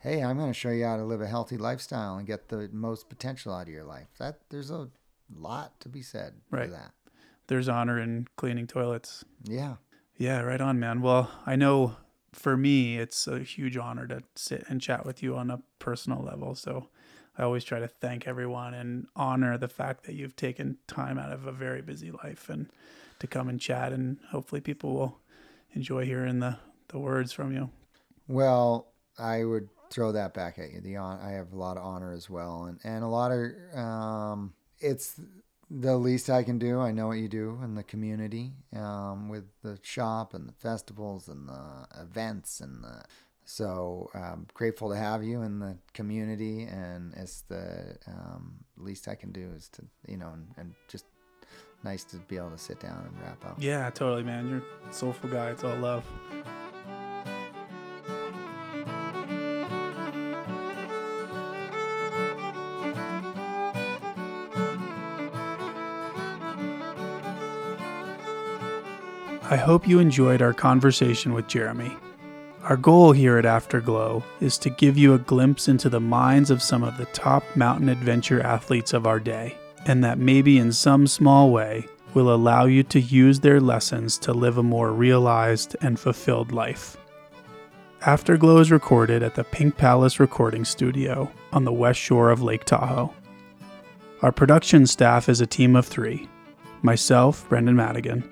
Hey, 0.00 0.22
I'm 0.22 0.38
going 0.38 0.50
to 0.50 0.54
show 0.54 0.70
you 0.70 0.84
how 0.84 0.96
to 0.96 1.04
live 1.04 1.20
a 1.20 1.26
healthy 1.26 1.56
lifestyle 1.56 2.16
and 2.16 2.26
get 2.26 2.48
the 2.48 2.68
most 2.72 3.08
potential 3.08 3.52
out 3.52 3.62
of 3.66 3.68
your 3.72 3.84
life. 3.84 4.06
That 4.18 4.38
there's 4.48 4.70
a 4.70 4.88
lot 5.34 5.80
to 5.80 5.88
be 5.88 6.02
said 6.02 6.34
Right. 6.50 6.66
for 6.66 6.70
that. 6.72 6.92
There's 7.48 7.68
honor 7.68 7.98
in 7.98 8.28
cleaning 8.36 8.66
toilets. 8.66 9.24
Yeah. 9.42 9.76
Yeah, 10.16 10.40
right 10.42 10.60
on, 10.60 10.78
man. 10.78 11.00
Well, 11.00 11.30
I 11.46 11.56
know 11.56 11.96
for 12.32 12.56
me, 12.56 12.98
it's 12.98 13.26
a 13.26 13.40
huge 13.40 13.76
honor 13.76 14.06
to 14.06 14.22
sit 14.36 14.64
and 14.68 14.80
chat 14.80 15.04
with 15.04 15.22
you 15.22 15.36
on 15.36 15.50
a 15.50 15.62
personal 15.80 16.22
level. 16.22 16.54
So 16.54 16.88
I 17.36 17.42
always 17.42 17.64
try 17.64 17.80
to 17.80 17.88
thank 17.88 18.26
everyone 18.28 18.74
and 18.74 19.06
honor 19.16 19.58
the 19.58 19.68
fact 19.68 20.04
that 20.04 20.14
you've 20.14 20.36
taken 20.36 20.76
time 20.86 21.18
out 21.18 21.32
of 21.32 21.46
a 21.46 21.52
very 21.52 21.82
busy 21.82 22.10
life 22.12 22.48
and 22.48 22.70
to 23.18 23.26
come 23.26 23.48
and 23.48 23.60
chat. 23.60 23.92
And 23.92 24.18
hopefully, 24.30 24.60
people 24.60 24.94
will 24.94 25.18
enjoy 25.72 26.04
hearing 26.04 26.38
the, 26.38 26.58
the 26.88 26.98
words 26.98 27.32
from 27.32 27.52
you. 27.52 27.70
Well, 28.28 28.92
I 29.18 29.44
would 29.44 29.68
throw 29.90 30.12
that 30.12 30.34
back 30.34 30.58
at 30.58 30.70
you. 30.72 30.80
The 30.80 30.94
hon- 30.94 31.20
I 31.20 31.30
have 31.32 31.52
a 31.52 31.56
lot 31.56 31.76
of 31.76 31.84
honor 31.84 32.12
as 32.12 32.28
well, 32.28 32.64
and 32.64 32.78
and 32.84 33.04
a 33.04 33.08
lot 33.08 33.30
of 33.32 33.78
um, 33.78 34.54
it's 34.78 35.20
the 35.70 35.96
least 35.96 36.30
I 36.30 36.42
can 36.42 36.58
do. 36.58 36.80
I 36.80 36.92
know 36.92 37.08
what 37.08 37.18
you 37.18 37.28
do 37.28 37.58
in 37.62 37.74
the 37.74 37.82
community 37.82 38.52
um, 38.74 39.28
with 39.28 39.44
the 39.62 39.78
shop 39.82 40.32
and 40.34 40.48
the 40.48 40.52
festivals 40.54 41.28
and 41.28 41.48
the 41.48 41.86
events 42.00 42.60
and 42.60 42.82
the. 42.82 43.02
So 43.44 44.10
um, 44.14 44.46
grateful 44.52 44.90
to 44.90 44.96
have 44.96 45.24
you 45.24 45.40
in 45.40 45.58
the 45.58 45.78
community, 45.94 46.64
and 46.64 47.14
it's 47.16 47.40
the 47.42 47.96
um, 48.06 48.64
least 48.76 49.08
I 49.08 49.14
can 49.14 49.32
do 49.32 49.48
is 49.56 49.68
to 49.70 49.82
you 50.06 50.18
know, 50.18 50.28
and, 50.34 50.48
and 50.58 50.74
just 50.86 51.06
nice 51.82 52.04
to 52.04 52.16
be 52.16 52.36
able 52.36 52.50
to 52.50 52.58
sit 52.58 52.80
down 52.80 53.06
and 53.06 53.22
wrap 53.22 53.42
up. 53.46 53.56
Yeah, 53.58 53.88
totally, 53.90 54.22
man. 54.22 54.48
You're 54.50 54.62
a 54.90 54.92
soulful 54.92 55.30
guy. 55.30 55.50
It's 55.50 55.64
all 55.64 55.76
love. 55.76 56.04
I 69.50 69.56
hope 69.56 69.88
you 69.88 69.98
enjoyed 69.98 70.42
our 70.42 70.52
conversation 70.52 71.32
with 71.32 71.48
Jeremy. 71.48 71.96
Our 72.64 72.76
goal 72.76 73.12
here 73.12 73.38
at 73.38 73.46
Afterglow 73.46 74.22
is 74.40 74.58
to 74.58 74.68
give 74.68 74.98
you 74.98 75.14
a 75.14 75.18
glimpse 75.18 75.68
into 75.68 75.88
the 75.88 76.00
minds 76.00 76.50
of 76.50 76.62
some 76.62 76.82
of 76.82 76.98
the 76.98 77.06
top 77.06 77.42
mountain 77.56 77.88
adventure 77.88 78.42
athletes 78.42 78.92
of 78.92 79.06
our 79.06 79.18
day, 79.18 79.56
and 79.86 80.04
that 80.04 80.18
maybe 80.18 80.58
in 80.58 80.70
some 80.70 81.06
small 81.06 81.50
way 81.50 81.86
will 82.12 82.34
allow 82.34 82.66
you 82.66 82.82
to 82.82 83.00
use 83.00 83.40
their 83.40 83.58
lessons 83.58 84.18
to 84.18 84.34
live 84.34 84.58
a 84.58 84.62
more 84.62 84.92
realized 84.92 85.74
and 85.80 85.98
fulfilled 85.98 86.52
life. 86.52 86.98
Afterglow 88.02 88.58
is 88.58 88.70
recorded 88.70 89.22
at 89.22 89.34
the 89.34 89.44
Pink 89.44 89.78
Palace 89.78 90.20
Recording 90.20 90.66
Studio 90.66 91.32
on 91.54 91.64
the 91.64 91.72
west 91.72 91.98
shore 91.98 92.30
of 92.30 92.42
Lake 92.42 92.66
Tahoe. 92.66 93.14
Our 94.20 94.30
production 94.30 94.86
staff 94.86 95.26
is 95.26 95.40
a 95.40 95.46
team 95.46 95.74
of 95.74 95.86
three 95.86 96.28
myself, 96.82 97.48
Brendan 97.48 97.76
Madigan, 97.76 98.28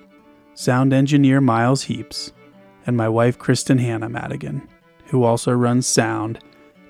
sound 0.57 0.91
engineer 0.91 1.39
Miles 1.39 1.83
Heaps, 1.83 2.33
and 2.87 2.97
my 2.97 3.07
wife 3.07 3.37
Kristen 3.37 3.77
Hannah 3.77 4.09
Madigan, 4.09 4.67
who 5.05 5.23
also 5.23 5.51
runs 5.51 5.85
sound 5.85 6.39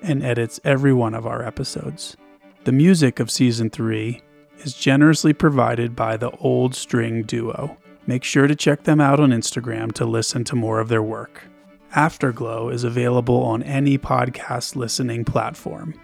and 0.00 0.22
edits 0.22 0.58
every 0.64 0.92
one 0.94 1.12
of 1.12 1.26
our 1.26 1.44
episodes. 1.44 2.16
The 2.64 2.72
music 2.72 3.20
of 3.20 3.30
season 3.30 3.68
3 3.68 4.22
is 4.60 4.72
generously 4.72 5.34
provided 5.34 5.94
by 5.94 6.16
the 6.16 6.30
Old 6.38 6.74
String 6.74 7.24
Duo. 7.24 7.76
Make 8.06 8.24
sure 8.24 8.46
to 8.46 8.56
check 8.56 8.84
them 8.84 9.02
out 9.02 9.20
on 9.20 9.30
Instagram 9.30 9.92
to 9.92 10.06
listen 10.06 10.44
to 10.44 10.56
more 10.56 10.80
of 10.80 10.88
their 10.88 11.02
work. 11.02 11.44
Afterglow 11.94 12.70
is 12.70 12.84
available 12.84 13.42
on 13.42 13.62
any 13.62 13.98
podcast 13.98 14.76
listening 14.76 15.26
platform. 15.26 15.94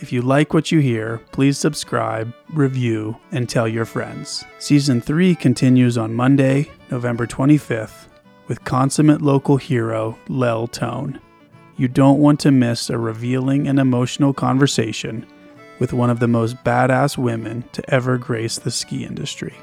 If 0.00 0.12
you 0.12 0.22
like 0.22 0.52
what 0.52 0.72
you 0.72 0.80
hear, 0.80 1.20
please 1.30 1.56
subscribe, 1.56 2.34
review, 2.52 3.16
and 3.30 3.48
tell 3.48 3.68
your 3.68 3.84
friends. 3.84 4.44
Season 4.58 5.00
3 5.00 5.36
continues 5.36 5.96
on 5.96 6.12
Monday, 6.12 6.70
November 6.90 7.28
25th, 7.28 8.08
with 8.48 8.64
consummate 8.64 9.22
local 9.22 9.56
hero 9.56 10.18
Lel 10.28 10.66
Tone. 10.66 11.20
You 11.76 11.86
don't 11.86 12.18
want 12.18 12.40
to 12.40 12.50
miss 12.50 12.90
a 12.90 12.98
revealing 12.98 13.68
and 13.68 13.78
emotional 13.78 14.32
conversation 14.32 15.26
with 15.78 15.92
one 15.92 16.10
of 16.10 16.18
the 16.18 16.28
most 16.28 16.56
badass 16.64 17.16
women 17.16 17.64
to 17.72 17.94
ever 17.94 18.18
grace 18.18 18.58
the 18.58 18.70
ski 18.72 19.04
industry. 19.04 19.54